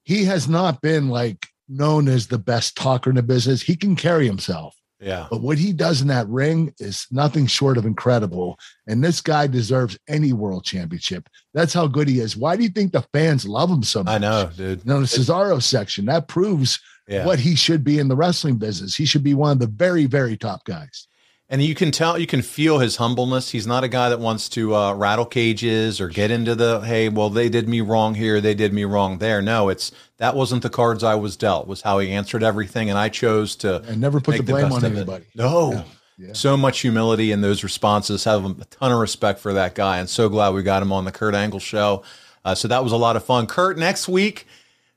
He 0.04 0.24
has 0.26 0.46
not 0.48 0.80
been 0.80 1.08
like 1.08 1.46
known 1.68 2.06
as 2.08 2.28
the 2.28 2.38
best 2.38 2.76
talker 2.76 3.10
in 3.10 3.16
the 3.16 3.22
business. 3.24 3.60
He 3.60 3.74
can 3.74 3.96
carry 3.96 4.26
himself. 4.26 4.76
Yeah. 5.02 5.26
But 5.28 5.40
what 5.40 5.58
he 5.58 5.72
does 5.72 6.00
in 6.00 6.08
that 6.08 6.28
ring 6.28 6.72
is 6.78 7.06
nothing 7.10 7.46
short 7.46 7.76
of 7.76 7.84
incredible. 7.84 8.58
And 8.86 9.02
this 9.02 9.20
guy 9.20 9.48
deserves 9.48 9.98
any 10.08 10.32
world 10.32 10.64
championship. 10.64 11.28
That's 11.54 11.74
how 11.74 11.88
good 11.88 12.08
he 12.08 12.20
is. 12.20 12.36
Why 12.36 12.56
do 12.56 12.62
you 12.62 12.68
think 12.68 12.92
the 12.92 13.04
fans 13.12 13.46
love 13.46 13.68
him 13.68 13.82
so 13.82 14.04
much? 14.04 14.14
I 14.14 14.18
know, 14.18 14.50
dude. 14.56 14.78
You 14.78 14.84
know, 14.86 15.00
the 15.00 15.06
Cesaro 15.06 15.60
section 15.60 16.06
that 16.06 16.28
proves 16.28 16.78
Yeah. 17.08 17.26
what 17.26 17.40
he 17.40 17.56
should 17.56 17.82
be 17.82 17.98
in 17.98 18.06
the 18.06 18.14
wrestling 18.16 18.56
business. 18.58 18.94
He 18.94 19.04
should 19.04 19.24
be 19.24 19.34
one 19.34 19.50
of 19.52 19.58
the 19.58 19.66
very, 19.66 20.06
very 20.06 20.36
top 20.36 20.64
guys. 20.64 21.08
And 21.52 21.62
you 21.62 21.74
can 21.74 21.90
tell, 21.90 22.18
you 22.18 22.26
can 22.26 22.40
feel 22.40 22.78
his 22.78 22.96
humbleness. 22.96 23.50
He's 23.50 23.66
not 23.66 23.84
a 23.84 23.88
guy 23.88 24.08
that 24.08 24.18
wants 24.18 24.48
to 24.48 24.74
uh, 24.74 24.94
rattle 24.94 25.26
cages 25.26 26.00
or 26.00 26.08
get 26.08 26.30
into 26.30 26.54
the, 26.54 26.80
hey, 26.80 27.10
well, 27.10 27.28
they 27.28 27.50
did 27.50 27.68
me 27.68 27.82
wrong 27.82 28.14
here, 28.14 28.40
they 28.40 28.54
did 28.54 28.72
me 28.72 28.86
wrong 28.86 29.18
there. 29.18 29.42
No, 29.42 29.68
it's 29.68 29.92
that 30.16 30.34
wasn't 30.34 30.62
the 30.62 30.70
cards 30.70 31.04
I 31.04 31.14
was 31.14 31.36
dealt. 31.36 31.66
Was 31.66 31.82
how 31.82 31.98
he 31.98 32.10
answered 32.10 32.42
everything, 32.42 32.88
and 32.88 32.98
I 32.98 33.10
chose 33.10 33.54
to 33.56 33.82
And 33.82 34.00
never 34.00 34.18
put 34.18 34.38
the 34.38 34.42
blame 34.42 34.70
best 34.70 34.82
on 34.82 34.96
anybody. 34.96 35.26
No. 35.34 35.72
Yeah. 35.72 35.84
Yeah. 36.16 36.32
So 36.32 36.56
much 36.56 36.80
humility 36.80 37.32
in 37.32 37.42
those 37.42 37.62
responses. 37.62 38.24
Have 38.24 38.46
a 38.46 38.64
ton 38.64 38.90
of 38.90 38.98
respect 38.98 39.38
for 39.38 39.52
that 39.52 39.74
guy, 39.74 39.98
and 39.98 40.08
so 40.08 40.30
glad 40.30 40.54
we 40.54 40.62
got 40.62 40.82
him 40.82 40.90
on 40.90 41.04
the 41.04 41.12
Kurt 41.12 41.34
Angle 41.34 41.60
show. 41.60 42.02
Uh, 42.46 42.54
so 42.54 42.66
that 42.68 42.82
was 42.82 42.92
a 42.92 42.96
lot 42.96 43.16
of 43.16 43.24
fun. 43.26 43.46
Kurt, 43.46 43.76
next 43.76 44.08
week 44.08 44.46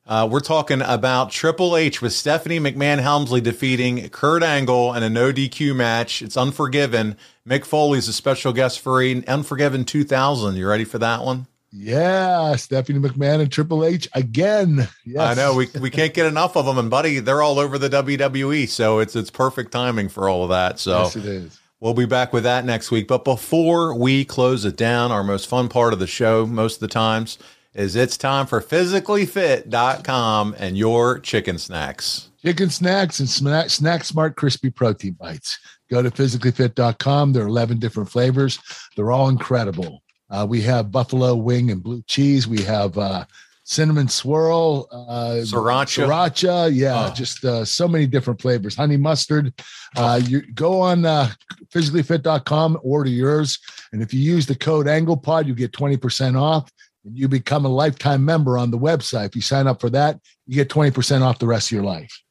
uh, 0.07 0.27
we're 0.29 0.39
talking 0.39 0.81
about 0.81 1.31
Triple 1.31 1.75
H 1.75 2.01
with 2.01 2.13
Stephanie 2.13 2.59
McMahon 2.59 2.99
Helmsley 2.99 3.41
defeating 3.41 4.07
Kurt 4.09 4.43
Angle 4.43 4.93
in 4.93 5.03
a 5.03 5.09
no 5.09 5.31
DQ 5.31 5.75
match. 5.75 6.21
It's 6.21 6.37
Unforgiven. 6.37 7.17
Mick 7.47 7.65
Foley's 7.65 8.07
a 8.07 8.13
special 8.13 8.53
guest 8.53 8.79
for 8.79 9.01
Unforgiven 9.03 9.83
2000. 9.83 10.55
You 10.55 10.67
ready 10.67 10.83
for 10.83 10.99
that 10.99 11.23
one? 11.23 11.47
Yeah, 11.71 12.55
Stephanie 12.55 12.99
McMahon 12.99 13.41
and 13.41 13.51
Triple 13.51 13.83
H 13.83 14.07
again. 14.13 14.87
Yes. 15.05 15.21
I 15.21 15.33
know 15.33 15.55
we 15.55 15.67
we 15.81 15.89
can't 15.89 16.13
get 16.13 16.25
enough 16.25 16.55
of 16.55 16.65
them, 16.65 16.77
and 16.77 16.89
buddy, 16.89 17.19
they're 17.19 17.41
all 17.41 17.59
over 17.59 17.77
the 17.77 17.89
WWE, 17.89 18.69
so 18.69 18.99
it's 18.99 19.15
it's 19.15 19.29
perfect 19.29 19.71
timing 19.73 20.07
for 20.07 20.29
all 20.29 20.43
of 20.43 20.49
that. 20.49 20.79
So 20.79 20.99
Yes, 21.03 21.15
it 21.17 21.25
is. 21.25 21.59
We'll 21.81 21.93
be 21.93 22.05
back 22.05 22.31
with 22.31 22.43
that 22.43 22.63
next 22.63 22.89
week. 22.89 23.07
But 23.07 23.25
before 23.25 23.93
we 23.93 24.23
close 24.23 24.63
it 24.63 24.77
down, 24.77 25.11
our 25.11 25.23
most 25.23 25.47
fun 25.47 25.67
part 25.67 25.91
of 25.91 25.99
the 25.99 26.07
show, 26.07 26.45
most 26.45 26.75
of 26.75 26.79
the 26.79 26.87
times, 26.87 27.37
is 27.75 27.95
it's 27.95 28.17
time 28.17 28.47
for 28.47 28.61
physicallyfit.com 28.61 30.55
and 30.57 30.77
your 30.77 31.19
chicken 31.19 31.57
snacks. 31.57 32.29
Chicken 32.41 32.69
snacks 32.69 33.19
and 33.19 33.29
snack, 33.29 33.69
snack 33.69 34.03
smart 34.03 34.35
crispy 34.35 34.69
protein 34.69 35.13
bites. 35.13 35.59
Go 35.91 36.01
to 36.01 36.09
physicallyfit.com. 36.09 37.33
There 37.33 37.43
are 37.43 37.47
11 37.47 37.79
different 37.79 38.09
flavors. 38.09 38.59
They're 38.95 39.11
all 39.11 39.29
incredible. 39.29 40.01
Uh, 40.29 40.45
we 40.49 40.61
have 40.61 40.91
buffalo 40.91 41.35
wing 41.35 41.69
and 41.71 41.83
blue 41.83 42.01
cheese. 42.07 42.47
We 42.47 42.61
have 42.63 42.97
uh, 42.97 43.25
cinnamon 43.63 44.07
swirl, 44.07 44.87
uh, 44.91 45.41
Sriracha. 45.43 46.05
sriracha. 46.07 46.69
Yeah, 46.73 47.09
Oh. 47.09 47.13
just 47.13 47.43
uh, 47.45 47.65
so 47.65 47.87
many 47.87 48.07
different 48.07 48.41
flavors. 48.41 48.75
Honey 48.75 48.97
mustard. 48.97 49.53
Uh, 49.95 50.19
you 50.25 50.41
go 50.53 50.79
on 50.81 51.05
uh, 51.05 51.29
physicallyfit.com, 51.73 52.79
order 52.83 53.09
yours, 53.09 53.59
and 53.91 54.01
if 54.01 54.13
you 54.13 54.19
use 54.21 54.45
the 54.45 54.55
code 54.55 54.87
AnglePod, 54.87 55.45
you 55.45 55.53
get 55.55 55.71
20% 55.71 56.39
off. 56.39 56.71
And 57.05 57.17
you 57.17 57.27
become 57.27 57.65
a 57.65 57.69
lifetime 57.69 58.25
member 58.25 58.57
on 58.57 58.71
the 58.71 58.79
website. 58.79 59.27
If 59.27 59.35
you 59.35 59.41
sign 59.41 59.67
up 59.67 59.79
for 59.79 59.89
that, 59.91 60.19
you 60.47 60.55
get 60.55 60.69
20% 60.69 61.21
off 61.21 61.39
the 61.39 61.47
rest 61.47 61.67
of 61.67 61.71
your 61.71 61.83
life. 61.83 62.21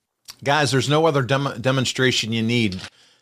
Guys, 0.42 0.72
there's 0.72 0.88
no 0.88 1.06
other 1.06 1.22
dem- 1.22 1.60
demonstration 1.60 2.32
you 2.32 2.42
need 2.42 2.80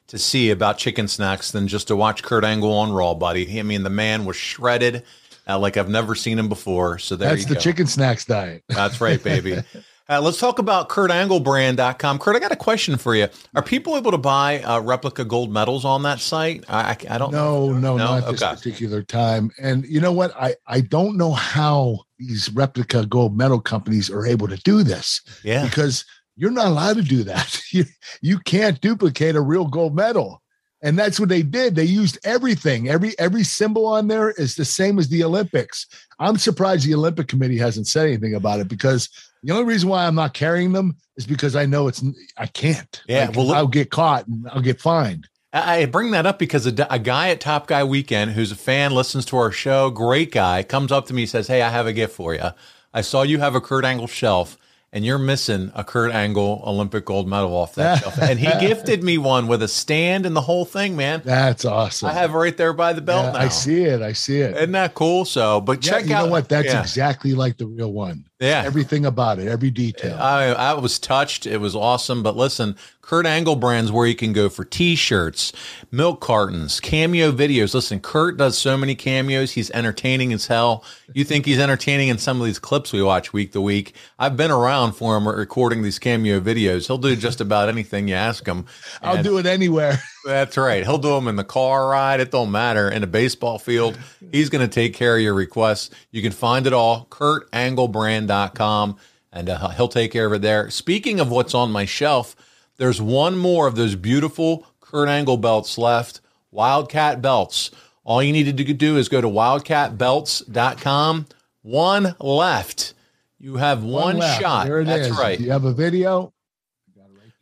to 0.09 0.19
see 0.19 0.51
about 0.51 0.79
chicken 0.79 1.07
snacks 1.09 1.51
than 1.51 1.69
just 1.69 1.89
to 1.89 1.97
watch 1.97 2.23
Kurt 2.23 2.45
Angle 2.45 2.73
on 2.73 2.93
Raw, 2.93 3.15
buddy. 3.15 3.61
I 3.61 3.63
mean, 3.63 3.83
the 3.83 3.91
man 3.91 4.25
was 4.25 4.37
shredded 4.37 5.05
uh, 5.49 5.59
like 5.59 5.77
I've 5.77 5.89
never 5.89 6.15
seen 6.15 6.39
him 6.39 6.49
before. 6.49 6.99
So 6.99 7.17
there 7.17 7.31
That's 7.31 7.47
the 7.47 7.55
go. 7.55 7.61
chicken 7.61 7.87
snacks 7.87 8.25
diet. 8.25 8.63
That's 8.69 9.01
right, 9.01 9.23
baby. 9.23 9.59
Uh, 10.09 10.21
let's 10.21 10.39
talk 10.39 10.59
about 10.59 10.89
KurtAngleBrand.com. 10.89 12.19
Kurt, 12.19 12.37
I 12.37 12.39
got 12.39 12.53
a 12.53 12.57
question 12.57 12.97
for 12.97 13.15
you. 13.15 13.29
Are 13.55 13.63
people 13.63 13.97
able 13.97 14.11
to 14.11 14.19
buy 14.19 14.61
uh, 14.63 14.81
replica 14.81 15.25
gold 15.25 15.53
medals 15.53 15.85
on 15.85 16.03
that 16.03 16.21
site? 16.21 16.65
I, 16.69 16.97
I, 17.09 17.19
don't 17.19 17.33
No, 17.33 17.73
no, 17.73 17.97
No? 17.97 18.19
not 18.19 18.31
this 18.31 18.41
particular 18.43 19.03
time. 19.03 19.51
And 19.61 19.85
you 19.87 20.01
know 20.01 20.13
what? 20.13 20.35
I 20.37 20.55
I 20.67 20.81
don't 20.81 21.17
know 21.17 21.33
how 21.33 22.01
these 22.19 22.51
replica 22.53 23.07
gold 23.07 23.37
medal 23.37 23.61
companies 23.61 24.11
are 24.11 24.27
able 24.27 24.49
to 24.49 24.57
do 24.59 24.83
this 24.83 25.21
Yeah. 25.45 25.65
because 25.65 26.05
you're 26.37 26.51
not 26.51 26.67
allowed 26.67 26.97
to 26.97 27.03
do 27.03 27.23
that. 27.25 27.61
You 27.73 27.85
you 28.21 28.39
can't 28.41 28.79
duplicate 28.83 29.35
a 29.35 29.41
real 29.41 29.67
gold 29.67 29.95
medal. 29.97 30.43
And 30.83 30.99
that's 30.99 31.19
what 31.19 31.29
they 31.31 31.43
did. 31.43 31.75
They 31.75 31.85
used 31.85 32.19
everything. 32.23 32.89
Every 32.91 33.19
every 33.19 33.45
symbol 33.45 33.87
on 33.87 34.09
there 34.09 34.33
is 34.33 34.57
the 34.57 34.65
same 34.67 34.99
as 34.99 35.09
the 35.09 35.25
Olympics. 35.25 35.87
I'm 36.19 36.37
surprised 36.37 36.85
the 36.87 36.95
Olympic 36.95 37.29
Committee 37.29 37.57
hasn't 37.57 37.87
said 37.87 38.09
anything 38.09 38.35
about 38.35 38.61
it 38.61 38.69
because 38.69 39.09
The 39.43 39.53
only 39.53 39.65
reason 39.65 39.89
why 39.89 40.07
I'm 40.07 40.15
not 40.15 40.35
carrying 40.35 40.73
them 40.73 40.97
is 41.17 41.27
because 41.27 41.57
I 41.57 41.67
know 41.67 41.89
it's 41.89 42.03
I 42.37 42.47
can't. 42.47 43.03
Yeah, 43.09 43.27
Like, 43.27 43.37
well, 43.37 43.47
look- 43.49 43.57
I'll 43.57 43.67
get 43.67 43.91
caught 43.91 44.27
and 44.29 44.49
I'll 44.51 44.61
get 44.63 44.81
fined. 44.81 45.29
I 45.55 45.85
bring 45.85 46.13
that 46.13 46.25
up 46.25 46.39
because 46.39 46.67
a, 46.67 46.87
a 46.89 46.99
guy 46.99 47.29
at 47.29 47.41
Top 47.41 47.67
Guy 47.67 47.85
Weekend 47.85 48.31
who's 48.31 48.51
a 48.53 48.57
fan, 48.57 48.93
listens 48.93 49.27
to 49.27 49.37
our 49.37 49.53
show, 49.53 49.91
great 49.91 50.33
guy, 50.33 50.63
comes 50.63 50.91
up 50.91 51.07
to 51.09 51.15
me, 51.15 51.27
says, 51.27 51.47
Hey, 51.49 51.61
I 51.61 51.69
have 51.69 51.87
a 51.87 51.93
gift 51.93 52.15
for 52.15 52.35
you. 52.35 52.49
I 52.95 53.03
saw 53.03 53.21
you 53.23 53.39
have 53.41 53.55
a 53.55 53.61
Kurt 53.61 53.85
Angle 53.85 54.07
shelf 54.07 54.57
and 54.95 55.07
you're 55.07 55.19
missing 55.19 55.73
a 55.75 55.83
Kurt 55.83 56.13
Angle 56.13 56.63
Olympic 56.67 57.07
gold 57.07 57.27
medal 57.27 57.55
off 57.57 57.75
that 57.77 58.03
shelf. 58.03 58.19
And 58.21 58.39
he 58.39 58.47
gifted 58.61 59.03
me 59.03 59.17
one 59.17 59.47
with 59.47 59.63
a 59.63 59.69
stand 59.69 60.27
and 60.27 60.37
the 60.37 60.43
whole 60.43 60.67
thing, 60.67 60.97
man. 60.97 61.23
That's 61.25 61.65
awesome. 61.65 62.11
I 62.11 62.13
have 62.13 62.31
it 62.35 62.37
right 62.37 62.57
there 62.57 62.75
by 62.75 62.93
the 62.93 63.01
belt 63.01 63.27
Yeah, 63.27 63.33
now. 63.33 63.39
I 63.39 63.49
see 63.49 63.83
it. 63.85 64.03
I 64.03 64.13
see 64.13 64.41
it. 64.41 64.55
Isn't 64.55 64.73
that 64.73 64.95
cool? 64.95 65.25
So, 65.25 65.61
but 65.63 65.85
Yeah, 65.85 65.93
check 65.93 66.07
you 66.07 66.15
out 66.15 66.27
know 66.27 66.31
what? 66.31 66.49
That's 66.49 66.69
yeah. 66.69 66.81
exactly 66.83 67.33
like 67.35 67.57
the 67.57 67.67
real 67.67 67.93
one. 67.93 68.27
Yeah. 68.39 68.63
Everything 68.67 69.07
about 69.07 69.39
it, 69.39 69.49
every 69.49 69.71
detail. 69.71 70.19
I, 70.21 70.47
I 70.49 70.75
was 70.75 70.99
touched. 70.99 71.47
It 71.47 71.59
was 71.59 71.75
awesome. 71.75 72.23
But 72.23 72.37
listen, 72.37 72.77
Kurt 73.03 73.27
Angle 73.27 73.57
brands 73.57 73.91
where 73.91 74.07
you 74.07 74.15
can 74.15 74.33
go 74.33 74.49
for 74.49 74.65
t-shirts, 74.65 75.53
milk 75.91 76.21
cartons, 76.21 76.79
cameo 76.79 77.33
videos. 77.33 77.75
Listen, 77.75 77.99
Kurt 77.99 78.37
does 78.37 78.57
so 78.57 78.79
many 78.79 78.95
cameos. 78.95 79.51
He's 79.51 79.73
entertaining 79.73 80.33
as 80.33 80.47
hell. 80.47 80.85
You 81.13 81.25
think 81.25 81.45
he's 81.45 81.59
entertaining 81.59 82.09
in 82.09 82.19
some 82.19 82.41
of 82.41 82.47
these 82.47 82.61
clips 82.61 82.93
we 82.93 83.03
watch 83.03 83.33
week 83.33 83.53
to 83.53 83.61
week. 83.61 83.97
I've 84.21 84.37
been 84.37 84.53
around 84.53 84.93
for 84.93 85.17
him 85.17 85.27
recording 85.27 85.83
these 85.83 85.99
cameo 85.99 86.39
videos. 86.39 86.87
He'll 86.87 86.97
do 86.97 87.17
just 87.17 87.41
about 87.41 87.69
anything 87.69 88.07
you 88.07 88.15
ask 88.15 88.47
him. 88.47 88.67
I'll 89.03 89.21
do 89.21 89.37
it 89.39 89.47
anywhere. 89.47 89.99
That's 90.25 90.57
right. 90.57 90.85
He'll 90.85 90.99
do 90.99 91.11
them 91.11 91.27
in 91.27 91.35
the 91.35 91.45
car 91.45 91.89
ride. 91.89 92.21
It 92.21 92.31
don't 92.31 92.53
matter. 92.53 92.89
In 92.89 93.03
a 93.03 93.09
baseball 93.09 93.59
field, 93.59 93.99
he's 94.31 94.49
going 94.49 94.67
to 94.67 94.73
take 94.73 94.95
care 94.95 95.17
of 95.17 95.23
your 95.23 95.35
requests. 95.35 95.91
You 96.13 96.23
can 96.23 96.33
find 96.33 96.69
it 96.69 96.73
all, 96.73 97.07
kurtanglebrand.com, 97.11 98.97
and 99.33 99.51
uh, 99.51 99.69
he'll 99.71 99.89
take 99.89 100.13
care 100.13 100.27
of 100.27 100.33
it 100.35 100.43
there. 100.43 100.71
Speaking 100.71 101.19
of 101.19 101.33
what's 101.33 101.53
on 101.53 101.73
my 101.73 101.85
shelf, 101.85 102.37
there's 102.83 103.01
one 103.01 103.39
more 103.39 103.69
of 103.69 103.77
those 103.77 103.95
beautiful 103.95 104.67
Kurt 104.81 105.09
Angle 105.09 105.37
belts 105.37 105.79
left, 105.79 106.21
Wildcat 106.51 107.23
belts. 107.23 107.71
All 108.03 108.21
you 108.21 108.33
need 108.33 108.57
to 108.57 108.75
do 108.75 108.97
is 108.97 109.09
go 109.09 109.21
to 109.21 109.29
wildcatbelts.com. 109.29 111.27
One 111.63 112.17
left. 112.19 112.95
You 113.39 113.55
have 113.59 113.85
one, 113.85 114.19
left. 114.19 114.41
shot. 114.41 114.67
That's 114.67 115.07
is. 115.07 115.17
right. 115.17 115.39
Do 115.39 115.45
you 115.45 115.53
have 115.53 115.65
a 115.65 115.73
video? 115.73 116.33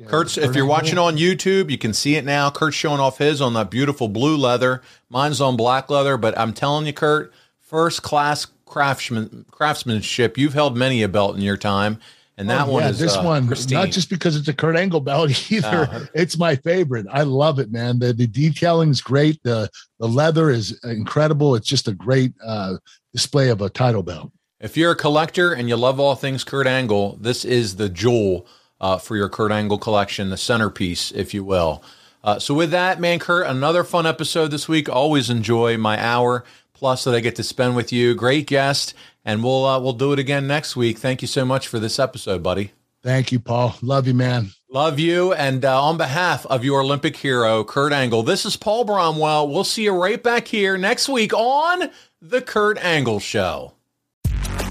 Kurt's, 0.07 0.37
if 0.37 0.55
you're 0.55 0.67
watching 0.67 0.99
on 0.99 1.17
YouTube, 1.17 1.71
you 1.71 1.79
can 1.79 1.95
see 1.95 2.17
it 2.17 2.27
now. 2.27 2.51
Kurt's 2.51 2.77
showing 2.77 3.01
off 3.01 3.17
his 3.17 3.41
on 3.41 3.55
that 3.55 3.71
beautiful 3.71 4.09
blue 4.09 4.37
leather. 4.37 4.83
Mine's 5.09 5.41
on 5.41 5.57
black 5.57 5.89
leather, 5.89 6.19
but 6.19 6.37
I'm 6.39 6.53
telling 6.53 6.85
you, 6.85 6.93
Kurt, 6.93 7.33
first 7.61 8.03
class 8.03 8.47
craftsman 8.67 9.47
craftsmanship. 9.51 10.37
You've 10.37 10.53
held 10.53 10.77
many 10.77 11.03
a 11.03 11.09
belt 11.09 11.35
in 11.35 11.41
your 11.41 11.57
time, 11.57 11.99
and 12.41 12.51
that 12.51 12.67
Oh, 12.67 12.73
one 12.73 12.83
yeah, 12.83 12.89
is 12.89 12.99
this 12.99 13.17
uh, 13.17 13.23
one, 13.23 13.47
pristine. 13.47 13.79
not 13.79 13.91
just 13.91 14.11
because 14.11 14.35
it's 14.35 14.49
a 14.49 14.53
Kurt 14.55 14.75
Angle 14.77 15.01
belt 15.01 15.31
either. 15.53 15.89
No. 15.93 16.07
It's 16.15 16.37
my 16.39 16.57
favorite. 16.57 17.07
I 17.11 17.23
love 17.23 17.59
it, 17.61 17.71
man. 17.71 17.99
The 18.01 18.13
the 18.13 18.27
detailing 18.27 18.91
is 18.91 19.01
great. 19.01 19.41
The 19.45 19.71
the 19.99 20.09
leather 20.09 20.51
is 20.51 20.79
incredible. 20.85 21.55
It's 21.55 21.69
just 21.69 21.87
a 21.87 21.93
great 21.93 22.33
uh, 22.45 22.77
display 23.13 23.51
of 23.51 23.61
a 23.63 23.69
title 23.71 24.03
belt. 24.03 24.33
If 24.61 24.77
you're 24.77 24.93
a 24.93 24.97
collector 24.97 25.53
and 25.53 25.69
you 25.69 25.77
love 25.77 26.01
all 26.01 26.17
things 26.17 26.43
Kurt 26.45 26.67
Angle, 26.67 27.17
this 27.21 27.45
is 27.45 27.77
the 27.77 27.89
jewel 27.89 28.47
uh, 28.81 28.99
for 28.99 29.17
your 29.17 29.29
Kurt 29.29 29.53
Angle 29.53 29.79
collection, 29.79 30.31
the 30.31 30.37
centerpiece, 30.37 31.13
if 31.13 31.33
you 31.33 31.45
will. 31.45 31.83
Uh, 32.23 32.39
so 32.39 32.53
with 32.53 32.71
that, 32.71 33.01
man, 33.01 33.19
Kurt, 33.19 33.47
another 33.47 33.85
fun 33.85 34.07
episode 34.07 34.49
this 34.51 34.69
week. 34.69 34.89
Always 34.89 35.31
enjoy 35.31 35.79
my 35.79 35.99
hour 36.03 36.45
plus 36.75 37.05
that 37.05 37.15
I 37.15 37.21
get 37.21 37.37
to 37.37 37.43
spend 37.43 37.77
with 37.77 37.93
you. 37.93 38.15
Great 38.15 38.47
guest, 38.47 38.93
and 39.25 39.43
we'll 39.45 39.65
uh, 39.65 39.81
we'll 39.81 39.93
do 39.93 40.13
it 40.13 40.19
again 40.19 40.47
next 40.47 40.77
week. 40.77 40.99
Thank 40.99 41.23
you 41.23 41.29
so 41.29 41.45
much 41.45 41.69
for 41.69 41.79
this 41.79 41.99
episode, 41.99 42.43
buddy. 42.43 42.73
Thank 43.03 43.33
you, 43.33 43.41
Paul. 43.41 43.77
Love 43.81 44.07
you, 44.07 44.15
man. 44.15 44.51
Love 44.71 44.99
you, 44.99 45.33
and 45.33 45.65
uh, 45.65 45.83
on 45.83 45.97
behalf 45.97 46.47
of 46.47 46.65
your 46.65 46.83
Olympic 46.83 47.17
hero, 47.17 47.65
Kurt 47.65 47.93
Angle, 47.93 48.23
this 48.23 48.45
is 48.47 48.57
Paul 48.57 48.85
Bromwell. 48.85 49.49
We'll 49.49 49.65
see 49.65 49.85
you 49.85 49.93
right 49.93 50.23
back 50.23 50.47
here 50.47 50.79
next 50.79 51.09
week 51.09 51.33
on 51.35 51.91
the 52.21 52.41
Kurt 52.41 52.79
Angle 52.79 53.19
Show. 53.19 53.73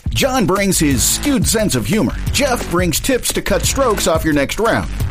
John 0.10 0.46
brings 0.46 0.80
his 0.80 1.04
skewed 1.04 1.48
sense 1.48 1.76
of 1.76 1.86
humor. 1.86 2.16
Jeff 2.32 2.70
brings 2.72 3.00
tips 3.00 3.34
to 3.34 3.42
cut 3.42 3.64
strokes 3.64 4.08
off 4.08 4.24
your 4.24 4.34
next 4.34 4.60
round. 4.60 4.90